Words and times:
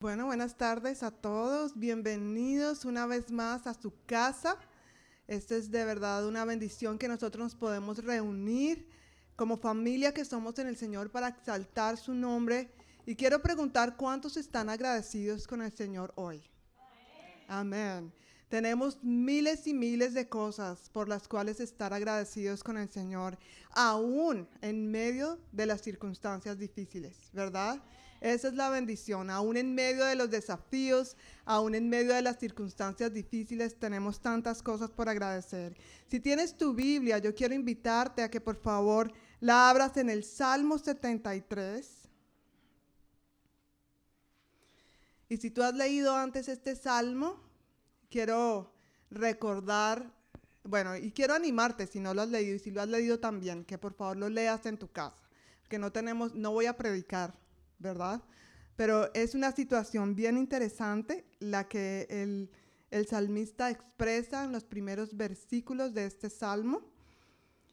Bueno, 0.00 0.24
buenas 0.24 0.56
tardes 0.56 1.02
a 1.02 1.10
todos. 1.10 1.78
Bienvenidos 1.78 2.86
una 2.86 3.04
vez 3.04 3.30
más 3.30 3.66
a 3.66 3.74
su 3.74 3.92
casa. 4.06 4.56
Esta 5.28 5.56
es 5.56 5.70
de 5.70 5.84
verdad 5.84 6.26
una 6.26 6.46
bendición 6.46 6.96
que 6.96 7.06
nosotros 7.06 7.44
nos 7.44 7.54
podemos 7.54 8.02
reunir 8.02 8.88
como 9.36 9.58
familia 9.58 10.14
que 10.14 10.24
somos 10.24 10.58
en 10.58 10.68
el 10.68 10.78
Señor 10.78 11.10
para 11.10 11.28
exaltar 11.28 11.98
su 11.98 12.14
nombre. 12.14 12.72
Y 13.04 13.14
quiero 13.14 13.42
preguntar 13.42 13.98
cuántos 13.98 14.38
están 14.38 14.70
agradecidos 14.70 15.46
con 15.46 15.60
el 15.60 15.70
Señor 15.70 16.14
hoy. 16.16 16.42
Amén. 17.46 18.10
Tenemos 18.48 19.04
miles 19.04 19.66
y 19.66 19.74
miles 19.74 20.14
de 20.14 20.30
cosas 20.30 20.88
por 20.88 21.10
las 21.10 21.28
cuales 21.28 21.60
estar 21.60 21.92
agradecidos 21.92 22.64
con 22.64 22.78
el 22.78 22.88
Señor, 22.88 23.38
aún 23.72 24.48
en 24.62 24.90
medio 24.90 25.38
de 25.52 25.66
las 25.66 25.82
circunstancias 25.82 26.58
difíciles, 26.58 27.28
¿verdad? 27.34 27.82
Esa 28.20 28.48
es 28.48 28.54
la 28.54 28.68
bendición. 28.68 29.30
Aún 29.30 29.56
en 29.56 29.74
medio 29.74 30.04
de 30.04 30.14
los 30.14 30.30
desafíos, 30.30 31.16
aún 31.46 31.74
en 31.74 31.88
medio 31.88 32.14
de 32.14 32.20
las 32.20 32.38
circunstancias 32.38 33.12
difíciles, 33.12 33.78
tenemos 33.78 34.20
tantas 34.20 34.62
cosas 34.62 34.90
por 34.90 35.08
agradecer. 35.08 35.74
Si 36.06 36.20
tienes 36.20 36.56
tu 36.56 36.74
Biblia, 36.74 37.18
yo 37.18 37.34
quiero 37.34 37.54
invitarte 37.54 38.22
a 38.22 38.30
que 38.30 38.40
por 38.40 38.56
favor 38.56 39.10
la 39.40 39.70
abras 39.70 39.96
en 39.96 40.10
el 40.10 40.22
Salmo 40.22 40.78
73. 40.78 42.10
Y 45.30 45.36
si 45.38 45.50
tú 45.50 45.62
has 45.62 45.74
leído 45.74 46.14
antes 46.14 46.48
este 46.48 46.76
salmo, 46.76 47.40
quiero 48.10 48.74
recordar, 49.10 50.12
bueno, 50.64 50.94
y 50.94 51.10
quiero 51.12 51.34
animarte 51.34 51.86
si 51.86 52.00
no 52.00 52.12
lo 52.12 52.22
has 52.22 52.28
leído 52.28 52.56
y 52.56 52.58
si 52.58 52.70
lo 52.70 52.82
has 52.82 52.88
leído 52.88 53.18
también, 53.18 53.64
que 53.64 53.78
por 53.78 53.94
favor 53.94 54.18
lo 54.18 54.28
leas 54.28 54.66
en 54.66 54.76
tu 54.76 54.90
casa, 54.90 55.22
que 55.70 55.78
no 55.78 55.90
tenemos, 55.90 56.34
no 56.34 56.50
voy 56.50 56.66
a 56.66 56.76
predicar 56.76 57.32
¿verdad? 57.80 58.22
Pero 58.76 59.12
es 59.14 59.34
una 59.34 59.52
situación 59.52 60.14
bien 60.14 60.38
interesante 60.38 61.26
la 61.40 61.68
que 61.68 62.06
el, 62.08 62.50
salmista 63.06 63.70
expresa 63.70 64.44
en 64.44 64.52
los 64.52 64.64
primeros 64.64 65.16
versículos 65.16 65.92
de 65.92 66.06
este 66.06 66.30
salmo. 66.30 66.82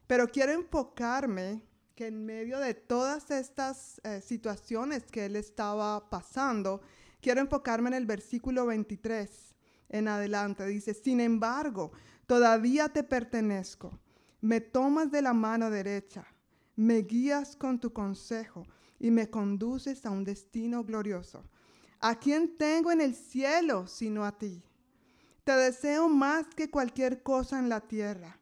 Pero 0.06 0.28
quiero 0.28 0.54
enfocarme 0.54 1.62
que 1.96 2.08
en 2.08 2.26
medio 2.26 2.60
de 2.60 2.74
todas 2.74 3.32
estas 3.32 4.00
eh, 4.04 4.22
situaciones 4.22 5.04
que 5.06 5.26
él 5.26 5.36
estaba 5.36 6.10
pasando, 6.10 6.82
quiero 7.22 7.42
enfocarme 7.42 7.90
en 7.90 7.96
el 7.96 8.06
versículo 8.06 8.66
23 8.66 9.56
en 9.90 10.08
adelante. 10.08 10.66
Dice, 10.66 10.94
sin 10.94 11.20
embargo, 11.20 11.92
todavía 12.26 12.90
te 12.90 13.04
pertenezco, 13.04 13.98
me 14.42 14.62
tomas 14.62 15.10
de 15.10 15.22
la 15.22 15.34
mano 15.34 15.70
derecha, 15.70 16.28
me 16.76 16.98
guías 16.98 17.56
con 17.56 17.80
tu 17.80 17.92
consejo 17.92 18.68
y 19.00 19.12
me 19.12 19.30
conduces 19.30 20.06
a 20.06 20.12
un 20.12 20.24
destino 20.24 20.84
glorioso. 20.84 21.44
¿A 22.00 22.20
quién 22.20 22.58
tengo 22.58 22.92
en 22.92 23.02
el 23.02 23.16
cielo 23.16 23.88
sino 23.88 24.26
a 24.26 24.38
ti? 24.38 24.64
Te 25.44 25.54
deseo 25.54 26.10
más 26.10 26.46
que 26.56 26.70
cualquier 26.70 27.24
cosa 27.24 27.60
en 27.60 27.70
la 27.70 27.82
tierra. 27.82 28.40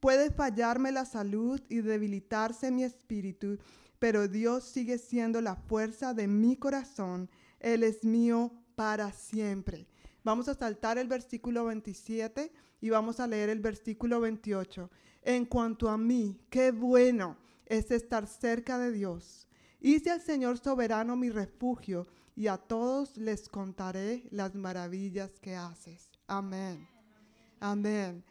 Puede 0.00 0.30
fallarme 0.30 0.92
la 0.92 1.04
salud 1.04 1.60
y 1.68 1.80
debilitarse 1.80 2.70
mi 2.70 2.84
espíritu, 2.84 3.58
pero 3.98 4.28
Dios 4.28 4.64
sigue 4.64 4.98
siendo 4.98 5.40
la 5.40 5.56
fuerza 5.56 6.14
de 6.14 6.28
mi 6.28 6.56
corazón. 6.56 7.30
Él 7.58 7.82
es 7.82 8.04
mío 8.04 8.52
para 8.74 9.12
siempre. 9.12 9.86
Vamos 10.22 10.48
a 10.48 10.54
saltar 10.54 10.98
el 10.98 11.08
versículo 11.08 11.64
27 11.66 12.52
y 12.80 12.90
vamos 12.90 13.20
a 13.20 13.26
leer 13.26 13.48
el 13.48 13.60
versículo 13.60 14.20
28. 14.20 14.90
En 15.22 15.46
cuanto 15.46 15.88
a 15.88 15.98
mí, 15.98 16.38
qué 16.50 16.70
bueno 16.70 17.36
es 17.66 17.90
estar 17.90 18.26
cerca 18.26 18.78
de 18.78 18.92
Dios 18.92 19.43
Hice 19.86 20.10
al 20.10 20.22
Señor 20.22 20.56
soberano 20.56 21.14
mi 21.14 21.28
refugio 21.28 22.06
y 22.34 22.46
a 22.46 22.56
todos 22.56 23.18
les 23.18 23.50
contaré 23.50 24.26
las 24.30 24.54
maravillas 24.54 25.38
que 25.40 25.56
haces. 25.56 26.08
Amén. 26.26 26.88
Amén. 27.60 28.24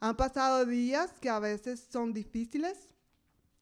Han 0.00 0.16
pasado 0.16 0.66
días 0.66 1.12
que 1.20 1.28
a 1.28 1.38
veces 1.38 1.86
son 1.92 2.12
difíciles 2.12 2.88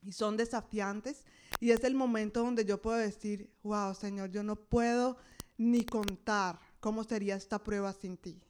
y 0.01 0.13
son 0.13 0.39
desafiantes 0.39 1.27
y 1.61 1.73
es 1.73 1.85
el 1.85 1.95
momento 1.95 2.43
donde 2.43 2.65
yo 2.65 2.81
puedo 2.81 2.97
decir, 2.97 3.53
wow, 3.63 3.95
Señor, 3.95 4.31
yo 4.31 4.43
no 4.43 4.57
puedo 4.57 5.19
ni 5.59 5.85
contar 5.85 6.59
cómo 6.81 7.05
sería 7.05 7.37
esta 7.37 7.63
prueba 7.63 7.93
sin 7.93 8.17
ti, 8.17 8.41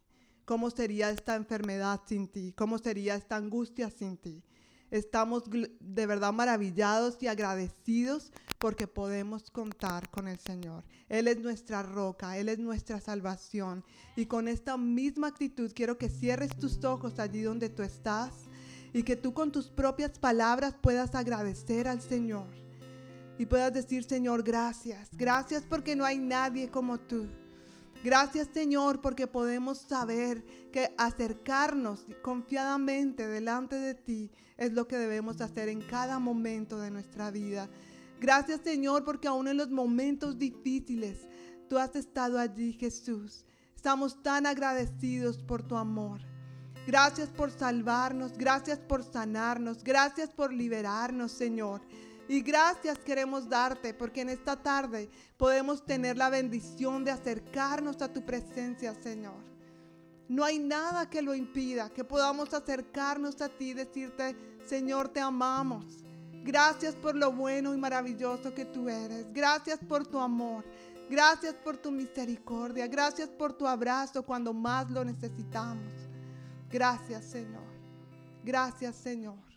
cómo 0.44 0.70
sería 0.70 1.10
esta 1.10 1.34
enfermedad 1.34 2.02
sin 2.06 2.28
ti, 2.28 2.52
cómo 2.56 2.78
sería 2.78 3.16
esta 3.16 3.34
angustia 3.34 3.90
sin 3.90 4.16
ti. 4.18 4.44
Estamos 4.90 5.44
de 5.50 6.06
verdad 6.06 6.32
maravillados 6.32 7.18
y 7.20 7.26
agradecidos 7.26 8.32
porque 8.58 8.86
podemos 8.86 9.50
contar 9.50 10.10
con 10.10 10.28
el 10.28 10.38
Señor. 10.38 10.84
Él 11.08 11.28
es 11.28 11.38
nuestra 11.40 11.82
roca, 11.82 12.38
Él 12.38 12.48
es 12.48 12.58
nuestra 12.58 13.00
salvación. 13.00 13.84
Y 14.16 14.26
con 14.26 14.48
esta 14.48 14.76
misma 14.76 15.28
actitud 15.28 15.72
quiero 15.74 15.98
que 15.98 16.08
cierres 16.08 16.56
tus 16.58 16.82
ojos 16.84 17.18
allí 17.18 17.42
donde 17.42 17.68
tú 17.68 17.82
estás 17.82 18.32
y 18.92 19.02
que 19.02 19.16
tú 19.16 19.34
con 19.34 19.52
tus 19.52 19.68
propias 19.68 20.18
palabras 20.18 20.74
puedas 20.80 21.14
agradecer 21.14 21.86
al 21.86 22.00
Señor. 22.00 22.48
Y 23.38 23.46
puedas 23.46 23.72
decir, 23.72 24.02
Señor, 24.04 24.42
gracias. 24.42 25.10
Gracias 25.12 25.62
porque 25.68 25.94
no 25.94 26.04
hay 26.04 26.18
nadie 26.18 26.70
como 26.70 26.98
tú. 26.98 27.28
Gracias 28.04 28.48
Señor 28.52 29.00
porque 29.00 29.26
podemos 29.26 29.78
saber 29.78 30.44
que 30.70 30.94
acercarnos 30.98 32.06
confiadamente 32.22 33.26
delante 33.26 33.76
de 33.76 33.94
ti 33.94 34.30
es 34.56 34.72
lo 34.72 34.86
que 34.86 34.96
debemos 34.96 35.40
hacer 35.40 35.68
en 35.68 35.80
cada 35.80 36.20
momento 36.20 36.78
de 36.78 36.90
nuestra 36.92 37.30
vida. 37.32 37.68
Gracias 38.20 38.60
Señor 38.62 39.04
porque 39.04 39.26
aún 39.26 39.48
en 39.48 39.56
los 39.56 39.70
momentos 39.70 40.38
difíciles 40.38 41.28
tú 41.68 41.76
has 41.76 41.96
estado 41.96 42.38
allí 42.38 42.72
Jesús. 42.72 43.44
Estamos 43.74 44.22
tan 44.22 44.46
agradecidos 44.46 45.38
por 45.38 45.62
tu 45.62 45.76
amor. 45.76 46.20
Gracias 46.86 47.28
por 47.28 47.50
salvarnos, 47.50 48.38
gracias 48.38 48.78
por 48.78 49.02
sanarnos, 49.02 49.82
gracias 49.82 50.30
por 50.30 50.52
liberarnos 50.52 51.32
Señor. 51.32 51.82
Y 52.28 52.42
gracias 52.42 52.98
queremos 52.98 53.48
darte 53.48 53.94
porque 53.94 54.20
en 54.20 54.28
esta 54.28 54.54
tarde 54.54 55.08
podemos 55.38 55.84
tener 55.84 56.18
la 56.18 56.28
bendición 56.28 57.02
de 57.02 57.10
acercarnos 57.10 58.02
a 58.02 58.12
tu 58.12 58.24
presencia, 58.24 58.94
Señor. 58.94 59.48
No 60.28 60.44
hay 60.44 60.58
nada 60.58 61.08
que 61.08 61.22
lo 61.22 61.34
impida, 61.34 61.88
que 61.88 62.04
podamos 62.04 62.52
acercarnos 62.52 63.40
a 63.40 63.48
ti 63.48 63.70
y 63.70 63.74
decirte, 63.74 64.36
Señor, 64.66 65.08
te 65.08 65.20
amamos. 65.20 66.04
Gracias 66.44 66.94
por 66.94 67.14
lo 67.16 67.32
bueno 67.32 67.74
y 67.74 67.78
maravilloso 67.78 68.52
que 68.52 68.66
tú 68.66 68.90
eres. 68.90 69.32
Gracias 69.32 69.78
por 69.78 70.06
tu 70.06 70.18
amor. 70.18 70.64
Gracias 71.08 71.54
por 71.54 71.78
tu 71.78 71.90
misericordia. 71.90 72.86
Gracias 72.86 73.30
por 73.30 73.54
tu 73.54 73.66
abrazo 73.66 74.22
cuando 74.22 74.52
más 74.52 74.90
lo 74.90 75.02
necesitamos. 75.02 75.92
Gracias, 76.70 77.24
Señor. 77.24 77.64
Gracias, 78.44 78.96
Señor. 78.96 79.47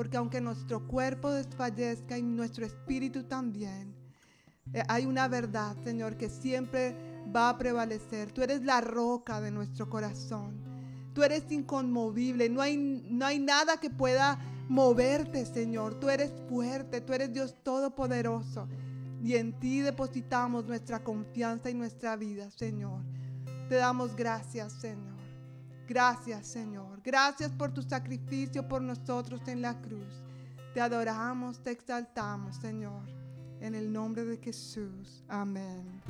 Porque 0.00 0.16
aunque 0.16 0.40
nuestro 0.40 0.86
cuerpo 0.86 1.30
desfallezca 1.30 2.16
y 2.16 2.22
nuestro 2.22 2.64
espíritu 2.64 3.24
también, 3.24 3.94
eh, 4.72 4.82
hay 4.88 5.04
una 5.04 5.28
verdad, 5.28 5.76
Señor, 5.84 6.16
que 6.16 6.30
siempre 6.30 6.96
va 7.34 7.50
a 7.50 7.58
prevalecer. 7.58 8.32
Tú 8.32 8.42
eres 8.42 8.64
la 8.64 8.80
roca 8.80 9.40
de 9.40 9.50
nuestro 9.50 9.90
corazón. 9.90 10.58
Tú 11.12 11.22
eres 11.22 11.50
inconmovible. 11.52 12.48
No 12.48 12.62
hay, 12.62 12.76
no 12.78 13.26
hay 13.26 13.38
nada 13.38 13.78
que 13.78 13.90
pueda 13.90 14.38
moverte, 14.68 15.44
Señor. 15.44 16.00
Tú 16.00 16.08
eres 16.08 16.32
fuerte. 16.48 17.00
Tú 17.00 17.12
eres 17.12 17.32
Dios 17.32 17.56
todopoderoso. 17.62 18.68
Y 19.22 19.34
en 19.34 19.52
ti 19.60 19.80
depositamos 19.80 20.64
nuestra 20.64 21.04
confianza 21.04 21.68
y 21.68 21.74
nuestra 21.74 22.16
vida, 22.16 22.50
Señor. 22.50 23.02
Te 23.68 23.74
damos 23.74 24.16
gracias, 24.16 24.72
Señor. 24.72 25.09
Gracias 25.90 26.46
Señor. 26.46 27.00
Gracias 27.02 27.50
por 27.50 27.74
tu 27.74 27.82
sacrificio 27.82 28.68
por 28.68 28.80
nosotros 28.80 29.40
en 29.48 29.60
la 29.60 29.74
cruz. 29.80 30.22
Te 30.72 30.80
adoramos, 30.80 31.58
te 31.64 31.72
exaltamos 31.72 32.54
Señor. 32.58 33.02
En 33.60 33.74
el 33.74 33.92
nombre 33.92 34.24
de 34.24 34.36
Jesús. 34.36 35.24
Amén. 35.28 36.00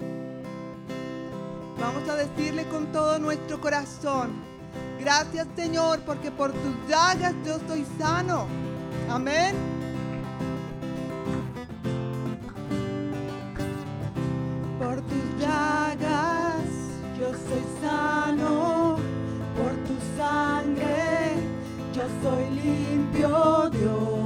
Vamos 1.78 2.06
a 2.10 2.14
decirle 2.14 2.68
con 2.68 2.92
todo 2.92 3.18
nuestro 3.18 3.58
corazón. 3.58 4.32
Gracias 5.00 5.48
Señor 5.56 6.00
porque 6.00 6.30
por 6.30 6.52
tus 6.52 6.76
llagas 6.86 7.34
yo 7.42 7.56
estoy 7.56 7.86
sano. 7.98 8.48
Amén. 9.08 9.54
Por 14.78 15.00
tus 15.00 15.40
llagas 15.40 16.68
yo 17.18 17.30
soy 17.30 17.62
sano 17.62 17.79
Dios. 23.80 24.19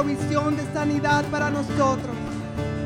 provisión 0.00 0.56
de 0.56 0.64
sanidad 0.72 1.26
para 1.26 1.50
nosotros. 1.50 2.16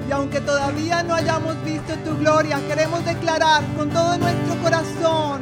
Y 0.08 0.10
aunque 0.10 0.40
todavía 0.40 1.04
no 1.04 1.14
hayamos 1.14 1.54
visto 1.64 1.94
tu 2.04 2.16
gloria, 2.18 2.60
queremos 2.66 3.04
declarar 3.04 3.62
con 3.76 3.88
todo 3.90 4.18
nuestro 4.18 4.56
corazón 4.60 5.40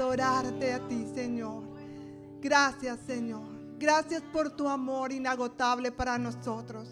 adorarte 0.00 0.72
a 0.72 0.88
ti, 0.88 1.06
Señor. 1.14 1.62
Gracias, 2.40 2.98
Señor. 3.06 3.46
Gracias 3.78 4.22
por 4.32 4.50
tu 4.50 4.66
amor 4.66 5.12
inagotable 5.12 5.92
para 5.92 6.16
nosotros. 6.16 6.88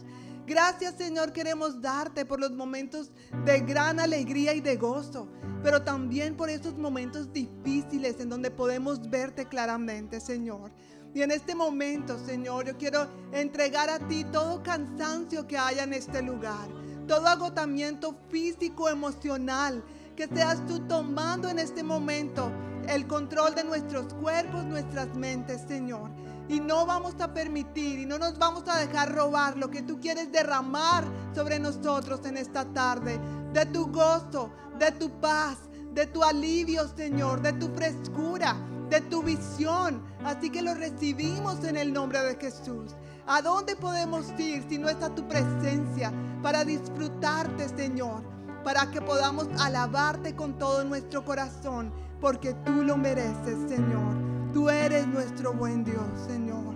Gracias, 0.46 0.94
Señor, 0.96 1.32
queremos 1.32 1.80
darte 1.80 2.24
por 2.26 2.38
los 2.38 2.52
momentos 2.52 3.10
de 3.44 3.60
gran 3.60 3.98
alegría 3.98 4.54
y 4.54 4.60
de 4.60 4.76
gozo, 4.76 5.28
pero 5.62 5.82
también 5.82 6.36
por 6.36 6.48
esos 6.48 6.76
momentos 6.76 7.32
difíciles 7.32 8.20
en 8.20 8.28
donde 8.28 8.50
podemos 8.50 9.08
verte 9.08 9.46
claramente, 9.46 10.20
Señor. 10.20 10.70
Y 11.14 11.22
en 11.22 11.30
este 11.30 11.54
momento, 11.54 12.18
Señor, 12.18 12.66
yo 12.66 12.76
quiero 12.76 13.06
entregar 13.32 13.88
a 13.88 13.98
ti 14.06 14.24
todo 14.24 14.62
cansancio 14.62 15.46
que 15.46 15.56
haya 15.56 15.84
en 15.84 15.94
este 15.94 16.22
lugar, 16.22 16.68
todo 17.06 17.26
agotamiento 17.26 18.14
físico, 18.30 18.88
emocional, 18.88 19.82
que 20.18 20.26
seas 20.26 20.66
tú 20.66 20.80
tomando 20.80 21.48
en 21.48 21.60
este 21.60 21.84
momento 21.84 22.50
el 22.88 23.06
control 23.06 23.54
de 23.54 23.62
nuestros 23.62 24.12
cuerpos, 24.14 24.64
nuestras 24.64 25.14
mentes, 25.14 25.60
Señor. 25.68 26.10
Y 26.48 26.58
no 26.58 26.87
vamos 26.87 27.14
a 27.20 27.32
permitir 27.32 28.00
y 28.00 28.04
no 28.04 28.18
nos 28.18 28.37
vamos 28.37 28.64
a 28.66 28.80
dejar 28.80 29.14
robar 29.14 29.56
lo 29.56 29.70
que 29.70 29.82
tú 29.82 30.00
quieres 30.00 30.32
derramar 30.32 31.04
sobre 31.37 31.60
nosotros 31.60 32.18
en 32.25 32.37
esta 32.37 32.64
tarde. 32.64 33.20
De 33.52 33.64
tu 33.66 33.92
gozo, 33.92 34.50
de 34.76 34.90
tu 34.90 35.08
paz, 35.20 35.56
de 35.94 36.06
tu 36.06 36.25
alivio, 36.25 36.88
Señor, 36.96 37.40
de 37.40 37.52
tu 37.52 37.68
frescura, 37.68 38.56
de 38.90 39.00
tu 39.02 39.22
visión. 39.22 40.02
Así 40.25 40.50
que 40.50 40.62
lo 40.62 40.75
recibimos 40.75 41.62
en 41.62 41.76
el 41.76 41.92
nombre 41.92 42.20
de 42.22 42.34
Jesús. 42.34 42.96
¿A 43.25 43.40
dónde 43.40 43.76
podemos 43.76 44.26
ir 44.37 44.66
si 44.68 44.78
no 44.78 44.88
está 44.88 45.14
tu 45.14 45.28
presencia 45.28 46.12
para 46.42 46.64
disfrutarte, 46.64 47.68
Señor? 47.68 48.38
Para 48.64 48.90
que 48.90 49.00
podamos 49.00 49.48
alabarte 49.58 50.34
con 50.34 50.58
todo 50.58 50.84
nuestro 50.84 51.24
corazón, 51.24 51.92
porque 52.20 52.54
tú 52.64 52.82
lo 52.82 52.96
mereces, 52.96 53.58
Señor. 53.68 54.16
Tú 54.52 54.68
eres 54.68 55.06
nuestro 55.06 55.52
buen 55.52 55.84
Dios, 55.84 56.06
Señor. 56.26 56.74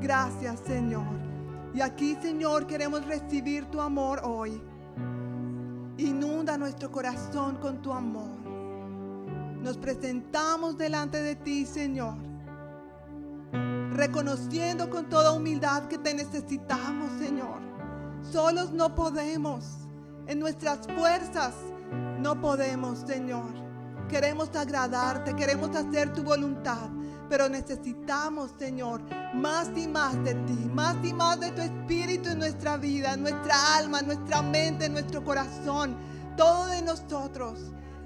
Gracias, 0.00 0.60
Señor. 0.66 1.06
Y 1.74 1.80
aquí, 1.80 2.16
Señor, 2.20 2.66
queremos 2.66 3.06
recibir 3.06 3.66
tu 3.66 3.80
amor 3.80 4.20
hoy. 4.24 4.60
Inunda 5.98 6.56
nuestro 6.58 6.90
corazón 6.90 7.56
con 7.56 7.80
tu 7.82 7.92
amor. 7.92 8.30
Nos 9.62 9.76
presentamos 9.76 10.78
delante 10.78 11.22
de 11.22 11.36
ti, 11.36 11.66
Señor. 11.66 12.14
Reconociendo 13.92 14.88
con 14.88 15.08
toda 15.08 15.32
humildad 15.32 15.84
que 15.88 15.98
te 15.98 16.14
necesitamos, 16.14 17.12
Señor. 17.18 17.60
Solos 18.22 18.72
no 18.72 18.94
podemos. 18.94 19.89
En 20.30 20.38
nuestras 20.38 20.86
fuerzas 20.96 21.54
no 22.20 22.40
podemos, 22.40 23.00
Señor. 23.00 23.52
Queremos 24.08 24.54
agradarte, 24.54 25.34
queremos 25.34 25.74
hacer 25.74 26.12
tu 26.12 26.22
voluntad, 26.22 26.88
pero 27.28 27.48
necesitamos, 27.48 28.52
Señor, 28.56 29.02
más 29.34 29.70
y 29.76 29.88
más 29.88 30.22
de 30.22 30.34
ti, 30.34 30.70
más 30.72 30.94
y 31.02 31.12
más 31.12 31.40
de 31.40 31.50
tu 31.50 31.62
espíritu 31.62 32.30
en 32.30 32.38
nuestra 32.38 32.76
vida, 32.76 33.14
en 33.14 33.22
nuestra 33.22 33.76
alma, 33.76 33.98
en 33.98 34.06
nuestra 34.06 34.40
mente, 34.40 34.84
en 34.84 34.92
nuestro 34.92 35.24
corazón, 35.24 35.96
todo 36.36 36.68
de 36.68 36.82
nosotros. 36.82 37.58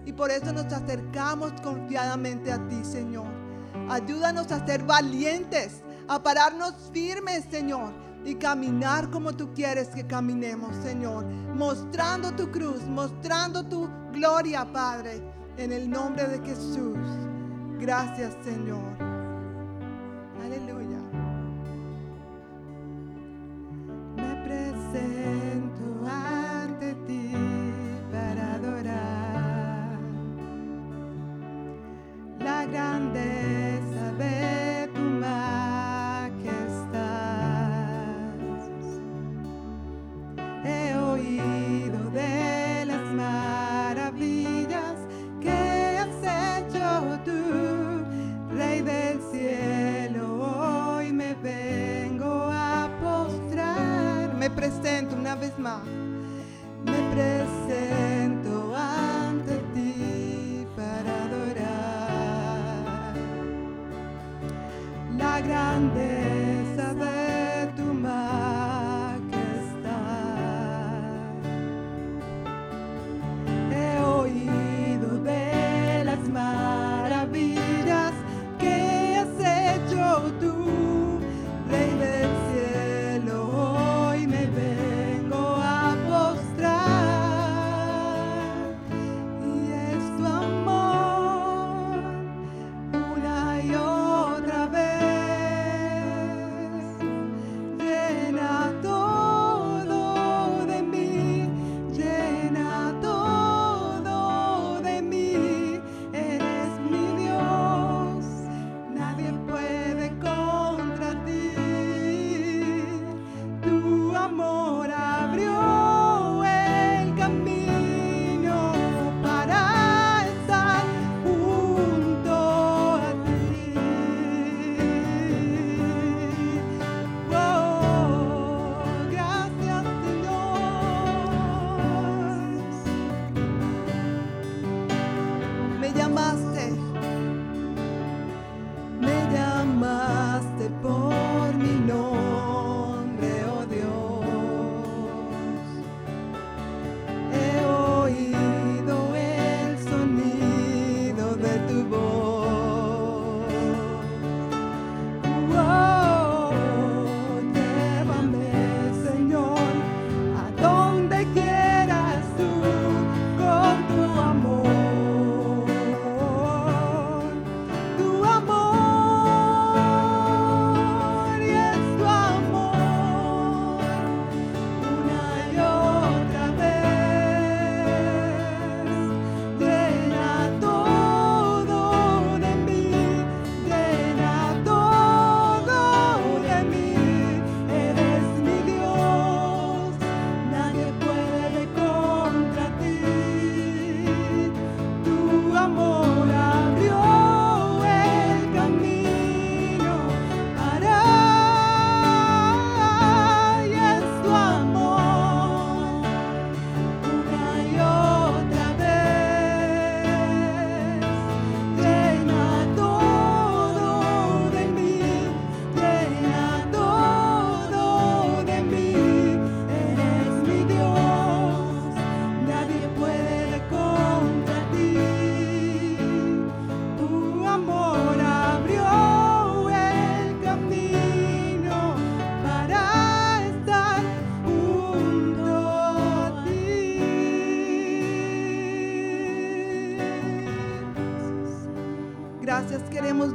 Y 0.07 0.15
por 0.15 0.31
eso 0.31 0.51
nos 0.51 0.73
acercamos 0.73 1.53
confiadamente 1.61 2.51
a 2.51 2.69
ti, 2.69 2.83
Señor. 2.85 3.29
Ayúdanos 3.91 4.51
a 4.51 4.65
ser 4.65 4.83
valientes, 4.85 5.83
a 6.09 6.23
pararnos 6.23 6.73
firmes, 6.91 7.45
Señor, 7.51 7.93
y 8.25 8.35
caminar 8.37 9.11
como 9.11 9.33
tú 9.33 9.53
quieres 9.55 9.89
que 9.89 10.07
caminemos, 10.07 10.75
Señor, 10.77 11.25
mostrando 11.55 12.33
tu 12.33 12.51
cruz, 12.51 12.83
mostrando 12.87 13.65
tu 13.65 13.89
gloria, 14.13 14.65
Padre, 14.73 15.23
en 15.57 15.73
el 15.73 15.89
nombre 15.91 16.27
de 16.27 16.39
Jesús. 16.47 16.99
Gracias, 17.79 18.35
Señor. 18.45 18.94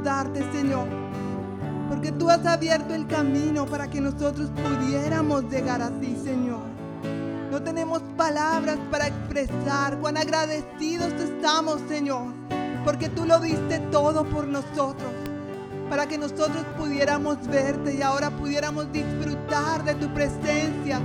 Darte, 0.02 0.40
Señor, 0.52 0.86
porque 1.88 2.12
tú 2.12 2.30
has 2.30 2.44
abierto 2.46 2.94
el 2.94 3.06
camino 3.06 3.66
para 3.66 3.88
que 3.88 4.00
nosotros 4.00 4.50
pudiéramos 4.50 5.44
llegar 5.50 5.82
a 5.82 5.90
ti, 6.00 6.16
Señor. 6.22 6.62
No 7.50 7.60
tenemos 7.62 8.00
palabras 8.16 8.78
para 8.90 9.08
expresar 9.08 9.98
cuán 9.98 10.16
agradecidos 10.16 11.12
estamos, 11.14 11.80
Señor, 11.88 12.32
porque 12.84 13.08
tú 13.08 13.24
lo 13.24 13.40
diste 13.40 13.80
todo 13.90 14.24
por 14.24 14.46
nosotros, 14.46 15.12
para 15.88 16.06
que 16.06 16.16
nosotros 16.16 16.64
pudiéramos 16.78 17.44
verte 17.48 17.94
y 17.94 18.02
ahora 18.02 18.30
pudiéramos 18.30 18.92
disfrutar 18.92 19.84
de 19.84 19.94
tu 19.96 20.12
presencia, 20.14 21.00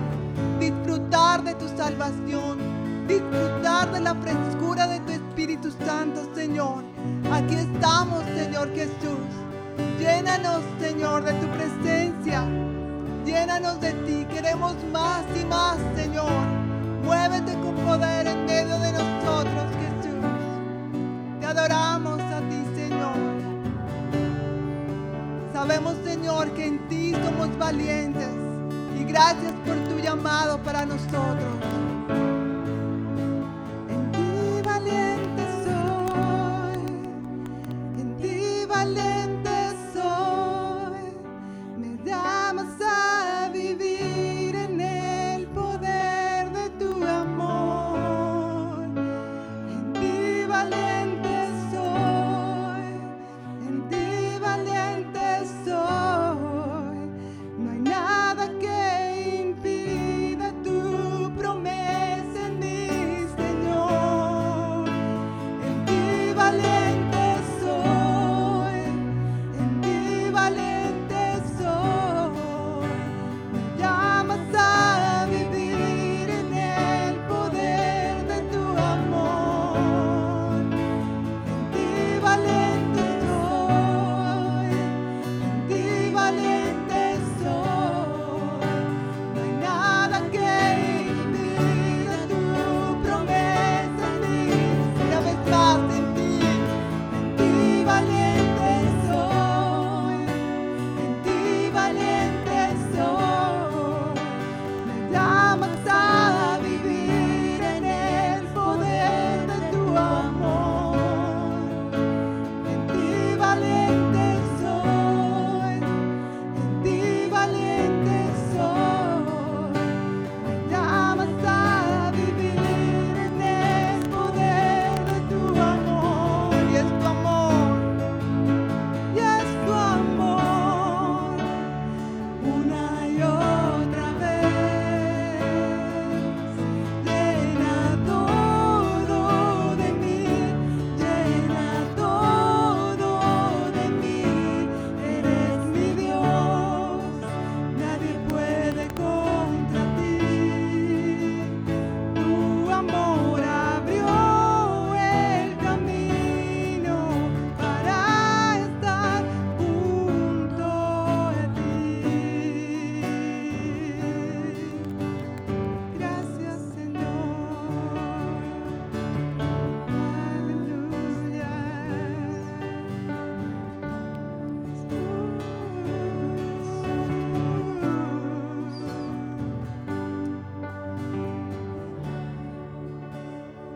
disfrutar 0.59 1.43
de 1.43 1.55
tu 1.55 1.67
salvación, 1.75 2.59
disfrutar 3.07 3.91
de 3.91 4.01
la 4.01 4.13
frescura 4.13 4.87
de 4.87 4.99
tu 4.99 5.11
Espíritu 5.11 5.71
Santo, 5.71 6.21
Señor. 6.35 6.94
Aquí 7.31 7.55
estamos, 7.55 8.23
Señor 8.35 8.73
Jesús. 8.73 9.19
Llénanos, 9.99 10.61
Señor, 10.79 11.23
de 11.23 11.33
tu 11.33 11.47
presencia. 11.47 12.43
Llénanos 13.25 13.81
de 13.81 13.93
ti. 13.93 14.25
Queremos 14.33 14.75
más 14.91 15.23
y 15.39 15.45
más, 15.45 15.77
Señor. 15.95 16.31
Muévete 17.03 17.53
con 17.53 17.75
poder 17.75 18.27
en 18.27 18.45
medio 18.45 18.79
de 18.79 18.91
nosotros, 18.91 19.65
Jesús. 19.81 20.25
Te 21.39 21.45
adoramos 21.45 22.21
a 22.21 22.39
ti, 22.41 22.63
Señor. 22.75 23.15
Sabemos, 25.51 25.95
Señor, 26.03 26.51
que 26.51 26.67
en 26.67 26.87
ti 26.87 27.13
somos 27.13 27.57
valientes. 27.57 28.29
Y 28.99 29.03
gracias 29.03 29.51
por 29.65 29.75
tu 29.89 29.99
llamado 29.99 30.57
para 30.59 30.85
nosotros. 30.85 31.94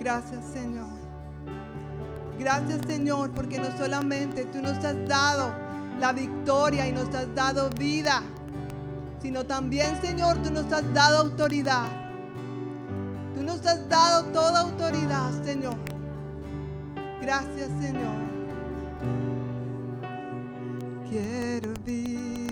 Gracias 0.10 0.43
Señor. 0.54 0.88
Gracias 2.39 2.82
Señor 2.88 3.30
porque 3.30 3.60
no 3.60 3.67
solamente 3.78 4.43
tú 4.45 4.60
nos 4.60 4.84
has 4.84 5.08
dado 5.08 5.54
la 6.00 6.13
victoria 6.13 6.88
y 6.88 6.91
nos 6.91 7.13
has 7.13 7.36
dado 7.36 7.69
vida, 7.78 8.24
sino 9.22 9.45
también 9.45 10.02
Señor 10.02 10.41
tú 10.41 10.50
nos 10.50 10.74
has 10.74 10.91
dado 10.95 11.19
autoridad. 11.19 11.86
Tú 13.36 13.43
nos 13.43 13.63
has 13.67 13.88
dado 13.88 14.24
toda 14.32 14.62
autoridad 14.62 15.30
Señor. 15.43 15.76
Gracias 17.22 17.69
Señor. 17.80 18.17
Quiero 21.08 21.72
vivir 21.86 22.48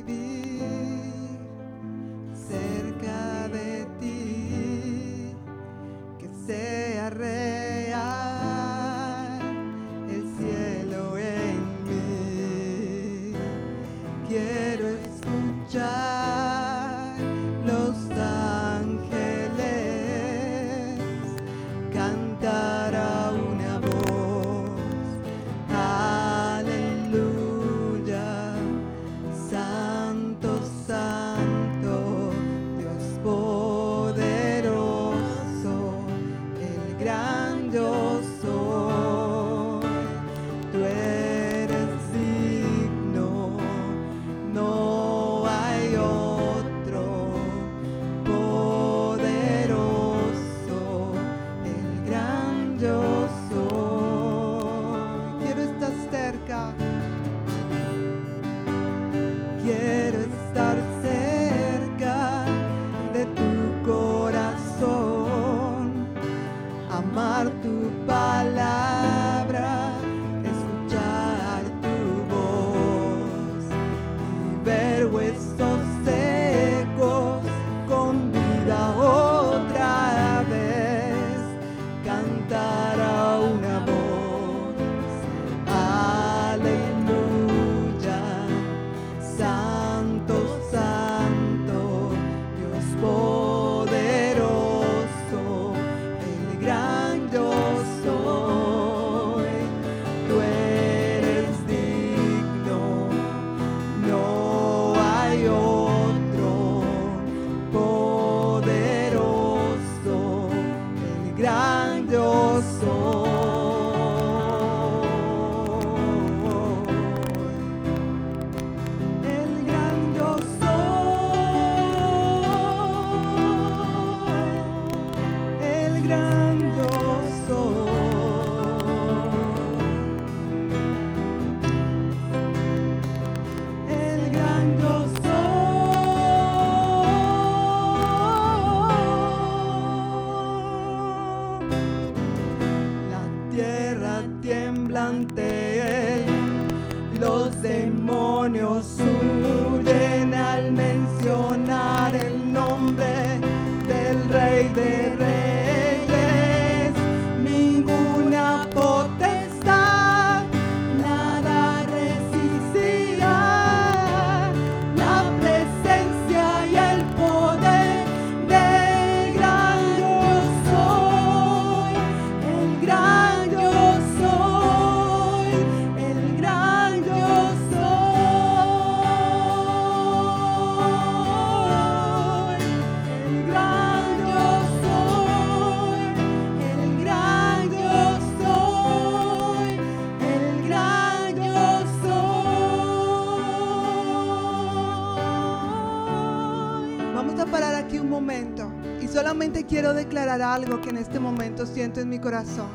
quiero 199.67 199.93
declarar 199.93 200.41
algo 200.41 200.81
que 200.81 200.89
en 200.89 200.97
este 200.97 201.19
momento 201.19 201.65
siento 201.65 201.99
en 201.99 202.09
mi 202.09 202.19
corazón. 202.19 202.69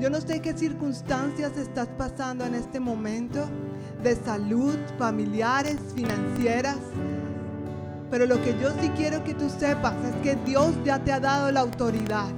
Yo 0.00 0.10
no 0.10 0.20
sé 0.20 0.40
qué 0.40 0.52
circunstancias 0.52 1.56
estás 1.56 1.88
pasando 1.98 2.44
en 2.44 2.54
este 2.54 2.78
momento 2.78 3.44
de 4.02 4.14
salud, 4.14 4.76
familiares, 4.96 5.76
financieras, 5.96 6.76
pero 8.10 8.26
lo 8.26 8.40
que 8.42 8.56
yo 8.60 8.70
sí 8.80 8.90
quiero 8.96 9.24
que 9.24 9.34
tú 9.34 9.50
sepas 9.50 9.94
es 10.04 10.14
que 10.22 10.36
Dios 10.46 10.72
ya 10.84 11.00
te 11.00 11.12
ha 11.12 11.18
dado 11.18 11.50
la 11.50 11.60
autoridad. 11.60 12.28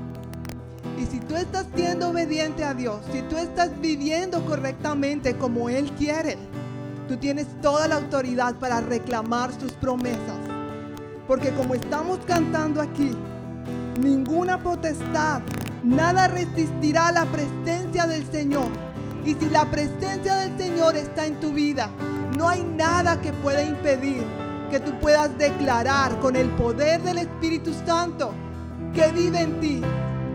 Y 0.98 1.04
si 1.06 1.20
tú 1.20 1.36
estás 1.36 1.66
siendo 1.74 2.08
obediente 2.08 2.64
a 2.64 2.74
Dios, 2.74 3.00
si 3.12 3.20
tú 3.22 3.36
estás 3.36 3.78
viviendo 3.80 4.44
correctamente 4.46 5.36
como 5.36 5.68
Él 5.68 5.90
quiere, 5.92 6.38
tú 7.08 7.16
tienes 7.18 7.46
toda 7.60 7.86
la 7.88 7.96
autoridad 7.96 8.54
para 8.56 8.80
reclamar 8.80 9.52
sus 9.52 9.72
promesas. 9.72 10.38
Porque 11.28 11.50
como 11.50 11.74
estamos 11.74 12.18
cantando 12.26 12.80
aquí, 12.80 13.16
ninguna 13.98 14.62
potestad, 14.62 15.42
nada 15.82 16.28
resistirá 16.28 17.12
la 17.12 17.24
presencia 17.26 18.06
del 18.06 18.24
Señor. 18.30 18.68
Y 19.24 19.34
si 19.34 19.48
la 19.50 19.70
presencia 19.70 20.36
del 20.36 20.56
Señor 20.58 20.96
está 20.96 21.26
en 21.26 21.40
tu 21.40 21.52
vida, 21.52 21.90
no 22.36 22.48
hay 22.48 22.62
nada 22.62 23.20
que 23.20 23.32
pueda 23.32 23.62
impedir 23.62 24.24
que 24.70 24.80
tú 24.80 24.92
puedas 25.00 25.36
declarar 25.36 26.18
con 26.20 26.36
el 26.36 26.48
poder 26.50 27.02
del 27.02 27.18
Espíritu 27.18 27.74
Santo 27.84 28.32
que 28.94 29.10
vive 29.12 29.40
en 29.40 29.60
ti. 29.60 29.82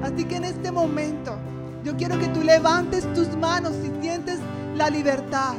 Así 0.03 0.25
que 0.25 0.35
en 0.35 0.43
este 0.43 0.71
momento 0.71 1.37
yo 1.83 1.95
quiero 1.95 2.19
que 2.19 2.27
tú 2.27 2.43
levantes 2.43 3.11
tus 3.13 3.35
manos 3.37 3.73
si 3.81 3.91
sientes 4.01 4.39
la 4.75 4.89
libertad 4.89 5.53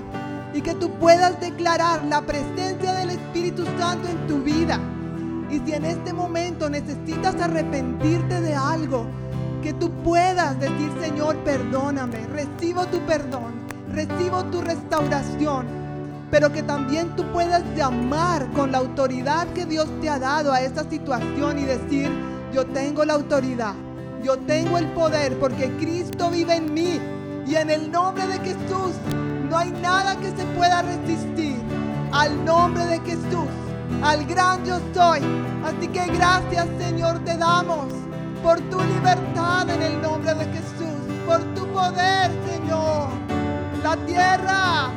y 0.52 0.60
que 0.60 0.74
tú 0.74 0.90
puedas 0.98 1.40
declarar 1.40 2.04
la 2.04 2.22
presencia 2.22 2.92
del 2.92 3.10
Espíritu 3.10 3.64
Santo 3.78 4.08
en 4.08 4.26
tu 4.26 4.42
vida. 4.42 4.78
Y 5.50 5.60
si 5.60 5.72
en 5.72 5.84
este 5.84 6.12
momento 6.12 6.68
necesitas 6.68 7.34
arrepentirte 7.40 8.40
de 8.40 8.54
algo, 8.54 9.06
que 9.62 9.72
tú 9.72 9.90
puedas 10.02 10.58
decir, 10.60 10.90
Señor, 11.00 11.36
perdóname, 11.38 12.26
recibo 12.28 12.86
tu 12.86 13.00
perdón, 13.00 13.54
recibo 13.92 14.44
tu 14.44 14.60
restauración, 14.60 15.66
pero 16.30 16.52
que 16.52 16.62
también 16.62 17.14
tú 17.16 17.24
puedas 17.32 17.62
llamar 17.76 18.50
con 18.52 18.72
la 18.72 18.78
autoridad 18.78 19.46
que 19.54 19.66
Dios 19.66 19.88
te 20.00 20.08
ha 20.08 20.18
dado 20.18 20.52
a 20.52 20.60
esta 20.60 20.88
situación 20.88 21.58
y 21.58 21.64
decir, 21.64 22.10
yo 22.52 22.64
tengo 22.66 23.04
la 23.04 23.14
autoridad 23.14 23.74
Yo 24.22 24.38
tengo 24.38 24.78
el 24.78 24.86
poder 24.88 25.38
porque 25.38 25.70
Cristo 25.78 26.30
vive 26.30 26.56
en 26.56 26.72
mí. 26.74 27.00
Y 27.46 27.54
en 27.54 27.70
el 27.70 27.92
nombre 27.92 28.26
de 28.26 28.38
Jesús 28.38 28.94
no 29.48 29.56
hay 29.56 29.70
nada 29.70 30.16
que 30.16 30.30
se 30.30 30.44
pueda 30.56 30.82
resistir 30.82 31.60
al 32.12 32.44
nombre 32.44 32.84
de 32.86 32.98
Jesús, 33.00 33.46
al 34.02 34.24
gran 34.26 34.64
yo 34.64 34.78
soy. 34.94 35.20
Así 35.64 35.88
que 35.88 36.06
gracias 36.06 36.66
Señor 36.78 37.18
te 37.24 37.36
damos 37.36 37.86
por 38.42 38.60
tu 38.70 38.80
libertad 38.80 39.68
en 39.70 39.82
el 39.82 40.00
nombre 40.00 40.34
de 40.34 40.44
Jesús, 40.46 40.96
por 41.26 41.42
tu 41.54 41.66
poder 41.68 42.30
Señor. 42.48 43.08
La 43.82 43.96
tierra, 43.98 44.90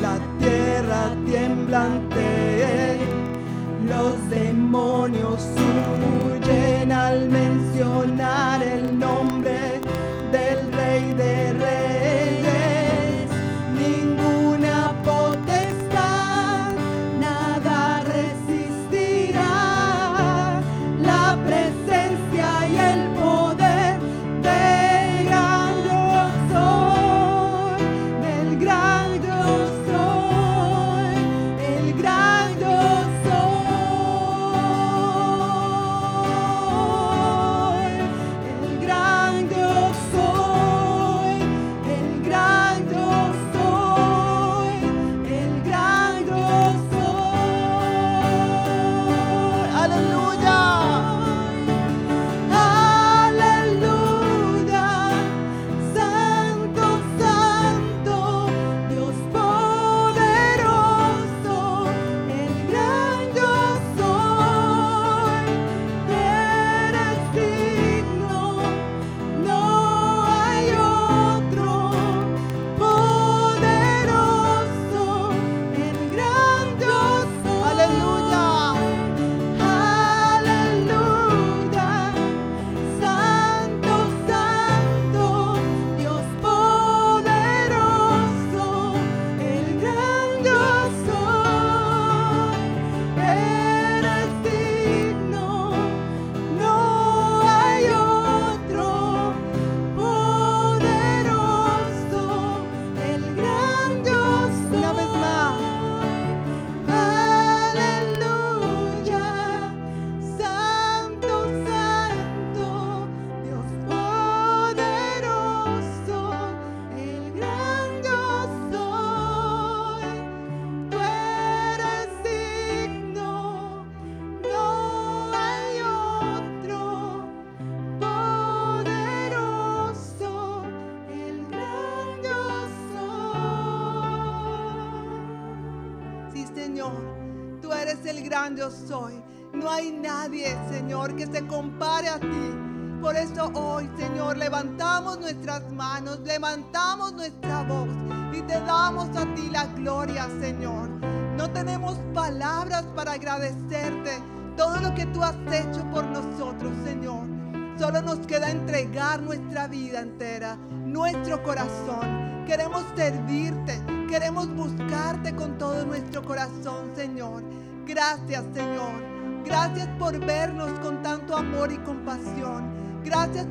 la 0.00 0.18
tierra 0.38 1.10
temblante, 1.30 2.98
los 3.86 4.30
demonios 4.30 5.46
huyen 6.24 6.92
al 6.92 7.28
mencionar 7.28 8.62
el 8.62 8.98
nombre 8.98 9.65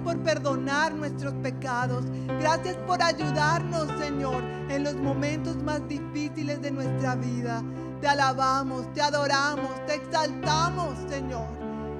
Por 0.03 0.17
perdonar 0.19 0.93
nuestros 0.93 1.33
pecados. 1.35 2.05
Gracias 2.39 2.75
por 2.87 3.01
ayudarnos, 3.01 3.87
Señor, 3.99 4.43
en 4.69 4.83
los 4.83 4.95
momentos 4.95 5.57
más 5.63 5.87
difíciles 5.87 6.61
de 6.61 6.71
nuestra 6.71 7.15
vida. 7.15 7.63
Te 8.01 8.07
alabamos, 8.07 8.91
te 8.93 9.01
adoramos, 9.01 9.85
te 9.85 9.95
exaltamos, 9.95 10.97
Señor. 11.09 11.47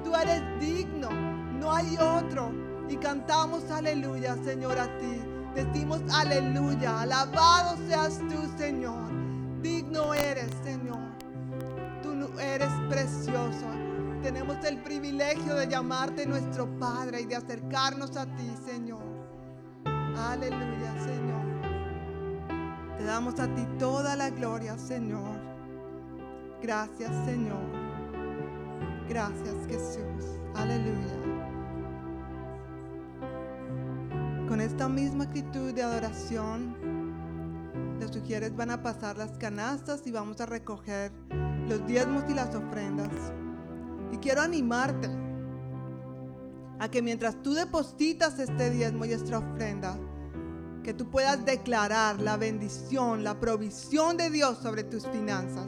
Tú 0.04 0.14
eres 0.14 0.42
digno, 0.60 1.10
no 1.58 1.72
hay 1.72 1.96
otro. 1.96 2.52
Y 2.88 2.96
cantamos 2.96 3.70
aleluya, 3.70 4.36
Señor, 4.44 4.78
a 4.78 4.86
ti. 4.98 5.20
Decimos 5.54 6.00
aleluya, 6.12 7.00
alabado 7.00 7.76
seas 7.88 8.18
tú, 8.18 8.58
Señor. 8.58 9.10
Digno 9.62 10.14
eres, 10.14 10.50
Señor. 10.62 10.98
Tú 12.02 12.12
eres 12.38 12.70
precioso. 12.88 13.85
Tenemos 14.26 14.56
el 14.64 14.82
privilegio 14.82 15.54
de 15.54 15.68
llamarte 15.68 16.26
nuestro 16.26 16.66
Padre 16.80 17.20
y 17.20 17.26
de 17.26 17.36
acercarnos 17.36 18.16
a 18.16 18.26
ti, 18.26 18.52
Señor. 18.66 19.04
Aleluya, 19.84 20.92
Señor. 20.98 21.46
Te 22.98 23.04
damos 23.04 23.38
a 23.38 23.46
ti 23.54 23.64
toda 23.78 24.16
la 24.16 24.30
gloria, 24.30 24.76
Señor. 24.78 25.38
Gracias, 26.60 27.12
Señor. 27.24 27.62
Gracias, 29.08 29.54
Jesús. 29.68 30.40
Aleluya. 30.56 31.20
Con 34.48 34.60
esta 34.60 34.88
misma 34.88 35.22
actitud 35.22 35.72
de 35.72 35.84
adoración, 35.84 36.74
los 38.00 38.10
sugieres 38.10 38.56
van 38.56 38.72
a 38.72 38.82
pasar 38.82 39.18
las 39.18 39.38
canastas 39.38 40.04
y 40.04 40.10
vamos 40.10 40.40
a 40.40 40.46
recoger 40.46 41.12
los 41.68 41.86
diezmos 41.86 42.24
y 42.28 42.34
las 42.34 42.52
ofrendas. 42.56 43.12
Y 44.12 44.18
quiero 44.18 44.42
animarte 44.42 45.08
a 46.78 46.90
que 46.90 47.02
mientras 47.02 47.42
tú 47.42 47.54
depositas 47.54 48.38
este 48.38 48.70
diezmo 48.70 49.04
y 49.04 49.12
esta 49.12 49.38
ofrenda, 49.38 49.98
que 50.82 50.94
tú 50.94 51.10
puedas 51.10 51.44
declarar 51.44 52.20
la 52.20 52.36
bendición, 52.36 53.24
la 53.24 53.40
provisión 53.40 54.16
de 54.16 54.30
Dios 54.30 54.58
sobre 54.58 54.84
tus 54.84 55.06
finanzas. 55.08 55.66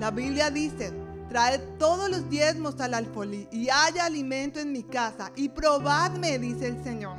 La 0.00 0.10
Biblia 0.10 0.50
dice, 0.50 0.92
traed 1.28 1.60
todos 1.78 2.10
los 2.10 2.28
diezmos 2.28 2.80
al 2.80 2.94
alfolí 2.94 3.46
y 3.52 3.68
haya 3.68 4.06
alimento 4.06 4.58
en 4.58 4.72
mi 4.72 4.82
casa 4.82 5.30
y 5.36 5.50
probadme, 5.50 6.40
dice 6.40 6.66
el 6.66 6.82
Señor. 6.82 7.18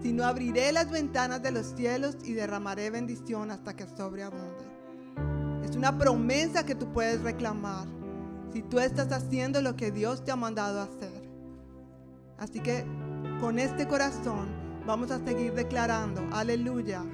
Si 0.00 0.12
no 0.12 0.24
abriré 0.24 0.70
las 0.70 0.90
ventanas 0.90 1.42
de 1.42 1.50
los 1.50 1.74
cielos 1.74 2.16
y 2.22 2.34
derramaré 2.34 2.90
bendición 2.90 3.50
hasta 3.50 3.74
que 3.74 3.86
sobreabunde. 3.96 4.64
Es 5.64 5.74
una 5.74 5.98
promesa 5.98 6.64
que 6.64 6.76
tú 6.76 6.92
puedes 6.92 7.20
reclamar 7.22 7.88
si 8.56 8.62
tú 8.62 8.80
estás 8.80 9.12
haciendo 9.12 9.60
lo 9.60 9.76
que 9.76 9.90
Dios 9.90 10.24
te 10.24 10.32
ha 10.32 10.36
mandado 10.36 10.80
hacer. 10.80 11.12
Así 12.38 12.60
que 12.60 12.86
con 13.38 13.58
este 13.58 13.86
corazón 13.86 14.48
vamos 14.86 15.10
a 15.10 15.22
seguir 15.22 15.52
declarando, 15.52 16.22
aleluya. 16.32 17.04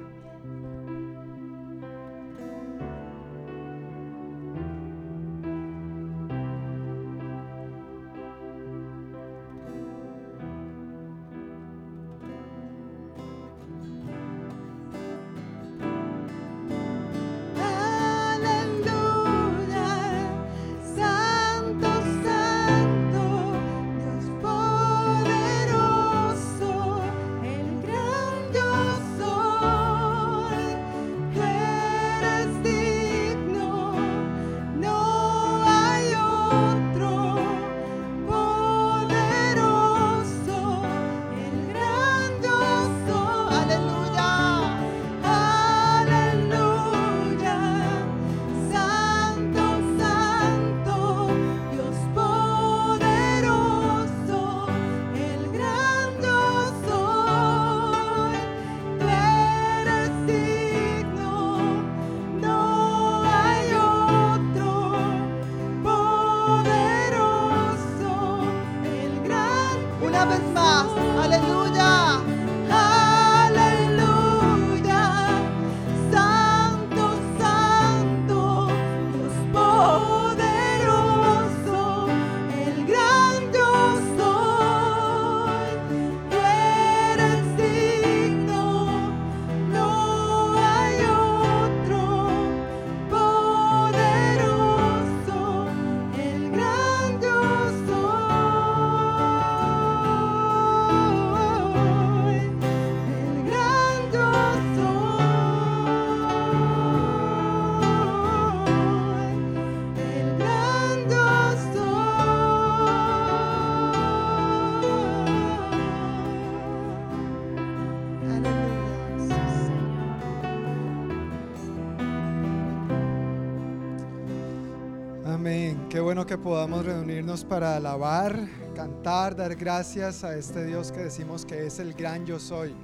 Podamos 126.43 126.85
reunirnos 126.85 127.45
para 127.45 127.77
alabar, 127.77 128.49
cantar, 128.75 129.37
dar 129.37 129.55
gracias 129.55 130.25
a 130.25 130.37
este 130.37 130.65
Dios 130.65 130.90
que 130.90 130.99
decimos 130.99 131.47
que 131.47 131.67
es 131.67 131.79
el 131.79 131.95
gran 131.95 132.27
yo 132.27 132.40
soy. 132.40 132.75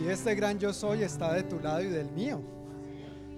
Y 0.00 0.06
este 0.06 0.36
gran 0.36 0.60
yo 0.60 0.72
soy 0.72 1.02
está 1.02 1.32
de 1.32 1.42
tu 1.42 1.58
lado 1.58 1.80
y 1.80 1.88
del 1.88 2.12
mío. 2.12 2.40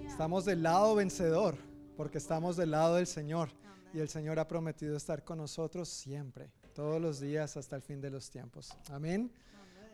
Estamos 0.05 0.45
del 0.45 0.61
lado 0.61 0.93
vencedor, 0.93 1.55
porque 1.97 2.19
estamos 2.19 2.57
del 2.57 2.71
lado 2.71 2.95
del 2.95 3.07
Señor. 3.07 3.49
Y 3.91 3.99
el 3.99 4.09
Señor 4.09 4.37
ha 4.37 4.47
prometido 4.47 4.95
estar 4.95 5.23
con 5.23 5.39
nosotros 5.39 5.89
siempre, 5.89 6.51
todos 6.75 7.01
los 7.01 7.19
días 7.19 7.57
hasta 7.57 7.75
el 7.75 7.81
fin 7.81 8.01
de 8.01 8.11
los 8.11 8.29
tiempos. 8.29 8.77
Amén. 8.91 9.31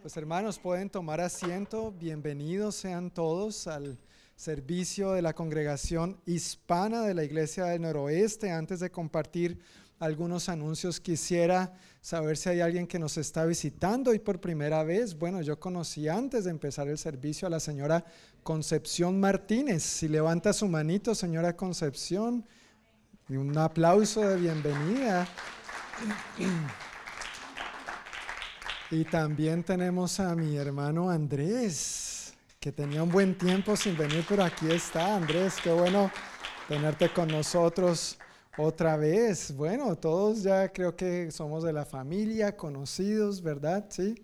Pues 0.01 0.17
hermanos, 0.17 0.59
pueden 0.59 0.89
tomar 0.89 1.21
asiento. 1.21 1.93
Bienvenidos 1.93 2.75
sean 2.75 3.09
todos 3.09 3.67
al 3.67 3.97
servicio 4.35 5.13
de 5.13 5.21
la 5.21 5.33
congregación 5.33 6.19
hispana 6.25 7.01
de 7.03 7.13
la 7.13 7.23
Iglesia 7.23 7.65
del 7.65 7.81
Noroeste. 7.81 8.51
Antes 8.51 8.81
de 8.81 8.91
compartir 8.91 9.59
algunos 9.99 10.49
anuncios, 10.49 10.99
quisiera 10.99 11.73
saber 12.01 12.35
si 12.35 12.49
hay 12.49 12.59
alguien 12.59 12.85
que 12.85 12.99
nos 12.99 13.17
está 13.17 13.45
visitando 13.45 14.13
y 14.13 14.19
por 14.19 14.41
primera 14.41 14.83
vez. 14.83 15.17
Bueno, 15.17 15.41
yo 15.41 15.59
conocí 15.59 16.09
antes 16.09 16.43
de 16.43 16.51
empezar 16.51 16.87
el 16.89 16.97
servicio 16.97 17.47
a 17.47 17.51
la 17.51 17.61
señora 17.61 18.03
Concepción 18.43 19.19
Martínez. 19.19 19.83
Si 19.83 20.07
levanta 20.07 20.51
su 20.51 20.67
manito, 20.67 21.15
señora 21.15 21.55
Concepción, 21.55 22.45
un 23.29 23.57
aplauso 23.57 24.21
de 24.21 24.35
bienvenida. 24.35 25.27
Y 28.91 29.05
también 29.05 29.63
tenemos 29.63 30.19
a 30.19 30.35
mi 30.35 30.57
hermano 30.57 31.09
Andrés 31.09 32.14
que 32.65 32.71
tenía 32.71 33.03
un 33.03 33.11
buen 33.11 33.37
tiempo 33.37 33.75
sin 33.75 33.95
venir, 33.95 34.25
pero 34.27 34.43
aquí 34.43 34.65
está, 34.71 35.15
Andrés, 35.15 35.53
qué 35.63 35.71
bueno 35.71 36.09
tenerte 36.67 37.13
con 37.13 37.27
nosotros 37.27 38.17
otra 38.57 38.97
vez. 38.97 39.55
Bueno, 39.55 39.95
todos 39.95 40.41
ya 40.41 40.73
creo 40.73 40.95
que 40.95 41.29
somos 41.29 41.63
de 41.63 41.71
la 41.71 41.85
familia, 41.85 42.57
conocidos, 42.57 43.43
¿verdad? 43.43 43.85
Sí, 43.89 44.15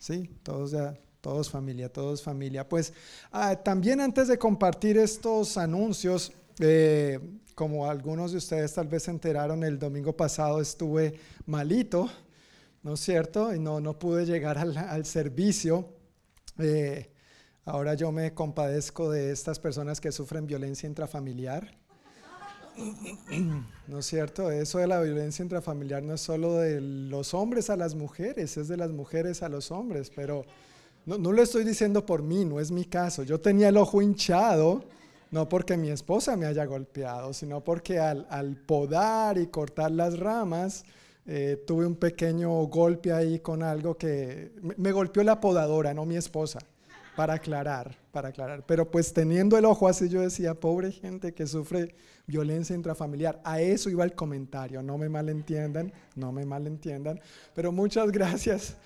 sí, 0.00 0.28
todos 0.42 0.72
ya, 0.72 0.98
todos 1.20 1.48
familia, 1.48 1.88
todos 1.88 2.20
familia. 2.20 2.68
Pues 2.68 2.92
ah, 3.30 3.54
también 3.54 4.00
antes 4.00 4.26
de 4.26 4.38
compartir 4.38 4.98
estos 4.98 5.56
anuncios, 5.56 6.32
eh, 6.58 7.20
como 7.54 7.88
algunos 7.88 8.32
de 8.32 8.38
ustedes 8.38 8.74
tal 8.74 8.88
vez 8.88 9.04
se 9.04 9.12
enteraron, 9.12 9.62
el 9.62 9.78
domingo 9.78 10.16
pasado 10.16 10.60
estuve 10.60 11.14
malito, 11.46 12.10
¿no 12.82 12.94
es 12.94 13.00
cierto? 13.00 13.54
Y 13.54 13.60
no, 13.60 13.80
no 13.80 13.96
pude 13.96 14.26
llegar 14.26 14.58
al, 14.58 15.06
servicio. 15.06 15.90
Eh, 16.58 17.13
Ahora 17.66 17.94
yo 17.94 18.12
me 18.12 18.34
compadezco 18.34 19.10
de 19.10 19.32
estas 19.32 19.58
personas 19.58 19.98
que 19.98 20.12
sufren 20.12 20.46
violencia 20.46 20.86
intrafamiliar. 20.86 21.74
¿No 23.88 23.98
es 24.00 24.06
cierto? 24.06 24.50
Eso 24.50 24.78
de 24.78 24.86
la 24.86 25.00
violencia 25.00 25.42
intrafamiliar 25.42 26.02
no 26.02 26.14
es 26.14 26.20
solo 26.20 26.56
de 26.56 26.80
los 26.82 27.32
hombres 27.32 27.70
a 27.70 27.76
las 27.76 27.94
mujeres, 27.94 28.58
es 28.58 28.68
de 28.68 28.76
las 28.76 28.90
mujeres 28.90 29.42
a 29.42 29.48
los 29.48 29.70
hombres, 29.70 30.10
pero 30.14 30.44
no, 31.06 31.16
lo 31.32 31.42
estoy 31.42 31.64
diciendo 31.64 32.04
por 32.04 32.22
mí, 32.22 32.44
no 32.44 32.60
es 32.60 32.70
mi 32.70 32.84
caso. 32.84 33.22
Yo 33.22 33.40
tenía 33.40 33.68
el 33.68 33.78
ojo 33.78 34.02
hinchado, 34.02 34.84
no 35.30 35.48
porque 35.48 35.78
mi 35.78 35.88
esposa 35.88 36.36
me 36.36 36.44
haya 36.44 36.66
golpeado, 36.66 37.32
sino 37.32 37.62
porque 37.64 37.98
al, 37.98 38.56
podar 38.66 39.38
y 39.38 39.46
cortar 39.46 39.90
las 39.90 40.18
ramas, 40.18 40.84
eh, 41.26 41.62
tuve 41.66 41.86
un 41.86 41.96
pequeño 41.96 42.50
golpe 42.66 43.10
ahí 43.10 43.38
con 43.38 43.62
algo 43.62 43.96
que 43.96 44.52
me 44.60 44.92
golpeó 44.92 45.22
la 45.22 45.40
podadora, 45.40 45.94
no 45.94 46.04
mi 46.04 46.16
esposa 46.16 46.58
para 47.16 47.34
aclarar, 47.34 47.96
para 48.12 48.28
aclarar. 48.28 48.64
Pero 48.66 48.90
pues 48.90 49.12
teniendo 49.12 49.56
el 49.56 49.64
ojo 49.64 49.88
así, 49.88 50.08
yo 50.08 50.20
decía, 50.20 50.54
pobre 50.54 50.92
gente 50.92 51.32
que 51.32 51.46
sufre 51.46 51.94
violencia 52.26 52.74
intrafamiliar. 52.74 53.40
A 53.44 53.60
eso 53.60 53.90
iba 53.90 54.04
el 54.04 54.14
comentario, 54.14 54.82
no 54.82 54.98
me 54.98 55.08
malentiendan, 55.08 55.92
no 56.14 56.32
me 56.32 56.44
malentiendan. 56.44 57.20
Pero 57.54 57.72
muchas 57.72 58.10
gracias, 58.10 58.76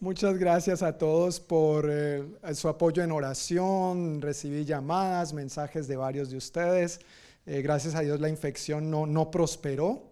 muchas 0.00 0.36
gracias 0.38 0.82
a 0.82 0.98
todos 0.98 1.40
por 1.40 1.88
eh, 1.90 2.24
su 2.54 2.68
apoyo 2.68 3.02
en 3.02 3.12
oración. 3.12 4.20
Recibí 4.20 4.64
llamadas, 4.64 5.32
mensajes 5.32 5.88
de 5.88 5.96
varios 5.96 6.30
de 6.30 6.36
ustedes. 6.36 7.00
Eh, 7.46 7.62
gracias 7.62 7.94
a 7.94 8.00
Dios 8.00 8.20
la 8.20 8.28
infección 8.28 8.90
no, 8.90 9.06
no 9.06 9.30
prosperó. 9.30 10.02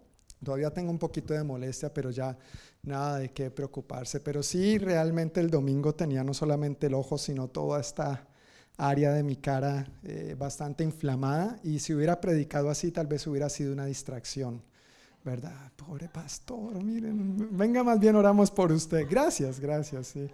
Todavía 0.43 0.71
tengo 0.71 0.91
un 0.91 0.99
poquito 0.99 1.35
de 1.35 1.43
molestia, 1.43 1.93
pero 1.93 2.11
ya 2.11 2.37
nada 2.87 3.19
de 3.19 3.31
qué 3.31 3.51
preocuparse. 3.51 4.21
Pero 4.21 4.43
sí, 4.43 4.79
realmente 4.79 5.41
el 5.41 5.51
domingo 5.51 5.95
tenía 5.95 6.25
no 6.25 6.35
solamente 6.35 6.87
el 6.87 6.95
ojo, 6.95 7.19
sino 7.19 7.49
toda 7.49 7.81
esta 7.81 8.27
área 8.77 9.13
de 9.13 9.23
mi 9.23 9.37
cara 9.37 9.87
eh, 10.03 10.35
bastante 10.39 10.85
inflamada. 10.85 11.59
Y 11.63 11.79
si 11.79 11.95
hubiera 11.95 12.21
predicado 12.21 12.71
así, 12.71 12.91
tal 12.91 13.07
vez 13.07 13.27
hubiera 13.27 13.49
sido 13.49 13.73
una 13.73 13.87
distracción. 13.87 14.63
¿Verdad? 15.25 15.73
Pobre 15.75 16.09
pastor, 16.09 16.81
miren, 16.85 17.57
venga 17.59 17.83
más 17.83 17.99
bien 17.99 18.15
oramos 18.15 18.49
por 18.49 18.71
usted. 18.71 19.07
Gracias, 19.11 19.59
gracias, 19.59 20.07
sí. 20.07 20.31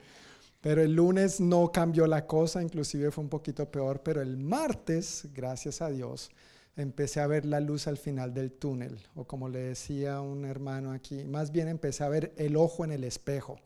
Pero 0.60 0.82
el 0.82 0.94
lunes 0.94 1.40
no 1.40 1.72
cambió 1.72 2.06
la 2.06 2.26
cosa, 2.26 2.62
inclusive 2.62 3.10
fue 3.10 3.24
un 3.24 3.30
poquito 3.30 3.70
peor, 3.70 4.02
pero 4.02 4.20
el 4.20 4.36
martes, 4.36 5.26
gracias 5.34 5.80
a 5.80 5.88
Dios, 5.88 6.30
empecé 6.76 7.20
a 7.20 7.26
ver 7.26 7.44
la 7.44 7.60
luz 7.60 7.86
al 7.86 7.98
final 7.98 8.32
del 8.32 8.52
túnel, 8.52 8.98
o 9.14 9.24
como 9.24 9.48
le 9.48 9.58
decía 9.60 10.20
un 10.20 10.44
hermano 10.44 10.92
aquí, 10.92 11.24
más 11.24 11.52
bien 11.52 11.68
empecé 11.68 12.04
a 12.04 12.08
ver 12.08 12.32
el 12.36 12.56
ojo 12.56 12.84
en 12.84 12.92
el 12.92 13.04
espejo, 13.04 13.58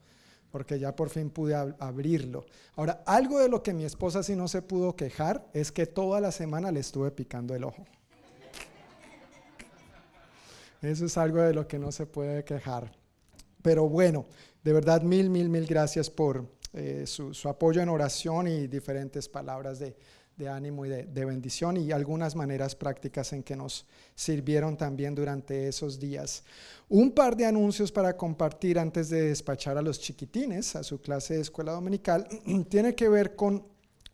porque 0.50 0.78
ya 0.78 0.96
por 0.96 1.10
fin 1.10 1.30
pude 1.30 1.54
abrirlo. 1.54 2.46
Ahora, 2.74 3.02
algo 3.06 3.38
de 3.38 3.48
lo 3.48 3.62
que 3.62 3.74
mi 3.74 3.84
esposa 3.84 4.22
sí 4.22 4.34
no 4.34 4.48
se 4.48 4.62
pudo 4.62 4.96
quejar 4.96 5.46
es 5.52 5.70
que 5.70 5.86
toda 5.86 6.20
la 6.20 6.32
semana 6.32 6.72
le 6.72 6.80
estuve 6.80 7.10
picando 7.10 7.54
el 7.54 7.64
ojo. 7.64 7.84
Eso 10.82 11.06
es 11.06 11.16
algo 11.16 11.40
de 11.40 11.54
lo 11.54 11.66
que 11.66 11.78
no 11.78 11.90
se 11.90 12.06
puede 12.06 12.44
quejar. 12.44 12.92
Pero 13.62 13.88
bueno, 13.88 14.26
de 14.62 14.72
verdad 14.72 15.02
mil, 15.02 15.30
mil, 15.30 15.48
mil 15.48 15.66
gracias 15.66 16.10
por 16.10 16.46
eh, 16.72 17.04
su, 17.06 17.32
su 17.34 17.48
apoyo 17.48 17.80
en 17.80 17.88
oración 17.88 18.46
y 18.46 18.66
diferentes 18.66 19.28
palabras 19.28 19.78
de, 19.78 19.96
de 20.36 20.48
ánimo 20.50 20.84
y 20.84 20.90
de, 20.90 21.24
bendición 21.24 21.78
y 21.78 21.92
algunas 21.92 22.36
maneras 22.36 22.74
prácticas 22.74 23.32
en 23.32 23.42
que 23.42 23.56
nos 23.56 23.86
sirvieron 24.14 24.76
también 24.76 25.14
durante 25.14 25.66
esos 25.66 25.98
días. 25.98 26.44
Un 26.90 27.12
par 27.12 27.36
de 27.36 27.46
anuncios 27.46 27.90
para 27.90 28.16
compartir 28.16 28.78
antes 28.78 29.08
de 29.08 29.28
despachar 29.28 29.78
a 29.78 29.82
los 29.82 29.98
chiquitines 29.98 30.76
a 30.76 30.82
su 30.82 31.00
clase 31.00 31.34
de 31.34 31.40
escuela 31.40 31.72
dominical 31.72 32.28
tiene 32.68 32.94
que 32.94 33.08
ver 33.08 33.34
con 33.34 33.66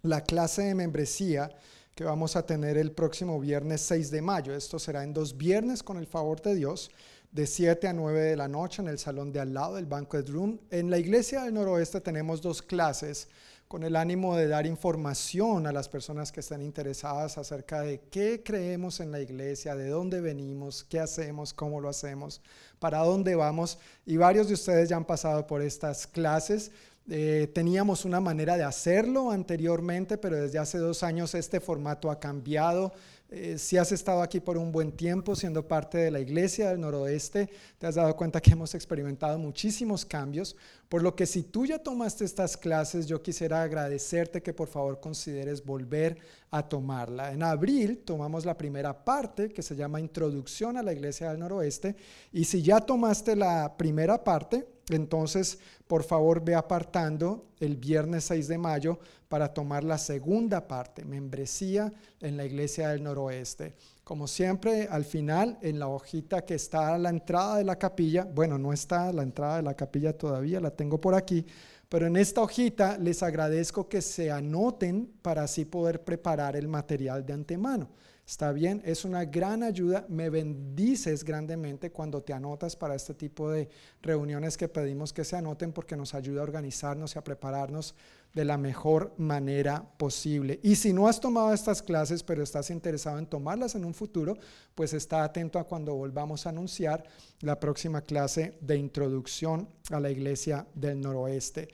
la 0.02 0.20
clase 0.20 0.62
de 0.62 0.74
membresía 0.76 1.50
que 1.94 2.04
vamos 2.04 2.36
a 2.36 2.46
tener 2.46 2.78
el 2.78 2.92
próximo 2.92 3.40
viernes 3.40 3.80
6 3.82 4.10
de 4.12 4.22
mayo. 4.22 4.54
Esto 4.54 4.78
será 4.78 5.02
en 5.02 5.12
dos 5.12 5.36
viernes 5.36 5.82
con 5.82 5.96
el 5.96 6.06
favor 6.06 6.40
de 6.40 6.54
Dios 6.54 6.90
de 7.32 7.46
7 7.46 7.88
a 7.88 7.92
9 7.92 8.20
de 8.20 8.36
la 8.36 8.46
noche 8.46 8.80
en 8.80 8.88
el 8.88 8.98
salón 8.98 9.32
de 9.32 9.40
al 9.40 9.54
lado 9.54 9.74
del 9.74 9.86
Banquet 9.86 10.28
Room. 10.28 10.60
En 10.70 10.90
la 10.90 10.98
iglesia 10.98 11.42
del 11.42 11.54
noroeste 11.54 12.00
tenemos 12.00 12.40
dos 12.40 12.62
clases 12.62 13.28
con 13.72 13.84
el 13.84 13.96
ánimo 13.96 14.36
de 14.36 14.48
dar 14.48 14.66
información 14.66 15.66
a 15.66 15.72
las 15.72 15.88
personas 15.88 16.30
que 16.30 16.40
están 16.40 16.60
interesadas 16.60 17.38
acerca 17.38 17.80
de 17.80 18.00
qué 18.10 18.42
creemos 18.44 19.00
en 19.00 19.10
la 19.10 19.18
iglesia, 19.18 19.74
de 19.74 19.88
dónde 19.88 20.20
venimos, 20.20 20.84
qué 20.84 21.00
hacemos, 21.00 21.54
cómo 21.54 21.80
lo 21.80 21.88
hacemos, 21.88 22.42
para 22.78 22.98
dónde 22.98 23.34
vamos. 23.34 23.78
Y 24.04 24.18
varios 24.18 24.48
de 24.48 24.52
ustedes 24.52 24.90
ya 24.90 24.96
han 24.96 25.06
pasado 25.06 25.46
por 25.46 25.62
estas 25.62 26.06
clases. 26.06 26.70
Eh, 27.08 27.50
teníamos 27.54 28.04
una 28.04 28.20
manera 28.20 28.58
de 28.58 28.64
hacerlo 28.64 29.30
anteriormente, 29.30 30.18
pero 30.18 30.36
desde 30.36 30.58
hace 30.58 30.76
dos 30.76 31.02
años 31.02 31.34
este 31.34 31.58
formato 31.58 32.10
ha 32.10 32.20
cambiado. 32.20 32.92
Eh, 33.34 33.56
si 33.58 33.78
has 33.78 33.90
estado 33.92 34.20
aquí 34.20 34.40
por 34.40 34.58
un 34.58 34.70
buen 34.70 34.92
tiempo 34.92 35.34
siendo 35.34 35.66
parte 35.66 35.96
de 35.96 36.10
la 36.10 36.20
iglesia 36.20 36.68
del 36.68 36.80
noroeste, 36.80 37.48
te 37.78 37.86
has 37.86 37.94
dado 37.94 38.14
cuenta 38.14 38.40
que 38.40 38.52
hemos 38.52 38.74
experimentado 38.74 39.38
muchísimos 39.38 40.04
cambios, 40.04 40.54
por 40.88 41.02
lo 41.02 41.16
que 41.16 41.24
si 41.24 41.42
tú 41.42 41.64
ya 41.64 41.78
tomaste 41.78 42.24
estas 42.24 42.56
clases, 42.56 43.06
yo 43.06 43.22
quisiera 43.22 43.62
agradecerte 43.62 44.42
que 44.42 44.52
por 44.52 44.68
favor 44.68 45.00
consideres 45.00 45.64
volver 45.64 46.18
a 46.50 46.68
tomarla. 46.68 47.32
En 47.32 47.42
abril 47.42 48.02
tomamos 48.04 48.44
la 48.44 48.56
primera 48.56 49.04
parte 49.04 49.48
que 49.48 49.62
se 49.62 49.74
llama 49.74 50.00
Introducción 50.00 50.76
a 50.76 50.82
la 50.82 50.92
Iglesia 50.92 51.30
del 51.30 51.40
Noroeste 51.40 51.96
y 52.32 52.44
si 52.44 52.62
ya 52.62 52.80
tomaste 52.80 53.34
la 53.34 53.74
primera 53.78 54.22
parte, 54.22 54.66
entonces 54.90 55.58
por 55.86 56.02
favor 56.02 56.44
ve 56.44 56.54
apartando 56.54 57.46
el 57.60 57.76
viernes 57.76 58.24
6 58.24 58.48
de 58.48 58.58
mayo 58.58 58.98
para 59.28 59.52
tomar 59.52 59.84
la 59.84 59.98
segunda 59.98 60.66
parte, 60.66 61.04
membresía 61.04 61.92
en 62.20 62.36
la 62.36 62.44
Iglesia 62.44 62.88
del 62.88 63.02
Noroeste. 63.02 63.74
Como 64.04 64.26
siempre, 64.26 64.88
al 64.90 65.04
final, 65.04 65.58
en 65.62 65.78
la 65.78 65.88
hojita 65.88 66.44
que 66.44 66.54
está 66.54 66.94
a 66.94 66.98
la 66.98 67.10
entrada 67.10 67.56
de 67.56 67.64
la 67.64 67.78
capilla, 67.78 68.24
bueno, 68.24 68.58
no 68.58 68.72
está 68.72 69.08
a 69.08 69.12
la 69.12 69.22
entrada 69.22 69.56
de 69.56 69.62
la 69.62 69.74
capilla 69.74 70.12
todavía, 70.16 70.60
la 70.60 70.70
tengo 70.70 71.00
por 71.00 71.14
aquí, 71.14 71.46
pero 71.88 72.06
en 72.06 72.16
esta 72.16 72.42
hojita 72.42 72.98
les 72.98 73.22
agradezco 73.22 73.88
que 73.88 74.02
se 74.02 74.30
anoten 74.30 75.12
para 75.22 75.44
así 75.44 75.64
poder 75.64 76.02
preparar 76.02 76.56
el 76.56 76.66
material 76.66 77.24
de 77.24 77.32
antemano. 77.32 77.88
Está 78.26 78.52
bien, 78.52 78.80
es 78.84 79.04
una 79.04 79.24
gran 79.24 79.62
ayuda. 79.62 80.06
Me 80.08 80.30
bendices 80.30 81.24
grandemente 81.24 81.90
cuando 81.90 82.22
te 82.22 82.32
anotas 82.32 82.76
para 82.76 82.94
este 82.94 83.14
tipo 83.14 83.50
de 83.50 83.68
reuniones 84.00 84.56
que 84.56 84.68
pedimos 84.68 85.12
que 85.12 85.24
se 85.24 85.36
anoten 85.36 85.72
porque 85.72 85.96
nos 85.96 86.14
ayuda 86.14 86.40
a 86.40 86.44
organizarnos 86.44 87.14
y 87.14 87.18
a 87.18 87.24
prepararnos 87.24 87.94
de 88.32 88.44
la 88.44 88.56
mejor 88.56 89.12
manera 89.18 89.84
posible. 89.98 90.60
Y 90.62 90.76
si 90.76 90.92
no 90.92 91.08
has 91.08 91.20
tomado 91.20 91.52
estas 91.52 91.82
clases, 91.82 92.22
pero 92.22 92.42
estás 92.42 92.70
interesado 92.70 93.18
en 93.18 93.26
tomarlas 93.26 93.74
en 93.74 93.84
un 93.84 93.92
futuro, 93.92 94.38
pues 94.74 94.94
está 94.94 95.24
atento 95.24 95.58
a 95.58 95.64
cuando 95.66 95.94
volvamos 95.94 96.46
a 96.46 96.50
anunciar 96.50 97.04
la 97.40 97.58
próxima 97.58 98.02
clase 98.02 98.56
de 98.60 98.76
introducción 98.76 99.68
a 99.90 100.00
la 100.00 100.10
iglesia 100.10 100.66
del 100.74 101.00
noroeste. 101.00 101.68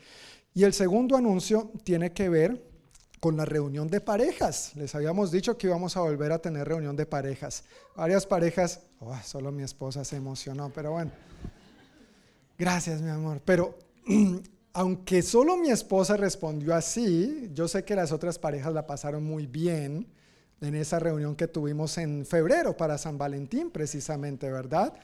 Y 0.55 0.65
el 0.65 0.73
segundo 0.73 1.17
anuncio 1.17 1.71
tiene 1.85 2.13
que 2.13 2.29
ver 2.29 2.68
con 3.21 3.37
la 3.37 3.45
reunión 3.45 3.89
de 3.89 4.01
parejas. 4.01 4.73
Les 4.77 4.95
habíamos 4.95 5.31
dicho 5.31 5.57
que 5.57 5.67
íbamos 5.67 5.97
a 5.97 6.01
volver 6.01 6.33
a 6.33 6.39
tener 6.39 6.67
reunión 6.69 6.97
de 6.97 7.07
parejas. 7.07 7.65
Varias 7.97 8.27
parejas, 8.27 8.81
oh, 9.01 9.17
solo 9.25 9.53
mi 9.53 9.63
esposa 9.63 10.05
se 10.05 10.17
emocionó, 10.17 10.71
pero 10.75 10.93
bueno. 10.93 11.11
Gracias, 12.59 13.01
mi 13.01 13.11
amor. 13.11 13.41
Pero 13.45 13.79
aunque 14.73 15.23
solo 15.23 15.57
mi 15.57 15.71
esposa 15.71 16.17
respondió 16.17 16.75
así, 16.75 17.51
yo 17.55 17.69
sé 17.69 17.85
que 17.85 17.97
las 17.97 18.13
otras 18.13 18.39
parejas 18.39 18.73
la 18.73 18.87
pasaron 18.87 19.25
muy 19.25 19.47
bien 19.47 20.07
en 20.61 20.75
esa 20.75 20.99
reunión 20.99 21.37
que 21.37 21.49
tuvimos 21.49 21.99
en 21.99 22.27
febrero 22.27 22.77
para 22.77 22.99
San 22.99 23.17
Valentín, 23.17 23.71
precisamente, 23.71 24.51
¿verdad? 24.51 24.95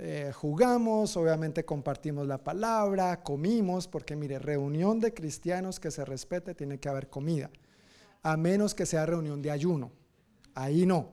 Eh, 0.00 0.30
jugamos, 0.32 1.16
obviamente 1.16 1.64
compartimos 1.64 2.24
la 2.24 2.38
palabra, 2.38 3.20
comimos, 3.20 3.88
porque 3.88 4.14
mire, 4.14 4.38
reunión 4.38 5.00
de 5.00 5.12
cristianos 5.12 5.80
que 5.80 5.90
se 5.90 6.04
respete 6.04 6.54
tiene 6.54 6.78
que 6.78 6.88
haber 6.88 7.10
comida, 7.10 7.50
a 8.22 8.36
menos 8.36 8.76
que 8.76 8.86
sea 8.86 9.06
reunión 9.06 9.42
de 9.42 9.50
ayuno, 9.50 9.90
ahí 10.54 10.86
no, 10.86 11.10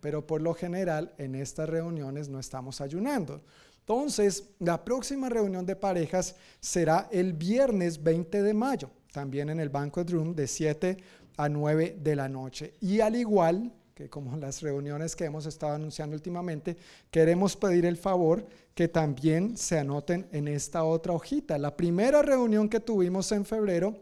pero 0.00 0.28
por 0.28 0.42
lo 0.42 0.54
general 0.54 1.12
en 1.18 1.34
estas 1.34 1.68
reuniones 1.68 2.28
no 2.28 2.38
estamos 2.38 2.80
ayunando. 2.80 3.42
Entonces, 3.80 4.44
la 4.60 4.84
próxima 4.84 5.28
reunión 5.28 5.66
de 5.66 5.74
parejas 5.74 6.36
será 6.60 7.08
el 7.10 7.32
viernes 7.32 8.00
20 8.00 8.44
de 8.44 8.54
mayo, 8.54 8.90
también 9.12 9.48
en 9.48 9.58
el 9.58 9.70
Banquet 9.70 10.08
Room 10.08 10.36
de 10.36 10.46
7 10.46 10.96
a 11.36 11.48
9 11.48 11.98
de 12.00 12.14
la 12.14 12.28
noche. 12.28 12.74
Y 12.80 13.00
al 13.00 13.16
igual 13.16 13.72
como 14.08 14.36
las 14.36 14.62
reuniones 14.62 15.14
que 15.14 15.24
hemos 15.24 15.46
estado 15.46 15.74
anunciando 15.74 16.14
últimamente, 16.14 16.76
queremos 17.10 17.56
pedir 17.56 17.84
el 17.84 17.96
favor 17.96 18.46
que 18.74 18.88
también 18.88 19.56
se 19.56 19.78
anoten 19.78 20.28
en 20.32 20.48
esta 20.48 20.84
otra 20.84 21.12
hojita. 21.12 21.58
La 21.58 21.76
primera 21.76 22.22
reunión 22.22 22.68
que 22.68 22.80
tuvimos 22.80 23.30
en 23.32 23.44
febrero 23.44 23.96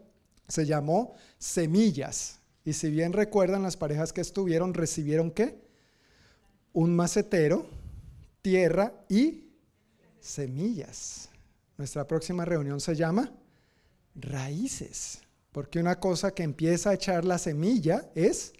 se 0.47 0.65
llamó 0.65 1.15
Semillas. 1.37 2.39
Y 2.63 2.73
si 2.73 2.89
bien 2.89 3.13
recuerdan, 3.13 3.63
las 3.63 3.77
parejas 3.77 4.13
que 4.13 4.21
estuvieron 4.21 4.73
recibieron 4.73 5.31
qué? 5.31 5.59
Un 6.71 6.95
macetero, 6.95 7.65
tierra 8.41 8.93
y 9.09 9.49
semillas. 10.19 11.29
Nuestra 11.77 12.07
próxima 12.07 12.45
reunión 12.45 12.79
se 12.79 12.95
llama 12.95 13.31
Raíces. 14.15 15.21
Porque 15.51 15.79
una 15.79 15.99
cosa 15.99 16.31
que 16.31 16.43
empieza 16.43 16.91
a 16.91 16.93
echar 16.93 17.25
la 17.25 17.37
semilla 17.37 18.09
es 18.15 18.53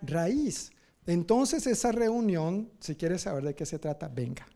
raíz. 0.00 0.71
Entonces 1.06 1.66
esa 1.66 1.92
reunión, 1.92 2.70
si 2.80 2.94
quieres 2.94 3.22
saber 3.22 3.44
de 3.44 3.54
qué 3.54 3.66
se 3.66 3.78
trata, 3.78 4.08
venga. 4.08 4.46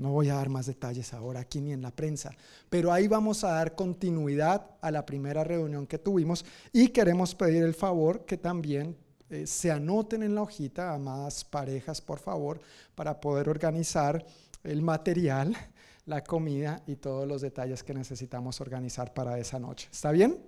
No 0.00 0.12
voy 0.12 0.30
a 0.30 0.36
dar 0.36 0.48
más 0.48 0.64
detalles 0.64 1.12
ahora 1.12 1.40
aquí 1.40 1.60
ni 1.60 1.72
en 1.72 1.82
la 1.82 1.90
prensa, 1.90 2.30
pero 2.70 2.90
ahí 2.90 3.06
vamos 3.06 3.44
a 3.44 3.52
dar 3.52 3.74
continuidad 3.74 4.66
a 4.80 4.90
la 4.90 5.04
primera 5.04 5.44
reunión 5.44 5.86
que 5.86 5.98
tuvimos 5.98 6.44
y 6.72 6.88
queremos 6.88 7.34
pedir 7.34 7.62
el 7.62 7.74
favor 7.74 8.24
que 8.24 8.38
también 8.38 8.96
eh, 9.28 9.46
se 9.46 9.70
anoten 9.70 10.22
en 10.22 10.34
la 10.34 10.42
hojita, 10.42 10.94
amadas 10.94 11.44
parejas, 11.44 12.00
por 12.00 12.18
favor, 12.18 12.60
para 12.94 13.20
poder 13.20 13.50
organizar 13.50 14.24
el 14.64 14.80
material, 14.80 15.54
la 16.06 16.24
comida 16.24 16.82
y 16.86 16.96
todos 16.96 17.28
los 17.28 17.42
detalles 17.42 17.84
que 17.84 17.92
necesitamos 17.92 18.60
organizar 18.62 19.12
para 19.12 19.38
esa 19.38 19.58
noche. 19.58 19.88
¿Está 19.92 20.12
bien? 20.12 20.38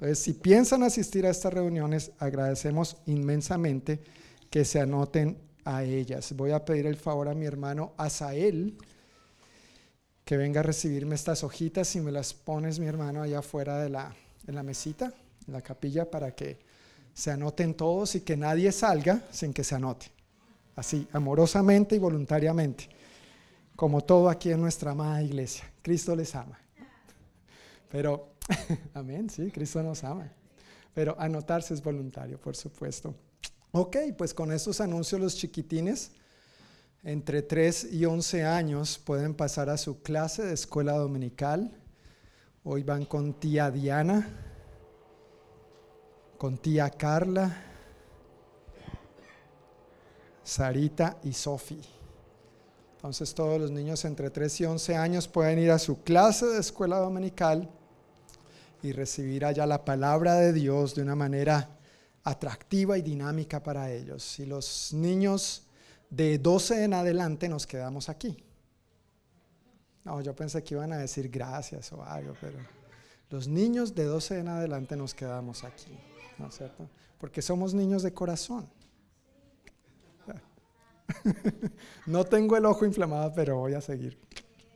Entonces, 0.00 0.20
si 0.20 0.32
piensan 0.32 0.82
asistir 0.82 1.26
a 1.26 1.30
estas 1.30 1.52
reuniones, 1.52 2.12
agradecemos 2.18 2.96
inmensamente 3.04 4.00
que 4.48 4.64
se 4.64 4.80
anoten 4.80 5.36
a 5.66 5.84
ellas. 5.84 6.34
Voy 6.34 6.52
a 6.52 6.64
pedir 6.64 6.86
el 6.86 6.96
favor 6.96 7.28
a 7.28 7.34
mi 7.34 7.44
hermano 7.44 7.92
Asael 7.98 8.78
que 10.24 10.38
venga 10.38 10.60
a 10.60 10.62
recibirme 10.62 11.16
estas 11.16 11.44
hojitas 11.44 11.94
y 11.96 12.00
me 12.00 12.12
las 12.12 12.32
pones, 12.32 12.78
mi 12.78 12.86
hermano, 12.86 13.20
allá 13.20 13.40
afuera 13.40 13.76
de 13.76 13.90
la, 13.90 14.14
en 14.46 14.54
la 14.54 14.62
mesita, 14.62 15.12
en 15.46 15.52
la 15.52 15.60
capilla, 15.60 16.10
para 16.10 16.34
que 16.34 16.58
se 17.12 17.30
anoten 17.30 17.74
todos 17.74 18.14
y 18.14 18.22
que 18.22 18.38
nadie 18.38 18.72
salga 18.72 19.22
sin 19.30 19.52
que 19.52 19.64
se 19.64 19.74
anote. 19.74 20.06
Así, 20.76 21.06
amorosamente 21.12 21.96
y 21.96 21.98
voluntariamente, 21.98 22.88
como 23.76 24.00
todo 24.00 24.30
aquí 24.30 24.50
en 24.50 24.62
nuestra 24.62 24.92
amada 24.92 25.22
iglesia. 25.22 25.70
Cristo 25.82 26.16
les 26.16 26.34
ama. 26.34 26.58
Pero 27.90 28.29
Amén, 28.94 29.30
sí, 29.30 29.50
Cristo 29.50 29.82
nos 29.82 30.04
ama. 30.04 30.32
Pero 30.94 31.18
anotarse 31.18 31.74
es 31.74 31.82
voluntario, 31.82 32.40
por 32.40 32.56
supuesto. 32.56 33.14
Ok, 33.72 33.96
pues 34.18 34.34
con 34.34 34.52
estos 34.52 34.80
anuncios 34.80 35.20
los 35.20 35.36
chiquitines 35.36 36.12
entre 37.02 37.42
3 37.42 37.92
y 37.92 38.04
11 38.04 38.44
años 38.44 38.98
pueden 38.98 39.34
pasar 39.34 39.70
a 39.70 39.76
su 39.76 40.02
clase 40.02 40.44
de 40.44 40.54
escuela 40.54 40.94
dominical. 40.94 41.72
Hoy 42.64 42.82
van 42.82 43.06
con 43.06 43.32
tía 43.34 43.70
Diana, 43.70 44.28
con 46.36 46.58
tía 46.58 46.90
Carla, 46.90 47.62
Sarita 50.42 51.18
y 51.22 51.32
Sofi. 51.32 51.80
Entonces 52.96 53.32
todos 53.34 53.58
los 53.58 53.70
niños 53.70 54.04
entre 54.04 54.28
3 54.28 54.60
y 54.60 54.64
11 54.66 54.96
años 54.96 55.28
pueden 55.28 55.58
ir 55.58 55.70
a 55.70 55.78
su 55.78 56.02
clase 56.02 56.46
de 56.46 56.58
escuela 56.58 56.98
dominical 56.98 57.70
y 58.82 58.92
recibir 58.92 59.44
allá 59.44 59.66
la 59.66 59.84
palabra 59.84 60.34
de 60.34 60.52
Dios 60.52 60.94
de 60.94 61.02
una 61.02 61.14
manera 61.14 61.68
atractiva 62.24 62.98
y 62.98 63.02
dinámica 63.02 63.62
para 63.62 63.90
ellos. 63.92 64.38
Y 64.38 64.46
los 64.46 64.92
niños 64.92 65.66
de 66.10 66.38
12 66.38 66.84
en 66.84 66.94
adelante 66.94 67.48
nos 67.48 67.66
quedamos 67.66 68.08
aquí. 68.08 68.36
No, 70.04 70.20
yo 70.20 70.34
pensé 70.34 70.62
que 70.62 70.74
iban 70.74 70.92
a 70.92 70.98
decir 70.98 71.28
gracias 71.28 71.92
o 71.92 72.02
algo, 72.02 72.34
pero 72.40 72.58
los 73.30 73.46
niños 73.46 73.94
de 73.94 74.04
12 74.04 74.38
en 74.40 74.48
adelante 74.48 74.96
nos 74.96 75.14
quedamos 75.14 75.62
aquí, 75.62 75.96
¿no 76.38 76.48
es 76.48 76.56
cierto? 76.56 76.88
Porque 77.18 77.42
somos 77.42 77.74
niños 77.74 78.02
de 78.02 78.12
corazón. 78.12 78.68
No 82.06 82.24
tengo 82.24 82.56
el 82.56 82.64
ojo 82.64 82.84
inflamado, 82.84 83.32
pero 83.34 83.58
voy 83.58 83.74
a 83.74 83.80
seguir. 83.80 84.18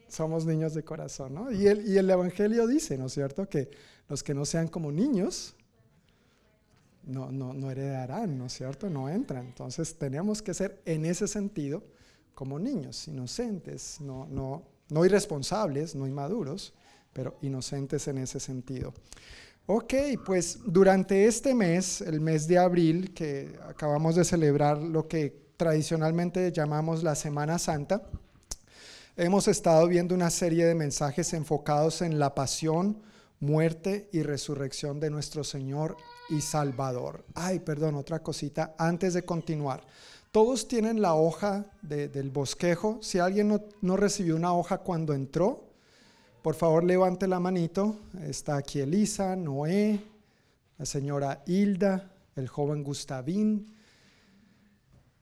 Somos 0.09 0.45
niños 0.45 0.75
de 0.75 0.85
corazón, 0.85 1.35
¿no? 1.35 1.51
Y 1.51 1.67
el, 1.67 1.87
y 1.89 1.97
el 1.97 2.11
Evangelio 2.11 2.67
dice, 2.67 2.99
¿no 2.99 3.07
es 3.07 3.13
cierto?, 3.13 3.49
que 3.49 3.71
los 4.09 4.23
que 4.23 4.35
no 4.35 4.45
sean 4.45 4.69
como 4.69 4.93
niños 4.93 5.55
no, 7.07 7.31
no, 7.31 7.71
heredarán, 7.71 8.39
¿no 8.39 8.47
es 8.47 8.55
cierto? 8.55 8.89
No 8.89 9.09
entran. 9.09 9.47
Entonces 9.47 9.97
tenemos 9.97 10.43
que 10.43 10.55
ser 10.55 10.81
en 10.85 11.05
ese 11.05 11.29
sentido 11.29 11.83
como 12.35 12.59
niños, 12.59 13.07
inocentes, 13.09 14.01
no, 14.01 14.27
no, 14.27 14.63
no 14.91 15.05
irresponsables, 15.05 15.95
no 15.95 16.07
inmaduros, 16.07 16.73
pero 17.13 17.37
inocentes 17.43 18.09
en 18.09 18.19
ese 18.19 18.41
sentido. 18.41 18.93
Ok, 19.67 19.95
pues 20.27 20.59
durante 20.67 21.27
este 21.27 21.55
mes, 21.55 22.01
el 22.01 22.21
mes 22.21 22.47
de 22.49 22.59
abril, 22.59 23.15
que 23.15 23.57
acabamos 23.69 24.17
de 24.17 24.25
celebrar 24.25 24.79
lo 24.79 25.07
que 25.07 25.45
tradicionalmente 25.57 26.51
llamamos 26.53 27.03
la 27.03 27.15
Semana 27.15 27.59
Santa, 27.59 28.03
hemos 29.17 29.47
estado 29.47 29.87
viendo 29.87 30.15
una 30.15 30.31
serie 30.31 30.67
de 30.67 30.75
mensajes 30.75 31.33
enfocados 31.33 32.03
en 32.03 32.19
la 32.19 32.35
pasión, 32.35 33.01
muerte 33.45 34.09
y 34.13 34.23
resurrección 34.23 34.99
de 35.01 35.11
nuestro 35.11 35.45
Señor 35.45 35.97
y 36.31 36.41
Salvador. 36.41 37.25
Ay, 37.35 37.61
perdón, 37.61 37.95
otra 37.95 38.23
cosita 38.23 38.75
antes 38.79 39.15
de 39.15 39.25
continuar. 39.25 39.85
Todos 40.33 40.67
tienen 40.67 41.01
la 41.01 41.15
hoja 41.15 41.67
del 41.83 42.31
bosquejo. 42.31 42.99
Si 43.03 43.21
alguien 43.21 43.63
no, 43.81 43.97
recibió 43.97 44.35
una 44.35 44.53
hoja 44.53 44.79
cuando 44.79 45.15
entró, 45.15 45.63
por 46.43 46.57
favor 46.57 46.83
levante 46.83 47.29
la 47.29 47.39
manito. 47.39 47.97
Está 48.23 48.57
aquí 48.57 48.81
Elisa, 48.81 49.37
Noé, 49.37 50.01
la 50.77 50.87
señora 50.87 51.45
Hilda, 51.47 52.11
el 52.35 52.49
joven 52.49 52.83
Gustavín, 52.83 53.77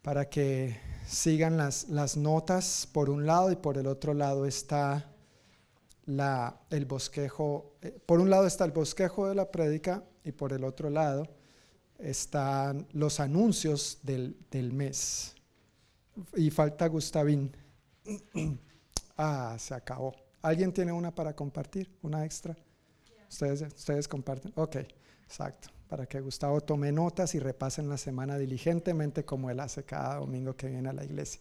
para 0.00 0.30
que 0.30 0.80
sigan 1.06 1.58
las 1.58 2.16
notas 2.16 2.88
por 2.90 3.10
un 3.10 3.26
lado 3.26 3.52
y 3.52 3.56
por 3.56 3.76
el 3.76 3.86
otro 3.86 4.14
lado 4.14 4.46
está 4.46 5.11
la, 6.06 6.60
el 6.70 6.86
bosquejo, 6.86 7.76
eh, 7.82 7.98
por 8.04 8.20
un 8.20 8.30
lado 8.30 8.46
está 8.46 8.64
el 8.64 8.72
bosquejo 8.72 9.28
de 9.28 9.34
la 9.34 9.50
prédica 9.50 10.04
y 10.24 10.32
por 10.32 10.52
el 10.52 10.64
otro 10.64 10.90
lado 10.90 11.28
están 11.98 12.86
los 12.92 13.20
anuncios 13.20 13.98
del, 14.02 14.36
del 14.50 14.72
mes. 14.72 15.34
Y 16.36 16.50
falta 16.50 16.86
Gustavín. 16.88 17.56
ah, 19.16 19.56
se 19.58 19.74
acabó. 19.74 20.14
¿Alguien 20.42 20.72
tiene 20.72 20.92
una 20.92 21.14
para 21.14 21.34
compartir? 21.34 21.96
¿Una 22.02 22.24
extra? 22.24 22.56
¿Ustedes, 23.30 23.62
ustedes 23.62 24.08
comparten? 24.08 24.52
Ok, 24.56 24.76
exacto. 25.24 25.68
Para 25.88 26.06
que 26.06 26.20
Gustavo 26.20 26.60
tome 26.60 26.90
notas 26.90 27.34
y 27.34 27.38
repasen 27.38 27.88
la 27.88 27.96
semana 27.96 28.36
diligentemente 28.36 29.24
como 29.24 29.50
él 29.50 29.60
hace 29.60 29.84
cada 29.84 30.16
domingo 30.16 30.56
que 30.56 30.68
viene 30.68 30.88
a 30.88 30.92
la 30.92 31.04
iglesia. 31.04 31.40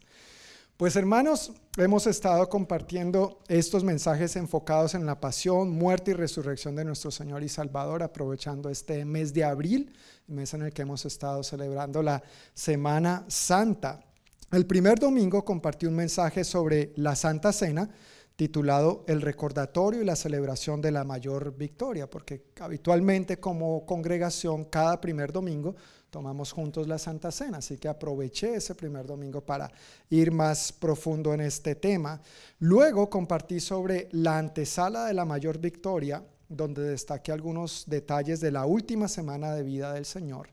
Pues 0.78 0.96
hermanos, 0.96 1.52
hemos 1.78 2.08
estado 2.08 2.50
compartiendo 2.50 3.40
estos 3.48 3.84
mensajes 3.84 4.36
enfocados 4.36 4.96
en 4.96 5.06
la 5.06 5.20
pasión, 5.20 5.70
muerte 5.70 6.12
y 6.12 6.14
resurrección 6.16 6.76
de 6.76 6.86
nuestro 6.86 7.12
Señor 7.12 7.44
y 7.44 7.50
Salvador, 7.50 8.02
aprovechando 8.02 8.70
este 8.70 9.06
mes 9.06 9.32
de 9.34 9.44
abril, 9.44 9.94
mes 10.28 10.54
en 10.56 10.64
el 10.64 10.74
que 10.74 10.82
hemos 10.82 11.06
estado 11.06 11.44
celebrando 11.44 12.02
la 12.02 12.24
Semana 12.54 13.26
Santa. 13.28 14.04
El 14.52 14.66
primer 14.66 15.00
domingo 15.00 15.46
compartí 15.46 15.86
un 15.86 15.96
mensaje 15.96 16.44
sobre 16.44 16.94
la 16.96 17.16
Santa 17.16 17.54
Cena 17.54 17.90
titulado 18.36 19.04
El 19.08 19.22
recordatorio 19.22 20.02
y 20.02 20.06
la 20.06 20.16
celebración 20.16 20.82
de 20.82 20.92
la 20.92 21.04
mayor 21.04 21.56
victoria, 21.56 22.10
porque 22.10 22.48
habitualmente 22.60 23.40
como 23.40 23.86
congregación 23.86 24.66
cada 24.66 25.00
primer 25.00 25.32
domingo 25.32 25.76
tomamos 26.12 26.52
juntos 26.52 26.88
la 26.88 27.00
Santa 27.00 27.32
Cena, 27.32 27.60
así 27.60 27.78
que 27.78 27.88
aproveché 27.88 28.56
ese 28.56 28.76
primer 28.76 29.08
domingo 29.08 29.42
para 29.42 29.72
ir 30.10 30.32
más 30.32 30.74
profundo 30.74 31.34
en 31.34 31.40
este 31.40 31.76
tema. 31.76 32.22
Luego 32.60 33.10
compartí 33.10 33.62
sobre 33.62 34.10
la 34.12 34.38
antesala 34.38 35.06
de 35.06 35.14
la 35.14 35.24
mayor 35.24 35.58
victoria, 35.58 36.24
donde 36.50 36.82
destaqué 36.84 37.32
algunos 37.32 37.86
detalles 37.88 38.42
de 38.42 38.52
la 38.52 38.66
última 38.66 39.08
semana 39.08 39.56
de 39.56 39.64
vida 39.64 39.94
del 39.94 40.06
Señor 40.06 40.50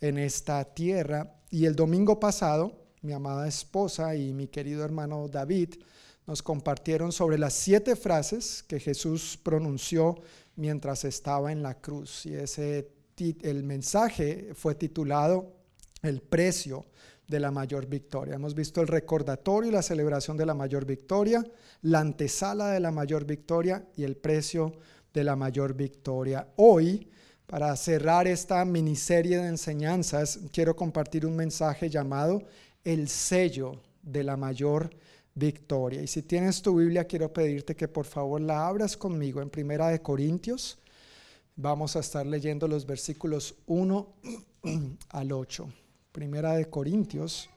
en 0.00 0.18
esta 0.18 0.64
tierra. 0.64 1.34
Y 1.50 1.66
el 1.66 1.74
domingo 1.74 2.20
pasado, 2.20 2.72
mi 3.02 3.12
amada 3.12 3.48
esposa 3.48 4.14
y 4.14 4.32
mi 4.32 4.46
querido 4.46 4.84
hermano 4.84 5.26
David 5.26 5.74
nos 6.28 6.44
compartieron 6.44 7.10
sobre 7.10 7.38
las 7.38 7.54
siete 7.54 7.96
frases 7.96 8.62
que 8.62 8.78
Jesús 8.78 9.36
pronunció 9.42 10.14
mientras 10.54 11.04
estaba 11.04 11.50
en 11.50 11.64
la 11.64 11.74
cruz. 11.74 12.24
Y 12.24 12.34
ese 12.34 13.01
el 13.42 13.62
mensaje 13.62 14.50
fue 14.54 14.74
titulado 14.74 15.52
El 16.02 16.20
precio 16.20 16.86
de 17.28 17.40
la 17.40 17.50
mayor 17.50 17.86
victoria. 17.86 18.34
Hemos 18.34 18.54
visto 18.54 18.80
el 18.80 18.88
recordatorio 18.88 19.70
y 19.70 19.72
la 19.72 19.82
celebración 19.82 20.36
de 20.36 20.46
la 20.46 20.54
mayor 20.54 20.84
victoria, 20.84 21.44
la 21.82 22.00
antesala 22.00 22.70
de 22.70 22.80
la 22.80 22.90
mayor 22.90 23.24
victoria 23.24 23.86
y 23.96 24.04
el 24.04 24.16
precio 24.16 24.72
de 25.12 25.24
la 25.24 25.36
mayor 25.36 25.74
victoria. 25.74 26.48
Hoy, 26.56 27.08
para 27.46 27.74
cerrar 27.76 28.26
esta 28.26 28.64
miniserie 28.64 29.38
de 29.38 29.48
enseñanzas, 29.48 30.40
quiero 30.52 30.76
compartir 30.76 31.26
un 31.26 31.36
mensaje 31.36 31.88
llamado 31.88 32.42
El 32.84 33.08
sello 33.08 33.80
de 34.02 34.24
la 34.24 34.36
mayor 34.36 34.90
victoria. 35.34 36.02
Y 36.02 36.06
si 36.06 36.22
tienes 36.22 36.60
tu 36.60 36.76
Biblia, 36.76 37.06
quiero 37.06 37.32
pedirte 37.32 37.74
que 37.74 37.88
por 37.88 38.04
favor 38.04 38.40
la 38.40 38.66
abras 38.66 38.96
conmigo 38.96 39.40
en 39.40 39.50
Primera 39.50 39.88
de 39.88 40.02
Corintios 40.02 40.78
Vamos 41.56 41.96
a 41.96 42.00
estar 42.00 42.24
leyendo 42.24 42.66
los 42.66 42.86
versículos 42.86 43.54
1 43.66 44.14
al 45.10 45.32
8. 45.32 45.68
Primera 46.10 46.54
de 46.54 46.70
Corintios, 46.70 47.50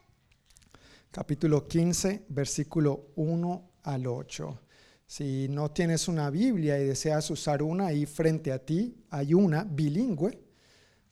capítulo 1.11 1.65
15, 1.65 2.25
versículo 2.27 3.07
1 3.15 3.71
al 3.83 4.07
8. 4.07 4.59
Si 5.07 5.47
no 5.49 5.71
tienes 5.71 6.09
una 6.09 6.29
Biblia 6.29 6.77
y 6.77 6.83
deseas 6.83 7.29
usar 7.29 7.63
una, 7.63 7.87
ahí 7.87 8.05
frente 8.05 8.51
a 8.51 8.59
ti 8.59 8.97
hay 9.11 9.33
una 9.33 9.63
bilingüe 9.63 10.39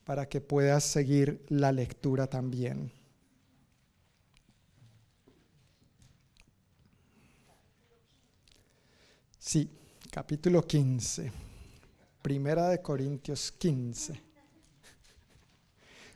para 0.03 0.27
que 0.27 0.41
puedas 0.41 0.83
seguir 0.83 1.45
la 1.47 1.71
lectura 1.71 2.27
también. 2.27 2.91
Sí, 9.39 9.69
capítulo 10.11 10.67
15. 10.67 11.52
Primera 12.23 12.69
de 12.69 12.81
Corintios 12.81 13.51
15, 13.51 14.17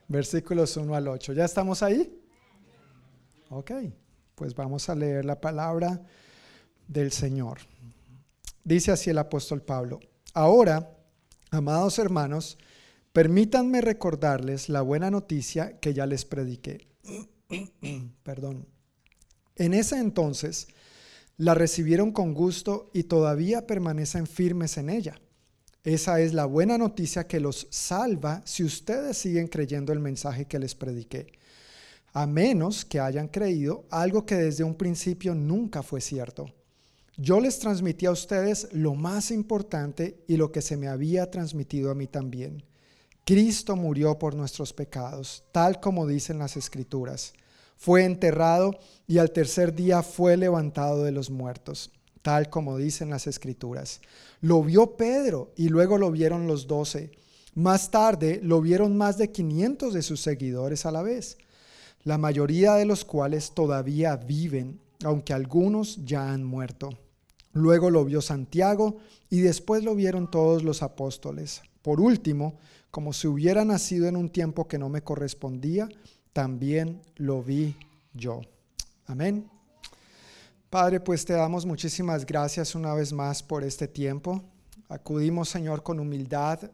versículos 0.08 0.78
1 0.78 0.96
al 0.96 1.10
8. 1.10 1.34
¿Ya 1.34 1.44
estamos 1.44 1.84
ahí? 1.84 2.18
Ok, 3.50 3.72
pues 4.34 4.56
vamos 4.56 4.88
a 4.88 4.96
leer 4.96 5.26
la 5.26 5.42
palabra 5.42 6.02
del 6.88 7.12
Señor. 7.12 7.60
Dice 8.64 8.94
así 8.94 9.10
el 9.10 9.18
apóstol 9.18 9.62
Pablo, 9.62 10.00
ahora, 10.34 10.96
amados 11.52 12.00
hermanos, 12.00 12.58
permítanme 13.12 13.82
recordarles 13.82 14.70
la 14.70 14.84
buena 14.84 15.12
noticia 15.12 15.78
que 15.78 15.94
ya 15.94 16.06
les 16.06 16.24
prediqué. 16.24 16.88
Perdón. 18.24 18.66
En 19.58 19.74
ese 19.74 19.98
entonces 19.98 20.70
la 21.36 21.54
recibieron 21.54 22.14
con 22.14 22.34
gusto 22.34 22.90
y 22.94 23.04
todavía 23.04 23.68
permanecen 23.68 24.26
firmes 24.26 24.78
en 24.78 24.90
ella. 24.90 25.20
Esa 25.88 26.20
es 26.20 26.34
la 26.34 26.46
buena 26.46 26.78
noticia 26.78 27.28
que 27.28 27.40
los 27.40 27.66
salva 27.70 28.42
si 28.44 28.66
ustedes 28.66 29.18
siguen 29.18 29.48
creyendo 29.48 29.94
el 29.94 30.02
mensaje 30.02 30.44
que 30.44 30.60
les 30.60 30.76
prediqué. 30.76 31.28
A 32.12 32.28
menos 32.28 32.84
que 32.84 33.00
hayan 33.00 33.30
creído 33.30 33.86
algo 33.90 34.26
que 34.26 34.36
desde 34.36 34.66
un 34.66 34.76
principio 34.76 35.34
nunca 35.34 35.82
fue 35.84 36.02
cierto. 36.02 36.54
Yo 37.16 37.40
les 37.40 37.60
transmití 37.60 38.06
a 38.06 38.12
ustedes 38.12 38.68
lo 38.74 38.96
más 38.96 39.32
importante 39.32 40.26
y 40.28 40.36
lo 40.36 40.52
que 40.52 40.62
se 40.62 40.76
me 40.76 40.90
había 40.90 41.32
transmitido 41.32 41.90
a 41.90 41.96
mí 41.96 42.08
también. 42.08 42.66
Cristo 43.24 43.78
murió 43.78 44.20
por 44.20 44.36
nuestros 44.36 44.74
pecados, 44.74 45.46
tal 45.54 45.80
como 45.80 46.06
dicen 46.06 46.38
las 46.38 46.58
escrituras. 46.58 47.32
Fue 47.78 48.04
enterrado 48.04 48.78
y 49.08 49.20
al 49.20 49.32
tercer 49.32 49.74
día 49.74 50.04
fue 50.04 50.36
levantado 50.36 51.06
de 51.06 51.14
los 51.14 51.30
muertos 51.30 51.92
tal 52.28 52.50
como 52.50 52.76
dicen 52.76 53.10
las 53.10 53.26
escrituras. 53.26 54.02
Lo 54.42 54.62
vio 54.62 54.98
Pedro 54.98 55.54
y 55.56 55.70
luego 55.70 55.98
lo 55.98 56.12
vieron 56.12 56.46
los 56.46 56.68
doce. 56.68 57.12
Más 57.56 57.90
tarde 57.90 58.42
lo 58.44 58.60
vieron 58.60 58.98
más 58.98 59.18
de 59.18 59.32
500 59.32 59.94
de 59.94 60.02
sus 60.02 60.20
seguidores 60.20 60.86
a 60.86 60.92
la 60.92 61.04
vez, 61.04 61.38
la 62.04 62.18
mayoría 62.18 62.74
de 62.74 62.84
los 62.84 63.06
cuales 63.06 63.52
todavía 63.52 64.18
viven, 64.18 64.82
aunque 65.06 65.32
algunos 65.32 66.04
ya 66.04 66.34
han 66.34 66.44
muerto. 66.44 66.90
Luego 67.54 67.92
lo 67.92 68.04
vio 68.04 68.22
Santiago 68.22 68.98
y 69.30 69.40
después 69.40 69.86
lo 69.86 69.96
vieron 69.96 70.30
todos 70.30 70.64
los 70.64 70.84
apóstoles. 70.84 71.62
Por 71.82 72.02
último, 72.02 72.58
como 72.92 73.14
si 73.14 73.28
hubiera 73.28 73.64
nacido 73.64 74.10
en 74.10 74.18
un 74.18 74.28
tiempo 74.28 74.68
que 74.68 74.78
no 74.78 74.90
me 74.90 75.02
correspondía, 75.02 75.88
también 76.34 77.02
lo 77.16 77.42
vi 77.42 77.78
yo. 78.14 78.42
Amén. 79.06 79.50
Padre, 80.80 81.00
pues 81.00 81.26
te 81.26 81.34
damos 81.34 81.66
muchísimas 81.66 82.24
gracias 82.24 82.76
una 82.76 82.94
vez 82.94 83.12
más 83.12 83.42
por 83.42 83.64
este 83.64 83.88
tiempo. 83.88 84.44
Acudimos, 84.90 85.50
Señor, 85.50 85.82
con 85.82 86.00
humildad 86.00 86.70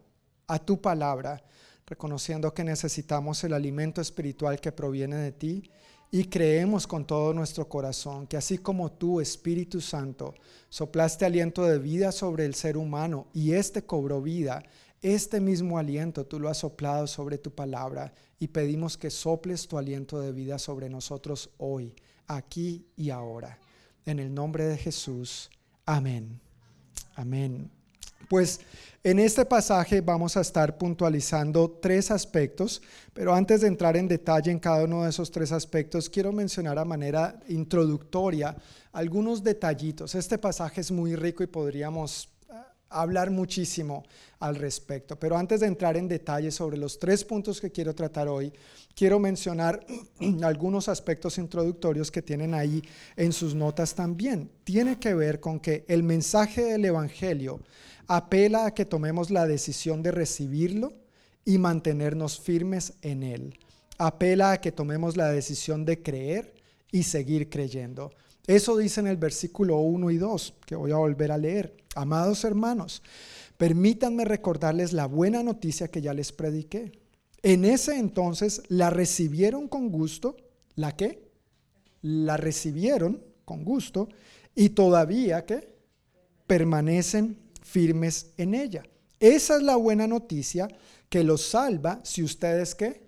a 0.46 0.60
tu 0.60 0.82
palabra, 0.82 1.42
reconociendo 1.86 2.54
que 2.54 2.66
necesitamos 2.66 3.42
el 3.46 3.54
alimento 3.54 4.02
espiritual 4.02 4.60
que 4.60 4.74
proviene 4.74 5.16
de 5.16 5.32
ti 5.32 5.72
y 6.12 6.26
creemos 6.26 6.86
con 6.86 7.08
todo 7.08 7.34
nuestro 7.34 7.70
corazón 7.70 8.28
que 8.28 8.36
así 8.36 8.58
como 8.58 8.92
tú, 8.92 9.22
Espíritu 9.22 9.80
Santo, 9.80 10.34
soplaste 10.68 11.24
aliento 11.24 11.64
de 11.64 11.80
vida 11.80 12.12
sobre 12.12 12.44
el 12.44 12.56
ser 12.56 12.76
humano 12.76 13.28
y 13.32 13.54
éste 13.54 13.86
cobró 13.86 14.22
vida, 14.22 14.64
este 15.02 15.40
mismo 15.40 15.78
aliento 15.78 16.26
tú 16.26 16.42
lo 16.42 16.50
has 16.50 16.58
soplado 16.58 17.08
sobre 17.08 17.38
tu 17.38 17.56
palabra 17.56 18.14
y 18.38 18.50
pedimos 18.50 18.98
que 18.98 19.10
soples 19.10 19.66
tu 19.66 19.78
aliento 19.78 20.20
de 20.20 20.34
vida 20.34 20.60
sobre 20.60 20.90
nosotros 20.90 21.52
hoy, 21.58 21.96
aquí 22.28 22.86
y 22.98 23.10
ahora. 23.10 23.63
En 24.06 24.20
el 24.20 24.34
nombre 24.34 24.66
de 24.66 24.78
Jesús. 24.78 25.50
Amén. 25.86 26.40
Amén. 27.16 27.70
Pues 28.30 28.62
en 29.04 29.20
este 29.20 29.46
pasaje 29.46 30.02
vamos 30.02 30.38
a 30.38 30.42
estar 30.42 30.78
puntualizando 30.78 31.70
tres 31.82 32.10
aspectos, 32.10 32.82
pero 33.14 33.34
antes 33.34 33.62
de 33.62 33.68
entrar 33.68 33.98
en 33.98 34.08
detalle 34.08 34.50
en 34.50 34.60
cada 34.60 34.86
uno 34.86 35.04
de 35.04 35.10
esos 35.10 35.30
tres 35.30 35.52
aspectos, 35.52 36.10
quiero 36.10 36.32
mencionar 36.32 36.80
a 36.80 36.86
manera 36.86 37.40
introductoria 37.48 38.56
algunos 38.92 39.44
detallitos. 39.44 40.16
Este 40.16 40.38
pasaje 40.38 40.82
es 40.82 40.92
muy 40.92 41.16
rico 41.16 41.44
y 41.44 41.48
podríamos 41.48 42.30
hablar 42.94 43.32
muchísimo 43.32 44.04
al 44.40 44.56
respecto. 44.56 45.18
Pero 45.18 45.38
antes 45.38 45.62
de 45.62 45.68
entrar 45.68 45.98
en 45.98 46.08
detalle 46.08 46.52
sobre 46.52 46.78
los 46.78 47.00
tres 47.00 47.24
puntos 47.24 47.60
que 47.60 47.72
quiero 47.72 47.96
tratar 47.96 48.28
hoy, 48.28 48.52
quiero 48.96 49.20
mencionar 49.20 49.86
algunos 50.44 50.90
aspectos 50.90 51.38
introductorios 51.38 52.12
que 52.12 52.22
tienen 52.22 52.54
ahí 52.54 52.82
en 53.16 53.34
sus 53.34 53.56
notas 53.56 53.96
también. 53.96 54.50
Tiene 54.64 55.00
que 55.00 55.14
ver 55.14 55.40
con 55.40 55.60
que 55.60 55.86
el 55.88 56.04
mensaje 56.04 56.64
del 56.64 56.86
Evangelio 56.86 57.60
apela 58.08 58.66
a 58.66 58.74
que 58.74 58.86
tomemos 58.86 59.30
la 59.32 59.48
decisión 59.48 60.04
de 60.04 60.12
recibirlo 60.12 60.94
y 61.46 61.58
mantenernos 61.58 62.40
firmes 62.40 62.94
en 63.02 63.24
él. 63.24 63.60
Apela 63.98 64.52
a 64.52 64.62
que 64.62 64.72
tomemos 64.72 65.18
la 65.18 65.30
decisión 65.30 65.86
de 65.86 66.02
creer 66.02 66.54
y 66.92 67.04
seguir 67.04 67.50
creyendo. 67.50 68.12
Eso 68.46 68.76
dice 68.76 69.00
en 69.00 69.08
el 69.08 69.18
versículo 69.18 69.78
1 69.78 70.12
y 70.12 70.18
2, 70.18 70.54
que 70.66 70.76
voy 70.76 70.92
a 70.92 70.98
volver 70.98 71.32
a 71.32 71.38
leer. 71.38 71.76
Amados 71.96 72.44
hermanos, 72.44 73.04
permítanme 73.58 74.26
recordarles 74.26 74.94
la 74.94 75.06
buena 75.06 75.44
noticia 75.44 75.90
que 75.90 76.02
ya 76.02 76.14
les 76.14 76.32
prediqué. 76.32 76.92
En 77.42 77.66
ese 77.66 77.98
entonces 77.98 78.64
la 78.70 78.90
recibieron 78.90 79.68
con 79.68 79.90
gusto. 79.90 80.38
¿La 80.76 80.96
qué? 80.96 81.30
La 82.02 82.38
recibieron 82.38 83.24
con 83.46 83.64
gusto 83.64 84.10
y 84.56 84.70
todavía 84.70 85.46
que 85.46 85.74
permanecen 86.48 87.38
firmes 87.62 88.34
en 88.38 88.56
ella. 88.56 88.84
Esa 89.20 89.58
es 89.58 89.64
la 89.64 89.76
buena 89.76 90.08
noticia 90.08 90.68
que 91.10 91.24
los 91.24 91.42
salva 91.42 92.02
si 92.04 92.24
ustedes 92.24 92.76
qué? 92.76 93.02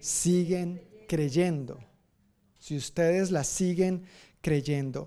Siguen 0.00 0.82
creyendo. 1.06 1.78
Si 2.58 2.76
ustedes 2.76 3.30
la 3.30 3.44
siguen 3.44 4.04
creyendo. 4.40 5.06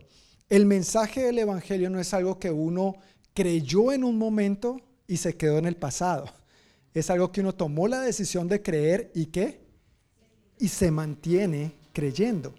El 0.54 0.68
mensaje 0.68 1.24
del 1.24 1.40
Evangelio 1.40 1.90
no 1.90 2.00
es 2.00 2.14
algo 2.14 2.38
que 2.38 2.52
uno 2.52 2.98
creyó 3.34 3.92
en 3.92 4.04
un 4.04 4.20
momento 4.20 4.80
y 5.08 5.18
se 5.18 5.36
quedó 5.36 5.58
en 5.58 5.66
el 5.66 5.78
pasado. 5.78 6.26
Es 6.94 7.10
algo 7.10 7.32
que 7.32 7.42
uno 7.42 7.56
tomó 7.56 7.88
la 7.88 8.02
decisión 8.02 8.48
de 8.48 8.62
creer 8.62 9.10
y 9.16 9.26
qué? 9.26 9.62
Y 10.60 10.68
se 10.68 10.92
mantiene 10.92 11.74
creyendo. 11.92 12.54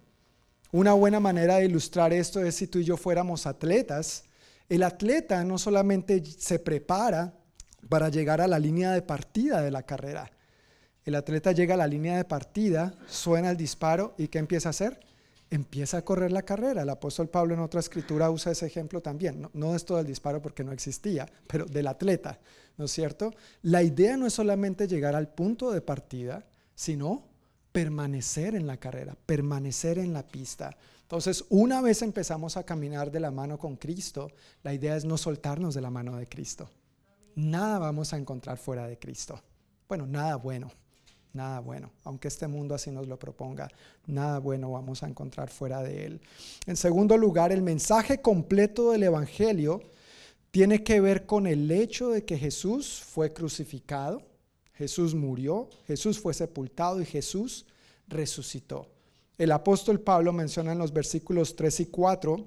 Una 0.73 0.93
buena 0.93 1.21
manera 1.21 1.59
de 1.59 1.67
ilustrar 1.67 2.13
esto 2.13 2.43
es 2.43 2.57
si 2.57 2.67
tú 2.67 2.81
y 2.81 2.85
yo 2.85 2.97
fuéramos 2.97 3.47
atletas. 3.47 4.25
El 4.69 4.83
atleta 4.83 5.45
no 5.45 5.57
solamente 5.57 6.21
se 6.25 6.59
prepara 6.59 7.33
para 7.89 8.09
llegar 8.09 8.41
a 8.41 8.49
la 8.49 8.59
línea 8.59 8.91
de 8.91 9.03
partida 9.03 9.63
de 9.63 9.71
la 9.71 9.85
carrera. 9.85 10.33
El 11.05 11.15
atleta 11.15 11.53
llega 11.53 11.75
a 11.75 11.77
la 11.77 11.87
línea 11.87 12.17
de 12.17 12.25
partida, 12.25 12.93
suena 13.07 13.53
el 13.53 13.57
disparo 13.57 14.17
y 14.19 14.27
¿qué 14.27 14.41
empieza 14.41 14.69
a 14.69 14.71
hacer? 14.71 14.99
Empieza 15.51 15.99
a 15.99 16.05
correr 16.05 16.33
la 16.33 16.43
carrera. 16.43 16.83
El 16.83 16.89
apóstol 16.89 17.29
Pablo 17.29 17.55
en 17.55 17.61
otra 17.61 17.81
escritura 17.81 18.31
usa 18.31 18.53
ese 18.53 18.67
ejemplo 18.67 19.01
también. 19.01 19.49
No, 19.53 19.75
es 19.75 19.85
todo 19.85 20.01
el 20.01 20.07
disparo 20.07 20.41
porque 20.43 20.65
no 20.65 20.73
existía, 20.73 21.27
pero 21.47 21.67
del 21.67 21.87
atleta, 21.87 22.39
¿no 22.77 22.87
es 22.87 22.91
cierto? 22.91 23.33
La 23.63 23.83
idea 23.83 24.17
no 24.17 24.27
es 24.27 24.35
solamente 24.35 24.87
llegar 24.87 25.15
al 25.15 25.29
punto 25.29 25.71
de 25.71 25.81
partida, 25.81 26.45
sino 26.75 27.25
permanecer 27.73 28.55
en 28.55 28.67
la 28.67 28.77
carrera, 28.77 29.17
permanecer 29.27 29.99
en 29.99 30.13
la 30.13 30.27
pista. 30.27 30.77
Entonces, 31.03 31.45
una 31.51 31.81
vez 31.81 32.03
empezamos 32.03 32.57
a 32.57 32.65
caminar 32.65 33.11
de 33.11 33.21
la 33.21 33.31
mano 33.31 33.59
con 33.59 33.77
Cristo, 33.77 34.31
la 34.63 34.73
idea 34.73 34.97
es 34.97 35.05
no 35.05 35.19
soltarnos 35.19 35.75
de 35.75 35.81
la 35.81 35.91
mano 35.91 36.17
de 36.17 36.29
Cristo. 36.29 36.71
Nada 37.37 37.79
vamos 37.79 38.13
a 38.13 38.17
encontrar 38.17 38.59
fuera 38.59 38.87
de 38.87 38.99
Cristo. 38.99 39.41
Bueno, 39.89 40.07
nada 40.07 40.37
bueno 40.37 40.71
nada 41.35 41.61
bueno, 41.61 41.91
aunque 42.05 42.29
este 42.29 42.47
mundo 42.47 42.75
así 42.75 42.91
nos 42.91 43.07
lo 43.09 43.19
proponga, 43.19 43.69
nada 44.07 44.39
bueno 44.39 44.71
vamos 44.71 45.03
a 45.03 45.09
encontrar 45.09 45.51
fuera 45.51 45.83
de 45.83 46.07
él. 46.07 46.21
En 46.67 46.77
segundo 46.77 47.19
lugar, 47.19 47.53
el 47.53 47.63
mensaje 47.63 48.23
completo 48.23 48.93
del 48.93 49.03
Evangelio 49.03 49.83
tiene 50.51 50.85
que 50.85 51.01
ver 51.01 51.27
con 51.27 51.47
el 51.47 51.71
hecho 51.71 52.11
de 52.11 52.25
que 52.25 52.39
Jesús 52.39 53.03
fue 53.05 53.33
crucificado, 53.33 54.23
Jesús 54.75 55.15
murió, 55.15 55.69
Jesús 55.87 56.19
fue 56.19 56.33
sepultado 56.33 57.01
y 57.01 57.05
Jesús 57.05 57.67
resucitó. 58.07 58.89
El 59.37 59.51
apóstol 59.51 60.01
Pablo 60.01 60.33
menciona 60.33 60.73
en 60.73 60.79
los 60.79 60.93
versículos 60.93 61.57
3 61.57 61.81
y 61.81 61.87
4 61.87 62.47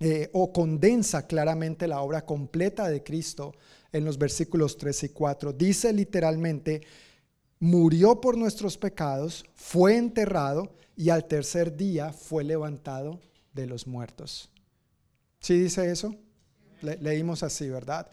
eh, 0.00 0.30
o 0.32 0.52
condensa 0.52 1.28
claramente 1.28 1.86
la 1.86 2.00
obra 2.00 2.26
completa 2.26 2.88
de 2.88 3.04
Cristo 3.04 3.54
en 3.92 4.04
los 4.04 4.18
versículos 4.18 4.76
3 4.76 5.04
y 5.04 5.08
4. 5.10 5.52
Dice 5.52 5.92
literalmente, 5.92 6.82
murió 7.60 8.20
por 8.20 8.36
nuestros 8.36 8.76
pecados, 8.78 9.44
fue 9.54 9.96
enterrado 9.96 10.74
y 10.96 11.10
al 11.10 11.26
tercer 11.26 11.76
día 11.76 12.12
fue 12.12 12.44
levantado 12.44 13.20
de 13.52 13.66
los 13.66 13.86
muertos. 13.86 14.50
¿Sí 15.40 15.58
dice 15.58 15.90
eso? 15.90 16.14
leímos 17.00 17.42
así, 17.42 17.68
¿verdad? 17.70 18.06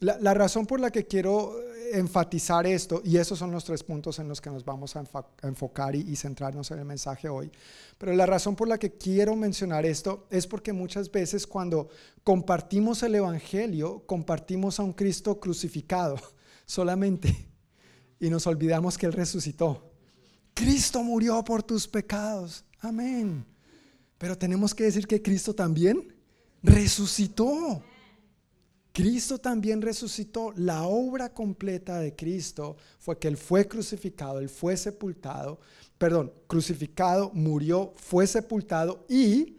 La, 0.00 0.34
razón 0.34 0.66
por 0.66 0.80
la 0.80 0.90
que 0.90 1.06
quiero 1.06 1.54
enfatizar 1.92 2.66
esto, 2.66 3.00
y 3.04 3.16
esos 3.16 3.38
son 3.38 3.52
los 3.52 3.64
tres 3.64 3.82
puntos 3.82 4.18
en 4.18 4.28
los 4.28 4.40
que 4.40 4.50
nos 4.50 4.64
vamos 4.64 4.96
a, 4.96 5.04
enfocar 5.42 5.94
y, 5.94 6.00
y, 6.00 6.16
centrarnos 6.16 6.70
en 6.72 6.80
el 6.80 6.84
mensaje 6.84 7.28
hoy, 7.28 7.50
pero 7.96 8.12
la 8.12 8.26
razón 8.26 8.56
por 8.56 8.68
la 8.68 8.78
que 8.78 8.92
quiero 8.94 9.36
mencionar 9.36 9.86
esto 9.86 10.26
es 10.30 10.46
porque 10.46 10.72
muchas 10.72 11.10
veces 11.10 11.46
cuando 11.46 11.88
compartimos 12.24 13.02
el 13.04 13.14
Evangelio, 13.14 14.02
compartimos 14.06 14.80
a 14.80 14.82
un 14.82 14.92
Cristo 14.92 15.38
crucificado 15.38 16.16
solamente 16.66 17.48
y 18.18 18.30
nos 18.30 18.46
olvidamos 18.46 18.96
que 18.96 19.06
Él 19.06 19.12
resucitó. 19.12 19.92
Cristo 20.54 21.02
murió 21.02 21.44
por 21.44 21.62
tus 21.62 21.86
pecados. 21.86 22.64
Amén. 22.80 23.44
Pero 24.18 24.36
tenemos 24.38 24.74
que 24.74 24.84
decir 24.84 25.06
que 25.06 25.20
Cristo 25.20 25.54
también 25.54 26.14
resucitó. 26.62 27.82
Cristo 28.92 29.36
también 29.38 29.82
resucitó. 29.82 30.52
La 30.56 30.84
obra 30.84 31.34
completa 31.34 32.00
de 32.00 32.16
Cristo 32.16 32.76
fue 32.98 33.18
que 33.18 33.28
Él 33.28 33.36
fue 33.36 33.68
crucificado, 33.68 34.38
Él 34.38 34.48
fue 34.48 34.76
sepultado, 34.76 35.60
perdón, 35.98 36.32
crucificado, 36.46 37.30
murió, 37.34 37.92
fue 37.96 38.26
sepultado 38.26 39.04
y 39.08 39.58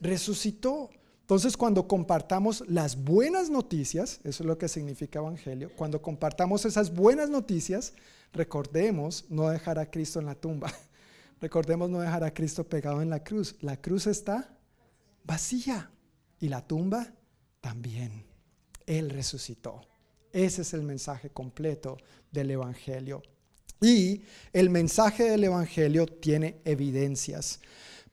resucitó. 0.00 0.90
Entonces, 1.26 1.56
cuando 1.56 1.88
compartamos 1.88 2.62
las 2.68 3.02
buenas 3.02 3.50
noticias, 3.50 4.20
eso 4.22 4.44
es 4.44 4.46
lo 4.46 4.58
que 4.58 4.68
significa 4.68 5.18
evangelio, 5.18 5.72
cuando 5.74 6.00
compartamos 6.00 6.64
esas 6.64 6.94
buenas 6.94 7.28
noticias, 7.30 7.94
recordemos 8.32 9.24
no 9.28 9.48
dejar 9.48 9.80
a 9.80 9.90
Cristo 9.90 10.20
en 10.20 10.26
la 10.26 10.36
tumba. 10.36 10.72
Recordemos 11.40 11.90
no 11.90 11.98
dejar 11.98 12.22
a 12.22 12.32
Cristo 12.32 12.62
pegado 12.62 13.02
en 13.02 13.10
la 13.10 13.24
cruz. 13.24 13.56
La 13.60 13.76
cruz 13.76 14.06
está 14.06 14.56
vacía 15.24 15.90
y 16.38 16.48
la 16.48 16.64
tumba 16.64 17.12
también. 17.60 18.24
Él 18.86 19.10
resucitó. 19.10 19.80
Ese 20.32 20.62
es 20.62 20.74
el 20.74 20.84
mensaje 20.84 21.30
completo 21.30 21.96
del 22.30 22.52
Evangelio. 22.52 23.20
Y 23.80 24.22
el 24.52 24.70
mensaje 24.70 25.24
del 25.24 25.42
Evangelio 25.42 26.06
tiene 26.06 26.60
evidencias. 26.64 27.58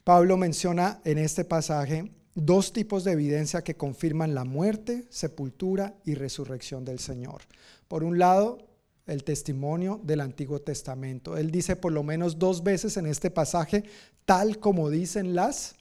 Pablo 0.03 0.35
menciona 0.35 0.99
en 1.05 1.19
este 1.19 1.45
pasaje 1.45 2.11
dos 2.35 2.73
tipos 2.73 3.03
de 3.03 3.11
evidencia 3.11 3.63
que 3.63 3.75
confirman 3.75 4.33
la 4.33 4.43
muerte, 4.43 5.05
sepultura 5.09 5.95
y 6.05 6.15
resurrección 6.15 6.85
del 6.85 6.99
Señor. 6.99 7.41
Por 7.87 8.03
un 8.03 8.17
lado, 8.17 8.57
el 9.05 9.23
testimonio 9.23 9.99
del 10.03 10.21
Antiguo 10.21 10.61
Testamento. 10.61 11.37
Él 11.37 11.51
dice 11.51 11.75
por 11.75 11.91
lo 11.91 12.03
menos 12.03 12.39
dos 12.39 12.63
veces 12.63 12.97
en 12.97 13.05
este 13.05 13.29
pasaje, 13.29 13.83
tal 14.25 14.59
como 14.59 14.89
dicen 14.89 15.35
las 15.35 15.75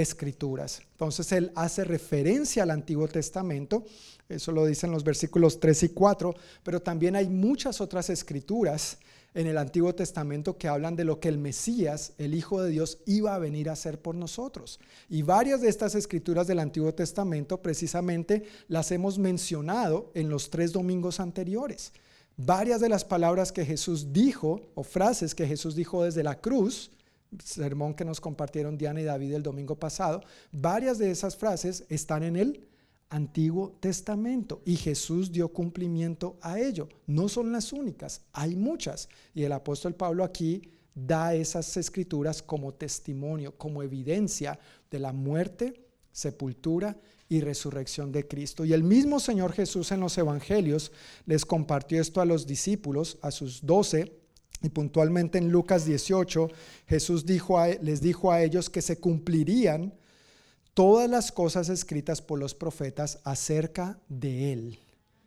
escrituras. 0.00 0.80
Entonces 0.92 1.32
él 1.32 1.50
hace 1.56 1.82
referencia 1.84 2.62
al 2.62 2.70
Antiguo 2.70 3.08
Testamento, 3.08 3.84
eso 4.28 4.52
lo 4.52 4.64
dicen 4.64 4.92
los 4.92 5.02
versículos 5.02 5.58
3 5.58 5.82
y 5.84 5.88
4, 5.88 6.34
pero 6.62 6.80
también 6.80 7.16
hay 7.16 7.28
muchas 7.28 7.80
otras 7.80 8.08
escrituras 8.10 8.98
en 9.34 9.46
el 9.46 9.58
Antiguo 9.58 9.94
Testamento 9.94 10.56
que 10.56 10.68
hablan 10.68 10.94
de 10.94 11.04
lo 11.04 11.18
que 11.18 11.28
el 11.28 11.38
Mesías, 11.38 12.12
el 12.18 12.34
Hijo 12.34 12.62
de 12.62 12.70
Dios, 12.70 12.98
iba 13.06 13.34
a 13.34 13.38
venir 13.38 13.68
a 13.68 13.72
hacer 13.72 14.00
por 14.00 14.14
nosotros. 14.14 14.78
Y 15.08 15.22
varias 15.22 15.60
de 15.60 15.68
estas 15.68 15.94
escrituras 15.94 16.46
del 16.46 16.60
Antiguo 16.60 16.94
Testamento 16.94 17.60
precisamente 17.60 18.44
las 18.68 18.92
hemos 18.92 19.18
mencionado 19.18 20.12
en 20.14 20.28
los 20.28 20.50
tres 20.50 20.72
domingos 20.72 21.20
anteriores. 21.20 21.92
Varias 22.36 22.80
de 22.80 22.88
las 22.88 23.04
palabras 23.04 23.50
que 23.50 23.64
Jesús 23.64 24.12
dijo 24.12 24.70
o 24.76 24.84
frases 24.84 25.34
que 25.34 25.46
Jesús 25.46 25.74
dijo 25.74 26.04
desde 26.04 26.22
la 26.22 26.40
cruz, 26.40 26.92
sermón 27.42 27.94
que 27.94 28.04
nos 28.04 28.20
compartieron 28.20 28.78
Diana 28.78 29.00
y 29.00 29.04
David 29.04 29.34
el 29.34 29.42
domingo 29.42 29.76
pasado, 29.76 30.22
varias 30.52 30.98
de 30.98 31.10
esas 31.10 31.36
frases 31.36 31.84
están 31.88 32.22
en 32.22 32.36
el 32.36 32.68
Antiguo 33.10 33.76
Testamento 33.80 34.60
y 34.64 34.76
Jesús 34.76 35.32
dio 35.32 35.48
cumplimiento 35.48 36.36
a 36.42 36.58
ello. 36.60 36.88
No 37.06 37.28
son 37.28 37.52
las 37.52 37.72
únicas, 37.72 38.22
hay 38.32 38.54
muchas. 38.56 39.08
Y 39.34 39.44
el 39.44 39.52
apóstol 39.52 39.94
Pablo 39.94 40.24
aquí 40.24 40.72
da 40.94 41.34
esas 41.34 41.76
escrituras 41.76 42.42
como 42.42 42.74
testimonio, 42.74 43.56
como 43.56 43.82
evidencia 43.82 44.58
de 44.90 44.98
la 44.98 45.12
muerte, 45.12 45.84
sepultura 46.12 46.96
y 47.28 47.40
resurrección 47.40 48.10
de 48.10 48.26
Cristo. 48.26 48.64
Y 48.64 48.72
el 48.72 48.82
mismo 48.82 49.20
Señor 49.20 49.52
Jesús 49.52 49.92
en 49.92 50.00
los 50.00 50.16
Evangelios 50.18 50.92
les 51.26 51.44
compartió 51.44 52.00
esto 52.00 52.20
a 52.20 52.24
los 52.24 52.46
discípulos, 52.46 53.18
a 53.22 53.30
sus 53.30 53.64
doce, 53.64 54.17
y 54.62 54.68
puntualmente 54.70 55.38
en 55.38 55.50
Lucas 55.50 55.84
18, 55.84 56.48
Jesús 56.86 57.24
dijo 57.24 57.58
les 57.80 58.00
dijo 58.00 58.32
a 58.32 58.42
ellos 58.42 58.70
que 58.70 58.82
se 58.82 58.98
cumplirían 58.98 59.94
todas 60.74 61.08
las 61.08 61.32
cosas 61.32 61.68
escritas 61.68 62.22
por 62.22 62.38
los 62.38 62.54
profetas 62.54 63.20
acerca 63.24 63.98
de 64.08 64.52
Él. 64.52 64.78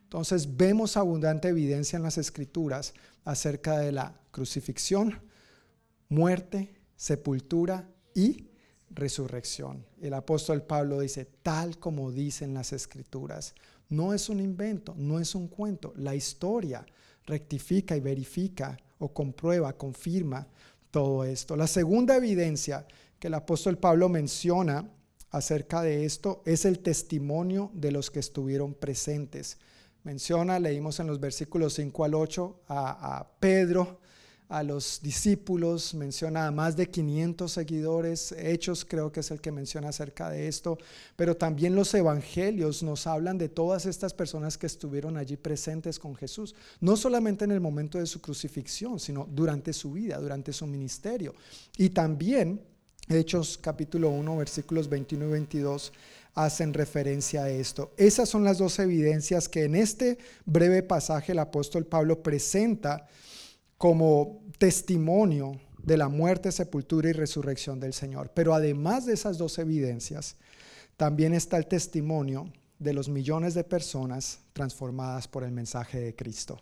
Entonces 0.03 0.57
vemos 0.57 0.97
abundante 0.97 1.47
evidencia 1.47 1.97
en 1.97 2.03
las 2.03 2.17
escrituras 2.17 2.93
acerca 3.23 3.77
de 3.79 3.91
la 3.91 4.19
crucifixión, 4.31 5.19
muerte, 6.09 6.75
sepultura 6.97 7.89
y 8.13 8.49
resurrección. 8.89 9.85
El 10.01 10.13
apóstol 10.13 10.63
Pablo 10.63 10.99
dice, 10.99 11.25
tal 11.41 11.77
como 11.79 12.11
dicen 12.11 12.53
las 12.53 12.73
escrituras. 12.73 13.55
No 13.89 14.13
es 14.13 14.29
un 14.29 14.39
invento, 14.39 14.93
no 14.97 15.19
es 15.19 15.35
un 15.35 15.47
cuento. 15.47 15.93
La 15.95 16.15
historia 16.15 16.85
rectifica 17.25 17.95
y 17.95 17.99
verifica 17.99 18.77
o 19.01 19.09
comprueba, 19.09 19.73
confirma 19.73 20.47
todo 20.91 21.23
esto. 21.23 21.55
La 21.55 21.67
segunda 21.67 22.15
evidencia 22.15 22.85
que 23.19 23.27
el 23.27 23.33
apóstol 23.33 23.77
Pablo 23.77 24.09
menciona 24.09 24.89
acerca 25.31 25.81
de 25.81 26.05
esto 26.05 26.43
es 26.45 26.65
el 26.65 26.79
testimonio 26.79 27.71
de 27.73 27.91
los 27.91 28.11
que 28.11 28.19
estuvieron 28.19 28.73
presentes. 28.73 29.57
Menciona, 30.03 30.59
leímos 30.59 30.99
en 30.99 31.07
los 31.07 31.19
versículos 31.19 31.73
5 31.73 32.05
al 32.05 32.13
8 32.13 32.61
a, 32.67 33.17
a 33.17 33.31
Pedro, 33.39 33.99
a 34.51 34.63
los 34.63 34.99
discípulos, 35.01 35.93
menciona 35.93 36.45
a 36.45 36.51
más 36.51 36.75
de 36.75 36.89
500 36.89 37.49
seguidores, 37.49 38.33
Hechos 38.37 38.83
creo 38.83 39.09
que 39.09 39.21
es 39.21 39.31
el 39.31 39.39
que 39.39 39.49
menciona 39.49 39.89
acerca 39.89 40.29
de 40.29 40.49
esto, 40.49 40.77
pero 41.15 41.37
también 41.37 41.73
los 41.73 41.93
evangelios 41.93 42.83
nos 42.83 43.07
hablan 43.07 43.37
de 43.37 43.47
todas 43.47 43.85
estas 43.85 44.13
personas 44.13 44.57
que 44.57 44.67
estuvieron 44.67 45.15
allí 45.15 45.37
presentes 45.37 45.97
con 45.97 46.15
Jesús, 46.15 46.53
no 46.81 46.97
solamente 46.97 47.45
en 47.45 47.51
el 47.51 47.61
momento 47.61 47.97
de 47.97 48.05
su 48.05 48.19
crucifixión, 48.19 48.99
sino 48.99 49.25
durante 49.31 49.71
su 49.71 49.93
vida, 49.93 50.19
durante 50.19 50.51
su 50.51 50.67
ministerio. 50.67 51.33
Y 51.77 51.91
también 51.91 52.61
Hechos 53.07 53.57
capítulo 53.57 54.09
1, 54.09 54.37
versículos 54.37 54.89
21 54.89 55.27
y 55.27 55.31
22 55.31 55.93
hacen 56.35 56.73
referencia 56.73 57.43
a 57.43 57.49
esto. 57.49 57.93
Esas 57.95 58.27
son 58.27 58.43
las 58.43 58.57
dos 58.57 58.79
evidencias 58.79 59.47
que 59.47 59.63
en 59.63 59.75
este 59.75 60.17
breve 60.45 60.83
pasaje 60.83 61.31
el 61.31 61.39
apóstol 61.39 61.85
Pablo 61.85 62.21
presenta 62.21 63.07
como 63.81 64.43
testimonio 64.59 65.59
de 65.81 65.97
la 65.97 66.07
muerte, 66.07 66.51
sepultura 66.51 67.09
y 67.09 67.13
resurrección 67.13 67.79
del 67.79 67.93
Señor. 67.93 68.29
Pero 68.31 68.53
además 68.53 69.07
de 69.07 69.13
esas 69.13 69.39
dos 69.39 69.57
evidencias, 69.57 70.35
también 70.97 71.33
está 71.33 71.57
el 71.57 71.65
testimonio 71.65 72.53
de 72.77 72.93
los 72.93 73.09
millones 73.09 73.55
de 73.55 73.63
personas 73.63 74.41
transformadas 74.53 75.27
por 75.27 75.43
el 75.43 75.49
mensaje 75.49 75.99
de 75.99 76.15
Cristo. 76.15 76.59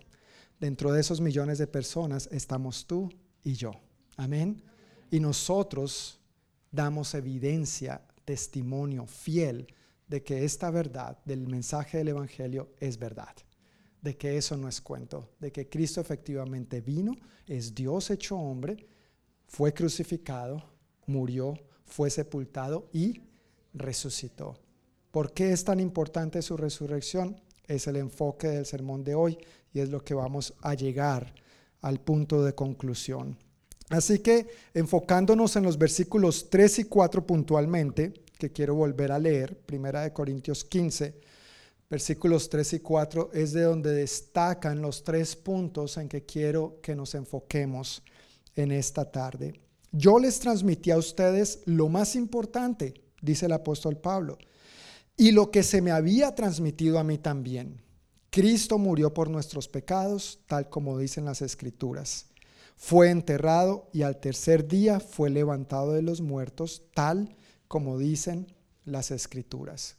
Dentro 0.58 0.92
de 0.92 1.02
esos 1.02 1.20
millones 1.20 1.58
de 1.58 1.66
personas 1.66 2.26
estamos 2.32 2.86
tú 2.86 3.10
y 3.44 3.52
yo. 3.52 3.72
Amén. 4.16 4.62
Y 5.10 5.20
nosotros 5.20 6.18
damos 6.72 7.12
evidencia, 7.12 8.00
testimonio 8.24 9.04
fiel 9.04 9.66
de 10.08 10.22
que 10.22 10.46
esta 10.46 10.70
verdad 10.70 11.18
del 11.26 11.46
mensaje 11.46 11.98
del 11.98 12.08
Evangelio 12.08 12.70
es 12.80 12.98
verdad 12.98 13.34
de 14.02 14.16
que 14.16 14.36
eso 14.36 14.56
no 14.56 14.68
es 14.68 14.80
cuento, 14.80 15.28
de 15.38 15.52
que 15.52 15.68
Cristo 15.68 16.00
efectivamente 16.00 16.80
vino, 16.80 17.14
es 17.46 17.74
Dios 17.74 18.10
hecho 18.10 18.36
hombre, 18.36 18.86
fue 19.46 19.74
crucificado, 19.74 20.62
murió, 21.06 21.54
fue 21.84 22.08
sepultado 22.08 22.88
y 22.92 23.20
resucitó. 23.74 24.58
¿Por 25.10 25.32
qué 25.32 25.52
es 25.52 25.64
tan 25.64 25.80
importante 25.80 26.40
su 26.40 26.56
resurrección? 26.56 27.40
Es 27.66 27.86
el 27.86 27.96
enfoque 27.96 28.48
del 28.48 28.66
sermón 28.66 29.02
de 29.04 29.14
hoy 29.14 29.38
y 29.72 29.80
es 29.80 29.90
lo 29.90 30.02
que 30.04 30.14
vamos 30.14 30.54
a 30.60 30.74
llegar 30.74 31.34
al 31.80 32.00
punto 32.00 32.44
de 32.44 32.54
conclusión. 32.54 33.36
Así 33.88 34.20
que 34.20 34.46
enfocándonos 34.72 35.56
en 35.56 35.64
los 35.64 35.76
versículos 35.76 36.48
3 36.48 36.80
y 36.80 36.84
4 36.84 37.26
puntualmente, 37.26 38.12
que 38.38 38.52
quiero 38.52 38.76
volver 38.76 39.10
a 39.10 39.18
leer, 39.18 39.58
Primera 39.58 40.02
de 40.02 40.12
Corintios 40.12 40.64
15, 40.64 41.20
versículos 41.90 42.48
3 42.48 42.74
y 42.74 42.80
4 42.80 43.30
es 43.34 43.52
de 43.52 43.62
donde 43.62 43.92
destacan 43.92 44.80
los 44.80 45.02
tres 45.02 45.34
puntos 45.34 45.96
en 45.96 46.08
que 46.08 46.24
quiero 46.24 46.78
que 46.80 46.94
nos 46.94 47.16
enfoquemos 47.16 48.02
en 48.54 48.70
esta 48.70 49.10
tarde. 49.10 49.60
Yo 49.90 50.20
les 50.20 50.38
transmití 50.38 50.92
a 50.92 50.98
ustedes 50.98 51.62
lo 51.64 51.88
más 51.88 52.14
importante, 52.14 52.94
dice 53.20 53.46
el 53.46 53.52
apóstol 53.52 53.96
Pablo, 53.96 54.38
y 55.16 55.32
lo 55.32 55.50
que 55.50 55.64
se 55.64 55.82
me 55.82 55.90
había 55.90 56.34
transmitido 56.36 56.98
a 57.00 57.04
mí 57.04 57.18
también. 57.18 57.82
Cristo 58.30 58.78
murió 58.78 59.12
por 59.12 59.28
nuestros 59.28 59.66
pecados, 59.66 60.38
tal 60.46 60.68
como 60.68 60.96
dicen 60.96 61.24
las 61.24 61.42
escrituras. 61.42 62.26
Fue 62.76 63.10
enterrado 63.10 63.90
y 63.92 64.02
al 64.02 64.20
tercer 64.20 64.68
día 64.68 65.00
fue 65.00 65.28
levantado 65.28 65.92
de 65.92 66.02
los 66.02 66.20
muertos, 66.20 66.82
tal 66.94 67.36
como 67.66 67.98
dicen 67.98 68.46
las 68.84 69.10
escrituras. 69.10 69.96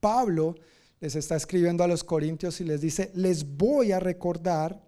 Pablo 0.00 0.56
les 1.04 1.16
está 1.16 1.36
escribiendo 1.36 1.84
a 1.84 1.86
los 1.86 2.02
corintios 2.02 2.62
y 2.62 2.64
les 2.64 2.80
dice, 2.80 3.10
les 3.14 3.58
voy 3.58 3.92
a 3.92 4.00
recordar 4.00 4.80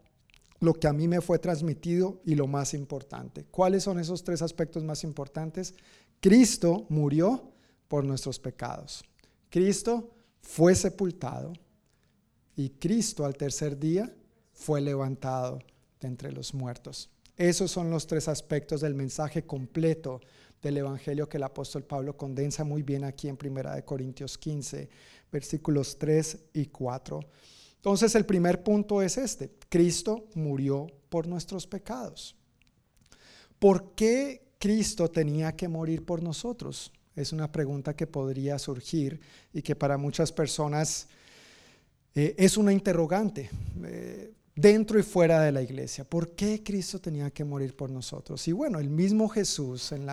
lo 0.60 0.72
que 0.72 0.88
a 0.88 0.94
mí 0.94 1.08
me 1.08 1.20
fue 1.20 1.38
transmitido 1.38 2.22
y 2.24 2.36
lo 2.36 2.46
más 2.46 2.72
importante. 2.72 3.44
¿Cuáles 3.44 3.82
son 3.82 3.98
esos 3.98 4.24
tres 4.24 4.40
aspectos 4.40 4.82
más 4.82 5.04
importantes? 5.04 5.74
Cristo 6.18 6.86
murió 6.88 7.52
por 7.86 8.02
nuestros 8.06 8.38
pecados. 8.38 9.04
Cristo 9.50 10.10
fue 10.40 10.74
sepultado 10.74 11.52
y 12.56 12.70
Cristo 12.70 13.26
al 13.26 13.36
tercer 13.36 13.78
día 13.78 14.10
fue 14.54 14.80
levantado 14.80 15.58
de 16.00 16.08
entre 16.08 16.32
los 16.32 16.54
muertos. 16.54 17.10
Esos 17.36 17.70
son 17.70 17.90
los 17.90 18.06
tres 18.06 18.26
aspectos 18.28 18.80
del 18.80 18.94
mensaje 18.94 19.44
completo 19.44 20.22
del 20.62 20.78
Evangelio 20.78 21.28
que 21.28 21.36
el 21.36 21.42
apóstol 21.42 21.84
Pablo 21.84 22.16
condensa 22.16 22.64
muy 22.64 22.82
bien 22.82 23.04
aquí 23.04 23.28
en 23.28 23.36
1 23.38 23.84
Corintios 23.84 24.38
15 24.38 24.88
versículos 25.30 25.98
3 25.98 26.38
y 26.54 26.66
4. 26.66 27.20
Entonces 27.76 28.14
el 28.14 28.26
primer 28.26 28.62
punto 28.62 29.00
es 29.00 29.16
este, 29.16 29.52
Cristo 29.68 30.26
murió 30.34 30.88
por 31.08 31.26
nuestros 31.26 31.66
pecados. 31.66 32.34
¿Por 33.58 33.94
qué 33.94 34.42
Cristo 34.58 35.08
tenía 35.08 35.54
que 35.54 35.68
morir 35.68 36.04
por 36.04 36.22
nosotros? 36.22 36.92
Es 37.14 37.32
una 37.32 37.50
pregunta 37.50 37.94
que 37.94 38.06
podría 38.06 38.58
surgir 38.58 39.20
y 39.52 39.62
que 39.62 39.76
para 39.76 39.96
muchas 39.96 40.32
personas 40.32 41.08
eh, 42.14 42.34
es 42.36 42.56
una 42.56 42.72
interrogante 42.72 43.50
eh, 43.84 44.32
dentro 44.54 44.98
y 44.98 45.02
fuera 45.02 45.40
de 45.40 45.52
la 45.52 45.62
iglesia. 45.62 46.04
¿Por 46.04 46.32
qué 46.34 46.62
Cristo 46.62 46.98
tenía 46.98 47.30
que 47.30 47.44
morir 47.44 47.76
por 47.76 47.90
nosotros? 47.90 48.46
Y 48.48 48.52
bueno, 48.52 48.80
el 48.80 48.90
mismo 48.90 49.28
Jesús 49.28 49.92
en, 49.92 50.06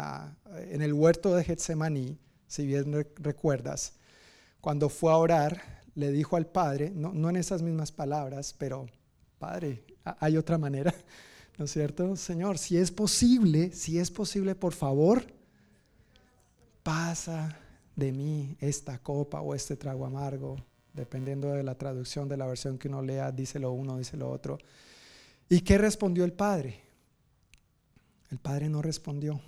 en 0.69 0.81
el 0.81 0.93
huerto 0.93 1.35
de 1.35 1.43
Getsemaní, 1.43 2.17
si 2.47 2.65
bien 2.65 3.05
recuerdas, 3.15 3.93
cuando 4.63 4.87
fue 4.87 5.11
a 5.11 5.17
orar, 5.17 5.61
le 5.93 6.09
dijo 6.13 6.37
al 6.37 6.45
Padre, 6.45 6.89
no, 6.95 7.29
en 7.29 7.35
esas 7.35 7.61
mismas 7.61 7.91
palabras, 7.91 8.55
pero 8.57 8.85
Padre, 9.37 9.83
hay 10.21 10.37
otra 10.37 10.57
manera, 10.57 10.95
¿no 11.57 11.65
es 11.65 11.71
cierto? 11.71 12.15
Señor, 12.15 12.57
si 12.57 12.77
es 12.77 12.89
posible, 12.89 13.73
si 13.73 13.99
es 13.99 14.09
posible, 14.09 14.55
por 14.55 14.71
favor, 14.71 15.25
pasa 16.81 17.57
de 17.97 18.13
mí 18.13 18.55
esta 18.61 18.99
copa 18.99 19.41
o 19.41 19.53
este 19.53 19.75
trago 19.75 20.05
amargo, 20.05 20.55
dependiendo 20.93 21.51
de 21.51 21.63
la 21.63 21.75
traducción 21.75 22.29
de 22.29 22.37
la 22.37 22.47
versión 22.47 22.77
que 22.77 22.87
uno 22.87 23.01
lea, 23.01 23.33
dice 23.33 23.59
lo 23.59 23.73
uno, 23.73 23.97
dice 23.97 24.15
lo 24.15 24.31
otro. 24.31 24.59
¿Y 25.49 25.59
qué 25.59 25.77
respondió 25.77 26.23
el 26.23 26.31
Padre? 26.31 26.79
El 28.31 28.37
Padre 28.37 28.69
no 28.69 28.81
respondió. 28.81 29.41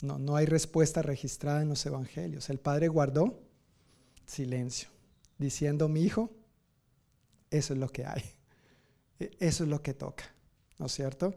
No, 0.00 0.18
no 0.18 0.34
hay 0.34 0.46
respuesta 0.46 1.02
registrada 1.02 1.60
en 1.60 1.68
los 1.68 1.84
evangelios. 1.84 2.48
El 2.48 2.58
Padre 2.58 2.88
guardó 2.88 3.44
silencio, 4.26 4.88
diciendo, 5.38 5.88
mi 5.88 6.02
hijo, 6.02 6.30
eso 7.50 7.72
es 7.72 7.78
lo 7.78 7.88
que 7.88 8.04
hay, 8.04 8.22
e, 9.20 9.30
eso 9.40 9.64
es 9.64 9.70
lo 9.70 9.82
que 9.82 9.94
toca, 9.94 10.24
¿no 10.78 10.86
es 10.86 10.92
cierto? 10.92 11.34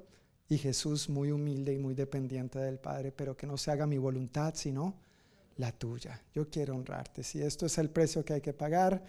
Y 0.50 0.58
Jesús 0.58 1.10
muy 1.10 1.32
humilde 1.32 1.74
y 1.74 1.78
muy 1.78 1.94
dependiente 1.94 2.60
del 2.60 2.80
Padre, 2.80 3.12
pero 3.12 3.38
que 3.38 3.46
no 3.46 3.58
se 3.58 3.72
haga 3.72 3.86
mi 3.86 4.00
voluntad, 4.00 4.56
sino 4.56 4.96
la 5.58 5.72
tuya. 5.72 6.20
Yo 6.34 6.50
quiero 6.50 6.76
honrarte. 6.76 7.22
Si 7.22 7.40
esto 7.42 7.68
es 7.68 7.78
el 7.78 7.92
precio 7.92 8.26
que 8.26 8.34
hay 8.34 8.42
que 8.42 8.54
pagar, 8.54 9.04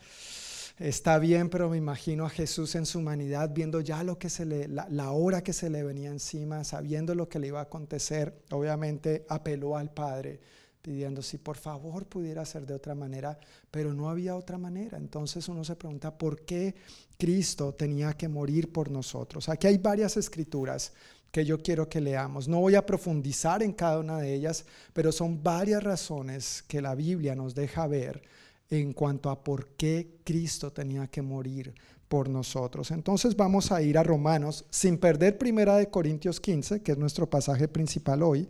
está 0.79 1.19
bien, 1.19 1.49
pero 1.49 1.71
me 1.71 1.79
imagino 1.79 2.27
a 2.27 2.31
Jesús 2.31 2.75
en 2.75 2.85
su 2.85 2.99
humanidad 2.99 3.51
viendo 3.55 3.81
ya 3.81 4.03
lo 4.03 4.19
que 4.19 4.29
se 4.29 4.45
le, 4.45 4.69
la, 4.69 4.87
la, 4.91 5.13
hora 5.13 5.43
que 5.43 5.55
se 5.55 5.71
le 5.71 5.83
venía 5.83 6.11
encima, 6.11 6.63
sabiendo 6.65 7.15
lo 7.15 7.29
que 7.29 7.39
le 7.39 7.47
iba 7.47 7.61
a 7.61 7.65
acontecer. 7.65 8.43
Obviamente 8.51 9.25
apeló 9.31 9.79
al 9.79 9.91
Padre 9.95 10.41
pidiendo 10.83 11.23
si 11.23 11.39
por 11.39 11.57
favor 11.57 12.07
pudiera 12.07 12.45
ser 12.45 12.67
de 12.67 12.75
otra 12.75 12.95
manera, 12.95 13.39
pero 13.71 13.93
no 13.95 14.09
había 14.09 14.37
otra 14.37 14.59
manera. 14.59 14.99
Entonces 14.99 15.49
uno 15.49 15.65
se 15.65 15.77
pregunta 15.77 16.17
por 16.17 16.43
qué 16.43 16.75
Cristo 17.19 17.75
tenía 17.75 18.15
que 18.15 18.29
morir 18.29 18.73
por 18.73 18.91
nosotros. 18.91 19.49
Aquí 19.49 19.67
hay 19.67 19.79
varias 19.79 20.17
escrituras 20.17 20.93
que 21.31 21.45
yo 21.45 21.63
quiero 21.63 21.89
que 21.89 22.01
leamos. 22.01 22.49
No 22.49 22.61
voy 22.61 22.75
a 22.75 22.87
profundizar 22.87 23.63
en 23.63 23.73
cada 23.73 23.99
una 23.99 24.19
de 24.19 24.35
ellas, 24.35 24.65
pero 24.93 25.13
son 25.13 25.43
varias 25.43 25.83
razones 25.83 26.65
que 26.67 26.83
la 26.83 26.95
Biblia 26.95 27.35
nos 27.35 27.55
deja 27.55 27.87
ver 27.87 28.23
en 28.69 28.93
cuanto 28.93 29.31
a 29.31 29.43
por 29.43 29.69
qué 29.71 30.21
Cristo 30.25 30.73
tenía 30.73 31.07
que 31.09 31.23
morir 31.23 31.75
por 32.09 32.29
nosotros. 32.29 32.91
Entonces 32.91 33.37
vamos 33.37 33.71
a 33.71 33.83
ir 33.83 33.97
a 33.97 34.03
Romanos 34.03 34.65
sin 34.71 34.99
perder 34.99 35.39
primera 35.39 35.77
de 35.77 35.89
Corintios 35.89 36.41
15, 36.41 36.83
que 36.83 36.93
es 36.93 36.99
nuestro 36.99 37.31
pasaje 37.31 37.69
principal 37.69 38.23
hoy. 38.23 38.49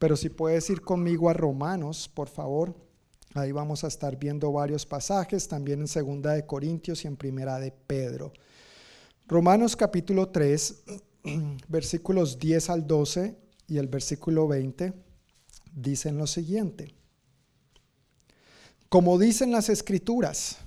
Pero 0.00 0.16
si 0.16 0.30
puedes 0.30 0.68
ir 0.68 0.80
conmigo 0.80 1.30
a 1.30 1.34
Romanos, 1.34 2.10
por 2.12 2.28
favor, 2.28 2.74
Ahí 3.34 3.52
vamos 3.52 3.84
a 3.84 3.86
estar 3.86 4.16
viendo 4.18 4.50
varios 4.50 4.84
pasajes, 4.84 5.46
también 5.46 5.80
en 5.80 5.86
Segunda 5.86 6.32
de 6.32 6.46
Corintios 6.46 7.04
y 7.04 7.06
en 7.06 7.16
Primera 7.16 7.60
de 7.60 7.70
Pedro. 7.70 8.32
Romanos 9.28 9.76
capítulo 9.76 10.30
3, 10.30 10.82
versículos 11.68 12.40
10 12.40 12.70
al 12.70 12.88
12 12.88 13.38
y 13.68 13.78
el 13.78 13.86
versículo 13.86 14.48
20 14.48 14.92
dicen 15.72 16.18
lo 16.18 16.26
siguiente. 16.26 16.92
Como 18.88 19.16
dicen 19.16 19.52
las 19.52 19.68
escrituras, 19.68 20.58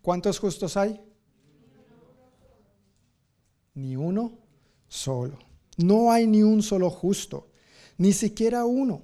¿cuántos 0.00 0.38
justos 0.38 0.76
hay? 0.76 1.00
Ni 3.74 3.96
uno 3.96 4.38
solo. 4.86 5.47
No 5.78 6.12
hay 6.12 6.26
ni 6.26 6.42
un 6.42 6.62
solo 6.62 6.90
justo, 6.90 7.48
ni 7.96 8.12
siquiera 8.12 8.64
uno. 8.64 9.00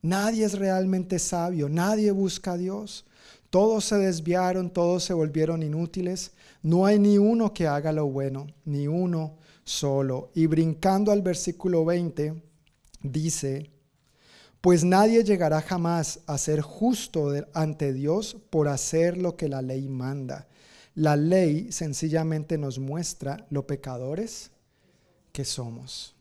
Nadie 0.00 0.44
es 0.44 0.58
realmente 0.58 1.18
sabio, 1.18 1.68
nadie 1.68 2.10
busca 2.10 2.52
a 2.52 2.56
Dios. 2.56 3.06
Todos 3.50 3.84
se 3.84 3.96
desviaron, 3.96 4.70
todos 4.70 5.04
se 5.04 5.12
volvieron 5.12 5.62
inútiles. 5.62 6.32
No 6.62 6.86
hay 6.86 6.98
ni 6.98 7.18
uno 7.18 7.54
que 7.54 7.66
haga 7.66 7.92
lo 7.92 8.06
bueno, 8.06 8.46
ni 8.64 8.88
uno 8.88 9.36
solo. 9.64 10.30
Y 10.34 10.46
brincando 10.46 11.12
al 11.12 11.22
versículo 11.22 11.84
20, 11.84 12.42
dice, 13.02 13.70
pues 14.60 14.82
nadie 14.82 15.22
llegará 15.24 15.60
jamás 15.60 16.20
a 16.26 16.38
ser 16.38 16.62
justo 16.62 17.32
ante 17.52 17.92
Dios 17.92 18.36
por 18.48 18.68
hacer 18.68 19.18
lo 19.18 19.36
que 19.36 19.48
la 19.48 19.60
ley 19.60 19.88
manda. 19.88 20.48
La 20.94 21.16
ley 21.16 21.70
sencillamente 21.70 22.56
nos 22.56 22.78
muestra 22.78 23.46
lo 23.50 23.66
pecadores 23.66 24.52
que 25.32 25.44
somos. 25.44 26.13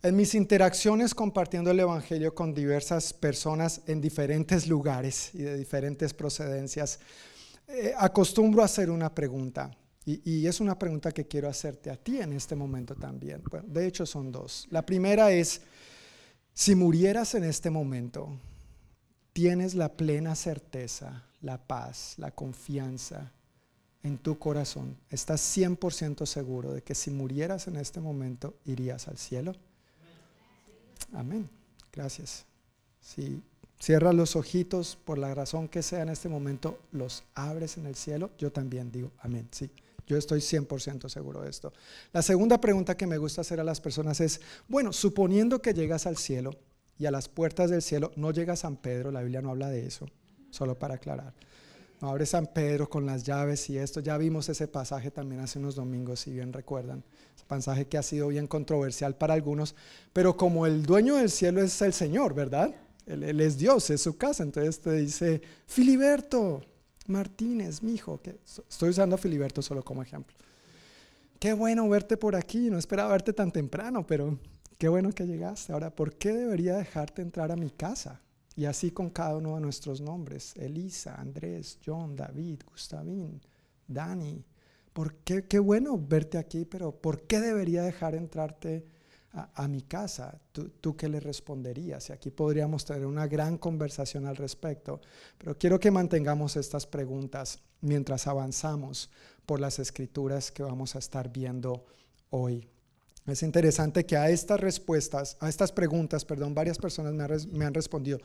En 0.00 0.14
mis 0.14 0.36
interacciones 0.36 1.12
compartiendo 1.12 1.72
el 1.72 1.80
Evangelio 1.80 2.32
con 2.32 2.54
diversas 2.54 3.12
personas 3.12 3.80
en 3.88 4.00
diferentes 4.00 4.68
lugares 4.68 5.34
y 5.34 5.38
de 5.38 5.56
diferentes 5.56 6.14
procedencias, 6.14 7.00
eh, 7.66 7.92
acostumbro 7.98 8.62
a 8.62 8.66
hacer 8.66 8.90
una 8.90 9.12
pregunta. 9.12 9.72
Y, 10.04 10.46
es 10.46 10.60
una 10.60 10.78
pregunta 10.78 11.12
que 11.12 11.26
quiero 11.26 11.50
hacerte 11.50 11.90
a 11.90 11.96
ti 11.96 12.18
en 12.18 12.32
este 12.32 12.54
momento 12.54 12.94
también. 12.94 13.42
de 13.66 13.86
hecho, 13.86 14.06
son 14.06 14.32
dos. 14.32 14.66
La 14.70 14.86
primera 14.86 15.32
es, 15.32 15.60
si 16.54 16.74
murieras 16.74 17.34
en 17.34 17.44
este 17.44 17.68
momento, 17.68 18.38
tienes 19.34 19.74
la 19.74 19.90
plena 19.98 20.34
certeza, 20.34 21.26
la 21.42 21.58
paz, 21.58 22.14
la 22.16 22.30
confianza 22.30 23.32
en 24.02 24.16
tu 24.16 24.38
corazón. 24.38 24.96
Estás 25.10 25.42
100% 25.54 26.24
seguro 26.24 26.72
de 26.72 26.82
que 26.82 26.94
si 26.94 27.10
murieras 27.10 27.66
en 27.66 27.76
este 27.76 28.00
momento, 28.00 28.56
irías 28.64 29.08
al 29.08 29.18
cielo. 29.18 29.52
Amén. 31.12 31.48
Gracias. 31.92 32.44
Si 33.00 33.42
cierras 33.78 34.14
los 34.14 34.36
ojitos 34.36 34.96
por 35.04 35.18
la 35.18 35.34
razón 35.34 35.68
que 35.68 35.82
sea 35.82 36.02
en 36.02 36.08
este 36.08 36.28
momento, 36.28 36.78
los 36.92 37.24
abres 37.34 37.76
en 37.76 37.86
el 37.86 37.94
cielo, 37.94 38.30
yo 38.38 38.52
también 38.52 38.90
digo 38.90 39.12
amén. 39.20 39.48
Sí. 39.50 39.70
Yo 40.06 40.16
estoy 40.16 40.40
100% 40.40 41.08
seguro 41.10 41.42
de 41.42 41.50
esto. 41.50 41.72
La 42.12 42.22
segunda 42.22 42.60
pregunta 42.60 42.96
que 42.96 43.06
me 43.06 43.18
gusta 43.18 43.42
hacer 43.42 43.60
a 43.60 43.64
las 43.64 43.80
personas 43.80 44.20
es, 44.20 44.40
bueno, 44.66 44.92
suponiendo 44.94 45.60
que 45.60 45.74
llegas 45.74 46.06
al 46.06 46.16
cielo 46.16 46.52
y 46.98 47.04
a 47.04 47.10
las 47.10 47.28
puertas 47.28 47.68
del 47.68 47.82
cielo 47.82 48.10
no 48.16 48.30
llega 48.30 48.56
San 48.56 48.76
Pedro, 48.76 49.10
la 49.10 49.20
Biblia 49.20 49.42
no 49.42 49.50
habla 49.50 49.68
de 49.68 49.86
eso, 49.86 50.08
solo 50.50 50.78
para 50.78 50.94
aclarar. 50.94 51.34
Abre 52.00 52.26
San 52.26 52.46
Pedro 52.46 52.88
con 52.88 53.06
las 53.06 53.24
llaves 53.24 53.68
y 53.70 53.78
esto. 53.78 54.00
Ya 54.00 54.16
vimos 54.16 54.48
ese 54.48 54.68
pasaje 54.68 55.10
también 55.10 55.40
hace 55.40 55.58
unos 55.58 55.74
domingos, 55.74 56.20
si 56.20 56.30
bien 56.30 56.52
recuerdan. 56.52 57.02
Ese 57.34 57.44
pasaje 57.44 57.86
que 57.86 57.98
ha 57.98 58.02
sido 58.02 58.28
bien 58.28 58.46
controversial 58.46 59.16
para 59.16 59.34
algunos, 59.34 59.74
pero 60.12 60.36
como 60.36 60.66
el 60.66 60.84
dueño 60.84 61.16
del 61.16 61.30
cielo 61.30 61.60
es 61.60 61.80
el 61.82 61.92
Señor, 61.92 62.34
¿verdad? 62.34 62.72
Él, 63.06 63.24
él 63.24 63.40
es 63.40 63.58
Dios, 63.58 63.90
es 63.90 64.00
su 64.00 64.16
casa. 64.16 64.44
Entonces 64.44 64.80
te 64.80 64.92
dice, 64.92 65.42
Filiberto, 65.66 66.62
Martínez, 67.08 67.82
mi 67.82 67.94
hijo, 67.94 68.20
que 68.22 68.38
estoy 68.68 68.90
usando 68.90 69.16
a 69.16 69.18
Filiberto 69.18 69.60
solo 69.60 69.82
como 69.82 70.02
ejemplo. 70.02 70.36
Qué 71.38 71.52
bueno 71.52 71.88
verte 71.88 72.16
por 72.16 72.36
aquí, 72.36 72.68
no 72.70 72.78
esperaba 72.78 73.10
verte 73.12 73.32
tan 73.32 73.50
temprano, 73.50 74.06
pero 74.06 74.38
qué 74.76 74.88
bueno 74.88 75.12
que 75.12 75.26
llegaste. 75.26 75.72
Ahora, 75.72 75.90
¿por 75.90 76.14
qué 76.14 76.32
debería 76.32 76.76
dejarte 76.76 77.22
entrar 77.22 77.50
a 77.50 77.56
mi 77.56 77.70
casa? 77.70 78.20
Y 78.58 78.64
así 78.64 78.90
con 78.90 79.10
cada 79.10 79.36
uno 79.36 79.54
de 79.54 79.60
nuestros 79.60 80.00
nombres, 80.00 80.52
Elisa, 80.56 81.14
Andrés, 81.14 81.78
John, 81.86 82.16
David, 82.16 82.62
Gustavín, 82.68 83.40
Dani. 83.86 84.44
¿Por 84.92 85.14
qué? 85.18 85.44
Qué 85.44 85.60
bueno 85.60 85.96
verte 85.96 86.38
aquí, 86.38 86.64
pero 86.64 86.90
¿por 86.90 87.22
qué 87.22 87.38
debería 87.38 87.84
dejar 87.84 88.16
entrarte 88.16 88.84
a, 89.30 89.68
mi 89.68 89.82
casa, 89.82 90.40
¿tú, 90.50 90.96
qué 90.96 91.08
le 91.08 91.20
responderías? 91.20 92.08
Y 92.08 92.12
aquí 92.12 92.32
podríamos 92.32 92.84
tener 92.84 93.06
una 93.06 93.28
gran 93.28 93.58
conversación 93.58 94.26
al 94.26 94.34
respecto, 94.34 95.00
pero 95.38 95.56
quiero 95.56 95.78
que 95.78 95.92
mantengamos 95.92 96.56
estas 96.56 96.84
preguntas 96.84 97.60
mientras 97.80 98.26
avanzamos 98.26 99.08
por 99.46 99.60
las 99.60 99.78
escrituras 99.78 100.50
que 100.50 100.64
vamos 100.64 100.96
a 100.96 100.98
estar 100.98 101.32
viendo 101.32 101.86
hoy. 102.30 102.68
Es 103.28 103.42
interesante 103.42 104.06
que 104.06 104.16
a 104.16 104.30
estas 104.30 104.58
respuestas, 104.58 105.36
a 105.40 105.48
estas 105.48 105.70
preguntas, 105.70 106.24
perdón, 106.24 106.54
varias 106.54 106.78
personas 106.78 107.12
me, 107.46 107.64
han 107.64 107.74
respondido, 107.74 108.18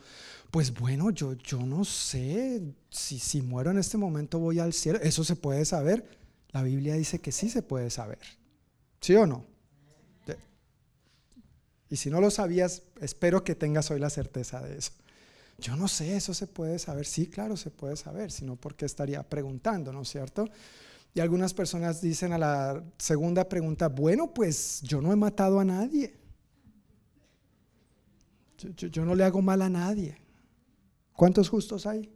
pues 0.50 0.72
bueno, 0.72 1.10
yo, 1.10 1.34
yo 1.34 1.58
no 1.64 1.84
sé 1.84 2.62
si, 2.90 3.18
si 3.18 3.42
muero 3.42 3.70
en 3.70 3.78
este 3.78 3.98
momento 3.98 4.38
voy 4.38 4.58
al 4.58 4.72
cielo. 4.72 4.98
¿Eso 5.02 5.22
se 5.22 5.36
puede 5.36 5.64
saber? 5.64 6.06
La 6.52 6.62
Biblia 6.62 6.94
dice 6.94 7.20
que 7.20 7.32
sí 7.32 7.50
se 7.50 7.62
puede 7.62 7.90
saber. 7.90 8.20
¿Sí 9.00 9.14
o 9.14 9.26
no? 9.26 9.44
Y 11.90 11.96
si 11.96 12.10
no 12.10 12.20
lo 12.20 12.30
sabías, 12.30 12.82
espero 13.00 13.44
que 13.44 13.54
tengas 13.54 13.90
hoy 13.90 14.00
la 14.00 14.10
certeza 14.10 14.60
de 14.60 14.78
eso. 14.78 14.90
Yo 15.58 15.76
no 15.76 15.86
sé, 15.86 16.16
eso 16.16 16.34
se 16.34 16.48
puede 16.48 16.80
saber. 16.80 17.06
Sí, 17.06 17.28
claro, 17.28 17.56
se 17.56 17.70
puede 17.70 17.96
saber, 17.96 18.32
sino 18.32 18.56
porque 18.56 18.84
estaría 18.86 19.22
preguntando, 19.22 19.92
¿no 19.92 20.02
es 20.02 20.08
cierto? 20.08 20.48
Y 21.14 21.20
algunas 21.20 21.54
personas 21.54 22.00
dicen 22.00 22.32
a 22.32 22.38
la 22.38 22.84
segunda 22.98 23.48
pregunta, 23.48 23.88
bueno, 23.88 24.34
pues 24.34 24.82
yo 24.82 25.00
no 25.00 25.12
he 25.12 25.16
matado 25.16 25.60
a 25.60 25.64
nadie. 25.64 26.14
Yo, 28.76 29.04
no 29.04 29.14
le 29.14 29.24
hago 29.24 29.40
mal 29.40 29.62
a 29.62 29.68
nadie. 29.68 30.16
¿Cuántos 31.12 31.48
justos 31.48 31.86
hay? 31.86 32.10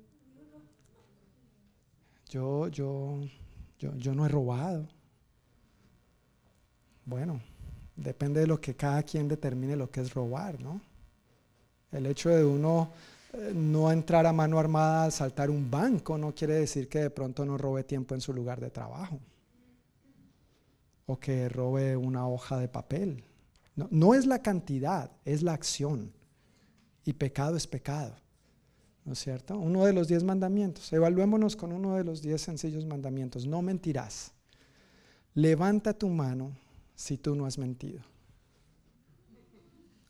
Yo, 2.29 2.69
yo, 2.69 3.21
yo, 3.79 3.95
yo 3.97 4.15
no 4.15 4.27
he 4.27 4.29
robado. 4.29 4.89
Bueno, 7.05 7.41
Depende 7.99 8.39
de 8.39 8.47
lo 8.47 8.61
que 8.61 8.77
cada 8.77 9.03
quien 9.03 9.27
determine 9.27 9.75
lo 9.75 9.91
que 9.91 10.01
es 10.01 10.15
robar, 10.15 10.61
¿no? 10.61 10.81
El 11.91 12.07
hecho 12.07 12.29
de 12.29 12.45
uno 12.45 12.93
no 13.55 13.93
entrar 13.93 14.27
a 14.27 14.33
mano 14.33 14.59
armada 14.59 15.05
a 15.05 15.11
saltar 15.11 15.51
un 15.51 15.71
banco 15.71 16.17
no 16.17 16.35
quiere 16.35 16.55
decir 16.55 16.89
que 16.89 17.01
de 17.01 17.11
pronto 17.11 17.45
no 17.45 17.59
robe 17.59 17.85
tiempo 17.85 18.15
en 18.15 18.21
su 18.21 18.33
lugar 18.33 18.61
de 18.61 18.71
trabajo 18.71 19.21
o 21.07 21.19
que 21.19 21.49
robe 21.49 21.97
una 21.97 22.29
hoja 22.29 22.59
de 22.59 22.69
papel. 22.69 23.25
No, 23.77 23.89
no 23.91 24.15
es 24.15 24.27
la 24.27 24.43
cantidad, 24.43 25.11
es 25.25 25.43
la 25.43 25.55
acción. 25.55 26.13
Y 27.05 27.15
pecado 27.15 27.57
es 27.57 27.67
pecado. 27.67 28.15
¿No 29.05 29.15
es 29.15 29.19
cierto? 29.19 29.57
Uno 29.57 29.87
de 29.87 29.95
los 29.95 30.09
diez 30.09 30.23
mandamientos. 30.23 30.93
Evaluémonos 30.93 31.57
con 31.57 31.73
uno 31.73 31.97
de 31.97 32.05
los 32.05 32.21
diez 32.21 32.43
sencillos 32.43 32.85
mandamientos. 32.85 33.47
No 33.47 33.63
mentirás. 33.63 34.33
Levanta 35.35 35.95
tu 35.95 36.09
mano 36.09 36.53
si 36.99 37.17
tú 37.17 37.37
no 37.37 37.47
has 37.47 37.59
mentido? 37.59 38.03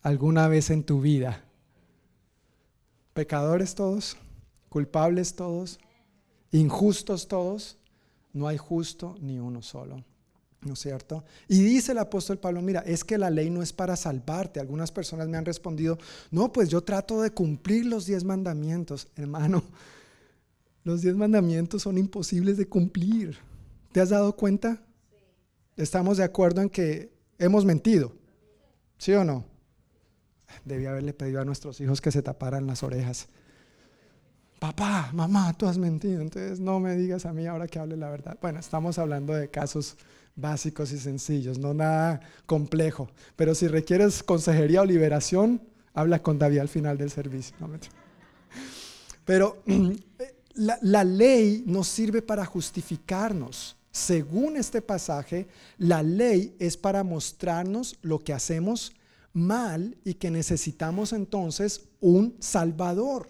¿Alguna 0.01 0.47
vez 0.47 0.71
en 0.71 0.83
tu 0.83 1.01
vida? 1.01 1.45
¿Pecadores 3.19 3.75
todos? 3.75 4.15
¿Culpables 4.69 5.35
todos? 5.35 5.77
¿Injustos 6.53 7.27
todos? 7.27 7.77
No 8.31 8.47
hay 8.47 8.55
justo 8.55 9.17
ni 9.19 9.39
uno 9.39 9.61
solo. 9.61 10.05
¿No 10.61 10.71
es 10.71 10.79
cierto? 10.79 11.25
Y 11.49 11.61
dice 11.61 11.91
el 11.91 11.97
apóstol 11.97 12.37
Pablo, 12.37 12.61
mira, 12.61 12.79
es 12.79 13.03
que 13.03 13.17
la 13.17 13.29
ley 13.29 13.49
no 13.49 13.61
es 13.61 13.73
para 13.73 13.97
salvarte. 13.97 14.61
Algunas 14.61 14.89
personas 14.93 15.27
me 15.27 15.35
han 15.35 15.43
respondido, 15.43 15.97
no, 16.31 16.53
pues 16.53 16.69
yo 16.69 16.79
trato 16.79 17.21
de 17.21 17.31
cumplir 17.31 17.87
los 17.87 18.05
diez 18.05 18.23
mandamientos. 18.23 19.09
Hermano, 19.17 19.63
los 20.85 21.01
diez 21.01 21.17
mandamientos 21.17 21.81
son 21.81 21.97
imposibles 21.97 22.55
de 22.55 22.69
cumplir. 22.69 23.37
¿Te 23.91 23.99
has 23.99 24.11
dado 24.11 24.33
cuenta? 24.33 24.81
estamos 25.75 26.15
de 26.15 26.23
acuerdo 26.23 26.61
en 26.61 26.69
que 26.69 27.11
hemos 27.37 27.65
mentido. 27.65 28.13
¿Sí 28.97 29.11
o 29.11 29.25
no? 29.25 29.43
Debí 30.65 30.85
haberle 30.85 31.13
pedido 31.13 31.41
a 31.41 31.45
nuestros 31.45 31.79
hijos 31.81 32.01
que 32.01 32.11
se 32.11 32.21
taparan 32.21 32.67
las 32.67 32.83
orejas. 32.83 33.27
Papá, 34.59 35.09
mamá, 35.13 35.53
tú 35.53 35.67
has 35.67 35.77
mentido, 35.77 36.21
entonces 36.21 36.59
no 36.59 36.81
me 36.81 36.95
digas 36.97 37.25
a 37.25 37.31
mí 37.31 37.47
ahora 37.47 37.67
que 37.67 37.79
hable 37.79 37.95
la 37.95 38.09
verdad. 38.09 38.37
Bueno, 38.41 38.59
estamos 38.59 38.99
hablando 38.99 39.33
de 39.33 39.49
casos 39.49 39.95
básicos 40.35 40.91
y 40.91 40.97
sencillos, 40.97 41.57
no 41.57 41.73
nada 41.73 42.19
complejo. 42.45 43.09
Pero 43.37 43.55
si 43.55 43.67
requieres 43.67 44.21
consejería 44.21 44.81
o 44.81 44.85
liberación, 44.85 45.61
habla 45.93 46.21
con 46.21 46.37
David 46.37 46.59
al 46.59 46.67
final 46.67 46.97
del 46.97 47.09
servicio. 47.09 47.55
Pero 49.23 49.63
la, 50.55 50.77
la 50.81 51.03
ley 51.05 51.63
nos 51.65 51.87
sirve 51.87 52.21
para 52.21 52.45
justificarnos. 52.45 53.77
Según 53.91 54.57
este 54.57 54.81
pasaje, 54.81 55.47
la 55.77 56.03
ley 56.03 56.55
es 56.59 56.75
para 56.75 57.03
mostrarnos 57.03 57.97
lo 58.01 58.19
que 58.19 58.33
hacemos 58.33 58.91
mal 59.33 59.97
y 60.03 60.15
que 60.15 60.31
necesitamos 60.31 61.13
entonces 61.13 61.89
un 62.01 62.35
salvador. 62.39 63.27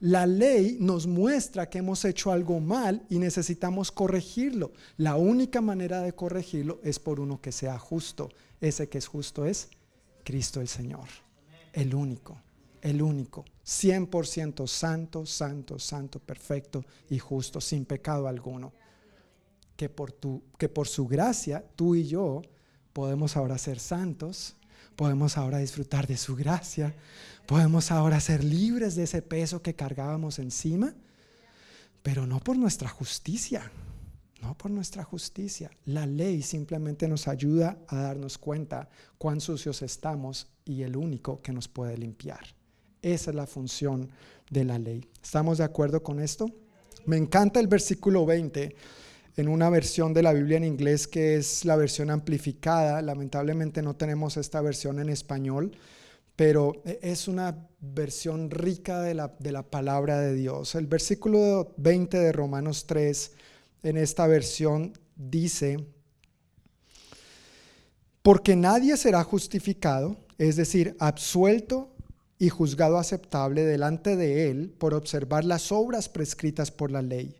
La 0.00 0.26
ley 0.26 0.76
nos 0.78 1.06
muestra 1.06 1.70
que 1.70 1.78
hemos 1.78 2.04
hecho 2.04 2.30
algo 2.30 2.60
mal 2.60 3.06
y 3.08 3.18
necesitamos 3.18 3.90
corregirlo. 3.90 4.72
La 4.98 5.16
única 5.16 5.62
manera 5.62 6.02
de 6.02 6.12
corregirlo 6.12 6.80
es 6.84 6.98
por 6.98 7.18
uno 7.18 7.40
que 7.40 7.50
sea 7.50 7.78
justo. 7.78 8.28
Ese 8.60 8.88
que 8.88 8.98
es 8.98 9.06
justo 9.06 9.46
es 9.46 9.70
Cristo 10.22 10.60
el 10.60 10.68
Señor. 10.68 11.08
El 11.72 11.94
único, 11.94 12.38
el 12.82 13.00
único. 13.00 13.44
100% 13.64 14.66
santo, 14.66 15.24
santo, 15.24 15.78
santo, 15.78 16.18
perfecto 16.20 16.84
y 17.08 17.18
justo, 17.18 17.60
sin 17.60 17.86
pecado 17.86 18.28
alguno. 18.28 18.72
Que 19.76 19.88
por, 19.88 20.12
tu, 20.12 20.42
que 20.58 20.68
por 20.68 20.88
su 20.88 21.06
gracia 21.06 21.64
tú 21.74 21.94
y 21.94 22.06
yo 22.06 22.42
podemos 22.92 23.36
ahora 23.36 23.58
ser 23.58 23.78
santos, 23.78 24.56
podemos 24.96 25.36
ahora 25.36 25.58
disfrutar 25.58 26.06
de 26.06 26.16
su 26.16 26.34
gracia, 26.34 26.94
podemos 27.46 27.90
ahora 27.90 28.18
ser 28.18 28.42
libres 28.42 28.96
de 28.96 29.04
ese 29.04 29.22
peso 29.22 29.62
que 29.62 29.74
cargábamos 29.74 30.38
encima, 30.38 30.94
pero 32.02 32.26
no 32.26 32.40
por 32.40 32.56
nuestra 32.56 32.88
justicia, 32.88 33.70
no 34.42 34.56
por 34.56 34.70
nuestra 34.70 35.04
justicia. 35.04 35.70
La 35.84 36.06
ley 36.06 36.42
simplemente 36.42 37.08
nos 37.08 37.28
ayuda 37.28 37.78
a 37.88 37.96
darnos 37.96 38.38
cuenta 38.38 38.88
cuán 39.18 39.40
sucios 39.40 39.82
estamos 39.82 40.48
y 40.64 40.82
el 40.82 40.96
único 40.96 41.40
que 41.42 41.52
nos 41.52 41.68
puede 41.68 41.96
limpiar. 41.96 42.40
Esa 43.02 43.30
es 43.30 43.36
la 43.36 43.46
función 43.46 44.10
de 44.50 44.64
la 44.64 44.78
ley. 44.78 45.08
¿Estamos 45.22 45.58
de 45.58 45.64
acuerdo 45.64 46.02
con 46.02 46.20
esto? 46.20 46.50
Me 47.04 47.16
encanta 47.16 47.60
el 47.60 47.68
versículo 47.68 48.26
20 48.26 48.74
en 49.36 49.48
una 49.48 49.68
versión 49.68 50.14
de 50.14 50.22
la 50.22 50.32
Biblia 50.32 50.56
en 50.56 50.64
inglés 50.64 51.06
que 51.06 51.36
es 51.36 51.64
la 51.64 51.76
versión 51.76 52.10
amplificada. 52.10 53.02
Lamentablemente 53.02 53.82
no 53.82 53.94
tenemos 53.94 54.36
esta 54.38 54.62
versión 54.62 54.98
en 54.98 55.10
español, 55.10 55.72
pero 56.36 56.82
es 57.02 57.28
una 57.28 57.68
versión 57.80 58.50
rica 58.50 59.02
de 59.02 59.14
la, 59.14 59.34
de 59.38 59.52
la 59.52 59.62
palabra 59.62 60.18
de 60.20 60.34
Dios. 60.34 60.74
El 60.74 60.86
versículo 60.86 61.74
20 61.76 62.18
de 62.18 62.32
Romanos 62.32 62.86
3 62.86 63.32
en 63.82 63.98
esta 63.98 64.26
versión 64.26 64.94
dice, 65.14 65.86
porque 68.22 68.56
nadie 68.56 68.96
será 68.96 69.22
justificado, 69.22 70.16
es 70.38 70.56
decir, 70.56 70.96
absuelto 70.98 71.90
y 72.38 72.48
juzgado 72.48 72.98
aceptable 72.98 73.64
delante 73.64 74.16
de 74.16 74.50
él 74.50 74.70
por 74.70 74.94
observar 74.94 75.44
las 75.44 75.72
obras 75.72 76.08
prescritas 76.08 76.70
por 76.70 76.90
la 76.90 77.02
ley 77.02 77.36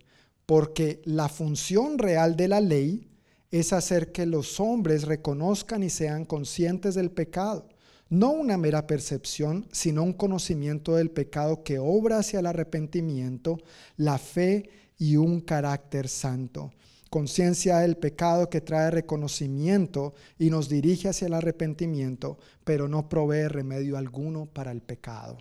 porque 0.47 1.03
la 1.05 1.29
función 1.29 1.99
real 1.99 2.37
de 2.37 2.49
la 2.49 2.61
ley 2.61 3.11
es 3.51 3.73
hacer 3.73 4.13
que 4.13 4.27
los 4.27 4.61
hombres 4.61 5.05
reconozcan 5.05 5.83
y 5.83 5.91
sean 5.91 6.25
conscientes 6.25 6.95
del 6.95 7.11
pecado. 7.11 7.69
No 8.09 8.31
una 8.31 8.57
mera 8.57 8.87
percepción, 8.87 9.67
sino 9.73 10.05
un 10.05 10.13
conocimiento 10.13 10.95
del 10.95 11.11
pecado 11.11 11.65
que 11.65 11.81
obra 11.81 12.19
hacia 12.19 12.39
el 12.39 12.47
arrepentimiento, 12.47 13.59
la 13.97 14.19
fe 14.19 14.71
y 14.97 15.17
un 15.17 15.41
carácter 15.41 16.09
santo. 16.09 16.73
Conciencia 17.11 17.79
del 17.79 17.97
pecado 17.97 18.49
que 18.49 18.61
trae 18.61 18.91
reconocimiento 18.91 20.15
y 20.39 20.51
nos 20.51 20.69
dirige 20.69 21.09
hacia 21.09 21.27
el 21.27 21.35
arrepentimiento, 21.35 22.39
pero 22.65 22.89
no 22.89 23.09
provee 23.09 23.49
remedio 23.49 23.97
alguno 23.97 24.47
para 24.47 24.71
el 24.71 24.83
pecado. 24.83 25.39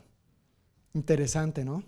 Interesante, 0.93 1.65
¿no? 1.65 1.83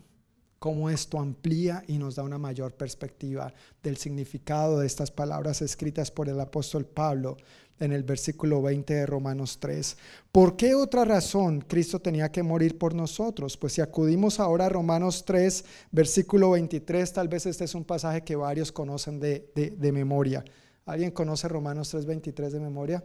Cómo 0.59 0.89
esto 0.89 1.19
amplía 1.19 1.83
y 1.87 1.97
nos 1.97 2.15
da 2.15 2.23
una 2.23 2.37
mayor 2.37 2.73
perspectiva 2.73 3.53
del 3.83 3.97
significado 3.97 4.79
de 4.79 4.87
estas 4.87 5.11
palabras 5.11 5.61
escritas 5.61 6.11
por 6.11 6.29
el 6.29 6.39
apóstol 6.39 6.85
Pablo 6.85 7.37
en 7.79 7.91
el 7.91 8.03
versículo 8.03 8.61
20 8.61 8.93
de 8.93 9.05
Romanos 9.05 9.59
3. 9.59 9.97
¿Por 10.31 10.57
qué 10.57 10.73
otra 10.73 11.05
razón 11.05 11.61
Cristo 11.61 11.99
tenía 11.99 12.31
que 12.31 12.41
morir 12.41 12.77
por 12.77 12.95
nosotros? 12.95 13.55
Pues 13.55 13.73
si 13.73 13.81
acudimos 13.81 14.39
ahora 14.39 14.65
a 14.65 14.69
Romanos 14.69 15.25
3, 15.25 15.63
versículo 15.91 16.51
23, 16.51 17.13
tal 17.13 17.27
vez 17.27 17.45
este 17.45 17.65
es 17.65 17.75
un 17.75 17.85
pasaje 17.85 18.23
que 18.23 18.35
varios 18.35 18.71
conocen 18.71 19.19
de, 19.19 19.51
de 19.53 19.91
memoria. 19.91 20.43
¿Alguien 20.85 21.11
conoce 21.11 21.47
Romanos 21.47 21.89
3, 21.89 22.05
23 22.05 22.53
de 22.53 22.59
memoria? 22.59 23.03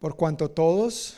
Por 0.00 0.16
cuanto 0.16 0.50
todos 0.50 1.16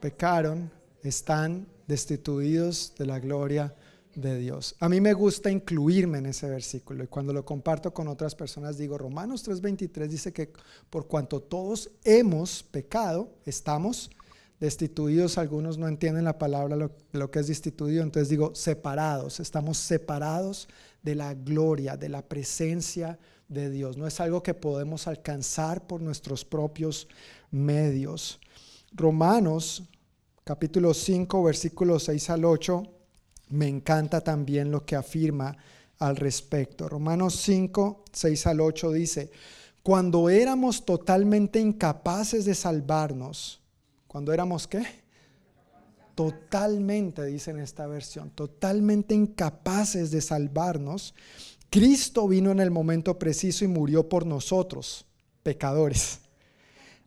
pecaron, 0.00 0.70
están 1.02 1.66
destituidos 1.90 2.94
de 2.96 3.04
la 3.04 3.18
gloria 3.18 3.74
de 4.14 4.38
Dios. 4.38 4.76
A 4.78 4.88
mí 4.88 5.00
me 5.00 5.12
gusta 5.12 5.50
incluirme 5.50 6.18
en 6.18 6.26
ese 6.26 6.48
versículo 6.48 7.02
y 7.02 7.08
cuando 7.08 7.32
lo 7.32 7.44
comparto 7.44 7.92
con 7.92 8.06
otras 8.06 8.36
personas 8.36 8.78
digo, 8.78 8.96
Romanos 8.96 9.46
3:23 9.46 10.06
dice 10.06 10.32
que 10.32 10.52
por 10.88 11.08
cuanto 11.08 11.40
todos 11.40 11.90
hemos 12.04 12.62
pecado, 12.62 13.32
estamos 13.44 14.10
destituidos, 14.60 15.36
algunos 15.36 15.78
no 15.78 15.88
entienden 15.88 16.24
la 16.24 16.38
palabra 16.38 16.76
lo, 16.76 16.92
lo, 17.12 17.30
que 17.30 17.40
es 17.40 17.48
destituido, 17.48 18.04
entonces 18.04 18.28
digo 18.28 18.54
separados, 18.54 19.40
estamos 19.40 19.76
separados 19.78 20.68
de 21.02 21.16
la 21.16 21.34
gloria, 21.34 21.96
de 21.96 22.08
la 22.08 22.22
presencia 22.22 23.18
de 23.48 23.68
Dios. 23.68 23.96
No 23.96 24.06
es 24.06 24.20
algo 24.20 24.44
que 24.44 24.54
podemos 24.54 25.08
alcanzar 25.08 25.86
por 25.88 26.02
nuestros 26.02 26.44
propios 26.44 27.08
medios. 27.50 28.38
Romanos 28.92 29.84
capítulo 30.50 30.92
5, 30.94 31.44
versículos 31.44 32.02
6 32.06 32.30
al 32.30 32.44
8, 32.44 32.82
me 33.50 33.68
encanta 33.68 34.20
también 34.20 34.72
lo 34.72 34.84
que 34.84 34.96
afirma 34.96 35.56
al 36.00 36.16
respecto. 36.16 36.88
Romanos 36.88 37.36
5, 37.36 38.02
6 38.10 38.46
al 38.48 38.60
8 38.60 38.90
dice, 38.90 39.30
cuando 39.84 40.28
éramos 40.28 40.84
totalmente 40.84 41.60
incapaces 41.60 42.46
de 42.46 42.56
salvarnos, 42.56 43.60
cuando 44.08 44.32
éramos 44.32 44.66
qué? 44.66 44.84
Totalmente, 46.16 47.26
dice 47.26 47.52
en 47.52 47.60
esta 47.60 47.86
versión, 47.86 48.30
totalmente 48.30 49.14
incapaces 49.14 50.10
de 50.10 50.20
salvarnos, 50.20 51.14
Cristo 51.70 52.26
vino 52.26 52.50
en 52.50 52.58
el 52.58 52.72
momento 52.72 53.20
preciso 53.20 53.64
y 53.64 53.68
murió 53.68 54.08
por 54.08 54.26
nosotros, 54.26 55.06
pecadores. 55.44 56.18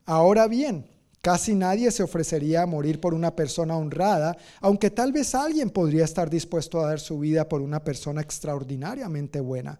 Ahora 0.05 0.47
bien, 0.47 0.92
Casi 1.23 1.55
nadie 1.55 1.89
se 1.89 2.03
ofrecería 2.03 2.63
a 2.63 2.65
morir 2.65 2.99
por 2.99 3.13
una 3.13 3.33
persona 3.33 3.77
honrada, 3.77 4.35
aunque 4.59 4.91
tal 4.91 5.13
vez 5.13 5.33
alguien 5.33 5.69
podría 5.69 6.03
estar 6.03 6.29
dispuesto 6.29 6.81
a 6.81 6.87
dar 6.87 6.99
su 6.99 7.17
vida 7.17 7.47
por 7.47 7.61
una 7.61 7.81
persona 7.81 8.19
extraordinariamente 8.19 9.39
buena. 9.39 9.79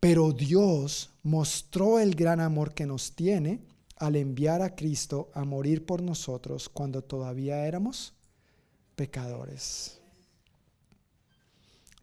Pero 0.00 0.32
Dios 0.32 1.10
mostró 1.22 2.00
el 2.00 2.16
gran 2.16 2.40
amor 2.40 2.74
que 2.74 2.84
nos 2.84 3.14
tiene 3.14 3.60
al 3.98 4.16
enviar 4.16 4.60
a 4.60 4.74
Cristo 4.74 5.30
a 5.34 5.44
morir 5.44 5.86
por 5.86 6.02
nosotros 6.02 6.68
cuando 6.68 7.00
todavía 7.00 7.64
éramos 7.64 8.12
pecadores. 8.96 10.00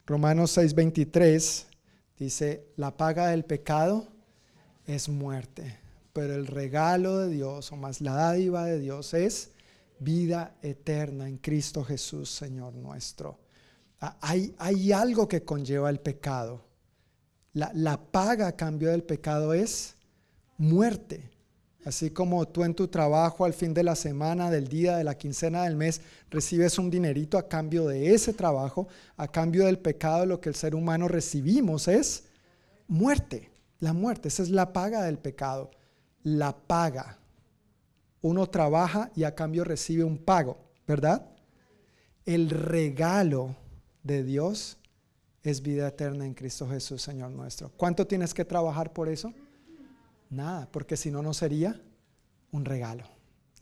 Romanos 0.05 0.57
6:23 0.57 1.65
dice, 2.17 2.63
la 2.77 2.95
paga 2.95 3.27
del 3.27 3.43
pecado 3.43 4.07
es 4.87 5.09
muerte 5.09 5.88
pero 6.19 6.35
el 6.35 6.47
regalo 6.47 7.19
de 7.19 7.29
Dios, 7.29 7.71
o 7.71 7.77
más 7.77 8.01
la 8.01 8.11
dádiva 8.11 8.65
de 8.65 8.77
Dios, 8.77 9.13
es 9.13 9.51
vida 9.99 10.53
eterna 10.61 11.29
en 11.29 11.37
Cristo 11.37 11.81
Jesús, 11.85 12.29
Señor 12.29 12.73
nuestro. 12.73 13.39
Ah, 14.01 14.17
hay, 14.19 14.53
hay 14.57 14.91
algo 14.91 15.29
que 15.29 15.45
conlleva 15.45 15.89
el 15.89 16.01
pecado. 16.01 16.65
La, 17.53 17.71
la 17.73 17.97
paga 17.97 18.47
a 18.47 18.57
cambio 18.57 18.89
del 18.89 19.03
pecado 19.03 19.53
es 19.53 19.95
muerte. 20.57 21.31
Así 21.85 22.09
como 22.09 22.45
tú 22.49 22.65
en 22.65 22.75
tu 22.75 22.89
trabajo 22.89 23.45
al 23.45 23.53
fin 23.53 23.73
de 23.73 23.83
la 23.83 23.95
semana, 23.95 24.51
del 24.51 24.67
día, 24.67 24.97
de 24.97 25.05
la 25.05 25.17
quincena 25.17 25.63
del 25.63 25.77
mes, 25.77 26.01
recibes 26.29 26.77
un 26.79 26.89
dinerito 26.89 27.37
a 27.37 27.47
cambio 27.47 27.87
de 27.87 28.13
ese 28.13 28.33
trabajo, 28.33 28.89
a 29.15 29.29
cambio 29.29 29.67
del 29.67 29.79
pecado, 29.79 30.25
lo 30.25 30.41
que 30.41 30.49
el 30.49 30.55
ser 30.55 30.75
humano 30.75 31.07
recibimos 31.07 31.87
es 31.87 32.25
muerte. 32.89 33.49
La 33.79 33.93
muerte, 33.93 34.27
esa 34.27 34.43
es 34.43 34.49
la 34.49 34.73
paga 34.73 35.03
del 35.03 35.17
pecado 35.17 35.71
la 36.23 36.55
paga. 36.55 37.17
Uno 38.21 38.47
trabaja 38.47 39.11
y 39.15 39.23
a 39.23 39.35
cambio 39.35 39.63
recibe 39.63 40.03
un 40.03 40.17
pago, 40.17 40.57
¿verdad? 40.87 41.25
El 42.25 42.49
regalo 42.49 43.55
de 44.03 44.23
Dios 44.23 44.77
es 45.43 45.61
vida 45.61 45.87
eterna 45.87 46.25
en 46.25 46.33
Cristo 46.33 46.67
Jesús, 46.67 47.01
Señor 47.01 47.31
nuestro. 47.31 47.71
¿Cuánto 47.77 48.05
tienes 48.05 48.33
que 48.33 48.45
trabajar 48.45 48.91
por 48.91 49.07
eso? 49.07 49.33
Nada, 50.29 50.67
porque 50.71 50.97
si 50.97 51.11
no, 51.11 51.21
no 51.21 51.33
sería 51.33 51.81
un 52.51 52.65
regalo. 52.65 53.05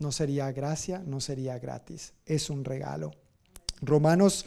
No 0.00 0.12
sería 0.12 0.52
gracia, 0.52 1.02
no 1.04 1.20
sería 1.20 1.58
gratis. 1.58 2.12
Es 2.26 2.50
un 2.50 2.64
regalo. 2.64 3.12
Romanos 3.80 4.46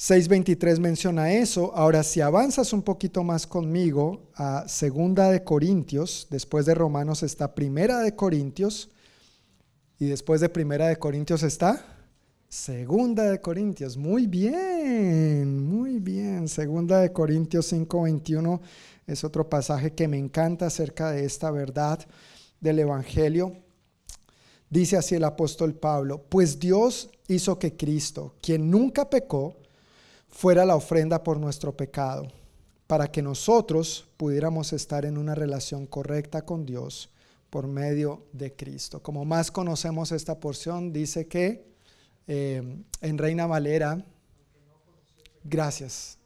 6.23 0.00 0.78
menciona 0.78 1.30
eso. 1.30 1.76
Ahora, 1.76 2.02
si 2.02 2.22
avanzas 2.22 2.72
un 2.72 2.80
poquito 2.80 3.22
más 3.22 3.46
conmigo 3.46 4.30
a 4.34 4.66
Segunda 4.66 5.30
de 5.30 5.44
Corintios, 5.44 6.26
después 6.30 6.64
de 6.64 6.74
Romanos 6.74 7.22
está 7.22 7.54
Primera 7.54 7.98
de 7.98 8.16
Corintios, 8.16 8.88
y 9.98 10.06
después 10.06 10.40
de 10.40 10.48
Primera 10.48 10.88
de 10.88 10.96
Corintios 10.96 11.42
está 11.42 11.84
Segunda 12.48 13.24
de 13.24 13.42
Corintios. 13.42 13.98
Muy 13.98 14.26
bien, 14.26 15.62
muy 15.62 15.98
bien. 15.98 16.48
Segunda 16.48 17.00
de 17.00 17.12
Corintios 17.12 17.70
5.21 17.70 18.58
es 19.06 19.22
otro 19.22 19.50
pasaje 19.50 19.92
que 19.92 20.08
me 20.08 20.16
encanta 20.16 20.68
acerca 20.68 21.10
de 21.10 21.26
esta 21.26 21.50
verdad 21.50 21.98
del 22.58 22.78
Evangelio. 22.78 23.54
Dice 24.70 24.96
así 24.96 25.16
el 25.16 25.24
apóstol 25.24 25.74
Pablo, 25.74 26.22
pues 26.26 26.58
Dios 26.58 27.10
hizo 27.28 27.58
que 27.58 27.76
Cristo, 27.76 28.36
quien 28.40 28.70
nunca 28.70 29.10
pecó, 29.10 29.59
fuera 30.30 30.64
la 30.64 30.76
ofrenda 30.76 31.22
por 31.22 31.38
nuestro 31.38 31.76
pecado, 31.76 32.28
para 32.86 33.10
que 33.10 33.22
nosotros 33.22 34.08
pudiéramos 34.16 34.72
estar 34.72 35.04
en 35.04 35.18
una 35.18 35.34
relación 35.34 35.86
correcta 35.86 36.42
con 36.42 36.64
Dios 36.64 37.10
por 37.50 37.66
medio 37.66 38.24
de 38.32 38.54
Cristo. 38.54 39.02
Como 39.02 39.24
más 39.24 39.50
conocemos 39.50 40.12
esta 40.12 40.38
porción, 40.38 40.92
dice 40.92 41.26
que 41.26 41.64
eh, 42.26 42.62
en 43.00 43.18
Reina 43.18 43.46
Valera, 43.46 44.04
gracias. 45.44 46.16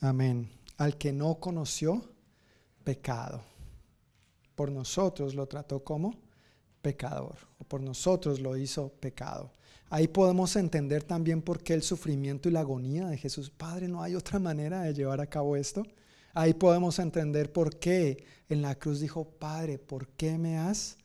Amén. 0.00 0.50
Al 0.78 0.98
que 0.98 1.12
no 1.12 1.36
conoció 1.36 2.02
pecado. 2.82 3.51
Por 4.62 4.70
nosotros 4.70 5.34
lo 5.34 5.48
trató 5.48 5.82
como 5.82 6.14
pecador, 6.82 7.34
o 7.58 7.64
por 7.64 7.80
nosotros 7.80 8.38
lo 8.38 8.56
hizo 8.56 8.90
pecado. 8.90 9.50
Ahí 9.90 10.06
podemos 10.06 10.54
entender 10.54 11.02
también 11.02 11.42
por 11.42 11.64
qué 11.64 11.74
el 11.74 11.82
sufrimiento 11.82 12.48
y 12.48 12.52
la 12.52 12.60
agonía 12.60 13.08
de 13.08 13.18
Jesús. 13.18 13.50
Padre, 13.50 13.88
no 13.88 14.04
hay 14.04 14.14
otra 14.14 14.38
manera 14.38 14.82
de 14.82 14.94
llevar 14.94 15.20
a 15.20 15.26
cabo 15.26 15.56
esto. 15.56 15.82
Ahí 16.32 16.54
podemos 16.54 17.00
entender 17.00 17.52
por 17.52 17.80
qué 17.80 18.24
en 18.48 18.62
la 18.62 18.76
cruz 18.76 19.00
dijo, 19.00 19.24
Padre, 19.24 19.80
¿por 19.80 20.06
qué 20.10 20.38
me 20.38 20.58
has 20.58 20.96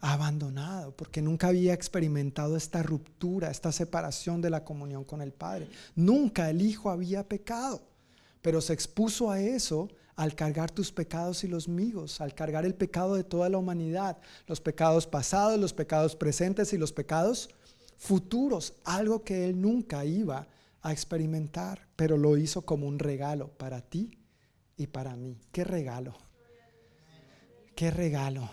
abandonado? 0.00 0.96
Porque 0.96 1.20
nunca 1.20 1.48
había 1.48 1.74
experimentado 1.74 2.56
esta 2.56 2.82
ruptura, 2.82 3.50
esta 3.50 3.70
separación 3.70 4.40
de 4.40 4.48
la 4.48 4.64
comunión 4.64 5.04
con 5.04 5.20
el 5.20 5.34
Padre. 5.34 5.68
Nunca 5.94 6.48
el 6.48 6.62
Hijo 6.62 6.88
había 6.88 7.28
pecado, 7.28 7.82
pero 8.40 8.62
se 8.62 8.72
expuso 8.72 9.30
a 9.30 9.42
eso 9.42 9.90
al 10.18 10.34
cargar 10.34 10.72
tus 10.72 10.90
pecados 10.90 11.44
y 11.44 11.46
los 11.46 11.68
míos, 11.68 12.20
al 12.20 12.34
cargar 12.34 12.66
el 12.66 12.74
pecado 12.74 13.14
de 13.14 13.22
toda 13.22 13.48
la 13.48 13.56
humanidad, 13.56 14.18
los 14.48 14.60
pecados 14.60 15.06
pasados, 15.06 15.60
los 15.60 15.72
pecados 15.72 16.16
presentes 16.16 16.72
y 16.72 16.76
los 16.76 16.92
pecados 16.92 17.50
futuros, 17.96 18.74
algo 18.82 19.22
que 19.22 19.44
él 19.44 19.60
nunca 19.60 20.04
iba 20.04 20.48
a 20.82 20.92
experimentar, 20.92 21.86
pero 21.94 22.16
lo 22.16 22.36
hizo 22.36 22.62
como 22.62 22.88
un 22.88 22.98
regalo 22.98 23.46
para 23.46 23.80
ti 23.80 24.18
y 24.76 24.88
para 24.88 25.14
mí. 25.14 25.38
¿Qué 25.52 25.62
regalo? 25.62 26.16
¿Qué 27.76 27.92
regalo? 27.92 28.50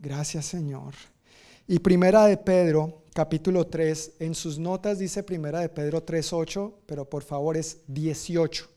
Gracias 0.00 0.46
Señor. 0.46 0.94
Y 1.68 1.78
Primera 1.78 2.26
de 2.26 2.38
Pedro, 2.38 3.04
capítulo 3.12 3.68
3, 3.68 4.14
en 4.18 4.34
sus 4.34 4.58
notas 4.58 4.98
dice 4.98 5.22
Primera 5.22 5.60
de 5.60 5.68
Pedro 5.68 6.04
3.8, 6.04 6.74
pero 6.86 7.08
por 7.08 7.22
favor 7.22 7.56
es 7.56 7.82
18. 7.86 8.73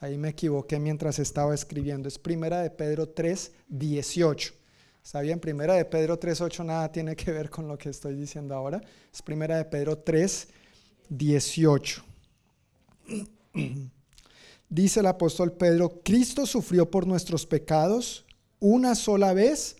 Ahí 0.00 0.16
me 0.16 0.28
equivoqué 0.28 0.78
mientras 0.78 1.18
estaba 1.18 1.54
escribiendo. 1.54 2.08
Es 2.08 2.18
Primera 2.18 2.60
de 2.62 2.70
Pedro 2.70 3.08
3, 3.08 3.52
18. 3.68 4.54
Está 5.08 5.22
bien, 5.22 5.40
primera 5.40 5.72
de 5.74 5.86
Pedro 5.86 6.20
3.8 6.20 6.66
nada 6.66 6.92
tiene 6.92 7.16
que 7.16 7.32
ver 7.32 7.48
con 7.48 7.66
lo 7.66 7.78
que 7.78 7.88
estoy 7.88 8.14
diciendo 8.14 8.54
ahora. 8.54 8.78
Es 9.10 9.22
primera 9.22 9.56
de 9.56 9.64
Pedro 9.64 9.96
3, 9.96 10.48
18. 11.08 12.04
Dice 14.68 15.00
el 15.00 15.06
apóstol 15.06 15.52
Pedro, 15.52 16.02
Cristo 16.04 16.44
sufrió 16.44 16.90
por 16.90 17.06
nuestros 17.06 17.46
pecados 17.46 18.26
una 18.60 18.94
sola 18.94 19.32
vez 19.32 19.76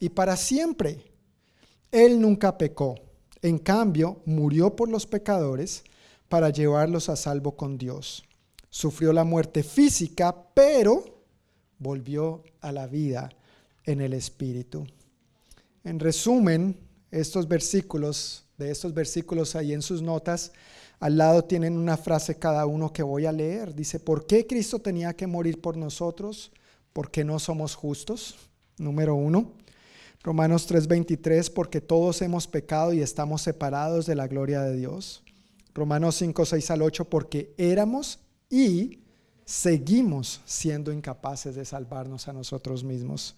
y 0.00 0.08
para 0.08 0.34
siempre. 0.34 1.12
Él 1.92 2.18
nunca 2.18 2.56
pecó. 2.56 2.94
En 3.42 3.58
cambio, 3.58 4.22
murió 4.24 4.74
por 4.74 4.88
los 4.88 5.06
pecadores 5.06 5.84
para 6.30 6.48
llevarlos 6.48 7.10
a 7.10 7.16
salvo 7.16 7.54
con 7.54 7.76
Dios. 7.76 8.24
Sufrió 8.74 9.12
la 9.12 9.22
muerte 9.22 9.62
física, 9.62 10.34
pero 10.52 11.04
volvió 11.78 12.42
a 12.60 12.72
la 12.72 12.88
vida 12.88 13.30
en 13.84 14.00
el 14.00 14.12
Espíritu. 14.14 14.84
En 15.84 16.00
resumen, 16.00 16.76
estos 17.12 17.46
versículos, 17.46 18.46
de 18.58 18.72
estos 18.72 18.92
versículos 18.92 19.54
ahí 19.54 19.72
en 19.72 19.80
sus 19.80 20.02
notas, 20.02 20.50
al 20.98 21.16
lado 21.18 21.44
tienen 21.44 21.76
una 21.78 21.96
frase 21.96 22.36
cada 22.36 22.66
uno 22.66 22.92
que 22.92 23.04
voy 23.04 23.26
a 23.26 23.32
leer. 23.32 23.76
Dice, 23.76 24.00
¿por 24.00 24.26
qué 24.26 24.44
Cristo 24.44 24.80
tenía 24.80 25.14
que 25.14 25.28
morir 25.28 25.60
por 25.60 25.76
nosotros? 25.76 26.50
Porque 26.92 27.22
no 27.22 27.38
somos 27.38 27.76
justos. 27.76 28.34
Número 28.76 29.14
uno. 29.14 29.52
Romanos 30.20 30.66
3:23, 30.66 31.48
porque 31.48 31.80
todos 31.80 32.22
hemos 32.22 32.48
pecado 32.48 32.92
y 32.92 33.02
estamos 33.02 33.40
separados 33.42 34.04
de 34.04 34.16
la 34.16 34.26
gloria 34.26 34.62
de 34.62 34.74
Dios. 34.74 35.22
Romanos 35.74 36.16
5, 36.16 36.44
6 36.44 36.70
al 36.72 36.82
8, 36.82 37.04
porque 37.04 37.54
éramos 37.56 38.18
y 38.50 39.00
seguimos 39.44 40.40
siendo 40.44 40.92
incapaces 40.92 41.54
de 41.54 41.64
salvarnos 41.64 42.28
a 42.28 42.32
nosotros 42.32 42.84
mismos. 42.84 43.36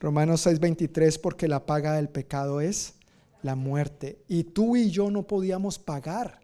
Romanos 0.00 0.46
6:23, 0.46 1.18
porque 1.18 1.48
la 1.48 1.66
paga 1.66 1.94
del 1.94 2.08
pecado 2.08 2.60
es 2.60 2.94
la 3.42 3.54
muerte. 3.54 4.18
Y 4.28 4.44
tú 4.44 4.76
y 4.76 4.90
yo 4.90 5.10
no 5.10 5.26
podíamos 5.26 5.78
pagar 5.78 6.40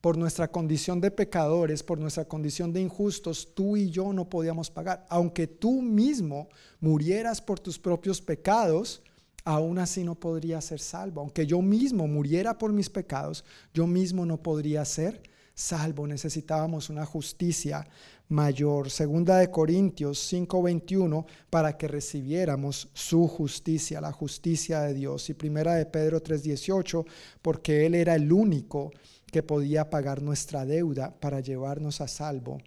por 0.00 0.18
nuestra 0.18 0.50
condición 0.50 1.00
de 1.00 1.10
pecadores, 1.10 1.82
por 1.82 1.98
nuestra 1.98 2.26
condición 2.26 2.72
de 2.72 2.80
injustos, 2.80 3.54
tú 3.54 3.76
y 3.76 3.90
yo 3.90 4.12
no 4.12 4.28
podíamos 4.28 4.70
pagar. 4.70 5.06
Aunque 5.08 5.46
tú 5.46 5.80
mismo 5.80 6.48
murieras 6.78 7.40
por 7.40 7.58
tus 7.58 7.78
propios 7.78 8.20
pecados, 8.20 9.02
aún 9.44 9.78
así 9.78 10.04
no 10.04 10.14
podría 10.14 10.60
ser 10.60 10.80
salvo. 10.80 11.20
Aunque 11.20 11.46
yo 11.46 11.62
mismo 11.62 12.06
muriera 12.06 12.58
por 12.58 12.72
mis 12.72 12.90
pecados, 12.90 13.44
yo 13.72 13.86
mismo 13.86 14.26
no 14.26 14.42
podría 14.42 14.84
ser 14.84 15.22
salvo. 15.54 16.06
Necesitábamos 16.06 16.90
una 16.90 17.06
justicia 17.06 17.86
mayor. 18.28 18.90
Segunda 18.90 19.38
de 19.38 19.50
Corintios 19.50 20.18
5:21 20.18 21.26
para 21.48 21.76
que 21.76 21.88
recibiéramos 21.88 22.88
su 22.92 23.28
justicia, 23.28 24.00
la 24.00 24.12
justicia 24.12 24.80
de 24.80 24.94
Dios. 24.94 25.30
Y 25.30 25.34
primera 25.34 25.74
de 25.74 25.86
Pedro 25.86 26.20
3:18 26.22 27.04
porque 27.40 27.86
él 27.86 27.94
era 27.94 28.14
el 28.14 28.32
único 28.32 28.90
que 29.30 29.42
podía 29.42 29.90
pagar 29.90 30.22
nuestra 30.22 30.64
deuda 30.64 31.14
para 31.18 31.40
llevarnos 31.40 32.00
a 32.00 32.08
salvo 32.08 32.58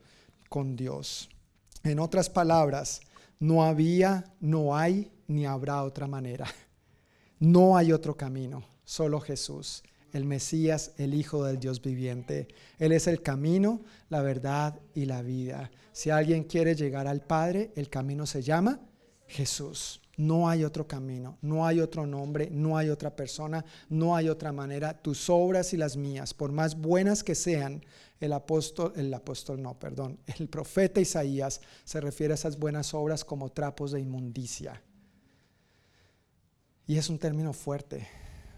con 0.50 0.76
Dios. 0.76 1.30
En 1.84 2.00
otras 2.00 2.30
palabras, 2.30 3.02
no 3.40 3.64
había, 3.64 4.26
no 4.40 4.76
hay, 4.76 5.12
ni 5.28 5.46
habrá 5.46 5.84
otra 5.84 6.08
manera. 6.08 6.48
No 7.40 7.78
hay 7.78 7.92
otro 7.92 8.18
camino, 8.18 8.64
solo 8.84 9.20
Jesús 9.20 9.84
el 10.14 10.26
Mesías, 10.26 10.94
el 10.98 11.14
Hijo 11.14 11.44
del 11.44 11.60
Dios 11.60 11.82
viviente. 11.82 12.48
Él 12.80 12.92
es 12.92 13.08
el 13.08 13.22
camino, 13.22 13.82
la 14.10 14.22
verdad 14.22 14.80
y 14.94 15.06
la 15.06 15.22
vida. 15.22 15.72
Si 15.92 16.10
alguien 16.10 16.44
quiere 16.44 16.76
llegar 16.76 17.08
al 17.08 17.22
Padre, 17.22 17.72
el 17.76 17.90
camino 17.90 18.26
se 18.26 18.42
llama 18.42 18.80
Jesús. 19.28 20.02
No 20.18 20.50
hay 20.50 20.64
otro 20.64 20.88
camino, 20.88 21.38
no 21.42 21.68
hay 21.68 21.80
otro 21.80 22.08
nombre, 22.08 22.50
no 22.52 22.76
hay 22.76 22.90
otra 22.90 23.16
persona, 23.16 23.64
no 23.88 24.16
hay 24.16 24.30
otra 24.30 24.52
manera. 24.52 25.00
Tus 25.00 25.30
obras 25.30 25.74
y 25.74 25.78
las 25.78 25.96
mías, 25.96 26.34
por 26.34 26.52
más 26.52 26.76
buenas 26.76 27.24
que 27.24 27.36
sean, 27.36 27.84
el 28.20 28.34
apóstol, 28.34 28.94
el 28.96 29.14
apóstol 29.14 29.62
no, 29.62 29.78
perdón, 29.78 30.20
el 30.40 30.50
profeta 30.50 31.00
Isaías 31.00 31.62
se 31.84 32.02
refiere 32.02 32.34
a 32.34 32.36
esas 32.36 32.58
buenas 32.58 32.94
obras 32.94 33.24
como 33.24 33.52
trapos 33.52 33.92
de 33.92 34.00
inmundicia. 34.00 34.82
Y 36.88 36.98
es 36.98 37.10
un 37.10 37.20
término 37.20 37.54
fuerte, 37.54 38.08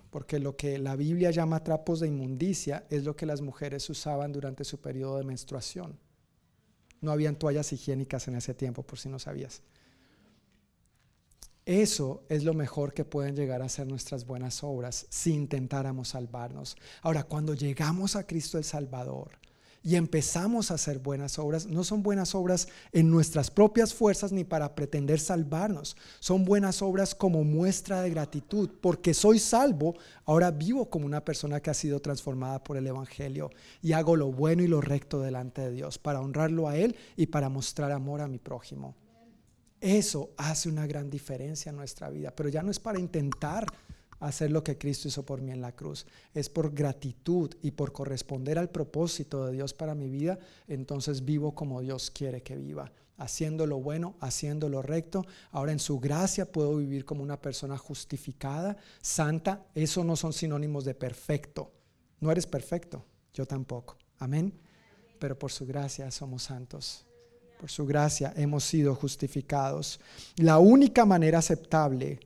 porque 0.09 0.39
lo 0.39 0.55
que 0.55 0.77
la 0.79 0.95
Biblia 0.95 1.31
llama 1.31 1.63
trapos 1.63 1.99
de 1.99 2.07
inmundicia 2.07 2.85
es 2.89 3.03
lo 3.03 3.15
que 3.15 3.25
las 3.25 3.41
mujeres 3.41 3.89
usaban 3.89 4.31
durante 4.31 4.63
su 4.63 4.79
periodo 4.79 5.17
de 5.17 5.23
menstruación. 5.23 5.99
No 7.01 7.11
habían 7.11 7.37
toallas 7.37 7.71
higiénicas 7.71 8.27
en 8.27 8.35
ese 8.35 8.53
tiempo, 8.53 8.83
por 8.83 8.99
si 8.99 9.09
no 9.09 9.19
sabías. 9.19 9.61
Eso 11.65 12.23
es 12.29 12.43
lo 12.43 12.55
mejor 12.55 12.93
que 12.93 13.05
pueden 13.05 13.35
llegar 13.35 13.61
a 13.61 13.69
ser 13.69 13.85
nuestras 13.85 14.25
buenas 14.25 14.63
obras 14.63 15.05
si 15.09 15.33
intentáramos 15.33 16.09
salvarnos. 16.09 16.75
Ahora, 17.03 17.23
cuando 17.23 17.53
llegamos 17.53 18.15
a 18.15 18.25
Cristo 18.25 18.57
el 18.57 18.63
Salvador, 18.63 19.37
y 19.81 19.95
empezamos 19.95 20.71
a 20.71 20.75
hacer 20.75 20.99
buenas 20.99 21.39
obras, 21.39 21.65
no 21.65 21.83
son 21.83 22.03
buenas 22.03 22.35
obras 22.35 22.67
en 22.91 23.09
nuestras 23.09 23.49
propias 23.49 23.93
fuerzas 23.93 24.31
ni 24.31 24.43
para 24.43 24.75
pretender 24.75 25.19
salvarnos, 25.19 25.95
son 26.19 26.45
buenas 26.45 26.81
obras 26.81 27.15
como 27.15 27.43
muestra 27.43 28.01
de 28.01 28.09
gratitud, 28.09 28.69
porque 28.81 29.13
soy 29.13 29.39
salvo, 29.39 29.95
ahora 30.25 30.51
vivo 30.51 30.89
como 30.89 31.05
una 31.05 31.23
persona 31.23 31.59
que 31.61 31.69
ha 31.69 31.73
sido 31.73 32.01
transformada 32.01 32.63
por 32.63 32.77
el 32.77 32.87
Evangelio 32.87 33.49
y 33.81 33.93
hago 33.93 34.15
lo 34.15 34.31
bueno 34.31 34.63
y 34.63 34.67
lo 34.67 34.81
recto 34.81 35.21
delante 35.21 35.61
de 35.61 35.71
Dios 35.71 35.97
para 35.97 36.21
honrarlo 36.21 36.67
a 36.67 36.75
Él 36.75 36.95
y 37.15 37.27
para 37.27 37.49
mostrar 37.49 37.91
amor 37.91 38.21
a 38.21 38.27
mi 38.27 38.39
prójimo. 38.39 38.95
Eso 39.81 40.31
hace 40.35 40.67
una 40.67 40.85
gran 40.87 41.09
diferencia 41.09 41.69
en 41.69 41.77
nuestra 41.77 42.09
vida, 42.09 42.33
pero 42.35 42.49
ya 42.49 42.61
no 42.61 42.71
es 42.71 42.79
para 42.79 42.99
intentar 42.99 43.65
hacer 44.19 44.51
lo 44.51 44.63
que 44.63 44.77
Cristo 44.77 45.07
hizo 45.07 45.25
por 45.25 45.41
mí 45.41 45.51
en 45.51 45.61
la 45.61 45.71
cruz. 45.75 46.05
Es 46.33 46.49
por 46.49 46.73
gratitud 46.73 47.53
y 47.61 47.71
por 47.71 47.91
corresponder 47.91 48.57
al 48.59 48.69
propósito 48.69 49.45
de 49.45 49.53
Dios 49.53 49.73
para 49.73 49.95
mi 49.95 50.09
vida, 50.09 50.39
entonces 50.67 51.25
vivo 51.25 51.55
como 51.55 51.81
Dios 51.81 52.11
quiere 52.11 52.43
que 52.43 52.55
viva, 52.55 52.91
haciendo 53.17 53.65
lo 53.65 53.79
bueno, 53.79 54.15
haciendo 54.19 54.69
lo 54.69 54.81
recto. 54.81 55.25
Ahora 55.51 55.71
en 55.71 55.79
su 55.79 55.99
gracia 55.99 56.51
puedo 56.51 56.75
vivir 56.77 57.05
como 57.05 57.23
una 57.23 57.41
persona 57.41 57.77
justificada, 57.77 58.77
santa. 59.01 59.65
Eso 59.75 60.03
no 60.03 60.15
son 60.15 60.33
sinónimos 60.33 60.85
de 60.85 60.93
perfecto. 60.93 61.71
No 62.19 62.31
eres 62.31 62.45
perfecto, 62.45 63.05
yo 63.33 63.45
tampoco. 63.45 63.97
Amén. 64.19 64.53
pero 65.17 65.37
por 65.37 65.51
su 65.51 65.65
gracia 65.65 66.09
somos 66.11 66.43
santos. 66.43 67.05
Por 67.59 67.69
su 67.69 67.85
gracia 67.85 68.33
hemos 68.37 68.63
sido 68.63 68.95
justificados. 68.95 69.99
La 70.37 70.59
única 70.59 71.05
manera 71.05 71.39
aceptable 71.39 72.21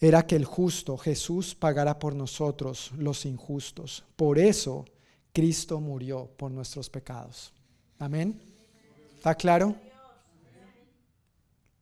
era 0.00 0.26
que 0.26 0.36
el 0.36 0.44
justo 0.44 0.96
Jesús 0.96 1.54
pagara 1.54 1.98
por 1.98 2.14
nosotros 2.14 2.92
los 2.96 3.24
injustos. 3.24 4.04
Por 4.16 4.38
eso 4.38 4.84
Cristo 5.32 5.80
murió 5.80 6.30
por 6.36 6.50
nuestros 6.50 6.90
pecados. 6.90 7.52
Amén. 7.98 8.40
¿Está 9.14 9.34
claro? 9.34 9.74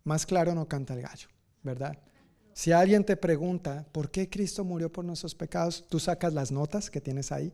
Más 0.05 0.27
claro 0.27 0.55
no 0.55 0.69
canta 0.69 0.95
el 0.95 1.03
gallo, 1.03 1.29
¿verdad? 1.63 1.99
Si 2.53 2.71
alguien 2.71 3.05
te 3.05 3.17
pregunta, 3.17 3.85
¿por 3.91 4.11
qué 4.11 4.29
Cristo 4.29 4.65
murió 4.65 4.93
por 4.93 5.05
nuestros 5.05 5.35
pecados? 5.35 5.85
Tú 5.89 5.99
sacas 5.99 6.33
las 6.33 6.53
notas 6.53 6.91
que 6.91 7.01
tienes 7.01 7.33
ahí 7.33 7.53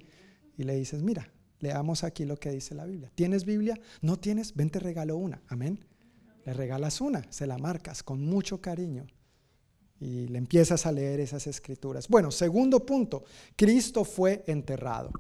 y 0.59 0.65
le 0.65 0.75
dices, 0.75 1.01
mira, 1.01 1.33
leamos 1.59 2.05
aquí 2.05 2.27
lo 2.27 2.37
que 2.37 2.51
dice 2.51 2.75
la 2.75 2.85
Biblia. 2.85 3.11
¿Tienes 3.15 3.45
Biblia? 3.45 3.81
¿No 4.03 4.19
tienes? 4.19 4.55
Ven, 4.55 4.69
te 4.69 4.79
regalo 4.79 5.17
una. 5.17 5.41
Amén. 5.49 5.87
Le 6.45 6.53
regalas 6.53 7.01
una, 7.01 7.25
se 7.31 7.47
la 7.47 7.57
marcas 7.57 8.03
con 8.03 8.21
mucho 8.21 8.61
cariño 8.61 9.07
y 10.01 10.27
le 10.29 10.39
empiezas 10.39 10.87
a 10.87 10.93
leer 10.93 11.21
esas 11.21 11.47
escrituras. 11.47 12.09
Bueno, 12.09 12.31
segundo 12.31 12.85
punto, 12.85 13.25
Cristo 13.55 14.05
fue 14.05 14.43
enterrado. 14.47 15.11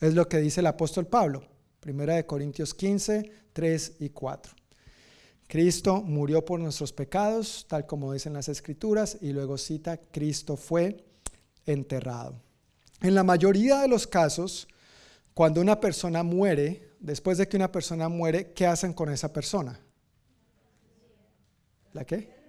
Es 0.00 0.14
lo 0.14 0.26
que 0.26 0.38
dice 0.38 0.60
el 0.60 0.66
apóstol 0.66 1.06
Pablo, 1.06 1.44
primera 1.80 2.14
de 2.14 2.26
Corintios 2.26 2.72
15, 2.72 3.30
3 3.52 3.96
y 4.00 4.08
4. 4.08 4.54
Cristo 5.46 6.02
murió 6.02 6.44
por 6.44 6.58
nuestros 6.58 6.92
pecados, 6.92 7.66
tal 7.68 7.86
como 7.86 8.12
dicen 8.14 8.32
las 8.32 8.48
escrituras, 8.48 9.18
y 9.20 9.32
luego 9.32 9.58
cita, 9.58 9.98
Cristo 9.98 10.56
fue 10.56 11.04
enterrado. 11.66 12.40
En 13.02 13.14
la 13.14 13.22
mayoría 13.22 13.80
de 13.80 13.88
los 13.88 14.06
casos, 14.06 14.66
cuando 15.34 15.60
una 15.60 15.80
persona 15.80 16.22
muere, 16.22 16.88
después 16.98 17.36
de 17.36 17.46
que 17.46 17.56
una 17.56 17.70
persona 17.70 18.08
muere, 18.08 18.52
¿qué 18.52 18.66
hacen 18.66 18.94
con 18.94 19.10
esa 19.10 19.32
persona? 19.32 19.78
¿La 21.92 22.04
qué? 22.04 22.43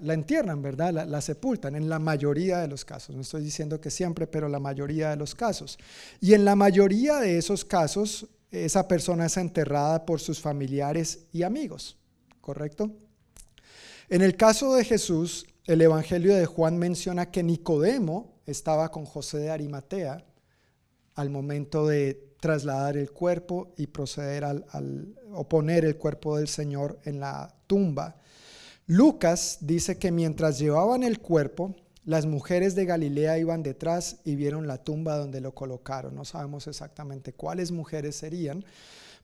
La, 0.00 0.14
entierran, 0.14 0.62
¿verdad? 0.62 0.92
La, 0.92 1.04
la, 1.04 1.20
sepultan 1.20 1.74
en 1.74 1.88
la 1.88 1.98
mayoría 1.98 2.58
de 2.58 2.68
los 2.68 2.84
casos. 2.84 3.14
No 3.14 3.22
estoy 3.22 3.42
diciendo 3.42 3.80
que 3.80 3.90
siempre, 3.90 4.26
pero 4.26 4.48
la 4.48 4.60
mayoría 4.60 5.10
de 5.10 5.16
los 5.16 5.34
casos. 5.34 5.78
Y 6.20 6.34
en 6.34 6.44
la 6.44 6.56
mayoría 6.56 7.20
de 7.20 7.38
esos 7.38 7.64
casos, 7.64 8.26
esa 8.50 8.86
persona 8.88 9.26
es 9.26 9.36
enterrada 9.36 10.04
por 10.04 10.20
sus 10.20 10.40
familiares 10.40 11.20
y 11.32 11.42
amigos. 11.42 11.96
¿correcto? 12.40 12.90
En 14.08 14.22
el 14.22 14.36
caso 14.36 14.74
de 14.74 14.84
Jesús, 14.84 15.46
el 15.66 15.82
Evangelio 15.82 16.34
de 16.34 16.46
Juan 16.46 16.78
menciona 16.78 17.30
que 17.30 17.42
Nicodemo 17.42 18.40
estaba 18.44 18.90
con 18.90 19.04
José 19.04 19.38
de 19.38 19.50
Arimatea 19.50 20.24
al 21.14 21.30
momento 21.30 21.86
de 21.86 22.34
trasladar 22.40 22.96
el 22.96 23.12
cuerpo 23.12 23.72
y 23.76 23.86
proceder 23.86 24.44
al, 24.44 24.64
al, 24.70 25.14
o 25.32 25.48
poner 25.48 25.84
el 25.84 25.96
cuerpo 25.96 26.38
del 26.38 26.48
Señor 26.48 26.98
en 27.04 27.20
la 27.20 27.54
tumba. 27.66 28.16
Lucas 28.90 29.58
dice 29.60 29.98
que 29.98 30.10
mientras 30.10 30.58
llevaban 30.58 31.04
el 31.04 31.20
cuerpo, 31.20 31.76
las 32.04 32.26
mujeres 32.26 32.74
de 32.74 32.86
Galilea 32.86 33.38
iban 33.38 33.62
detrás 33.62 34.16
y 34.24 34.34
vieron 34.34 34.66
la 34.66 34.78
tumba 34.78 35.16
donde 35.16 35.40
lo 35.40 35.54
colocaron. 35.54 36.16
No 36.16 36.24
sabemos 36.24 36.66
exactamente 36.66 37.32
cuáles 37.32 37.70
mujeres 37.70 38.16
serían, 38.16 38.64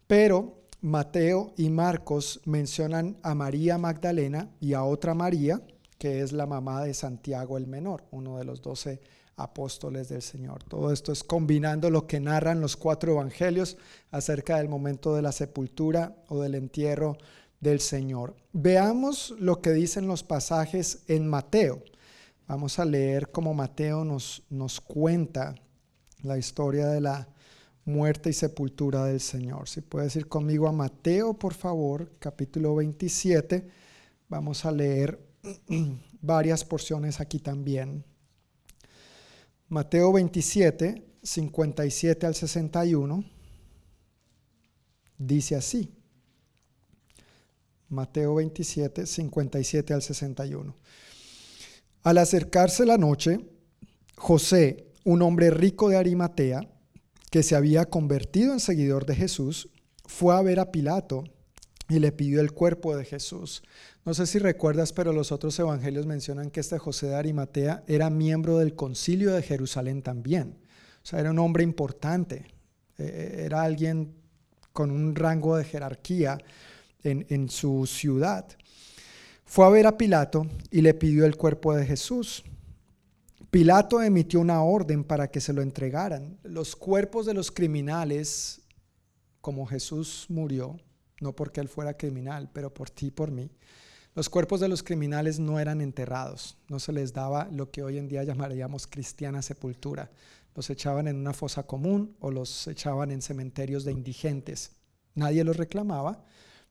pero 0.06 0.62
Mateo 0.82 1.52
y 1.56 1.68
Marcos 1.70 2.40
mencionan 2.44 3.16
a 3.24 3.34
María 3.34 3.76
Magdalena 3.76 4.50
y 4.60 4.74
a 4.74 4.84
otra 4.84 5.14
María, 5.14 5.60
que 5.98 6.20
es 6.20 6.30
la 6.30 6.46
mamá 6.46 6.84
de 6.84 6.94
Santiago 6.94 7.58
el 7.58 7.66
Menor, 7.66 8.04
uno 8.12 8.38
de 8.38 8.44
los 8.44 8.62
doce 8.62 9.00
apóstoles 9.34 10.08
del 10.08 10.22
Señor. 10.22 10.62
Todo 10.62 10.92
esto 10.92 11.10
es 11.10 11.24
combinando 11.24 11.90
lo 11.90 12.06
que 12.06 12.20
narran 12.20 12.60
los 12.60 12.76
cuatro 12.76 13.14
evangelios 13.14 13.78
acerca 14.12 14.58
del 14.58 14.68
momento 14.68 15.16
de 15.16 15.22
la 15.22 15.32
sepultura 15.32 16.22
o 16.28 16.40
del 16.40 16.54
entierro 16.54 17.18
del 17.66 17.80
Señor. 17.80 18.36
Veamos 18.52 19.34
lo 19.38 19.60
que 19.60 19.72
dicen 19.72 20.06
los 20.06 20.22
pasajes 20.22 21.02
en 21.08 21.26
Mateo. 21.26 21.82
Vamos 22.46 22.78
a 22.78 22.84
leer 22.84 23.30
cómo 23.30 23.54
Mateo 23.54 24.04
nos, 24.04 24.44
nos 24.50 24.80
cuenta 24.80 25.54
la 26.22 26.38
historia 26.38 26.86
de 26.86 27.00
la 27.00 27.28
muerte 27.84 28.30
y 28.30 28.32
sepultura 28.32 29.04
del 29.04 29.20
Señor. 29.20 29.68
Si 29.68 29.80
puedes 29.80 30.14
ir 30.16 30.28
conmigo 30.28 30.68
a 30.68 30.72
Mateo, 30.72 31.34
por 31.34 31.54
favor, 31.54 32.12
capítulo 32.18 32.76
27. 32.76 33.68
Vamos 34.28 34.64
a 34.64 34.70
leer 34.70 35.20
varias 36.20 36.64
porciones 36.64 37.20
aquí 37.20 37.40
también. 37.40 38.04
Mateo 39.68 40.12
27, 40.12 41.04
57 41.20 42.26
al 42.26 42.34
61, 42.36 43.24
dice 45.18 45.56
así. 45.56 45.95
Mateo 47.88 48.34
27, 48.34 49.06
57 49.06 49.94
al 49.94 50.02
61. 50.02 50.76
Al 52.02 52.18
acercarse 52.18 52.86
la 52.86 52.98
noche, 52.98 53.40
José, 54.16 54.86
un 55.04 55.22
hombre 55.22 55.50
rico 55.50 55.88
de 55.88 55.96
Arimatea, 55.96 56.68
que 57.30 57.42
se 57.42 57.56
había 57.56 57.84
convertido 57.86 58.52
en 58.52 58.60
seguidor 58.60 59.06
de 59.06 59.14
Jesús, 59.14 59.68
fue 60.04 60.34
a 60.34 60.42
ver 60.42 60.60
a 60.60 60.70
Pilato 60.70 61.24
y 61.88 61.98
le 61.98 62.12
pidió 62.12 62.40
el 62.40 62.52
cuerpo 62.52 62.96
de 62.96 63.04
Jesús. 63.04 63.62
No 64.04 64.14
sé 64.14 64.26
si 64.26 64.38
recuerdas, 64.38 64.92
pero 64.92 65.12
los 65.12 65.32
otros 65.32 65.58
evangelios 65.58 66.06
mencionan 66.06 66.50
que 66.50 66.60
este 66.60 66.78
José 66.78 67.08
de 67.08 67.16
Arimatea 67.16 67.84
era 67.86 68.10
miembro 68.10 68.58
del 68.58 68.74
concilio 68.74 69.32
de 69.32 69.42
Jerusalén 69.42 70.02
también. 70.02 70.58
O 71.02 71.06
sea, 71.06 71.20
era 71.20 71.30
un 71.30 71.38
hombre 71.38 71.62
importante, 71.62 72.46
e, 72.98 73.04
e, 73.04 73.44
era 73.44 73.62
alguien 73.62 74.14
con 74.72 74.90
un 74.90 75.14
rango 75.14 75.56
de 75.56 75.64
jerarquía 75.64 76.38
en, 77.02 77.48
su 77.48 77.86
ciudad. 77.86 78.46
Fue 79.44 79.64
a 79.64 79.70
ver 79.70 79.86
a 79.86 79.96
Pilato 79.96 80.46
y 80.70 80.80
le 80.80 80.94
pidió 80.94 81.24
el 81.24 81.36
cuerpo 81.36 81.74
de 81.74 81.86
Jesús. 81.86 82.42
Pilato 83.50 84.02
emitió 84.02 84.40
una 84.40 84.62
orden 84.62 85.04
para 85.04 85.30
que 85.30 85.40
se 85.40 85.52
lo 85.52 85.62
entregaran. 85.62 86.38
Los 86.42 86.74
cuerpos 86.74 87.26
de 87.26 87.34
los 87.34 87.50
criminales, 87.50 88.60
como 89.40 89.66
Jesús 89.66 90.26
murió, 90.28 90.76
no 91.20 91.34
porque 91.34 91.60
él 91.60 91.68
fuera 91.68 91.96
criminal, 91.96 92.50
pero 92.52 92.74
por 92.74 92.90
ti 92.90 93.06
y 93.06 93.10
por 93.10 93.30
mí, 93.30 93.50
los 94.16 94.30
cuerpos 94.30 94.60
de 94.60 94.68
los 94.68 94.82
criminales 94.82 95.38
no 95.38 95.60
eran 95.60 95.82
enterrados, 95.82 96.56
no 96.68 96.80
se 96.80 96.90
les 96.90 97.12
daba 97.12 97.48
lo 97.52 97.70
que 97.70 97.82
hoy 97.82 97.98
en 97.98 98.08
día 98.08 98.24
llamaríamos 98.24 98.86
cristiana 98.86 99.42
sepultura. 99.42 100.10
Los 100.54 100.70
echaban 100.70 101.06
en 101.06 101.16
una 101.16 101.34
fosa 101.34 101.64
común 101.64 102.16
o 102.20 102.30
los 102.30 102.66
echaban 102.66 103.10
en 103.10 103.20
cementerios 103.20 103.84
de 103.84 103.92
indigentes. 103.92 104.70
Nadie 105.14 105.44
los 105.44 105.58
reclamaba, 105.58 106.24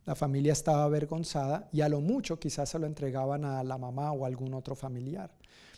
la 0.06 0.16
familia 0.16 0.54
estaba 0.54 0.84
avergonzada 0.84 1.68
y 1.72 1.82
a 1.82 1.90
lo 1.90 2.00
mucho 2.00 2.40
quizás 2.40 2.70
se 2.70 2.80
lo 2.80 2.86
entregaban 2.86 3.44
a 3.44 3.64
la 3.64 3.78
mamá 3.78 4.12
o 4.12 4.26
algún 4.26 4.54
otro 4.54 4.76
familiar. 4.76 5.32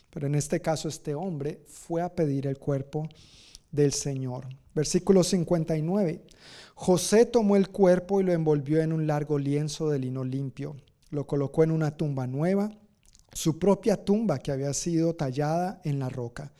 Pero 0.10 0.28
en 0.28 0.36
este 0.36 0.62
caso 0.62 0.88
este 0.88 1.16
hombre 1.16 1.62
fue 1.68 2.02
a 2.02 2.14
pedir 2.14 2.48
el 2.48 2.58
cuerpo 2.58 3.08
del 3.72 3.94
Señor. 3.94 4.48
Versículo 4.74 5.24
59. 5.24 6.24
José 6.76 7.26
tomó 7.26 7.56
el 7.56 7.70
cuerpo 7.70 8.22
y 8.22 8.24
lo 8.24 8.34
envolvió 8.34 8.82
en 8.82 8.94
un 8.94 9.08
largo 9.08 9.40
lienzo 9.40 9.90
de 9.90 9.99
lino 9.99 10.24
limpio. 10.24 10.76
Lo 11.10 11.26
colocó 11.26 11.64
en 11.64 11.72
una 11.72 11.95
tumba 11.95 12.28
nueva, 12.28 12.70
su 13.34 13.60
propia 13.60 14.04
tumba 14.04 14.40
que 14.40 14.52
había 14.52 14.74
sido 14.74 15.16
tallada 15.16 15.82
en 15.84 15.99
la 15.99 16.10
roca. 16.10 16.52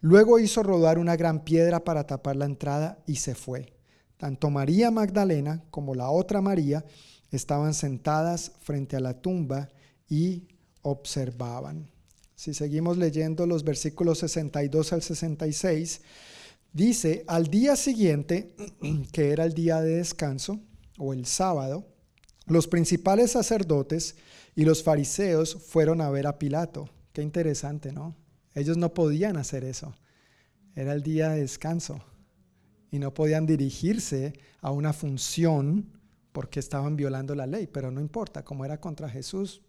Luego 0.00 0.38
hizo 0.38 0.62
rodar 0.62 0.98
una 0.98 1.16
gran 1.16 1.44
piedra 1.44 1.84
para 1.84 2.06
tapar 2.06 2.36
la 2.36 2.46
entrada 2.46 2.98
y 3.06 3.16
se 3.16 3.34
fue. 3.34 3.79
Tanto 4.20 4.50
María 4.50 4.90
Magdalena 4.90 5.64
como 5.70 5.94
la 5.94 6.10
otra 6.10 6.42
María 6.42 6.84
estaban 7.30 7.72
sentadas 7.72 8.52
frente 8.60 8.96
a 8.96 9.00
la 9.00 9.14
tumba 9.14 9.70
y 10.10 10.46
observaban. 10.82 11.90
Si 12.34 12.52
seguimos 12.52 12.98
leyendo 12.98 13.46
los 13.46 13.64
versículos 13.64 14.18
62 14.18 14.92
al 14.92 15.00
66, 15.00 16.02
dice, 16.74 17.24
al 17.28 17.46
día 17.46 17.76
siguiente, 17.76 18.54
que 19.12 19.30
era 19.30 19.46
el 19.46 19.54
día 19.54 19.80
de 19.80 19.96
descanso, 19.96 20.60
o 20.98 21.14
el 21.14 21.24
sábado, 21.24 21.86
los 22.44 22.66
principales 22.66 23.30
sacerdotes 23.30 24.16
y 24.54 24.66
los 24.66 24.82
fariseos 24.82 25.54
fueron 25.54 26.02
a 26.02 26.10
ver 26.10 26.26
a 26.26 26.38
Pilato. 26.38 26.90
Qué 27.14 27.22
interesante, 27.22 27.90
¿no? 27.90 28.14
Ellos 28.54 28.76
no 28.76 28.92
podían 28.92 29.38
hacer 29.38 29.64
eso. 29.64 29.94
Era 30.76 30.92
el 30.92 31.02
día 31.02 31.30
de 31.30 31.40
descanso 31.40 32.02
y 32.90 32.98
no 32.98 33.14
podían 33.14 33.46
dirigirse 33.46 34.32
a 34.60 34.70
una 34.70 34.92
función 34.92 35.86
porque 36.32 36.60
estaban 36.60 36.96
violando 36.96 37.34
la 37.34 37.46
ley, 37.46 37.66
pero 37.66 37.90
no 37.90 38.00
importa, 38.00 38.44
como 38.44 38.64
era 38.64 38.80
contra 38.80 39.08
Jesús, 39.08 39.62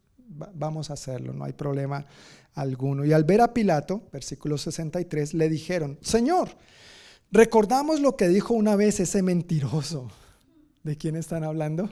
vamos 0.54 0.90
a 0.90 0.94
hacerlo, 0.94 1.34
no 1.34 1.44
hay 1.44 1.54
problema 1.54 2.06
alguno. 2.54 3.06
Y 3.06 3.14
al 3.14 3.24
ver 3.24 3.42
a 3.42 3.54
Pilato, 3.54 4.04
versículo 4.12 4.58
63, 4.58 5.34
le 5.34 5.50
dijeron, 5.50 5.98
Señor, 6.02 6.50
recordamos 7.32 8.00
lo 8.00 8.16
que 8.16 8.28
dijo 8.28 8.54
una 8.54 8.76
vez 8.76 9.00
ese 9.00 9.22
mentiroso. 9.22 10.10
¿De 10.84 10.98
quién 10.98 11.16
están 11.16 11.44
hablando? 11.44 11.90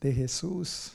De 0.00 0.12
Jesús. 0.12 0.92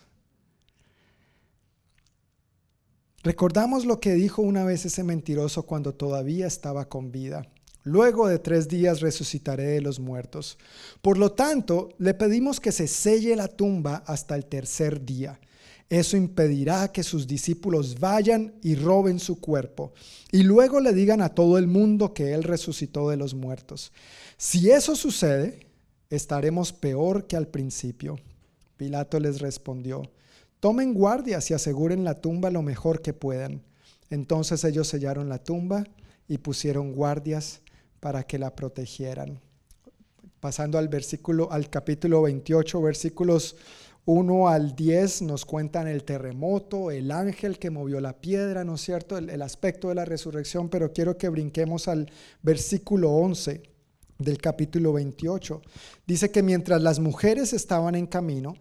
Recordamos 3.23 3.85
lo 3.85 3.99
que 3.99 4.13
dijo 4.13 4.41
una 4.41 4.63
vez 4.63 4.85
ese 4.85 5.03
mentiroso 5.03 5.63
cuando 5.63 5.93
todavía 5.93 6.47
estaba 6.47 6.88
con 6.88 7.11
vida. 7.11 7.47
Luego 7.88 8.27
de 8.27 8.38
tres 8.38 8.68
días 8.68 8.99
resucitaré 8.99 9.64
de 9.68 9.81
los 9.81 9.97
muertos. 9.97 10.57
Por 11.01 11.18
lo 11.18 11.31
tanto, 11.31 11.88
le 11.99 12.14
pedimos 12.14 12.59
que 12.59 12.73
se 12.73 12.85
selle 12.85 13.34
la 13.38 13.47
tumba 13.47 14.03
hasta 14.05 14.35
el 14.35 14.45
tercer 14.45 15.05
día. 15.05 15.39
Eso 15.88 16.18
impedirá 16.18 16.91
que 16.91 17.01
sus 17.01 17.27
discípulos 17.27 17.97
vayan 17.97 18.55
y 18.61 18.76
roben 18.76 19.19
su 19.19 19.39
cuerpo 19.39 19.93
y 20.34 20.43
luego 20.43 20.81
le 20.81 20.91
digan 20.91 21.22
a 21.22 21.30
todo 21.30 21.57
el 21.57 21.68
mundo 21.68 22.14
que 22.14 22.34
Él 22.34 22.43
resucitó 22.43 23.09
de 23.09 23.15
los 23.15 23.34
muertos. 23.34 23.93
Si 24.35 24.69
eso 24.69 24.97
sucede, 24.97 25.65
estaremos 26.09 26.73
peor 26.73 27.26
que 27.26 27.38
al 27.38 27.47
principio. 27.47 28.19
Pilato 28.76 29.18
les 29.18 29.39
respondió, 29.39 30.11
tomen 30.59 30.93
guardias 30.93 31.49
y 31.51 31.53
aseguren 31.53 32.03
la 32.03 32.19
tumba 32.19 32.51
lo 32.51 32.64
mejor 32.64 33.01
que 33.01 33.14
puedan. 33.14 33.64
Entonces 34.09 34.65
ellos 34.65 34.89
sellaron 34.89 35.30
la 35.30 35.41
tumba 35.41 35.85
y 36.27 36.39
pusieron 36.39 36.91
guardias 36.91 37.61
para 37.99 38.24
que 38.24 38.38
la 38.38 38.56
protegieran. 38.56 39.40
Pasando 40.40 40.78
al 40.78 40.88
versículo 40.88 41.52
al 41.52 41.69
capítulo 41.69 42.22
28, 42.22 42.82
versículos 42.82 43.56
1 44.06 44.48
al 44.48 44.76
10 44.76 45.24
nos 45.24 45.45
cuentan 45.45 45.88
el 45.88 46.03
terremoto, 46.03 46.91
el 46.91 47.11
ángel 47.11 47.60
que 47.60 47.69
movió 47.69 47.99
la 47.99 48.14
piedra, 48.14 48.64
¿no 48.64 48.76
es 48.76 48.82
cierto? 48.82 49.18
El, 49.18 49.30
el, 49.30 49.41
aspecto 49.41 49.90
de 49.90 49.95
la 49.95 50.06
resurrección, 50.06 50.69
pero 50.69 50.94
quiero 50.94 51.18
que 51.18 51.28
brinquemos 51.28 51.88
al 51.88 52.10
versículo 52.41 53.11
11 53.11 53.64
del 54.19 54.38
capítulo 54.38 54.94
28. 54.94 55.61
Dice 56.06 56.32
que 56.32 56.44
mientras 56.44 56.82
las 56.82 56.99
mujeres 56.99 57.52
estaban 57.52 57.95
en 57.95 58.07
camino, 58.07 58.56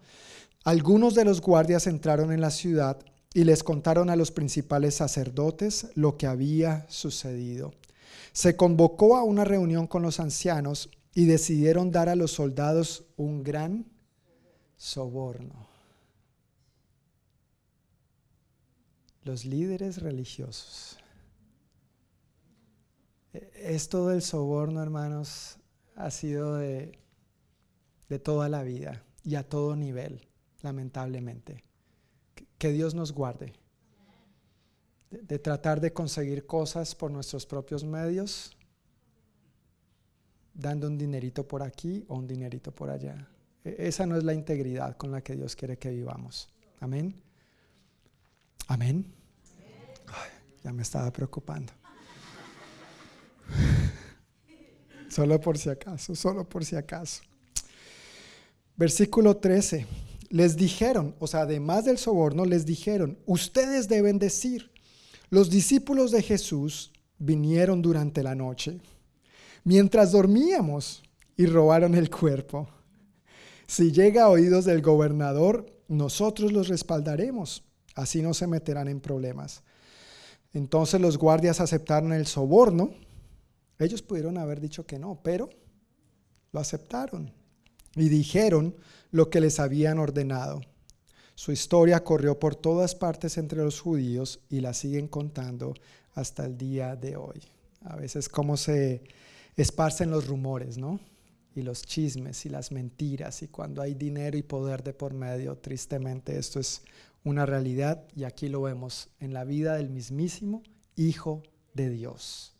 algunos 0.63 1.15
de 1.15 1.23
los 1.23 1.39
guardias 1.39 1.87
entraron 1.87 2.33
en 2.33 2.41
la 2.41 2.51
ciudad 2.51 2.97
y 3.33 3.43
les 3.43 3.63
contaron 3.63 4.09
a 4.09 4.15
los 4.15 4.31
principales 4.31 4.95
sacerdotes 4.95 5.87
lo 5.95 6.17
que 6.17 6.27
había 6.27 6.85
sucedido. 6.89 7.71
Se 8.37 8.55
convocó 8.55 9.17
a 9.17 9.23
una 9.23 9.45
reunión 9.45 9.87
con 9.87 10.03
los 10.03 10.19
ancianos 10.19 10.91
y 11.15 11.25
decidieron 11.25 11.91
dar 11.91 12.07
a 12.07 12.15
los 12.15 12.33
soldados 12.33 13.07
un 13.15 13.43
gran 13.43 13.87
soborno. 14.75 15.67
Los 19.23 19.43
líderes 19.43 20.03
religiosos. 20.03 20.99
Esto 23.55 24.09
del 24.09 24.21
soborno, 24.21 24.83
hermanos, 24.83 25.57
ha 25.95 26.11
sido 26.11 26.57
de, 26.57 26.99
de 28.07 28.19
toda 28.19 28.49
la 28.49 28.61
vida 28.61 29.03
y 29.23 29.33
a 29.33 29.49
todo 29.49 29.75
nivel, 29.75 30.27
lamentablemente. 30.61 31.63
Que 32.59 32.71
Dios 32.71 32.93
nos 32.93 33.13
guarde 33.13 33.53
de, 35.09 35.39
tratar 35.39 35.79
de 35.79 35.93
conseguir 35.93 36.45
cosas 36.45 36.95
por 36.95 37.11
nuestros 37.11 37.45
propios 37.45 37.83
medios, 37.83 38.55
dando 40.53 40.87
un 40.87 40.97
dinerito 40.97 41.47
por 41.47 41.63
aquí 41.63 42.03
o 42.07 42.15
un 42.15 42.27
dinerito 42.27 42.71
por 42.71 42.89
allá. 42.89 43.27
Esa 43.63 44.05
no 44.05 44.17
es 44.17 44.23
la 44.23 44.33
integridad 44.33 44.95
con 44.97 45.11
la 45.11 45.21
que 45.21 45.35
Dios 45.35 45.55
quiere 45.55 45.77
que 45.77 45.89
vivamos. 45.89 46.49
Amén. 46.79 47.15
Amén. 48.67 49.05
Ya 50.63 50.73
me 50.73 50.81
estaba 50.81 51.11
preocupando. 51.11 51.73
Solo 55.09 55.39
por 55.39 55.57
si 55.57 55.69
acaso, 55.69 56.15
solo 56.15 56.47
por 56.47 56.65
si 56.65 56.75
acaso. 56.75 57.23
Versículo 58.75 59.37
13. 59.37 59.87
Les 60.29 60.57
dijeron, 60.57 61.15
o 61.19 61.27
sea, 61.27 61.41
además 61.41 61.85
del 61.85 61.97
soborno, 61.97 62.43
les 62.43 62.65
dijeron, 62.65 63.17
ustedes 63.25 63.87
deben 63.87 64.19
decir, 64.19 64.69
los 65.29 65.49
discípulos 65.49 66.11
de 66.11 66.21
Jesús 66.21 66.91
vinieron 67.17 67.81
durante 67.81 68.23
la 68.23 68.35
noche, 68.35 68.79
mientras 69.63 70.11
dormíamos, 70.11 71.03
y 71.35 71.45
robaron 71.45 71.93
el 71.93 72.09
cuerpo. 72.09 72.67
Si 73.67 73.91
llega 73.91 74.23
a 74.23 74.29
oídos 74.29 74.65
del 74.65 74.81
gobernador, 74.81 75.67
nosotros 75.87 76.51
los 76.51 76.67
respaldaremos, 76.67 77.63
así 77.93 78.23
no 78.23 78.33
se 78.33 78.47
meterán 78.47 78.87
en 78.87 78.99
problemas. 78.99 79.61
Entonces 80.53 80.99
los 80.99 81.19
guardias 81.19 81.61
aceptaron 81.61 82.11
el 82.11 82.25
soborno 82.25 82.91
ellos 83.79 84.01
pudieron 84.01 84.37
haber 84.37 84.59
dicho 84.59 84.85
que 84.85 84.97
no, 84.97 85.19
pero 85.23 85.49
lo 86.51 86.59
aceptaron 86.59 87.31
y 87.95 88.09
dijeron 88.09 88.75
lo 89.11 89.29
que 89.29 89.41
les 89.41 89.59
habían 89.59 89.99
ordenado. 89.99 90.61
Su 91.37 91.51
historia 91.51 92.03
corrió 92.03 92.39
por 92.39 92.55
todas 92.55 92.95
partes 92.95 93.37
entre 93.37 93.59
los 93.59 93.79
judíos 93.79 94.39
y 94.49 94.59
la 94.59 94.73
siguen 94.73 95.07
contando 95.07 95.75
hasta 96.15 96.45
el 96.47 96.57
día 96.57 96.95
de 96.95 97.15
hoy. 97.15 97.39
A 97.81 97.95
veces 97.95 98.27
cómo 98.27 98.57
se 98.57 99.03
esparcen 99.55 100.09
los 100.09 100.25
rumores, 100.25 100.79
¿no? 100.79 100.99
Y 101.53 101.61
los 101.61 101.83
chismes 101.83 102.43
y 102.47 102.49
las 102.49 102.71
mentiras 102.71 103.43
y 103.43 103.49
cuando 103.49 103.83
hay 103.83 103.93
dinero 103.93 104.35
y 104.35 104.41
poder 104.41 104.81
de 104.81 104.93
por 104.93 105.13
medio, 105.13 105.59
tristemente 105.59 106.39
esto 106.39 106.59
es 106.59 106.81
una 107.23 107.45
realidad 107.45 108.03
y 108.15 108.23
aquí 108.23 108.49
lo 108.49 108.63
vemos 108.63 109.09
en 109.19 109.35
la 109.35 109.43
vida 109.43 109.75
del 109.75 109.91
mismísimo 109.91 110.63
Hijo 110.95 111.43
de 111.75 111.91
Dios 111.91 112.57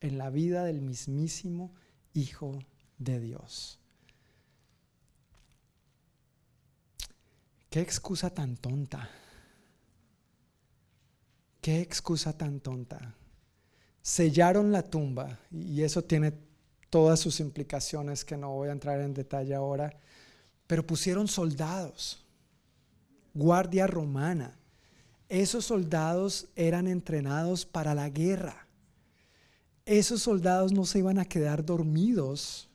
en 0.00 0.18
la 0.18 0.30
vida 0.30 0.64
del 0.64 0.80
mismísimo 0.80 1.72
Hijo 2.14 2.58
de 2.98 3.20
Dios. 3.20 3.77
Qué 7.78 7.82
excusa 7.82 8.28
tan 8.28 8.56
tonta. 8.56 9.08
Qué 11.60 11.80
excusa 11.80 12.36
tan 12.36 12.58
tonta. 12.58 13.14
Sellaron 14.02 14.72
la 14.72 14.82
tumba 14.82 15.38
y 15.52 15.82
eso 15.82 16.02
tiene 16.02 16.32
todas 16.90 17.20
sus 17.20 17.38
implicaciones 17.38 18.24
que 18.24 18.36
no 18.36 18.50
voy 18.50 18.70
a 18.70 18.72
entrar 18.72 19.00
en 19.00 19.14
detalle 19.14 19.54
ahora, 19.54 19.96
pero 20.66 20.84
pusieron 20.84 21.28
soldados, 21.28 22.18
guardia 23.32 23.86
romana. 23.86 24.58
Esos 25.28 25.64
soldados 25.64 26.48
eran 26.56 26.88
entrenados 26.88 27.64
para 27.64 27.94
la 27.94 28.08
guerra 28.08 28.66
esos 29.88 30.20
soldados 30.20 30.72
no 30.72 30.84
se 30.84 30.98
iban 30.98 31.18
a 31.18 31.24
quedar 31.24 31.64
dormidos 31.64 32.67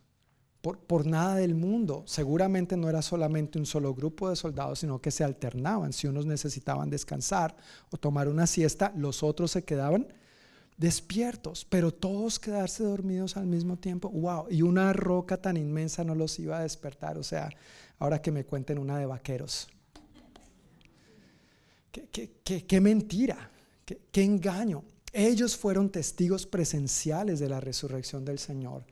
por, 0.64 1.06
nada 1.06 1.36
del 1.36 1.56
mundo. 1.56 2.04
Seguramente 2.08 2.78
no 2.78 2.88
era 2.88 3.02
solamente 3.02 3.60
un 3.60 3.66
solo 3.66 3.94
grupo 3.94 4.30
de 4.30 4.38
soldados, 4.38 4.80
sino 4.80 5.02
que 5.02 5.12
se 5.12 5.26
alternaban. 5.26 5.92
Si 5.92 6.08
unos 6.08 6.26
necesitaban 6.26 6.90
descansar 6.90 7.54
o 7.92 7.98
tomar 7.98 8.30
una 8.30 8.48
siesta, 8.48 8.94
los 8.96 9.24
otros 9.24 9.52
se 9.52 9.66
quedaban 9.66 10.08
despiertos, 10.78 11.66
pero 11.66 11.94
todos 11.94 12.40
quedarse 12.40 12.86
dormidos 12.86 13.36
al 13.36 13.46
mismo 13.46 13.76
tiempo. 13.76 14.10
¡Wow! 14.10 14.48
Y 14.50 14.62
una 14.62 14.94
roca 14.94 15.36
tan 15.36 15.58
inmensa 15.58 16.06
no 16.06 16.16
los 16.16 16.40
iba 16.40 16.60
a 16.60 16.64
despertar. 16.64 17.18
O 17.18 17.24
sea, 17.24 17.50
ahora 18.00 18.22
que 18.22 18.32
me 18.32 18.46
cuenten 18.46 18.80
una 18.80 18.98
de 18.98 19.06
vaqueros. 19.06 19.68
Qué, 21.92 22.08
qué, 22.10 22.32
qué, 22.42 22.66
qué 22.66 22.80
mentira, 22.80 23.52
qué 23.86 24.24
engaño. 24.24 24.86
Ellos 25.12 25.58
fueron 25.58 25.90
testigos 25.90 26.48
presenciales 26.48 27.40
de 27.40 27.50
la 27.50 27.60
resurrección 27.60 28.24
del 28.24 28.40
Señor, 28.40 28.86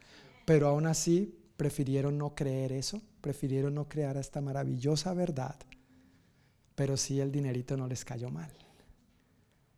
pero 0.46 0.68
aún 0.68 0.86
así 0.86 1.34
prefirieron 1.62 2.18
no 2.18 2.34
creer 2.34 2.72
eso, 2.72 3.04
prefirieron 3.22 3.76
no 3.76 3.88
creer 3.88 4.18
esta 4.18 4.42
maravillosa 4.42 5.14
verdad, 5.14 5.56
pero 6.74 6.98
sí 6.98 7.20
el 7.20 7.32
dinerito 7.32 7.78
no 7.78 7.86
les 7.86 8.04
cayó 8.04 8.32
mal. 8.32 8.52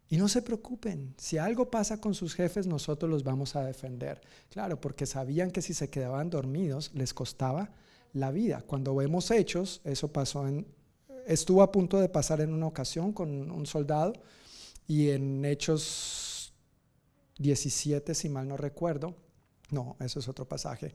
Y 0.07 0.15
no 0.15 0.29
se 0.29 0.41
preocupen, 0.41 1.13
si 1.17 1.37
algo 1.37 1.69
pasa 1.69 1.99
con 1.99 2.13
sus 2.13 2.35
jefes, 2.35 2.67
nosotros 2.67 3.11
los 3.11 3.25
vamos 3.25 3.57
a 3.57 3.65
defender. 3.65 4.21
Claro, 4.49 4.79
porque 4.79 5.05
sabían 5.05 5.51
que 5.51 5.61
si 5.61 5.73
se 5.73 5.89
quedaban 5.89 6.29
dormidos 6.29 6.89
les 6.93 7.13
costaba 7.13 7.71
la 8.13 8.31
vida. 8.31 8.63
Cuando 8.65 8.95
vemos 8.95 9.29
hechos, 9.29 9.81
eso 9.83 10.13
pasó 10.13 10.47
en, 10.47 10.65
estuvo 11.27 11.63
a 11.63 11.73
punto 11.73 11.99
de 11.99 12.07
pasar 12.07 12.39
en 12.39 12.53
una 12.53 12.67
ocasión 12.67 13.11
con 13.11 13.51
un 13.51 13.65
soldado 13.65 14.13
y 14.87 15.09
en 15.09 15.43
hechos 15.43 16.53
17, 17.39 18.15
si 18.15 18.29
mal 18.29 18.47
no 18.47 18.55
recuerdo, 18.55 19.17
no, 19.69 19.95
eso 19.99 20.19
es 20.19 20.27
otro 20.27 20.47
pasaje, 20.47 20.93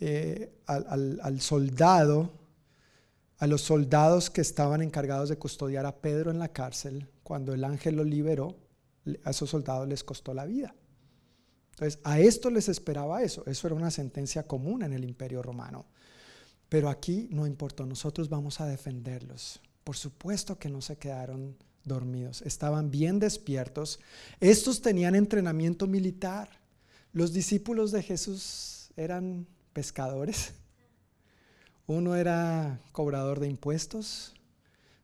eh, 0.00 0.60
al, 0.66 1.20
al, 1.22 1.40
soldado, 1.40 2.32
a 3.38 3.46
los 3.46 3.62
soldados 3.62 4.30
que 4.30 4.40
estaban 4.40 4.82
encargados 4.82 5.28
de 5.28 5.38
custodiar 5.38 5.86
a 5.86 5.96
Pedro 5.96 6.30
en 6.30 6.38
la 6.38 6.48
cárcel, 6.48 7.08
cuando 7.22 7.54
el 7.54 7.64
ángel 7.64 7.96
lo 7.96 8.04
liberó, 8.04 8.56
a 9.24 9.30
esos 9.30 9.50
soldados 9.50 9.86
les 9.86 10.02
costó 10.02 10.34
la 10.34 10.46
vida. 10.46 10.74
Entonces, 11.76 12.00
a 12.04 12.18
esto 12.18 12.50
les 12.50 12.68
esperaba 12.70 13.22
eso. 13.22 13.44
Eso 13.46 13.66
era 13.66 13.76
una 13.76 13.90
sentencia 13.90 14.46
común 14.46 14.82
en 14.82 14.94
el 14.94 15.04
imperio 15.04 15.42
romano. 15.42 15.84
Pero 16.68 16.88
aquí 16.88 17.28
no 17.30 17.46
importó, 17.46 17.84
nosotros 17.84 18.28
vamos 18.28 18.60
a 18.60 18.66
defenderlos. 18.66 19.60
Por 19.84 19.96
supuesto 19.96 20.58
que 20.58 20.68
no 20.68 20.80
se 20.80 20.96
quedaron 20.96 21.56
dormidos, 21.84 22.42
estaban 22.42 22.90
bien 22.90 23.20
despiertos. 23.20 24.00
Estos 24.40 24.80
tenían 24.80 25.14
entrenamiento 25.14 25.86
militar. 25.86 26.48
Los 27.16 27.32
discípulos 27.32 27.92
de 27.92 28.02
Jesús 28.02 28.90
eran 28.94 29.46
pescadores. 29.72 30.52
Uno 31.86 32.14
era 32.14 32.78
cobrador 32.92 33.40
de 33.40 33.48
impuestos. 33.48 34.34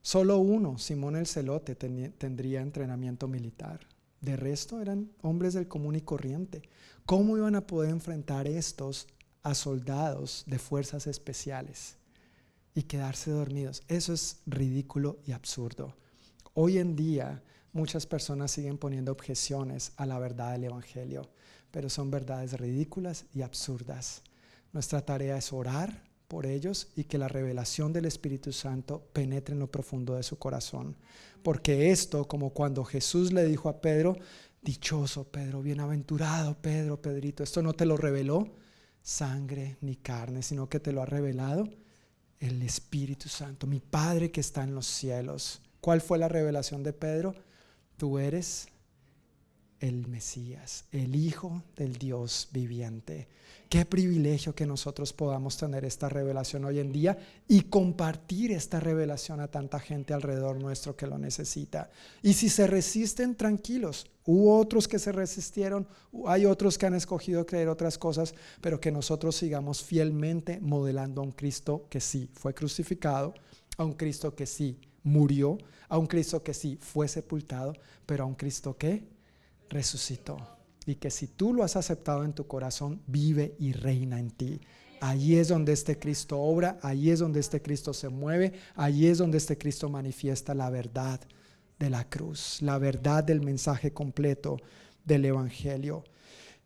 Solo 0.03 0.37
uno, 0.37 0.77
Simón 0.77 1.17
el 1.17 1.27
Celote, 1.27 1.75
tendría 1.75 2.61
entrenamiento 2.61 3.29
militar. 3.29 3.81
De 4.21 4.37
resto 4.37 4.83
eran 4.83 5.11
hombres 5.23 5.55
del 5.55 5.69
común 5.69 5.97
y 5.97 6.03
corriente. 6.03 6.61
¿Cómo 7.07 7.39
iban 7.39 7.55
a 7.55 7.67
poder 7.67 7.89
enfrentar 7.89 8.47
estos 8.47 9.09
a 9.43 9.55
soldados 9.55 10.45
de 10.47 10.59
fuerzas 10.59 11.07
especiales 11.07 11.97
y 12.75 12.83
quedarse 12.83 13.31
dormidos? 13.31 13.85
Eso 13.89 14.13
es 14.13 14.43
ridículo 14.45 15.19
y 15.25 15.33
absurdo. 15.33 15.97
Hoy 16.53 16.77
en 16.77 16.95
día 16.95 17.43
muchas 17.73 18.05
personas 18.05 18.51
siguen 18.51 18.77
poniendo 18.77 19.13
objeciones 19.13 19.93
a 19.97 20.05
la 20.05 20.19
verdad 20.19 20.53
del 20.53 20.65
Evangelio, 20.65 21.31
pero 21.73 21.91
son 21.91 22.13
verdades 22.13 22.53
ridículas 22.53 23.25
y 23.35 23.43
absurdas. 23.43 24.23
Nuestra 24.73 25.05
tarea 25.05 25.37
es 25.37 25.53
orar 25.53 26.05
por 26.29 26.47
ellos 26.47 26.89
y 26.95 27.05
que 27.05 27.19
la 27.19 27.29
revelación 27.29 27.93
del 27.93 28.05
Espíritu 28.05 28.53
Santo 28.53 29.03
penetre 29.13 29.55
en 29.55 29.59
lo 29.59 29.71
profundo 29.71 30.15
de 30.15 30.23
su 30.23 30.39
corazón. 30.39 30.97
Porque 31.43 31.91
esto, 31.91 32.29
como 32.29 32.51
cuando 32.51 32.85
Jesús 32.85 33.33
le 33.33 33.45
dijo 33.45 33.69
a 33.69 33.81
Pedro, 33.81 34.17
dichoso 34.63 35.25
Pedro, 35.25 35.61
bienaventurado 35.61 36.57
Pedro, 36.63 37.03
Pedrito, 37.03 37.43
esto 37.43 37.61
no 37.63 37.73
te 37.73 37.85
lo 37.85 37.97
reveló 37.97 38.49
sangre 39.03 39.77
ni 39.81 39.97
carne, 39.97 40.43
sino 40.43 40.69
que 40.69 40.81
te 40.81 40.93
lo 40.93 41.03
ha 41.03 41.07
revelado 41.07 41.69
el 42.39 42.63
Espíritu 42.63 43.29
Santo, 43.29 43.67
mi 43.67 43.81
Padre 43.81 44.31
que 44.31 44.41
está 44.41 44.63
en 44.63 44.75
los 44.75 44.87
cielos. 44.87 45.61
¿Cuál 45.81 46.01
fue 46.01 46.19
la 46.19 46.29
revelación 46.29 46.83
de 46.83 46.93
Pedro? 46.93 47.35
Tú 47.97 48.19
eres 48.19 48.69
el 49.83 50.07
Mesías, 50.07 50.85
el 50.93 51.17
Hijo 51.17 51.65
del 51.77 51.97
Dios 51.99 52.49
viviente. 52.53 53.27
Qué 53.69 53.85
privilegio 53.85 54.55
que 54.55 54.65
nosotros 54.65 55.13
podamos 55.13 55.57
tener 55.57 55.85
esta 55.85 56.09
revelación 56.09 56.65
hoy 56.65 56.79
en 56.79 56.93
día 56.93 57.19
y 57.49 57.63
compartir 57.63 58.53
esta 58.53 58.79
revelación 58.79 59.41
a 59.41 59.49
tanta 59.49 59.81
gente 59.81 60.15
alrededor 60.15 60.61
nuestro 60.61 60.95
que 60.95 61.07
lo 61.07 61.19
necesita. 61.19 61.91
Y 62.23 62.35
si 62.35 62.49
se 62.49 62.67
resisten, 62.67 63.35
tranquilos. 63.35 64.07
Hubo 64.25 64.57
otros 64.59 64.87
que 64.87 65.01
se 65.01 65.11
resistieron, 65.11 65.89
hay 66.27 66.47
otros 66.47 66.79
que 66.79 66.87
han 66.87 66.95
escogido 66.95 67.45
creer 67.45 67.69
otras 67.69 67.99
cosas, 67.99 68.35
pero 68.61 68.81
que 68.81 68.93
nosotros 68.93 69.35
sigamos 69.35 69.83
fielmente 69.83 70.61
modelando 70.61 71.23
a 71.23 71.25
un 71.25 71.33
Cristo 71.33 71.87
que 71.91 72.01
sí 72.01 72.31
fue 72.35 72.55
crucificado, 72.55 73.35
a 73.79 73.85
un 73.85 73.95
Cristo 73.95 74.37
que 74.37 74.47
sí 74.47 74.79
murió, 75.03 75.59
a 75.89 75.99
un 75.99 76.07
Cristo 76.07 76.43
que 76.45 76.55
sí 76.55 76.79
fue 76.81 77.09
sepultado, 77.09 77.73
pero 78.07 78.23
a 78.23 78.27
un 78.27 78.35
Cristo 78.35 78.77
que 78.77 79.12
resucitó. 79.73 80.37
Y 80.87 80.97
que 80.97 81.11
si 81.11 81.27
tú 81.27 81.53
lo 81.53 81.65
has 81.65 81.77
aceptado 81.77 82.25
en 82.25 82.33
tu 82.33 82.47
corazón, 82.47 83.01
vive 83.07 83.55
y 83.59 83.73
reina 83.73 84.19
en 84.19 84.31
ti. 84.31 84.61
Allí 85.01 85.37
es 85.37 85.49
donde 85.49 85.73
este 85.73 85.99
Cristo 85.99 86.39
obra, 86.39 86.79
allí 86.83 87.11
es 87.11 87.19
donde 87.19 87.41
este 87.41 87.61
Cristo 87.61 87.93
se 87.93 88.09
mueve, 88.09 88.53
allí 88.77 89.09
es 89.09 89.19
donde 89.19 89.39
este 89.39 89.59
Cristo 89.59 89.89
manifiesta 89.89 90.55
la 90.55 90.71
verdad 90.71 91.21
de 91.79 91.91
la 91.91 92.09
cruz, 92.09 92.59
la 92.61 92.79
verdad 92.79 93.25
del 93.25 93.41
mensaje 93.41 93.93
completo 93.93 94.59
del 95.05 95.25
Evangelio. 95.25 96.05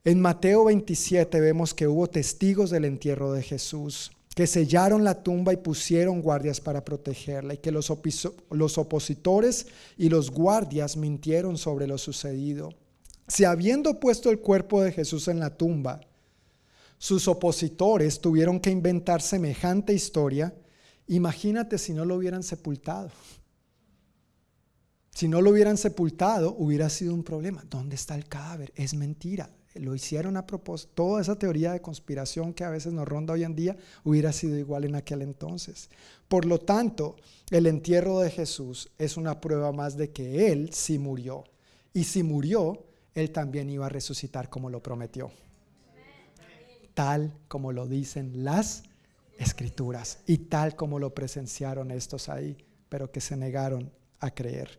En 0.04 0.20
Mateo 0.20 0.66
27 0.66 1.40
vemos 1.40 1.72
que 1.72 1.88
hubo 1.88 2.08
testigos 2.08 2.68
del 2.70 2.84
entierro 2.84 3.32
de 3.32 3.42
Jesús 3.42 4.12
que 4.36 4.46
sellaron 4.46 5.02
la 5.02 5.22
tumba 5.22 5.54
y 5.54 5.56
pusieron 5.56 6.20
guardias 6.20 6.60
para 6.60 6.84
protegerla, 6.84 7.54
y 7.54 7.56
que 7.56 7.72
los, 7.72 7.90
los, 8.50 8.76
opositores 8.76 9.66
y 9.96 10.10
los 10.10 10.30
guardias 10.30 10.98
mintieron 10.98 11.56
sobre 11.56 11.86
lo 11.86 11.96
sucedido. 11.96 12.74
Si 13.28 13.44
habiendo 13.44 13.98
puesto 13.98 14.30
el 14.30 14.40
cuerpo 14.40 14.82
de 14.82 14.92
Jesús 14.92 15.28
en 15.28 15.40
la 15.40 15.56
tumba, 15.56 16.00
sus 16.98 17.28
opositores 17.28 18.20
tuvieron 18.20 18.60
que 18.60 18.70
inventar 18.70 19.20
semejante 19.20 19.92
historia, 19.92 20.54
imagínate 21.08 21.78
si 21.78 21.92
no 21.92 22.04
lo 22.04 22.16
hubieran 22.16 22.42
sepultado. 22.42 23.10
Si 25.12 25.28
no 25.28 25.40
lo 25.40 25.50
hubieran 25.50 25.78
sepultado, 25.78 26.54
hubiera 26.58 26.88
sido 26.90 27.14
un 27.14 27.24
problema. 27.24 27.64
¿Dónde 27.68 27.96
está 27.96 28.14
el 28.14 28.26
cadáver? 28.26 28.72
Es 28.76 28.94
mentira 28.94 29.50
lo 29.78 29.94
hicieron 29.94 30.36
a 30.36 30.46
propósito, 30.46 30.92
toda 30.94 31.20
esa 31.20 31.38
teoría 31.38 31.72
de 31.72 31.80
conspiración 31.80 32.52
que 32.52 32.64
a 32.64 32.70
veces 32.70 32.92
nos 32.92 33.06
ronda 33.06 33.34
hoy 33.34 33.44
en 33.44 33.54
día 33.54 33.76
hubiera 34.04 34.32
sido 34.32 34.58
igual 34.58 34.84
en 34.84 34.94
aquel 34.94 35.22
entonces. 35.22 35.90
Por 36.28 36.44
lo 36.44 36.58
tanto, 36.58 37.16
el 37.50 37.66
entierro 37.66 38.20
de 38.20 38.30
Jesús 38.30 38.90
es 38.98 39.16
una 39.16 39.40
prueba 39.40 39.72
más 39.72 39.96
de 39.96 40.10
que 40.10 40.52
Él 40.52 40.70
sí 40.72 40.98
murió. 40.98 41.44
Y 41.92 42.04
si 42.04 42.22
murió, 42.22 42.84
Él 43.16 43.30
también 43.30 43.70
iba 43.70 43.86
a 43.86 43.88
resucitar 43.88 44.50
como 44.50 44.68
lo 44.68 44.82
prometió. 44.82 45.32
Tal 46.92 47.32
como 47.48 47.72
lo 47.72 47.86
dicen 47.86 48.44
las 48.44 48.82
escrituras 49.38 50.18
y 50.26 50.36
tal 50.36 50.76
como 50.76 50.98
lo 50.98 51.14
presenciaron 51.14 51.90
estos 51.90 52.28
ahí, 52.28 52.58
pero 52.90 53.10
que 53.10 53.22
se 53.22 53.34
negaron 53.34 53.90
a 54.20 54.30
creer. 54.30 54.78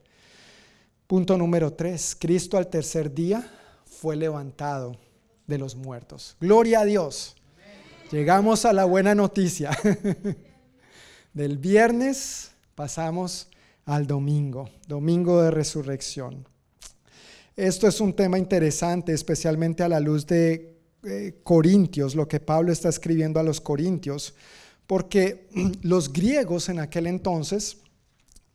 Punto 1.07 1.35
número 1.35 1.73
tres, 1.73 2.15
Cristo 2.19 2.57
al 2.57 2.68
tercer 2.68 3.11
día 3.11 3.49
fue 3.85 4.15
levantado 4.15 4.97
de 5.47 5.57
los 5.57 5.76
muertos. 5.76 6.38
Gloria 6.39 6.81
a 6.81 6.85
Dios. 6.85 7.35
Llegamos 8.11 8.65
a 8.65 8.73
la 8.73 8.85
buena 8.85 9.15
noticia. 9.15 9.72
Del 11.34 11.57
viernes 11.57 12.51
pasamos 12.76 13.49
al 13.85 14.05
domingo, 14.05 14.69
domingo 14.88 15.41
de 15.41 15.49
resurrección. 15.49 16.47
Esto 17.57 17.88
es 17.88 17.99
un 17.99 18.13
tema 18.13 18.38
interesante, 18.38 19.13
especialmente 19.13 19.81
a 19.81 19.89
la 19.89 19.99
luz 19.99 20.27
de 20.27 20.77
eh, 21.03 21.39
Corintios, 21.43 22.13
lo 22.13 22.27
que 22.27 22.39
Pablo 22.39 22.71
está 22.71 22.88
escribiendo 22.88 23.39
a 23.39 23.43
los 23.43 23.59
Corintios, 23.59 24.35
porque 24.85 25.49
los 25.81 26.13
griegos 26.13 26.69
en 26.69 26.79
aquel 26.79 27.07
entonces 27.07 27.77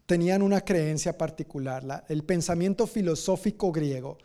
tenían 0.06 0.40
una 0.40 0.60
creencia 0.60 1.18
particular, 1.18 2.04
el 2.08 2.22
pensamiento 2.22 2.86
filosófico 2.86 3.72
griego 3.72 4.18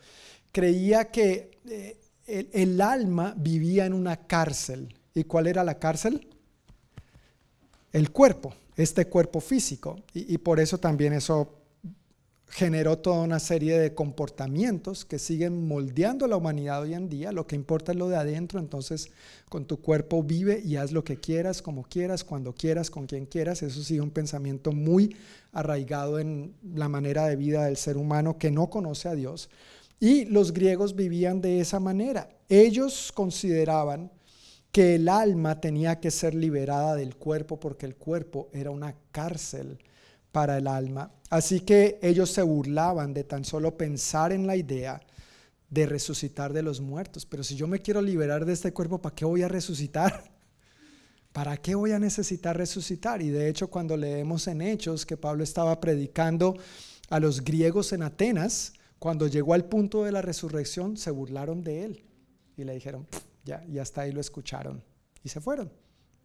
creía 0.52 1.06
que 1.06 1.58
eh, 1.68 1.98
el, 2.26 2.80
alma 2.80 3.34
vivía 3.36 3.84
en 3.84 3.92
una 3.92 4.28
cárcel. 4.28 4.94
¿Y 5.12 5.24
cuál 5.24 5.48
era 5.48 5.64
la 5.64 5.80
cárcel? 5.80 6.28
El 7.92 8.12
cuerpo, 8.12 8.54
este 8.76 9.08
cuerpo 9.08 9.40
físico. 9.40 9.98
Y, 10.14 10.34
y 10.34 10.38
por 10.38 10.60
eso 10.60 10.78
también 10.78 11.14
eso 11.14 11.57
generó 12.50 12.98
toda 12.98 13.20
una 13.20 13.38
serie 13.38 13.78
de 13.78 13.94
comportamientos 13.94 15.04
que 15.04 15.18
siguen 15.18 15.66
moldeando 15.66 16.26
la 16.26 16.36
humanidad 16.36 16.82
hoy 16.82 16.94
en 16.94 17.08
día. 17.08 17.30
Lo 17.30 17.46
que 17.46 17.56
importa 17.56 17.92
es 17.92 17.98
lo 17.98 18.08
de 18.08 18.16
adentro, 18.16 18.58
entonces 18.58 19.10
con 19.48 19.66
tu 19.66 19.80
cuerpo 19.80 20.22
vive 20.22 20.60
y 20.64 20.76
haz 20.76 20.92
lo 20.92 21.04
que 21.04 21.18
quieras, 21.18 21.60
como 21.60 21.82
quieras, 21.84 22.24
cuando 22.24 22.54
quieras, 22.54 22.90
con 22.90 23.06
quien 23.06 23.26
quieras. 23.26 23.62
Eso 23.62 23.82
sigue 23.82 24.00
un 24.00 24.10
pensamiento 24.10 24.72
muy 24.72 25.14
arraigado 25.52 26.18
en 26.18 26.54
la 26.74 26.88
manera 26.88 27.26
de 27.26 27.36
vida 27.36 27.66
del 27.66 27.76
ser 27.76 27.96
humano 27.96 28.38
que 28.38 28.50
no 28.50 28.70
conoce 28.70 29.08
a 29.08 29.14
Dios. 29.14 29.50
Y 30.00 30.24
los 30.24 30.52
griegos 30.52 30.94
vivían 30.94 31.40
de 31.40 31.60
esa 31.60 31.80
manera. 31.80 32.30
Ellos 32.48 33.12
consideraban 33.12 34.10
que 34.72 34.94
el 34.94 35.08
alma 35.08 35.60
tenía 35.60 36.00
que 36.00 36.10
ser 36.10 36.34
liberada 36.34 36.94
del 36.94 37.16
cuerpo 37.16 37.58
porque 37.60 37.84
el 37.84 37.96
cuerpo 37.96 38.48
era 38.52 38.70
una 38.70 38.94
cárcel 39.12 39.78
para 40.38 40.58
el 40.58 40.68
alma. 40.68 41.10
Así 41.30 41.62
que 41.62 41.98
ellos 42.00 42.30
se 42.30 42.42
burlaban 42.42 43.12
de 43.12 43.24
tan 43.24 43.44
solo 43.44 43.76
pensar 43.76 44.30
en 44.30 44.46
la 44.46 44.54
idea 44.54 45.00
de 45.68 45.84
resucitar 45.84 46.52
de 46.52 46.62
los 46.62 46.80
muertos. 46.80 47.26
Pero 47.26 47.42
si 47.42 47.56
yo 47.56 47.66
me 47.66 47.82
quiero 47.82 48.00
liberar 48.00 48.44
de 48.44 48.52
este 48.52 48.72
cuerpo, 48.72 49.02
¿para 49.02 49.16
qué 49.16 49.24
voy 49.24 49.42
a 49.42 49.48
resucitar? 49.48 50.30
¿Para 51.32 51.56
qué 51.56 51.74
voy 51.74 51.90
a 51.90 51.98
necesitar 51.98 52.56
resucitar? 52.56 53.20
Y 53.20 53.30
de 53.30 53.48
hecho, 53.48 53.68
cuando 53.68 53.96
leemos 53.96 54.46
en 54.46 54.62
Hechos 54.62 55.04
que 55.04 55.16
Pablo 55.16 55.42
estaba 55.42 55.80
predicando 55.80 56.56
a 57.10 57.18
los 57.18 57.42
griegos 57.42 57.92
en 57.92 58.04
Atenas, 58.04 58.74
cuando 59.00 59.26
llegó 59.26 59.54
al 59.54 59.64
punto 59.64 60.04
de 60.04 60.12
la 60.12 60.22
resurrección, 60.22 60.96
se 60.96 61.10
burlaron 61.10 61.64
de 61.64 61.84
él 61.84 62.04
y 62.56 62.62
le 62.62 62.74
dijeron, 62.74 63.08
ya, 63.44 63.64
y 63.66 63.80
hasta 63.80 64.02
ahí 64.02 64.12
lo 64.12 64.20
escucharon 64.20 64.84
y 65.24 65.30
se 65.30 65.40
fueron, 65.40 65.72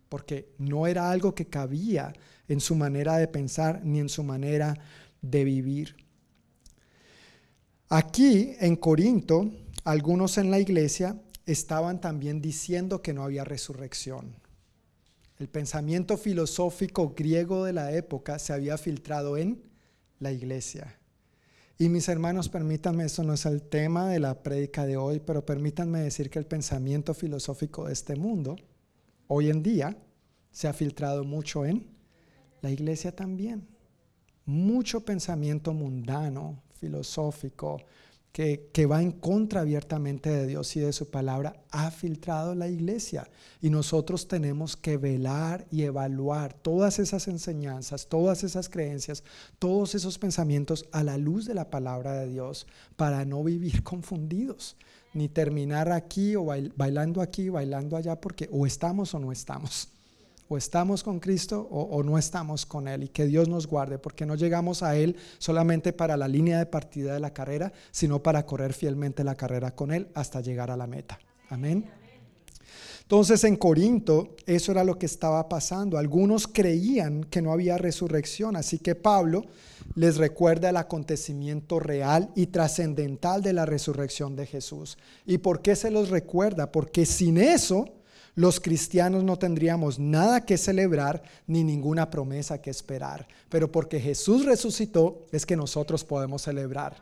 porque 0.07 0.53
no 0.60 0.85
era 0.85 1.10
algo 1.10 1.34
que 1.34 1.48
cabía 1.48 2.14
en 2.48 2.60
su 2.60 2.76
manera 2.76 3.18
de 3.18 3.28
pensar 3.28 3.82
ni 3.84 3.99
en 3.99 4.10
su 4.10 4.24
manera 4.24 4.78
de 5.22 5.44
vivir. 5.44 5.95
Aquí 7.90 8.56
en 8.60 8.76
Corinto, 8.76 9.52
algunos 9.84 10.38
en 10.38 10.49
la 10.49 10.60
iglesia 10.60 11.22
estaban 11.45 12.02
también 12.02 12.41
diciendo 12.41 13.02
que 13.02 13.14
no 13.14 13.24
había 13.24 13.44
resurrección. 13.44 14.36
El 15.40 15.48
pensamiento 15.48 16.18
filosófico 16.18 17.14
griego 17.15 17.65
de 17.65 17.74
la 17.74 17.91
época 17.91 18.40
se 18.40 18.53
había 18.53 18.78
filtrado 18.78 19.38
en 19.38 19.61
la 20.20 20.32
iglesia. 20.32 20.98
Y 21.78 21.90
mis 21.90 22.07
hermanos, 22.07 22.49
permítanme, 22.49 23.06
esto 23.06 23.24
no 23.24 23.34
es 23.34 23.45
el 23.45 23.61
tema 23.61 24.07
de 24.10 24.20
la 24.20 24.41
prédica 24.41 24.86
de 24.86 24.95
hoy, 24.95 25.20
pero 25.20 25.45
permítanme 25.45 25.99
decir 25.99 26.30
que 26.30 26.40
el 26.40 26.45
pensamiento 26.45 27.14
filosófico 27.14 27.86
de 27.86 27.94
este 27.94 28.15
mundo, 28.15 28.56
hoy 29.28 29.49
en 29.49 29.64
día, 29.64 29.98
se 30.52 30.68
ha 30.68 30.74
filtrado 30.74 31.24
mucho 31.24 31.65
en 31.65 31.93
la 32.64 32.72
iglesia 32.72 33.14
también. 33.14 33.68
Mucho 34.45 35.02
pensamiento 35.02 35.73
mundano, 35.73 36.64
filosófico, 36.80 37.81
que, 38.31 38.69
que, 38.73 38.88
va 38.88 39.03
en 39.03 39.11
contra 39.11 39.61
abiertamente 39.61 40.30
de 40.30 40.48
Dios 40.48 40.76
y 40.76 40.80
de 40.80 40.91
su 40.91 41.11
palabra, 41.11 41.61
ha 41.69 41.91
filtrado 41.91 42.56
la 42.56 42.68
iglesia. 42.68 43.30
Y 43.61 43.69
nosotros 43.69 44.27
tenemos 44.27 44.76
que 44.76 44.98
velar 44.98 45.68
y 45.69 45.84
evaluar 45.84 46.53
todas 46.53 46.98
esas 46.98 47.27
enseñanzas, 47.27 48.07
todas 48.07 48.44
esas 48.44 48.69
creencias, 48.69 49.23
todos 49.60 49.94
esos 49.94 50.18
pensamientos 50.18 50.88
a 50.91 51.03
la 51.03 51.18
luz 51.18 51.45
de 51.45 51.53
la 51.53 51.69
palabra 51.69 52.14
de 52.14 52.30
Dios 52.30 52.65
para 52.95 53.23
no 53.23 53.44
vivir 53.44 53.84
confundidos, 53.84 54.77
ni 55.14 55.30
terminar 55.30 55.91
aquí 55.91 56.35
o 56.35 56.45
bailando 56.45 57.22
aquí, 57.22 57.49
bailando 57.49 57.98
allá, 57.98 58.19
porque 58.19 58.49
o 58.52 58.65
estamos 58.65 59.14
o 59.14 59.19
no 59.19 59.31
estamos 59.31 59.93
o 60.53 60.57
estamos 60.57 61.03
con 61.03 61.19
Cristo 61.19 61.67
o, 61.71 62.03
no 62.03 62.17
estamos 62.17 62.65
con 62.65 62.88
Él 62.88 63.03
y 63.03 63.07
que 63.07 63.25
Dios 63.25 63.49
nos 63.49 63.65
guarde 63.65 63.97
porque 63.97 64.25
no 64.25 64.35
llegamos 64.35 64.84
a 64.84 64.95
Él 64.95 65.15
solamente 65.39 65.93
para 65.93 66.15
la 66.15 66.27
línea 66.27 66.59
de 66.59 66.67
partida 66.67 67.13
de 67.13 67.19
la 67.19 67.34
carrera, 67.34 67.73
sino 67.91 68.21
para 68.21 68.45
correr 68.45 68.73
fielmente 68.73 69.23
la 69.23 69.35
carrera 69.35 69.71
con 69.71 69.91
Él 69.91 70.09
hasta 70.13 70.41
llegar 70.41 70.69
a 70.69 70.77
la 70.77 70.85
meta. 70.85 71.19
Amén. 71.49 71.89
Entonces 73.01 73.43
en 73.43 73.55
Corinto 73.55 74.35
eso 74.45 74.71
era 74.71 74.84
lo 74.84 74.97
que 74.97 75.07
estaba 75.07 75.49
pasando. 75.49 75.97
Algunos 75.97 76.47
creían 76.47 77.23
que 77.23 77.41
no 77.41 77.51
había 77.51 77.77
resurrección, 77.77 78.55
así 78.55 78.77
que 78.77 78.95
Pablo 78.95 79.45
les 79.95 80.17
recuerda 80.17 80.69
el 80.69 80.77
acontecimiento 80.77 81.80
real 81.80 82.30
y 82.35 82.47
trascendental 82.47 83.41
de 83.41 83.53
la 83.53 83.65
resurrección 83.65 84.35
de 84.35 84.45
Jesús. 84.45 84.97
¿Y 85.25 85.39
por 85.39 85.61
qué 85.61 85.75
se 85.75 85.89
los 85.91 86.09
recuerda? 86.09 86.71
Porque 86.71 87.05
sin 87.05 87.38
eso 87.38 88.02
los 88.35 88.60
cristianos 88.60 89.23
no 89.23 89.38
tendríamos 89.38 89.99
nada 89.99 90.45
que 90.45 90.57
celebrar 90.57 91.23
ni 91.45 91.64
ninguna 91.64 92.10
promesa 92.10 92.61
que 92.61 92.72
esperar. 92.72 93.27
Pero 93.49 93.72
porque 93.72 93.99
Jesús 93.99 94.45
resucitó 94.45 95.26
es 95.31 95.45
que 95.45 95.55
nosotros 95.55 96.03
podemos 96.03 96.41
celebrar. 96.41 96.95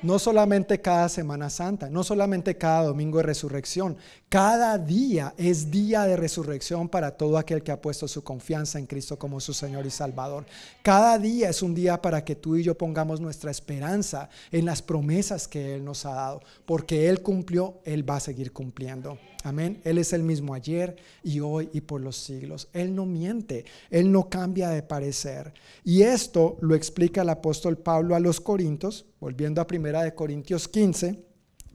No 0.00 0.18
solamente 0.18 0.80
cada 0.80 1.08
Semana 1.08 1.50
Santa, 1.50 1.90
no 1.90 2.04
solamente 2.04 2.56
cada 2.56 2.84
domingo 2.84 3.18
de 3.18 3.24
resurrección, 3.24 3.96
cada 4.28 4.76
día 4.76 5.32
es 5.38 5.70
día 5.70 6.02
de 6.02 6.14
resurrección 6.14 6.90
para 6.90 7.12
todo 7.12 7.38
aquel 7.38 7.62
que 7.62 7.72
ha 7.72 7.80
puesto 7.80 8.06
su 8.06 8.22
confianza 8.22 8.78
en 8.78 8.84
Cristo 8.84 9.18
como 9.18 9.40
su 9.40 9.54
Señor 9.54 9.86
y 9.86 9.90
Salvador. 9.90 10.44
Cada 10.82 11.18
día 11.18 11.48
es 11.48 11.62
un 11.62 11.74
día 11.74 12.02
para 12.02 12.22
que 12.22 12.36
tú 12.36 12.56
y 12.56 12.62
yo 12.62 12.76
pongamos 12.76 13.22
nuestra 13.22 13.50
esperanza 13.50 14.28
en 14.52 14.66
las 14.66 14.82
promesas 14.82 15.48
que 15.48 15.74
Él 15.74 15.84
nos 15.84 16.04
ha 16.04 16.12
dado, 16.12 16.42
porque 16.66 17.08
Él 17.08 17.22
cumplió, 17.22 17.80
Él 17.84 18.08
va 18.08 18.16
a 18.16 18.20
seguir 18.20 18.52
cumpliendo. 18.52 19.18
Amén. 19.44 19.80
Él 19.84 19.96
es 19.96 20.12
el 20.12 20.22
mismo 20.22 20.52
ayer 20.52 20.96
y 21.22 21.40
hoy 21.40 21.70
y 21.72 21.80
por 21.80 22.02
los 22.02 22.16
siglos. 22.16 22.68
Él 22.74 22.94
no 22.94 23.06
miente, 23.06 23.64
Él 23.88 24.12
no 24.12 24.28
cambia 24.28 24.68
de 24.68 24.82
parecer. 24.82 25.54
Y 25.84 26.02
esto 26.02 26.58
lo 26.60 26.74
explica 26.74 27.22
el 27.22 27.30
apóstol 27.30 27.78
Pablo 27.78 28.14
a 28.14 28.20
los 28.20 28.42
Corintios, 28.42 29.06
volviendo 29.20 29.62
a 29.62 29.66
primera 29.66 30.02
de 30.02 30.14
Corintios 30.14 30.68
15, 30.68 31.24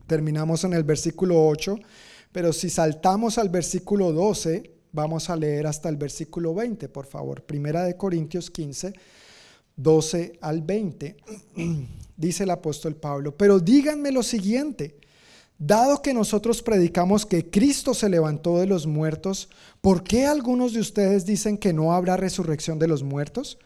terminamos 0.06 0.62
en 0.64 0.74
el 0.74 0.84
versículo 0.84 1.46
8, 1.48 1.78
pero 2.34 2.52
si 2.52 2.68
saltamos 2.68 3.38
al 3.38 3.48
versículo 3.48 4.12
12, 4.12 4.68
vamos 4.90 5.30
a 5.30 5.36
leer 5.36 5.68
hasta 5.68 5.88
el 5.88 5.96
versículo 5.96 6.52
20, 6.52 6.88
por 6.88 7.06
favor. 7.06 7.44
Primera 7.44 7.84
de 7.84 7.96
Corintios 7.96 8.50
15, 8.50 8.92
12 9.76 10.38
al 10.40 10.60
20. 10.60 11.16
Dice 12.16 12.42
el 12.42 12.50
apóstol 12.50 12.96
Pablo, 12.96 13.36
pero 13.36 13.60
díganme 13.60 14.10
lo 14.10 14.24
siguiente. 14.24 14.96
Dado 15.56 16.02
que 16.02 16.12
nosotros 16.12 16.60
predicamos 16.60 17.24
que 17.24 17.48
Cristo 17.48 17.94
se 17.94 18.08
levantó 18.08 18.58
de 18.58 18.66
los 18.66 18.88
muertos, 18.88 19.48
¿por 19.80 20.02
qué 20.02 20.26
algunos 20.26 20.72
de 20.72 20.80
ustedes 20.80 21.24
dicen 21.24 21.56
que 21.56 21.72
no 21.72 21.92
habrá 21.92 22.16
resurrección 22.16 22.80
de 22.80 22.88
los 22.88 23.04
muertos? 23.04 23.58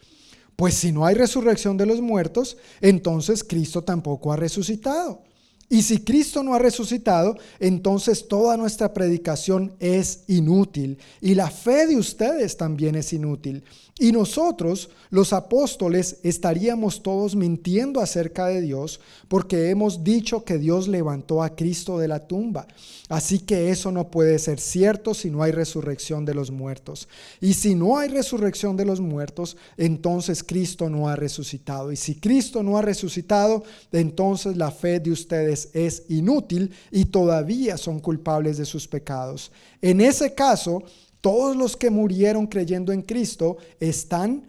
Pues 0.55 0.75
si 0.75 0.91
no 0.91 1.07
hay 1.07 1.15
resurrección 1.15 1.75
de 1.75 1.87
los 1.87 2.01
muertos, 2.01 2.55
entonces 2.81 3.43
Cristo 3.43 3.83
tampoco 3.83 4.31
ha 4.31 4.35
resucitado. 4.35 5.23
Y 5.69 5.83
si 5.83 5.99
Cristo 5.99 6.41
no 6.41 6.55
ha 6.55 6.59
resucitado, 6.59 7.37
entonces 7.59 8.27
toda 8.27 8.57
nuestra 8.57 8.91
predicación 8.91 9.73
es 9.79 10.23
inútil 10.27 10.97
y 11.21 11.35
la 11.35 11.51
fe 11.51 11.85
de 11.85 11.95
ustedes 11.95 12.57
también 12.57 12.95
es 12.95 13.13
inútil. 13.13 13.63
Y 14.01 14.13
nosotros, 14.13 14.89
los 15.09 15.33
apóstoles, 15.33 16.19
estaríamos 16.23 17.03
todos 17.03 17.35
mintiendo 17.35 17.99
acerca 17.99 18.47
de 18.47 18.61
Dios 18.61 19.01
porque 19.27 19.69
hemos 19.69 20.05
dicho 20.05 20.45
que 20.45 20.57
Dios 20.57 20.87
levantó 20.87 21.43
a 21.43 21.53
Cristo 21.53 21.99
de 21.99 22.07
la 22.07 22.25
tumba. 22.25 22.65
Así 23.09 23.39
que 23.39 23.71
eso 23.71 23.91
no 23.91 24.09
puede 24.09 24.39
ser 24.39 24.61
cierto 24.61 25.13
si 25.13 25.29
no 25.29 25.43
hay 25.43 25.51
resurrección 25.51 26.23
de 26.23 26.33
los 26.33 26.49
muertos. 26.49 27.09
Y 27.41 27.55
si 27.55 27.75
no 27.75 27.97
hay 27.97 28.07
resurrección 28.07 28.77
de 28.77 28.85
los 28.85 29.01
muertos, 29.01 29.57
entonces 29.75 30.43
Cristo 30.43 30.89
no 30.89 31.09
ha 31.09 31.17
resucitado. 31.17 31.91
Y 31.91 31.97
si 31.97 32.15
Cristo 32.15 32.63
no 32.63 32.77
ha 32.77 32.81
resucitado, 32.81 33.63
entonces 33.91 34.55
la 34.55 34.71
fe 34.71 35.01
de 35.01 35.11
ustedes 35.11 35.71
es 35.73 36.03
inútil 36.07 36.71
y 36.89 37.05
todavía 37.05 37.75
son 37.75 37.99
culpables 37.99 38.57
de 38.57 38.65
sus 38.65 38.87
pecados. 38.87 39.51
En 39.81 39.99
ese 39.99 40.33
caso, 40.33 40.83
todos 41.21 41.55
los 41.55 41.75
que 41.75 41.89
murieron 41.89 42.47
creyendo 42.47 42.91
en 42.91 43.01
Cristo 43.01 43.57
están 43.79 44.47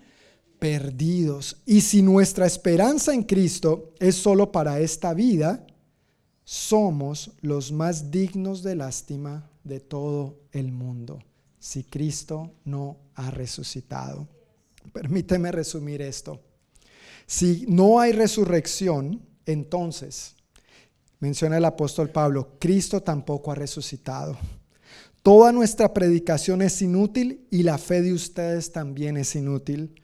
perdidos. 0.58 1.56
Y 1.66 1.80
si 1.80 2.02
nuestra 2.02 2.46
esperanza 2.46 3.12
en 3.12 3.24
Cristo 3.24 3.94
es 3.98 4.14
solo 4.14 4.52
para 4.52 4.78
esta 4.80 5.14
vida, 5.14 5.66
somos 6.44 7.32
los 7.40 7.72
más 7.72 8.10
dignos 8.10 8.62
de 8.62 8.76
lástima 8.76 9.50
de 9.64 9.80
todo 9.80 10.40
el 10.52 10.72
mundo, 10.72 11.18
si 11.58 11.84
Cristo 11.84 12.52
no 12.64 12.96
ha 13.14 13.30
resucitado. 13.30 14.26
Permíteme 14.92 15.52
resumir 15.52 16.02
esto. 16.02 16.40
Si 17.26 17.64
no 17.68 18.00
hay 18.00 18.12
resurrección, 18.12 19.20
entonces, 19.46 20.34
menciona 21.20 21.58
el 21.58 21.64
apóstol 21.64 22.10
Pablo, 22.10 22.56
Cristo 22.58 23.00
tampoco 23.02 23.52
ha 23.52 23.54
resucitado. 23.54 24.36
Toda 25.22 25.52
nuestra 25.52 25.92
predicación 25.92 26.62
es 26.62 26.80
inútil 26.80 27.46
y 27.50 27.62
la 27.62 27.76
fe 27.76 28.00
de 28.00 28.14
ustedes 28.14 28.72
también 28.72 29.18
es 29.18 29.34
inútil. 29.34 29.94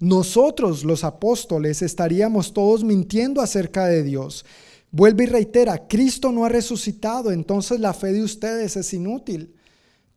Nosotros, 0.00 0.84
los 0.84 1.02
apóstoles, 1.02 1.80
estaríamos 1.80 2.52
todos 2.52 2.84
mintiendo 2.84 3.40
acerca 3.40 3.86
de 3.86 4.02
Dios. 4.02 4.44
Vuelve 4.90 5.24
y 5.24 5.28
reitera, 5.28 5.88
Cristo 5.88 6.30
no 6.30 6.44
ha 6.44 6.50
resucitado, 6.50 7.32
entonces 7.32 7.80
la 7.80 7.94
fe 7.94 8.12
de 8.12 8.22
ustedes 8.22 8.76
es 8.76 8.92
inútil. 8.92 9.54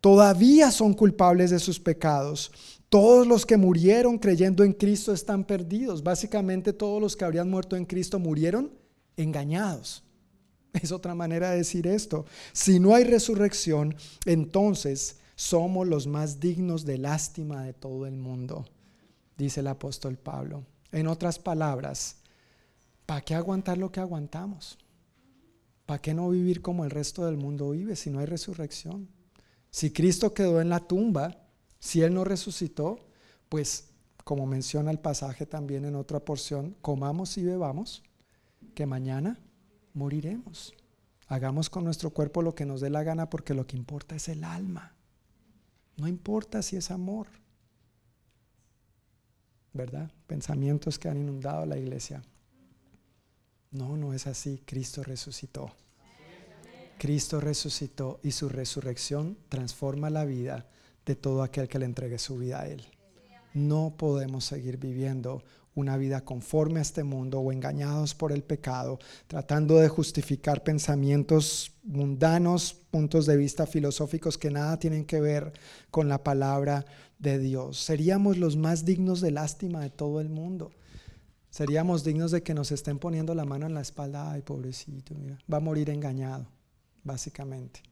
Todavía 0.02 0.70
son 0.70 0.92
culpables 0.92 1.50
de 1.50 1.58
sus 1.58 1.80
pecados. 1.80 2.52
Todos 2.90 3.26
los 3.26 3.46
que 3.46 3.56
murieron 3.56 4.18
creyendo 4.18 4.64
en 4.64 4.72
Cristo 4.74 5.12
están 5.12 5.44
perdidos. 5.44 6.02
Básicamente 6.02 6.72
todos 6.72 7.00
los 7.00 7.16
que 7.16 7.24
habrían 7.24 7.48
muerto 7.48 7.76
en 7.76 7.86
Cristo 7.86 8.18
murieron 8.18 8.72
engañados. 9.16 10.02
Es 10.82 10.92
otra 10.92 11.14
manera 11.14 11.50
de 11.50 11.58
decir 11.58 11.86
esto. 11.86 12.26
Si 12.52 12.78
no 12.78 12.94
hay 12.94 13.04
resurrección, 13.04 13.96
entonces 14.24 15.18
somos 15.34 15.88
los 15.88 16.06
más 16.06 16.40
dignos 16.40 16.84
de 16.84 16.98
lástima 16.98 17.64
de 17.64 17.72
todo 17.72 18.06
el 18.06 18.16
mundo, 18.16 18.66
dice 19.36 19.60
el 19.60 19.68
apóstol 19.68 20.16
Pablo. 20.16 20.64
En 20.92 21.06
otras 21.06 21.38
palabras, 21.38 22.16
¿para 23.06 23.22
qué 23.22 23.34
aguantar 23.34 23.78
lo 23.78 23.90
que 23.90 24.00
aguantamos? 24.00 24.78
¿Para 25.86 26.00
qué 26.00 26.14
no 26.14 26.28
vivir 26.28 26.62
como 26.62 26.84
el 26.84 26.90
resto 26.90 27.24
del 27.24 27.36
mundo 27.36 27.70
vive 27.70 27.96
si 27.96 28.10
no 28.10 28.18
hay 28.20 28.26
resurrección? 28.26 29.08
Si 29.70 29.92
Cristo 29.92 30.34
quedó 30.34 30.60
en 30.60 30.68
la 30.68 30.80
tumba, 30.80 31.36
si 31.78 32.02
Él 32.02 32.12
no 32.12 32.24
resucitó, 32.24 32.98
pues 33.48 33.88
como 34.24 34.46
menciona 34.46 34.90
el 34.90 34.98
pasaje 34.98 35.46
también 35.46 35.84
en 35.84 35.94
otra 35.94 36.20
porción, 36.20 36.76
comamos 36.82 37.38
y 37.38 37.44
bebamos, 37.44 38.02
que 38.74 38.86
mañana 38.86 39.38
moriremos. 39.94 40.74
Hagamos 41.26 41.70
con 41.70 41.84
nuestro 41.84 42.10
cuerpo 42.10 42.42
lo 42.42 42.54
que 42.54 42.66
nos 42.66 42.80
dé 42.80 42.90
la 42.90 43.02
gana 43.02 43.30
porque 43.30 43.54
lo 43.54 43.66
que 43.66 43.76
importa 43.76 44.16
es 44.16 44.28
el 44.28 44.44
alma. 44.44 44.94
No 45.96 46.08
importa 46.08 46.62
si 46.62 46.76
es 46.76 46.90
amor. 46.90 47.28
¿Verdad? 49.72 50.10
Pensamientos 50.26 50.98
que 50.98 51.08
han 51.08 51.18
inundado 51.18 51.66
la 51.66 51.78
iglesia. 51.78 52.22
No, 53.70 53.96
no 53.96 54.12
es 54.12 54.26
así. 54.26 54.62
Cristo 54.66 55.02
resucitó. 55.02 55.70
Cristo 56.98 57.40
resucitó 57.40 58.20
y 58.22 58.32
su 58.32 58.48
resurrección 58.48 59.38
transforma 59.48 60.10
la 60.10 60.24
vida 60.24 60.66
de 61.06 61.14
todo 61.14 61.42
aquel 61.42 61.68
que 61.68 61.78
le 61.78 61.86
entregue 61.86 62.18
su 62.18 62.36
vida 62.36 62.60
a 62.60 62.66
Él. 62.66 62.84
No 63.54 63.94
podemos 63.96 64.44
seguir 64.44 64.76
viviendo 64.76 65.42
una 65.80 65.96
vida 65.96 66.24
conforme 66.24 66.78
a 66.78 66.82
este 66.82 67.02
mundo 67.02 67.40
o 67.40 67.52
engañados 67.52 68.14
por 68.14 68.32
el 68.32 68.42
pecado, 68.42 68.98
tratando 69.26 69.76
de 69.76 69.88
justificar 69.88 70.62
pensamientos 70.62 71.72
mundanos, 71.82 72.74
puntos 72.90 73.26
de 73.26 73.36
vista 73.36 73.66
filosóficos 73.66 74.38
que 74.38 74.50
nada 74.50 74.78
tienen 74.78 75.04
que 75.04 75.20
ver 75.20 75.52
con 75.90 76.08
la 76.08 76.22
palabra 76.22 76.84
de 77.18 77.38
Dios. 77.38 77.78
Seríamos 77.78 78.38
los 78.38 78.56
más 78.56 78.84
dignos 78.84 79.20
de 79.20 79.30
lástima 79.30 79.80
de 79.80 79.90
todo 79.90 80.20
el 80.20 80.28
mundo. 80.28 80.70
Seríamos 81.50 82.04
dignos 82.04 82.30
de 82.30 82.42
que 82.42 82.54
nos 82.54 82.70
estén 82.70 82.98
poniendo 82.98 83.34
la 83.34 83.44
mano 83.44 83.66
en 83.66 83.74
la 83.74 83.80
espalda, 83.80 84.30
ay 84.30 84.42
pobrecito, 84.42 85.14
mira, 85.14 85.38
va 85.52 85.56
a 85.56 85.60
morir 85.60 85.90
engañado, 85.90 86.46
básicamente. 87.02 87.82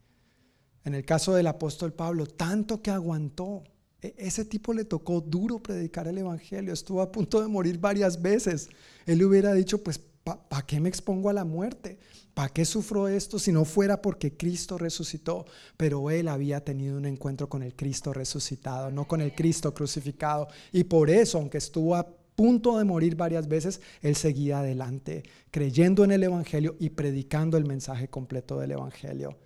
En 0.85 0.95
el 0.95 1.05
caso 1.05 1.35
del 1.35 1.49
apóstol 1.49 1.93
Pablo, 1.93 2.27
tanto 2.27 2.81
que 2.81 2.93
aguantó, 2.93 3.65
ese 4.01 4.45
tipo 4.45 4.73
le 4.73 4.85
tocó 4.85 5.21
duro 5.21 5.59
predicar 5.59 6.07
el 6.07 6.19
Evangelio, 6.19 6.73
estuvo 6.73 7.03
a 7.03 7.11
punto 7.11 7.41
de 7.41 7.49
morir 7.49 7.79
varias 7.79 8.21
veces. 8.23 8.69
Él 9.07 9.25
hubiera 9.25 9.53
dicho, 9.55 9.83
pues, 9.83 9.99
¿para 9.99 10.67
qué 10.67 10.81
me 10.81 10.89
expongo 10.89 11.29
a 11.29 11.33
la 11.33 11.45
muerte? 11.45 11.99
¿Para 12.35 12.51
qué 12.51 12.65
sufro 12.65 13.09
esto 13.09 13.41
si 13.41 13.51
no 13.51 13.65
fuera 13.65 14.01
porque 14.01 14.37
Cristo 14.37 14.79
resucitó? 14.79 15.45
Pero 15.77 16.11
él 16.11 16.29
había 16.29 16.65
tenido 16.65 16.97
un 16.97 17.07
encuentro 17.07 17.49
con 17.49 17.65
el 17.65 17.75
Cristo 17.75 18.13
resucitado, 18.13 18.93
no 18.93 19.09
con 19.09 19.21
el 19.21 19.35
Cristo 19.35 19.75
crucificado. 19.75 20.47
Y 20.71 20.85
por 20.85 21.11
eso, 21.11 21.39
aunque 21.39 21.59
estuvo 21.59 21.97
a 21.97 22.07
punto 22.37 22.79
de 22.79 22.85
morir 22.85 23.17
varias 23.17 23.49
veces, 23.49 23.81
él 24.01 24.15
seguía 24.15 24.61
adelante, 24.61 25.25
creyendo 25.51 26.05
en 26.05 26.13
el 26.13 26.23
Evangelio 26.23 26.77
y 26.79 26.91
predicando 26.91 27.57
el 27.57 27.65
mensaje 27.65 28.07
completo 28.07 28.61
del 28.61 28.71
Evangelio. 28.71 29.37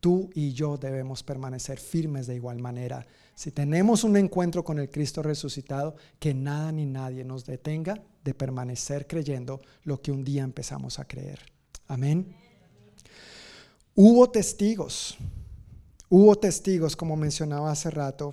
Tú 0.00 0.30
y 0.32 0.54
yo 0.54 0.78
debemos 0.78 1.22
permanecer 1.22 1.78
firmes 1.78 2.26
de 2.26 2.36
igual 2.36 2.58
manera. 2.58 3.06
Si 3.36 3.50
tenemos 3.52 4.02
un 4.02 4.16
encuentro 4.16 4.64
con 4.64 4.78
el 4.78 4.88
Cristo 4.88 5.22
resucitado, 5.22 5.94
que 6.18 6.32
nada 6.32 6.72
ni 6.72 6.86
nadie 6.86 7.22
nos 7.22 7.44
detenga 7.44 8.02
de 8.24 8.32
permanecer 8.32 9.06
creyendo 9.06 9.60
lo 9.84 10.00
que 10.00 10.10
un 10.10 10.24
día 10.24 10.42
empezamos 10.42 10.98
a 10.98 11.04
creer. 11.04 11.40
Amén. 11.86 12.34
Hubo 13.94 14.30
testigos, 14.30 15.18
hubo 16.08 16.34
testigos, 16.36 16.96
como 16.96 17.14
mencionaba 17.14 17.70
hace 17.70 17.90
rato. 17.90 18.32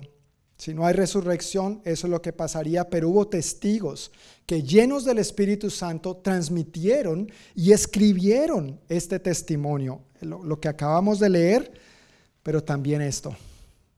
Si 0.56 0.72
no 0.72 0.86
hay 0.86 0.94
resurrección, 0.94 1.82
eso 1.84 2.06
es 2.06 2.10
lo 2.10 2.22
que 2.22 2.32
pasaría, 2.32 2.88
pero 2.88 3.10
hubo 3.10 3.28
testigos 3.28 4.10
que 4.46 4.62
llenos 4.62 5.04
del 5.04 5.18
Espíritu 5.18 5.68
Santo 5.68 6.16
transmitieron 6.16 7.30
y 7.54 7.72
escribieron 7.72 8.80
este 8.88 9.18
testimonio, 9.18 10.00
lo, 10.22 10.42
lo 10.42 10.58
que 10.58 10.68
acabamos 10.68 11.18
de 11.18 11.28
leer, 11.28 11.72
pero 12.42 12.64
también 12.64 13.02
esto. 13.02 13.36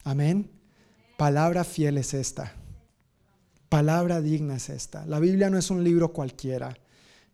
Amén. 0.03 0.56
Palabra 1.17 1.65
fiel 1.65 1.99
es 1.99 2.15
esta. 2.15 2.53
Palabra 3.69 4.21
digna 4.21 4.57
es 4.57 4.69
esta. 4.69 5.07
La 5.07 5.19
Biblia 5.19 5.51
no 5.51 5.59
es 5.59 5.71
un 5.71 5.83
libro 5.83 6.13
cualquiera. 6.13 6.77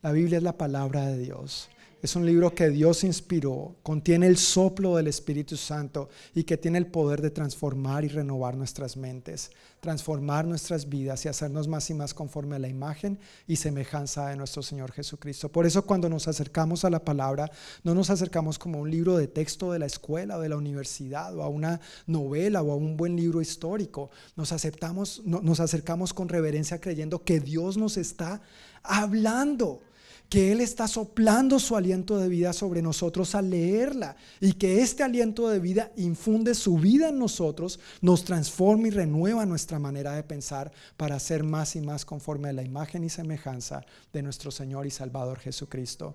La 0.02 0.12
Biblia 0.12 0.38
es 0.38 0.44
la 0.44 0.56
palabra 0.56 1.06
de 1.06 1.18
Dios. 1.18 1.68
Es 2.02 2.16
un 2.16 2.26
libro 2.26 2.52
que 2.52 2.68
Dios 2.68 3.04
inspiró, 3.04 3.76
contiene 3.84 4.26
el 4.26 4.36
soplo 4.36 4.96
del 4.96 5.06
Espíritu 5.06 5.56
Santo 5.56 6.08
y 6.34 6.42
que 6.42 6.56
tiene 6.56 6.78
el 6.78 6.88
poder 6.88 7.22
de 7.22 7.30
transformar 7.30 8.04
y 8.04 8.08
renovar 8.08 8.56
nuestras 8.56 8.96
mentes, 8.96 9.52
transformar 9.78 10.44
nuestras 10.44 10.88
vidas 10.88 11.24
y 11.24 11.28
hacernos 11.28 11.68
más 11.68 11.88
y 11.90 11.94
más 11.94 12.12
conforme 12.12 12.56
a 12.56 12.58
la 12.58 12.66
imagen 12.66 13.20
y 13.46 13.54
semejanza 13.54 14.26
de 14.26 14.36
nuestro 14.36 14.64
Señor 14.64 14.90
Jesucristo. 14.90 15.48
Por 15.48 15.64
eso 15.64 15.86
cuando 15.86 16.08
nos 16.08 16.26
acercamos 16.26 16.84
a 16.84 16.90
la 16.90 17.04
palabra, 17.04 17.48
no 17.84 17.94
nos 17.94 18.10
acercamos 18.10 18.58
como 18.58 18.78
a 18.78 18.82
un 18.82 18.90
libro 18.90 19.16
de 19.16 19.28
texto 19.28 19.70
de 19.70 19.78
la 19.78 19.86
escuela 19.86 20.38
o 20.38 20.40
de 20.40 20.48
la 20.48 20.56
universidad 20.56 21.32
o 21.36 21.44
a 21.44 21.48
una 21.48 21.80
novela 22.08 22.62
o 22.62 22.72
a 22.72 22.74
un 22.74 22.96
buen 22.96 23.14
libro 23.14 23.40
histórico. 23.40 24.10
Nos, 24.34 24.50
aceptamos, 24.50 25.22
nos 25.24 25.60
acercamos 25.60 26.12
con 26.12 26.28
reverencia 26.28 26.80
creyendo 26.80 27.22
que 27.22 27.38
Dios 27.38 27.76
nos 27.76 27.96
está 27.96 28.42
hablando 28.82 29.82
que 30.32 30.50
Él 30.50 30.62
está 30.62 30.88
soplando 30.88 31.58
su 31.58 31.76
aliento 31.76 32.16
de 32.16 32.26
vida 32.26 32.54
sobre 32.54 32.80
nosotros 32.80 33.34
al 33.34 33.50
leerla 33.50 34.16
y 34.40 34.54
que 34.54 34.80
este 34.80 35.02
aliento 35.02 35.50
de 35.50 35.58
vida 35.58 35.92
infunde 35.94 36.54
su 36.54 36.78
vida 36.78 37.10
en 37.10 37.18
nosotros, 37.18 37.78
nos 38.00 38.24
transforma 38.24 38.88
y 38.88 38.92
renueva 38.92 39.44
nuestra 39.44 39.78
manera 39.78 40.12
de 40.12 40.22
pensar 40.22 40.72
para 40.96 41.20
ser 41.20 41.44
más 41.44 41.76
y 41.76 41.82
más 41.82 42.06
conforme 42.06 42.48
a 42.48 42.54
la 42.54 42.62
imagen 42.62 43.04
y 43.04 43.10
semejanza 43.10 43.84
de 44.10 44.22
nuestro 44.22 44.50
Señor 44.50 44.86
y 44.86 44.90
Salvador 44.90 45.38
Jesucristo. 45.38 46.14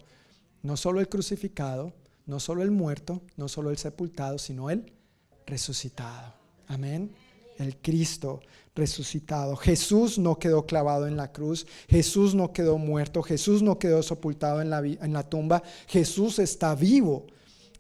No 0.64 0.78
solo 0.78 1.00
el 1.00 1.10
crucificado, 1.10 1.94
no 2.26 2.40
solo 2.40 2.64
el 2.64 2.72
muerto, 2.72 3.22
no 3.36 3.48
solo 3.48 3.70
el 3.70 3.78
sepultado, 3.78 4.40
sino 4.40 4.72
el 4.72 4.94
resucitado. 5.46 6.34
Amén. 6.66 7.12
El 7.58 7.78
Cristo 7.78 8.42
resucitado. 8.76 9.56
Jesús 9.56 10.18
no 10.20 10.38
quedó 10.38 10.66
clavado 10.66 11.08
en 11.08 11.18
la 11.18 11.32
cruz, 11.32 11.66
Jesús 11.90 12.36
no 12.36 12.54
quedó 12.54 12.78
muerto, 12.78 13.24
Jesús 13.24 13.62
no 13.62 13.80
quedó 13.80 14.04
sepultado 14.04 14.62
en 14.62 14.70
la, 14.70 14.80
en 14.80 15.14
la 15.14 15.24
tumba, 15.24 15.64
Jesús 15.88 16.40
está 16.40 16.76
vivo 16.76 17.26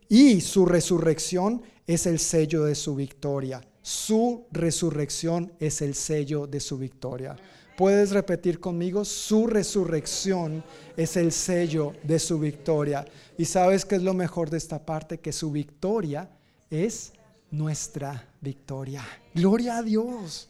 y 0.10 0.41
su 0.41 0.66
resurrección 0.66 1.62
es 1.86 2.06
el 2.06 2.20
sello 2.20 2.64
de 2.66 2.76
su 2.76 2.95
victoria. 2.95 3.62
Su 3.82 4.45
resurrección 4.52 5.54
es 5.60 5.82
el 5.82 5.95
sello 5.95 6.45
de 6.48 6.60
su 6.60 6.78
victoria. 6.78 7.38
¿Puedes 7.78 8.12
repetir 8.12 8.60
conmigo? 8.60 9.06
Su 9.06 9.48
resurrección 9.48 10.64
es 10.98 11.16
el 11.16 11.32
sello 11.32 11.94
de 12.04 12.20
su 12.20 12.40
victoria. 12.40 13.06
¿Y 13.38 13.45
sabes 13.45 13.86
qué 13.86 13.95
es 13.95 14.02
lo 14.02 14.14
mejor 14.14 14.49
de 14.49 14.58
esta 14.58 14.84
parte? 14.84 15.20
Que 15.20 15.32
su 15.32 15.52
victoria 15.52 16.30
es 16.70 17.14
nuestra 17.52 18.28
victoria. 18.48 19.03
Gloria 19.34 19.78
a 19.78 19.84
Dios. 19.84 20.48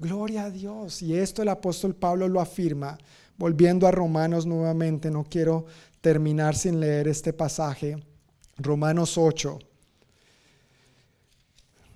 Gloria 0.00 0.46
a 0.46 0.50
Dios. 0.50 1.02
Y 1.02 1.16
esto 1.16 1.42
el 1.42 1.48
apóstol 1.48 1.94
Pablo 1.94 2.26
lo 2.26 2.40
afirma. 2.40 2.98
Volviendo 3.38 3.86
a 3.86 3.92
Romanos 3.92 4.44
nuevamente, 4.44 5.08
no 5.08 5.22
quiero 5.22 5.66
terminar 6.00 6.56
sin 6.56 6.80
leer 6.80 7.06
este 7.06 7.32
pasaje. 7.32 8.02
Romanos 8.56 9.16
8. 9.16 9.56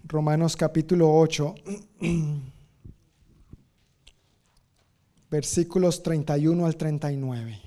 Romanos 0.05 0.55
capítulo 0.57 1.13
8. 1.13 1.55
Versículos 5.29 6.05
31 6.05 6.67
al 6.67 6.77
39. 6.77 7.61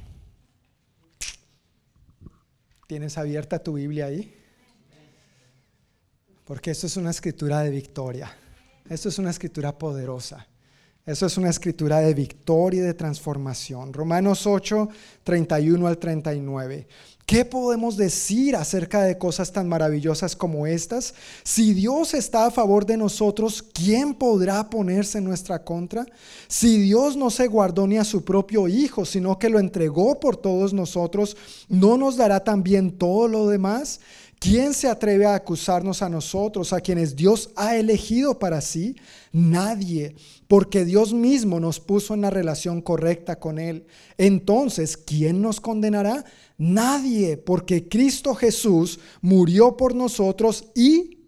¿Tienes 2.88 3.18
abierta 3.18 3.62
tu 3.62 3.74
Biblia 3.74 4.06
ahí? 4.06 4.39
Porque 6.50 6.72
esto 6.72 6.88
es 6.88 6.98
una 6.98 7.12
escritura 7.12 7.62
de 7.62 7.70
victoria. 7.70 8.36
Esto 8.90 9.10
es 9.10 9.20
una 9.20 9.30
escritura 9.30 9.78
poderosa. 9.78 10.48
Esto 11.06 11.28
es 11.28 11.38
una 11.38 11.52
escritura 11.52 12.00
de 12.00 12.16
victoria 12.16 12.82
y 12.82 12.86
de 12.86 12.96
transformación. 12.96 13.94
Romanos 13.94 14.48
8, 14.48 14.90
31 15.24 15.86
al 15.86 16.00
39. 16.00 16.88
¿Qué 17.28 17.46
podemos 17.46 17.98
decir 17.98 18.56
acerca 18.56 19.04
de 19.04 19.20
cosas 19.20 19.52
tan 19.52 19.70
maravillosas 19.70 20.36
como 20.36 20.66
estas? 20.66 21.14
Si 21.44 21.76
Dios 21.76 22.16
está 22.16 22.48
a 22.48 22.52
favor 22.52 22.88
de 22.88 22.98
nosotros, 22.98 23.62
¿quién 23.62 24.16
podrá 24.16 24.72
ponerse 24.72 25.20
en 25.20 25.26
nuestra 25.26 25.64
contra? 25.64 26.08
Si 26.48 26.80
Dios 26.80 27.16
no 27.16 27.30
se 27.30 27.46
guardó 27.46 27.86
ni 27.86 28.00
a 28.00 28.04
su 28.04 28.26
propio 28.26 28.68
Hijo, 28.68 29.06
sino 29.06 29.38
que 29.38 29.50
lo 29.50 29.60
entregó 29.60 30.20
por 30.20 30.38
todos 30.38 30.74
nosotros, 30.74 31.38
¿no 31.68 31.96
nos 32.00 32.18
dará 32.18 32.44
también 32.44 32.98
todo 32.98 33.28
lo 33.28 33.48
demás? 33.48 34.00
¿Quién 34.40 34.74
se 34.74 34.88
atreve 34.88 35.26
a 35.26 35.36
acusarnos 35.36 36.02
a 36.02 36.08
nosotros, 36.08 36.72
a 36.72 36.80
quienes 36.80 37.14
Dios 37.14 37.50
ha 37.58 37.76
elegido 37.76 38.40
para 38.40 38.62
sí? 38.62 38.96
Nadie, 39.34 40.16
porque 40.48 40.86
Dios 40.86 41.14
mismo 41.14 41.60
nos 41.60 41.82
puso 41.82 42.14
en 42.14 42.22
la 42.22 42.30
relación 42.30 42.82
correcta 42.82 43.38
con 43.38 43.60
Él. 43.60 43.86
Entonces, 44.18 44.96
¿quién 44.96 45.42
nos 45.42 45.60
condenará? 45.60 46.24
Nadie, 46.58 47.36
porque 47.36 47.90
Cristo 47.90 48.34
Jesús 48.34 49.00
murió 49.22 49.76
por 49.76 49.94
nosotros 49.94 50.68
y 50.74 51.20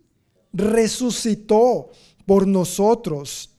resucitó 0.54 1.90
por 2.26 2.48
nosotros 2.48 3.50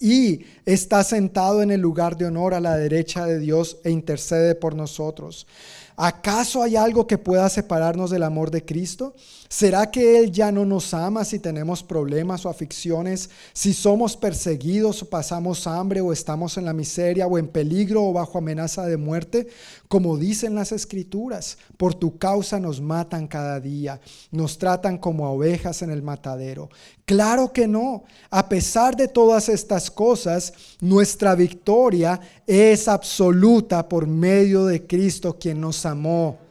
y 0.00 0.44
está 0.64 1.04
sentado 1.04 1.62
en 1.62 1.70
el 1.70 1.80
lugar 1.80 2.16
de 2.16 2.26
honor 2.26 2.54
a 2.54 2.60
la 2.60 2.76
derecha 2.76 3.26
de 3.26 3.38
Dios 3.38 3.78
e 3.84 3.90
intercede 3.90 4.54
por 4.54 4.74
nosotros. 4.74 5.46
¿Acaso 5.96 6.62
hay 6.62 6.76
algo 6.76 7.06
que 7.06 7.18
pueda 7.18 7.48
separarnos 7.48 8.10
del 8.10 8.24
amor 8.24 8.50
de 8.50 8.64
Cristo? 8.64 9.14
¿Será 9.48 9.90
que 9.90 10.18
Él 10.18 10.32
ya 10.32 10.50
no 10.50 10.64
nos 10.64 10.94
ama 10.94 11.24
si 11.24 11.38
tenemos 11.38 11.82
problemas 11.82 12.44
o 12.44 12.48
aficiones, 12.48 13.30
si 13.52 13.72
somos 13.72 14.16
perseguidos 14.16 15.04
pasamos 15.04 15.66
hambre 15.66 16.00
o 16.00 16.12
estamos 16.12 16.56
en 16.56 16.64
la 16.64 16.72
miseria 16.72 17.26
o 17.26 17.38
en 17.38 17.48
peligro 17.48 18.04
o 18.04 18.12
bajo 18.12 18.38
amenaza 18.38 18.86
de 18.86 18.96
muerte? 18.96 19.48
Como 19.88 20.16
dicen 20.16 20.54
las 20.54 20.72
escrituras, 20.72 21.58
por 21.76 21.94
tu 21.94 22.18
causa 22.18 22.58
nos 22.58 22.80
matan 22.80 23.28
cada 23.28 23.60
día, 23.60 24.00
nos 24.30 24.58
tratan 24.58 24.98
como 24.98 25.26
a 25.26 25.30
ovejas 25.30 25.82
en 25.82 25.90
el 25.90 26.02
matadero. 26.02 26.68
Claro 27.04 27.52
que 27.52 27.68
no. 27.68 28.04
A 28.30 28.48
pesar 28.48 28.96
de 28.96 29.08
todas 29.08 29.48
estas 29.48 29.90
cosas, 29.90 30.52
nuestra 30.80 31.34
victoria 31.34 32.18
es 32.46 32.88
absoluta 32.88 33.88
por 33.88 34.06
medio 34.06 34.64
de 34.66 34.86
Cristo 34.86 35.38
quien 35.38 35.60
nos 35.60 35.84
amó 35.86 36.43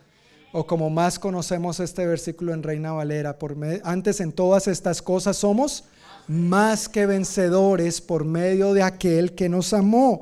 o 0.54 0.66
como 0.66 0.90
más 0.92 1.18
conocemos 1.18 1.80
este 1.80 2.06
versículo 2.06 2.54
en 2.54 2.62
Reina 2.62 2.94
Valera, 2.94 3.38
por 3.40 3.58
antes 3.84 4.22
en 4.22 4.32
todas 4.32 4.68
estas 4.68 5.02
cosas 5.02 5.36
somos 5.36 5.84
más 6.28 6.88
que 6.88 7.06
vencedores 7.08 8.00
por 8.00 8.24
medio 8.24 8.74
de 8.74 8.84
aquel 8.84 9.34
que 9.34 9.50
nos 9.50 9.74
amó. 9.74 10.22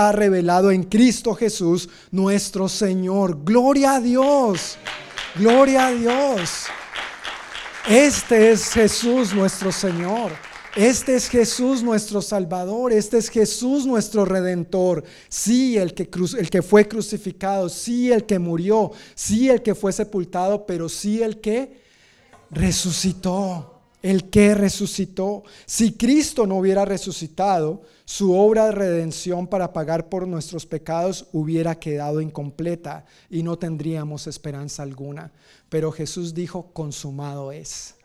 revelado 0.11 0.71
en 0.71 0.83
Cristo 0.83 1.35
Jesús, 1.35 1.89
nuestro 2.11 2.69
Señor. 2.69 3.43
Gloria 3.43 3.95
a 3.95 3.99
Dios. 3.99 4.77
Gloria 5.35 5.87
a 5.87 5.91
Dios. 5.91 6.67
Este 7.89 8.51
es 8.51 8.69
Jesús 8.69 9.33
nuestro 9.33 9.71
Señor. 9.71 10.31
Este 10.75 11.15
es 11.15 11.27
Jesús 11.27 11.83
nuestro 11.83 12.21
Salvador, 12.21 12.93
este 12.93 13.17
es 13.17 13.29
Jesús 13.29 13.85
nuestro 13.85 14.23
Redentor. 14.23 15.03
Sí, 15.27 15.77
el 15.77 15.93
que, 15.93 16.09
el 16.39 16.49
que 16.49 16.61
fue 16.61 16.87
crucificado, 16.87 17.67
sí, 17.67 18.09
el 18.09 18.25
que 18.25 18.39
murió, 18.39 18.91
sí, 19.13 19.49
el 19.49 19.61
que 19.61 19.75
fue 19.75 19.91
sepultado, 19.91 20.65
pero 20.65 20.87
sí 20.87 21.21
el 21.21 21.41
que 21.41 21.81
resucitó, 22.51 23.81
el 24.01 24.29
que 24.29 24.55
resucitó. 24.55 25.43
Si 25.65 25.93
Cristo 25.93 26.47
no 26.47 26.55
hubiera 26.55 26.85
resucitado, 26.85 27.81
su 28.11 28.33
obra 28.33 28.65
de 28.65 28.71
redención 28.73 29.47
para 29.47 29.71
pagar 29.71 30.09
por 30.09 30.27
nuestros 30.27 30.65
pecados 30.65 31.29
hubiera 31.31 31.79
quedado 31.79 32.19
incompleta 32.19 33.05
y 33.29 33.41
no 33.41 33.57
tendríamos 33.57 34.27
esperanza 34.27 34.83
alguna. 34.83 35.31
Pero 35.69 35.93
Jesús 35.93 36.33
dijo, 36.33 36.73
consumado 36.73 37.53
es. 37.53 37.95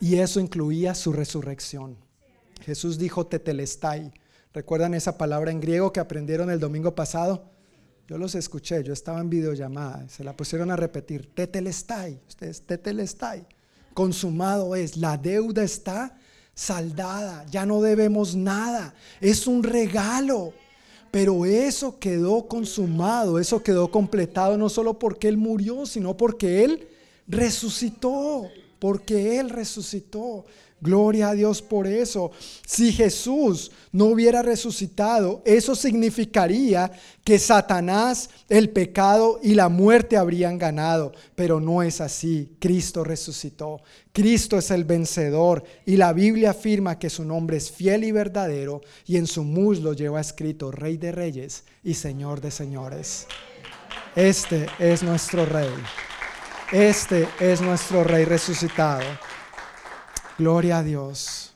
Y 0.00 0.14
eso 0.16 0.40
incluía 0.40 0.94
su 0.94 1.12
resurrección. 1.12 1.98
Jesús 2.62 2.96
dijo 2.96 3.26
tetelestai. 3.26 4.10
¿Recuerdan 4.54 4.94
esa 4.94 5.18
palabra 5.18 5.50
en 5.50 5.60
griego 5.60 5.92
que 5.92 6.00
aprendieron 6.00 6.48
el 6.48 6.58
domingo 6.58 6.94
pasado? 6.94 7.50
Yo 8.08 8.16
los 8.16 8.34
escuché, 8.34 8.82
yo 8.84 8.94
estaba 8.94 9.20
en 9.20 9.28
videollamada, 9.28 10.08
se 10.08 10.24
la 10.24 10.34
pusieron 10.34 10.70
a 10.70 10.76
repetir. 10.76 11.34
Tetelestai, 11.34 12.22
ustedes, 12.26 12.62
tetelestai. 12.62 13.46
Consumado 13.92 14.74
es, 14.74 14.96
la 14.96 15.18
deuda 15.18 15.62
está 15.62 16.18
saldada, 16.56 17.46
ya 17.48 17.64
no 17.64 17.80
debemos 17.80 18.34
nada, 18.34 18.94
es 19.20 19.46
un 19.46 19.62
regalo. 19.62 20.52
Pero 21.12 21.46
eso 21.46 21.98
quedó 22.00 22.48
consumado, 22.48 23.38
eso 23.38 23.62
quedó 23.62 23.90
completado 23.90 24.58
no 24.58 24.68
solo 24.68 24.98
porque 24.98 25.28
Él 25.28 25.36
murió, 25.36 25.86
sino 25.86 26.16
porque 26.16 26.64
Él 26.64 26.88
resucitó 27.28 28.50
porque 28.78 29.38
Él 29.38 29.50
resucitó. 29.50 30.44
Gloria 30.80 31.30
a 31.30 31.34
Dios 31.34 31.62
por 31.62 31.86
eso. 31.86 32.32
Si 32.66 32.92
Jesús 32.92 33.70
no 33.92 34.06
hubiera 34.06 34.42
resucitado, 34.42 35.42
eso 35.46 35.74
significaría 35.74 36.92
que 37.24 37.38
Satanás, 37.38 38.28
el 38.48 38.68
pecado 38.68 39.40
y 39.42 39.54
la 39.54 39.70
muerte 39.70 40.18
habrían 40.18 40.58
ganado. 40.58 41.12
Pero 41.34 41.60
no 41.60 41.82
es 41.82 42.02
así. 42.02 42.56
Cristo 42.60 43.04
resucitó. 43.04 43.80
Cristo 44.12 44.58
es 44.58 44.70
el 44.70 44.84
vencedor 44.84 45.64
y 45.86 45.96
la 45.96 46.12
Biblia 46.12 46.50
afirma 46.50 46.98
que 46.98 47.10
su 47.10 47.24
nombre 47.24 47.56
es 47.56 47.70
fiel 47.70 48.04
y 48.04 48.12
verdadero 48.12 48.82
y 49.06 49.16
en 49.16 49.26
su 49.26 49.44
muslo 49.44 49.94
lleva 49.94 50.20
escrito 50.20 50.70
Rey 50.70 50.98
de 50.98 51.12
Reyes 51.12 51.64
y 51.82 51.94
Señor 51.94 52.40
de 52.40 52.50
Señores. 52.50 53.26
Este 54.14 54.66
es 54.78 55.02
nuestro 55.02 55.44
Rey. 55.46 55.68
Este 56.72 57.28
es 57.38 57.60
nuestro 57.60 58.04
Rey 58.04 58.24
resucitado. 58.24 59.04
Gloria 60.38 60.78
a 60.78 60.82
Dios, 60.82 61.54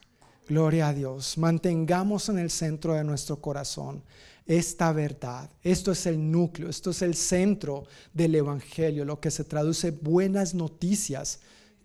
gloria 0.49 0.89
a 0.89 0.95
Dios. 0.95 1.37
Mantengamos 1.37 2.31
en 2.31 2.39
el 2.39 2.51
centro 2.51 2.95
de 2.95 3.05
nuestro 3.05 3.37
corazón 3.37 4.03
esta 4.47 4.91
verdad. 4.93 5.51
Esto 5.63 5.93
es 5.93 6.07
el 6.07 6.31
núcleo, 6.31 6.71
esto 6.71 6.91
es 6.91 7.03
el 7.03 7.15
centro 7.15 7.85
del 8.15 8.35
Evangelio, 8.35 9.05
lo 9.05 9.21
que 9.21 9.31
se 9.31 9.45
traduce 9.45 9.91
buenas 9.91 10.55
noticias. 10.55 11.41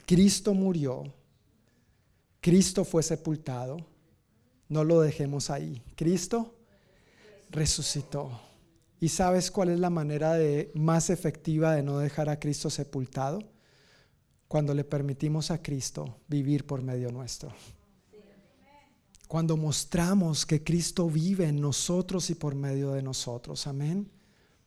Cristo 0.06 0.54
murió, 0.54 1.04
Cristo 2.40 2.86
fue 2.86 3.04
sepultado, 3.04 3.86
no 4.70 4.86
lo 4.86 5.02
dejemos 5.02 5.50
ahí. 5.50 5.82
Cristo 5.98 6.56
resucitó. 7.50 8.40
¿Y 9.02 9.10
sabes 9.10 9.52
cuál 9.52 9.68
es 9.68 9.80
la 9.80 9.90
manera 9.90 10.36
de, 10.36 10.72
más 10.74 11.10
efectiva 11.10 11.76
de 11.76 11.84
no 11.84 12.00
dejar 12.00 12.30
a 12.30 12.40
Cristo 12.40 12.70
sepultado? 12.70 13.55
Cuando 14.56 14.74
le 14.74 14.86
permitimos 14.86 15.52
a 15.52 15.62
Cristo 15.62 16.20
vivir 16.30 16.66
por 16.66 16.82
medio 16.82 17.12
nuestro. 17.12 17.52
Cuando 19.28 19.58
mostramos 19.58 20.46
que 20.46 20.64
Cristo 20.64 21.10
vive 21.10 21.50
en 21.50 21.60
nosotros 21.60 22.30
y 22.30 22.36
por 22.36 22.56
medio 22.56 22.94
de 22.94 23.04
nosotros. 23.04 23.68
Amén. 23.68 24.10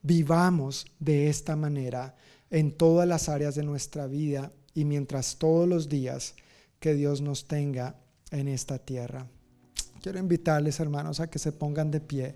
Vivamos 0.03 0.85
de 0.99 1.31
esta 1.31 1.57
manera 1.57 2.15
en 2.51 2.77
todas 2.77 3.09
las 3.09 3.31
áreas 3.31 3.55
de 3.55 3.63
nuestra 3.63 4.07
vida 4.07 4.53
y 4.75 4.85
mientras 4.85 5.37
todos 5.39 5.67
los 5.67 5.89
días 5.89 6.35
que 6.81 6.93
Dios 6.93 7.23
nos 7.23 7.49
tenga 7.49 7.97
en 8.31 8.49
esta 8.49 8.79
tierra. 8.79 9.27
Quiero 10.03 10.19
invitarles, 10.19 10.81
hermanos, 10.81 11.19
a 11.19 11.31
que 11.31 11.39
se 11.39 11.53
pongan 11.53 11.91
de 11.91 12.01
pie. 12.01 12.35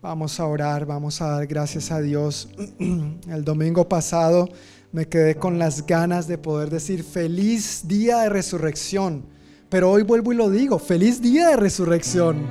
Vamos 0.00 0.40
a 0.40 0.46
orar, 0.46 0.86
vamos 0.86 1.22
a 1.22 1.28
dar 1.28 1.46
gracias 1.46 1.92
a 1.92 2.00
Dios. 2.00 2.48
El 3.28 3.44
domingo 3.44 3.88
pasado 3.88 4.48
me 4.92 5.08
quedé 5.08 5.36
con 5.36 5.58
las 5.58 5.86
ganas 5.86 6.28
de 6.28 6.36
poder 6.36 6.68
decir 6.68 7.02
feliz 7.02 7.88
día 7.88 8.18
de 8.18 8.28
resurrección, 8.28 9.24
pero 9.70 9.90
hoy 9.90 10.02
vuelvo 10.02 10.32
y 10.32 10.36
lo 10.36 10.50
digo, 10.50 10.78
feliz 10.78 11.22
día 11.22 11.48
de 11.48 11.56
resurrección. 11.56 12.46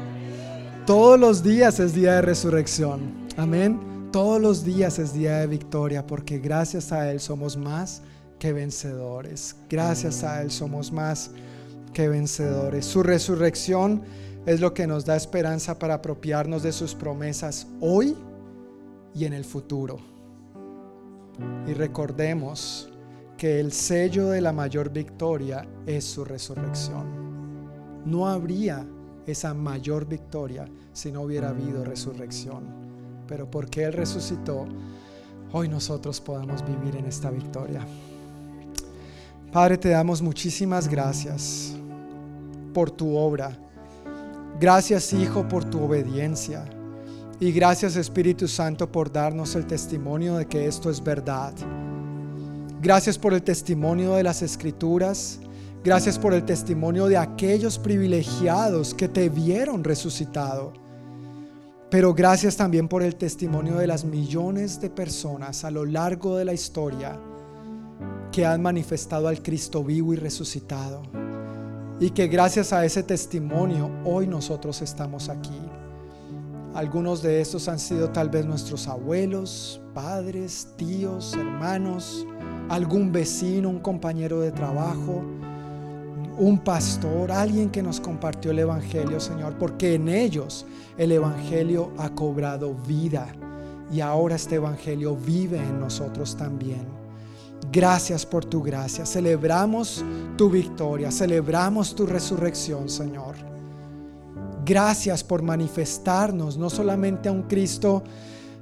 Todos 0.88 1.20
los 1.20 1.44
días 1.44 1.80
es 1.80 1.94
día 1.94 2.16
de 2.16 2.22
resurrección. 2.24 3.28
Amén. 3.38 4.10
Todos 4.12 4.42
los 4.42 4.66
días 4.66 4.98
es 4.98 5.14
día 5.14 5.38
de 5.38 5.48
victoria 5.48 6.06
porque 6.06 6.40
gracias 6.40 6.92
a 6.92 7.12
Él 7.12 7.20
somos 7.20 7.56
más 7.56 8.02
que 8.40 8.52
vencedores. 8.52 9.56
Gracias 9.70 10.24
a 10.24 10.42
Él 10.42 10.50
somos 10.50 10.92
más 10.92 11.30
que 11.94 12.10
vencedores. 12.10 12.86
Su 12.86 13.04
resurrección 13.04 14.02
es 14.48 14.60
lo 14.60 14.74
que 14.74 14.88
nos 14.88 15.06
da 15.06 15.16
esperanza 15.16 15.78
para 15.78 15.94
apropiarnos 15.94 16.64
de 16.64 16.72
sus 16.72 16.96
promesas 16.96 17.68
hoy 17.80 18.18
y 19.14 19.26
en 19.26 19.34
el 19.34 19.46
futuro. 19.46 20.11
Y 21.68 21.74
recordemos 21.74 22.90
que 23.38 23.60
el 23.60 23.72
sello 23.72 24.30
de 24.30 24.42
la 24.42 24.52
mayor 24.52 24.92
victoria 24.92 25.68
es 25.86 26.04
su 26.06 26.26
resurrección. 26.26 28.04
No 28.06 28.28
habría 28.28 28.86
esa 29.26 29.54
mayor 29.54 30.06
victoria 30.06 30.66
si 30.94 31.12
no 31.12 31.22
hubiera 31.22 31.50
habido 31.50 31.84
resurrección. 31.84 32.66
Pero 33.28 33.50
porque 33.50 33.84
Él 33.84 33.94
resucitó, 33.94 34.66
hoy 35.52 35.70
nosotros 35.70 36.20
podemos 36.20 36.66
vivir 36.66 36.96
en 36.96 37.06
esta 37.06 37.30
victoria. 37.30 37.86
Padre, 39.52 39.78
te 39.78 39.90
damos 39.90 40.22
muchísimas 40.22 40.88
gracias 40.88 41.76
por 42.74 42.90
tu 42.90 43.16
obra 43.16 43.58
Gracias 44.62 45.12
Hijo 45.12 45.48
por 45.48 45.66
tu 45.66 45.84
obediencia. 45.84 46.64
Y 47.42 47.52
gracias 47.52 47.96
Espíritu 47.96 48.48
Santo 48.48 48.92
por 48.92 49.12
darnos 49.12 49.56
el 49.56 49.66
testimonio 49.66 50.38
de 50.38 50.46
que 50.46 50.68
esto 50.68 50.92
es 50.92 51.04
verdad. 51.04 51.52
Gracias 52.80 53.18
por 53.18 53.34
el 53.34 53.42
testimonio 53.42 54.14
de 54.14 54.22
las 54.22 54.44
escrituras. 54.44 55.40
Gracias 55.84 56.20
por 56.20 56.36
el 56.36 56.46
testimonio 56.46 57.08
de 57.08 57.18
aquellos 57.18 57.80
privilegiados 57.80 58.94
que 58.94 59.08
te 59.08 59.28
vieron 59.30 59.84
resucitado. 59.84 60.72
Pero 61.90 62.14
gracias 62.14 62.56
también 62.58 62.88
por 62.88 63.02
el 63.02 63.16
testimonio 63.16 63.78
de 63.78 63.88
las 63.88 64.06
millones 64.06 64.80
de 64.80 64.92
personas 64.92 65.66
a 65.66 65.72
lo 65.72 65.84
largo 65.84 66.38
de 66.38 66.46
la 66.46 66.54
historia 66.54 67.20
que 68.32 68.46
han 68.46 68.62
manifestado 68.62 69.28
al 69.28 69.42
Cristo 69.42 69.84
vivo 69.84 70.14
y 70.14 70.18
resucitado 70.18 71.02
y 72.00 72.12
que 72.12 72.28
gracias 72.28 72.72
a 72.72 72.86
ese 72.86 73.02
testimonio 73.02 73.90
hoy 74.06 74.28
nosotros 74.28 74.84
estamos 74.84 75.28
aquí. 75.28 75.60
Algunos 76.74 77.22
de 77.22 77.42
estos 77.42 77.68
han 77.68 77.80
sido 77.80 78.10
tal 78.12 78.30
vez 78.30 78.46
nuestros 78.46 78.88
abuelos, 78.88 79.82
padres, 79.94 80.70
tíos, 80.78 81.34
hermanos, 81.34 82.26
algún 82.70 83.12
vecino, 83.12 83.70
un 83.70 83.80
compañero 83.80 84.40
de 84.40 84.52
trabajo, 84.52 85.22
un 86.38 86.60
pastor, 86.64 87.30
alguien 87.30 87.70
que 87.70 87.84
nos 87.84 88.00
compartió 88.00 88.52
el 88.52 88.60
Evangelio, 88.60 89.20
Señor, 89.20 89.58
porque 89.58 89.96
en 89.96 90.08
ellos 90.08 90.66
el 90.98 91.12
Evangelio 91.12 91.92
ha 91.98 92.10
cobrado 92.12 92.74
vida 92.88 93.28
y 93.92 94.00
ahora 94.00 94.36
este 94.36 94.56
Evangelio 94.56 95.18
vive 95.18 95.58
en 95.58 95.78
nosotros 95.78 96.38
también. 96.38 96.88
Gracias 97.70 98.26
por 98.26 98.46
tu 98.46 98.64
gracia. 98.64 99.06
Celebramos 99.06 100.04
tu 100.38 100.50
victoria. 100.50 101.12
Celebramos 101.12 101.94
tu 101.94 102.06
resurrección, 102.06 102.90
Señor. 102.90 103.51
Gracias 104.66 105.24
por 105.24 105.42
manifestarnos 105.42 106.58
no 106.58 106.70
solamente 106.70 107.30
a 107.30 107.32
un 107.32 107.44
Cristo 107.44 108.04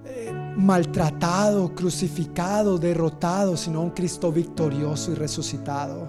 eh, 0.05 0.31
maltratado, 0.55 1.76
crucificado, 1.76 2.77
derrotado, 2.77 3.57
sino 3.57 3.80
a 3.80 3.84
un 3.84 3.91
Cristo 3.91 4.31
victorioso 4.31 5.11
y 5.11 5.15
resucitado. 5.15 6.07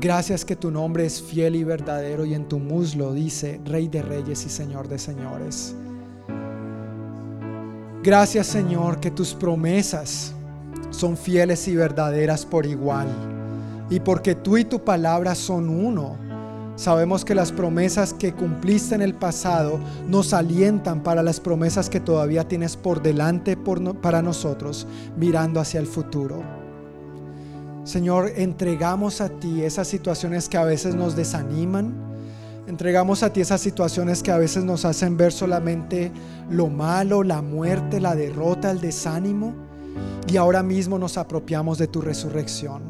Gracias 0.00 0.44
que 0.44 0.54
tu 0.54 0.70
nombre 0.70 1.06
es 1.06 1.20
fiel 1.20 1.56
y 1.56 1.64
verdadero 1.64 2.24
y 2.24 2.34
en 2.34 2.48
tu 2.48 2.58
muslo 2.58 3.12
dice 3.12 3.60
Rey 3.64 3.88
de 3.88 4.02
Reyes 4.02 4.44
y 4.46 4.48
Señor 4.48 4.86
de 4.86 4.98
Señores. 4.98 5.74
Gracias 8.02 8.46
Señor 8.46 9.00
que 9.00 9.10
tus 9.10 9.34
promesas 9.34 10.34
son 10.90 11.16
fieles 11.16 11.66
y 11.66 11.74
verdaderas 11.74 12.46
por 12.46 12.64
igual. 12.64 13.08
Y 13.90 14.00
porque 14.00 14.34
tú 14.34 14.56
y 14.56 14.64
tu 14.64 14.84
palabra 14.84 15.34
son 15.34 15.68
uno, 15.68 16.16
Sabemos 16.78 17.24
que 17.24 17.34
las 17.34 17.50
promesas 17.50 18.14
que 18.14 18.32
cumpliste 18.32 18.94
en 18.94 19.02
el 19.02 19.12
pasado 19.12 19.80
nos 20.06 20.32
alientan 20.32 21.02
para 21.02 21.24
las 21.24 21.40
promesas 21.40 21.90
que 21.90 21.98
todavía 21.98 22.46
tienes 22.46 22.76
por 22.76 23.02
delante 23.02 23.56
para 24.00 24.22
nosotros, 24.22 24.86
mirando 25.16 25.58
hacia 25.58 25.80
el 25.80 25.88
futuro. 25.88 26.40
Señor, 27.82 28.30
entregamos 28.36 29.20
a 29.20 29.28
ti 29.28 29.64
esas 29.64 29.88
situaciones 29.88 30.48
que 30.48 30.56
a 30.56 30.62
veces 30.62 30.94
nos 30.94 31.16
desaniman. 31.16 31.92
Entregamos 32.68 33.24
a 33.24 33.32
ti 33.32 33.40
esas 33.40 33.60
situaciones 33.60 34.22
que 34.22 34.30
a 34.30 34.38
veces 34.38 34.62
nos 34.62 34.84
hacen 34.84 35.16
ver 35.16 35.32
solamente 35.32 36.12
lo 36.48 36.68
malo, 36.68 37.24
la 37.24 37.42
muerte, 37.42 38.00
la 38.00 38.14
derrota, 38.14 38.70
el 38.70 38.80
desánimo. 38.80 39.52
Y 40.28 40.36
ahora 40.36 40.62
mismo 40.62 40.96
nos 40.96 41.18
apropiamos 41.18 41.76
de 41.78 41.88
tu 41.88 42.02
resurrección. 42.02 42.82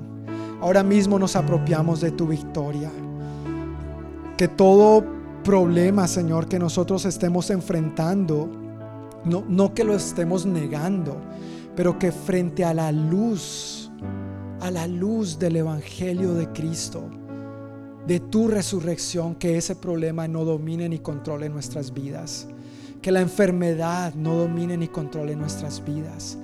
Ahora 0.60 0.82
mismo 0.82 1.18
nos 1.18 1.36
apropiamos 1.36 2.02
de 2.02 2.10
tu 2.10 2.26
victoria 2.26 2.90
que 4.38 4.46
todo 4.48 5.04
problema, 5.42 6.06
Señor, 6.06 6.46
que 6.48 6.60
nosotros 6.60 7.04
estemos 7.04 7.50
enfrentando, 7.50 8.48
no, 9.24 9.44
no 9.48 9.74
que 9.74 9.82
lo 9.82 9.94
estemos 9.94 10.46
negando, 10.46 11.20
pero 11.74 11.98
que 11.98 12.12
frente 12.12 12.64
a 12.64 12.72
la 12.72 12.92
luz, 12.92 13.90
a 14.60 14.70
la 14.70 14.86
luz 14.86 15.40
del 15.40 15.56
Evangelio 15.56 16.34
de 16.34 16.46
Cristo, 16.52 17.10
de 18.06 18.20
tu 18.20 18.46
resurrección, 18.46 19.34
que 19.34 19.56
ese 19.56 19.74
problema 19.74 20.28
no 20.28 20.44
domine 20.44 20.88
ni 20.88 21.00
controle 21.00 21.48
nuestras 21.48 21.92
vidas. 21.92 22.46
Que 23.02 23.10
la 23.10 23.20
enfermedad 23.20 24.14
no 24.14 24.34
domine 24.36 24.76
ni 24.76 24.86
controle 24.86 25.34
nuestras 25.34 25.84
vidas 25.84 26.38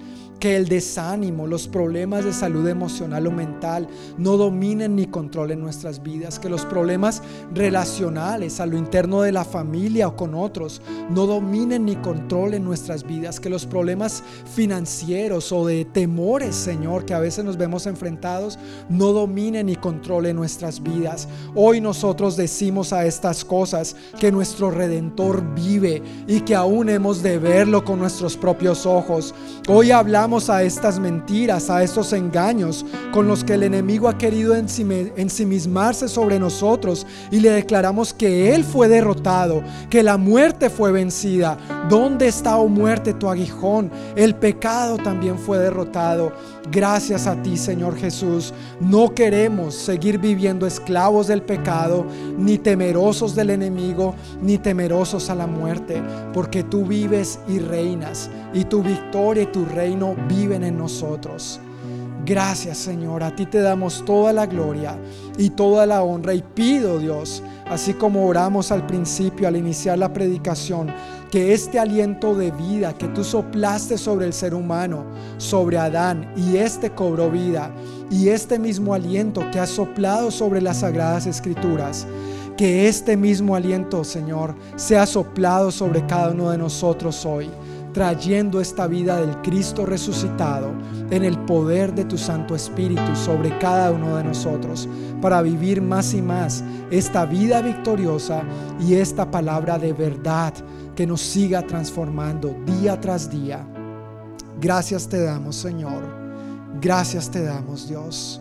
que 0.44 0.56
el 0.56 0.68
desánimo, 0.68 1.46
los 1.46 1.66
problemas 1.66 2.22
de 2.22 2.34
salud 2.34 2.68
emocional 2.68 3.26
o 3.26 3.30
mental 3.30 3.88
no 4.18 4.36
dominen 4.36 4.94
ni 4.94 5.06
controlen 5.06 5.58
nuestras 5.58 6.02
vidas, 6.02 6.38
que 6.38 6.50
los 6.50 6.66
problemas 6.66 7.22
relacionales 7.54 8.60
a 8.60 8.66
lo 8.66 8.76
interno 8.76 9.22
de 9.22 9.32
la 9.32 9.46
familia 9.46 10.06
o 10.06 10.16
con 10.16 10.34
otros 10.34 10.82
no 11.08 11.24
dominen 11.24 11.86
ni 11.86 11.96
controlen 11.96 12.62
nuestras 12.62 13.04
vidas, 13.04 13.40
que 13.40 13.48
los 13.48 13.64
problemas 13.64 14.22
financieros 14.54 15.50
o 15.50 15.64
de 15.66 15.86
temores, 15.86 16.54
Señor, 16.54 17.06
que 17.06 17.14
a 17.14 17.20
veces 17.20 17.42
nos 17.42 17.56
vemos 17.56 17.86
enfrentados, 17.86 18.58
no 18.90 19.14
dominen 19.14 19.64
ni 19.64 19.76
controlen 19.76 20.36
nuestras 20.36 20.82
vidas. 20.82 21.26
Hoy 21.54 21.80
nosotros 21.80 22.36
decimos 22.36 22.92
a 22.92 23.06
estas 23.06 23.46
cosas 23.46 23.96
que 24.20 24.30
nuestro 24.30 24.70
redentor 24.70 25.42
vive 25.54 26.02
y 26.28 26.40
que 26.40 26.54
aún 26.54 26.90
hemos 26.90 27.22
de 27.22 27.38
verlo 27.38 27.82
con 27.82 27.98
nuestros 27.98 28.36
propios 28.36 28.84
ojos. 28.84 29.34
Hoy 29.68 29.90
hablamos 29.90 30.33
a 30.34 30.64
estas 30.64 30.98
mentiras, 30.98 31.70
a 31.70 31.84
estos 31.84 32.12
engaños 32.12 32.84
con 33.12 33.28
los 33.28 33.44
que 33.44 33.54
el 33.54 33.62
enemigo 33.62 34.08
ha 34.08 34.18
querido 34.18 34.56
ensimismarse 34.56 36.08
sobre 36.08 36.40
nosotros 36.40 37.06
y 37.30 37.38
le 37.38 37.50
declaramos 37.50 38.12
que 38.12 38.52
Él 38.52 38.64
fue 38.64 38.88
derrotado, 38.88 39.62
que 39.88 40.02
la 40.02 40.16
muerte 40.16 40.70
fue 40.70 40.90
vencida. 40.90 41.56
¿Dónde 41.88 42.26
está, 42.26 42.56
oh 42.56 42.66
muerte, 42.66 43.14
tu 43.14 43.30
aguijón? 43.30 43.92
El 44.16 44.34
pecado 44.34 44.96
también 44.96 45.38
fue 45.38 45.58
derrotado. 45.58 46.32
Gracias 46.70 47.26
a 47.26 47.40
ti, 47.42 47.56
Señor 47.56 47.96
Jesús. 47.96 48.54
No 48.80 49.14
queremos 49.14 49.74
seguir 49.74 50.18
viviendo 50.18 50.66
esclavos 50.66 51.26
del 51.26 51.42
pecado, 51.42 52.06
ni 52.38 52.56
temerosos 52.58 53.34
del 53.34 53.50
enemigo, 53.50 54.14
ni 54.40 54.56
temerosos 54.56 55.28
a 55.28 55.34
la 55.34 55.46
muerte, 55.46 56.02
porque 56.32 56.62
tú 56.62 56.86
vives 56.86 57.38
y 57.48 57.58
reinas, 57.58 58.30
y 58.54 58.64
tu 58.64 58.82
victoria 58.82 59.42
y 59.42 59.52
tu 59.52 59.66
reino 59.66 60.16
viven 60.28 60.64
en 60.64 60.78
nosotros. 60.78 61.60
Gracias 62.24 62.78
Señor, 62.78 63.22
a 63.22 63.36
ti 63.36 63.44
te 63.44 63.60
damos 63.60 64.02
toda 64.06 64.32
la 64.32 64.46
gloria 64.46 64.98
y 65.36 65.50
toda 65.50 65.84
la 65.84 66.02
honra 66.02 66.32
y 66.32 66.42
pido 66.42 66.98
Dios, 66.98 67.42
así 67.66 67.92
como 67.92 68.26
oramos 68.26 68.72
al 68.72 68.86
principio, 68.86 69.46
al 69.46 69.56
iniciar 69.56 69.98
la 69.98 70.10
predicación, 70.10 70.90
que 71.34 71.52
este 71.52 71.80
aliento 71.80 72.36
de 72.36 72.52
vida 72.52 72.96
que 72.96 73.08
tú 73.08 73.24
soplaste 73.24 73.98
sobre 73.98 74.24
el 74.24 74.32
ser 74.32 74.54
humano, 74.54 75.04
sobre 75.38 75.78
Adán, 75.78 76.32
y 76.36 76.58
este 76.58 76.90
cobró 76.90 77.28
vida, 77.28 77.72
y 78.08 78.28
este 78.28 78.56
mismo 78.56 78.94
aliento 78.94 79.42
que 79.50 79.58
has 79.58 79.70
soplado 79.70 80.30
sobre 80.30 80.62
las 80.62 80.78
sagradas 80.78 81.26
escrituras, 81.26 82.06
que 82.56 82.86
este 82.86 83.16
mismo 83.16 83.56
aliento, 83.56 84.04
Señor, 84.04 84.54
sea 84.76 85.06
soplado 85.06 85.72
sobre 85.72 86.06
cada 86.06 86.30
uno 86.30 86.50
de 86.50 86.58
nosotros 86.58 87.26
hoy 87.26 87.50
trayendo 87.94 88.60
esta 88.60 88.88
vida 88.88 89.20
del 89.20 89.40
Cristo 89.40 89.86
resucitado 89.86 90.72
en 91.10 91.24
el 91.24 91.38
poder 91.46 91.94
de 91.94 92.04
tu 92.04 92.18
Santo 92.18 92.56
Espíritu 92.56 93.14
sobre 93.14 93.56
cada 93.58 93.92
uno 93.92 94.16
de 94.16 94.24
nosotros, 94.24 94.88
para 95.22 95.40
vivir 95.40 95.80
más 95.80 96.12
y 96.12 96.20
más 96.20 96.62
esta 96.90 97.24
vida 97.24 97.62
victoriosa 97.62 98.42
y 98.80 98.94
esta 98.94 99.30
palabra 99.30 99.78
de 99.78 99.92
verdad 99.92 100.52
que 100.96 101.06
nos 101.06 101.20
siga 101.20 101.62
transformando 101.62 102.54
día 102.66 103.00
tras 103.00 103.30
día. 103.30 103.64
Gracias 104.60 105.08
te 105.08 105.22
damos, 105.22 105.54
Señor. 105.54 106.02
Gracias 106.80 107.30
te 107.30 107.44
damos, 107.44 107.88
Dios, 107.88 108.40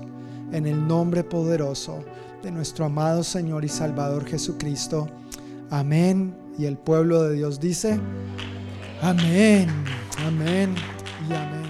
en 0.51 0.65
el 0.65 0.87
nombre 0.87 1.23
poderoso 1.23 2.03
de 2.41 2.51
nuestro 2.51 2.85
amado 2.85 3.23
Señor 3.23 3.63
y 3.63 3.69
Salvador 3.69 4.25
Jesucristo. 4.25 5.07
Amén. 5.69 6.35
Y 6.57 6.65
el 6.65 6.77
pueblo 6.77 7.23
de 7.23 7.35
Dios 7.35 7.59
dice, 7.59 7.99
Amén, 9.03 9.67
amén 10.25 10.73
y 11.29 11.33
amén. 11.33 11.62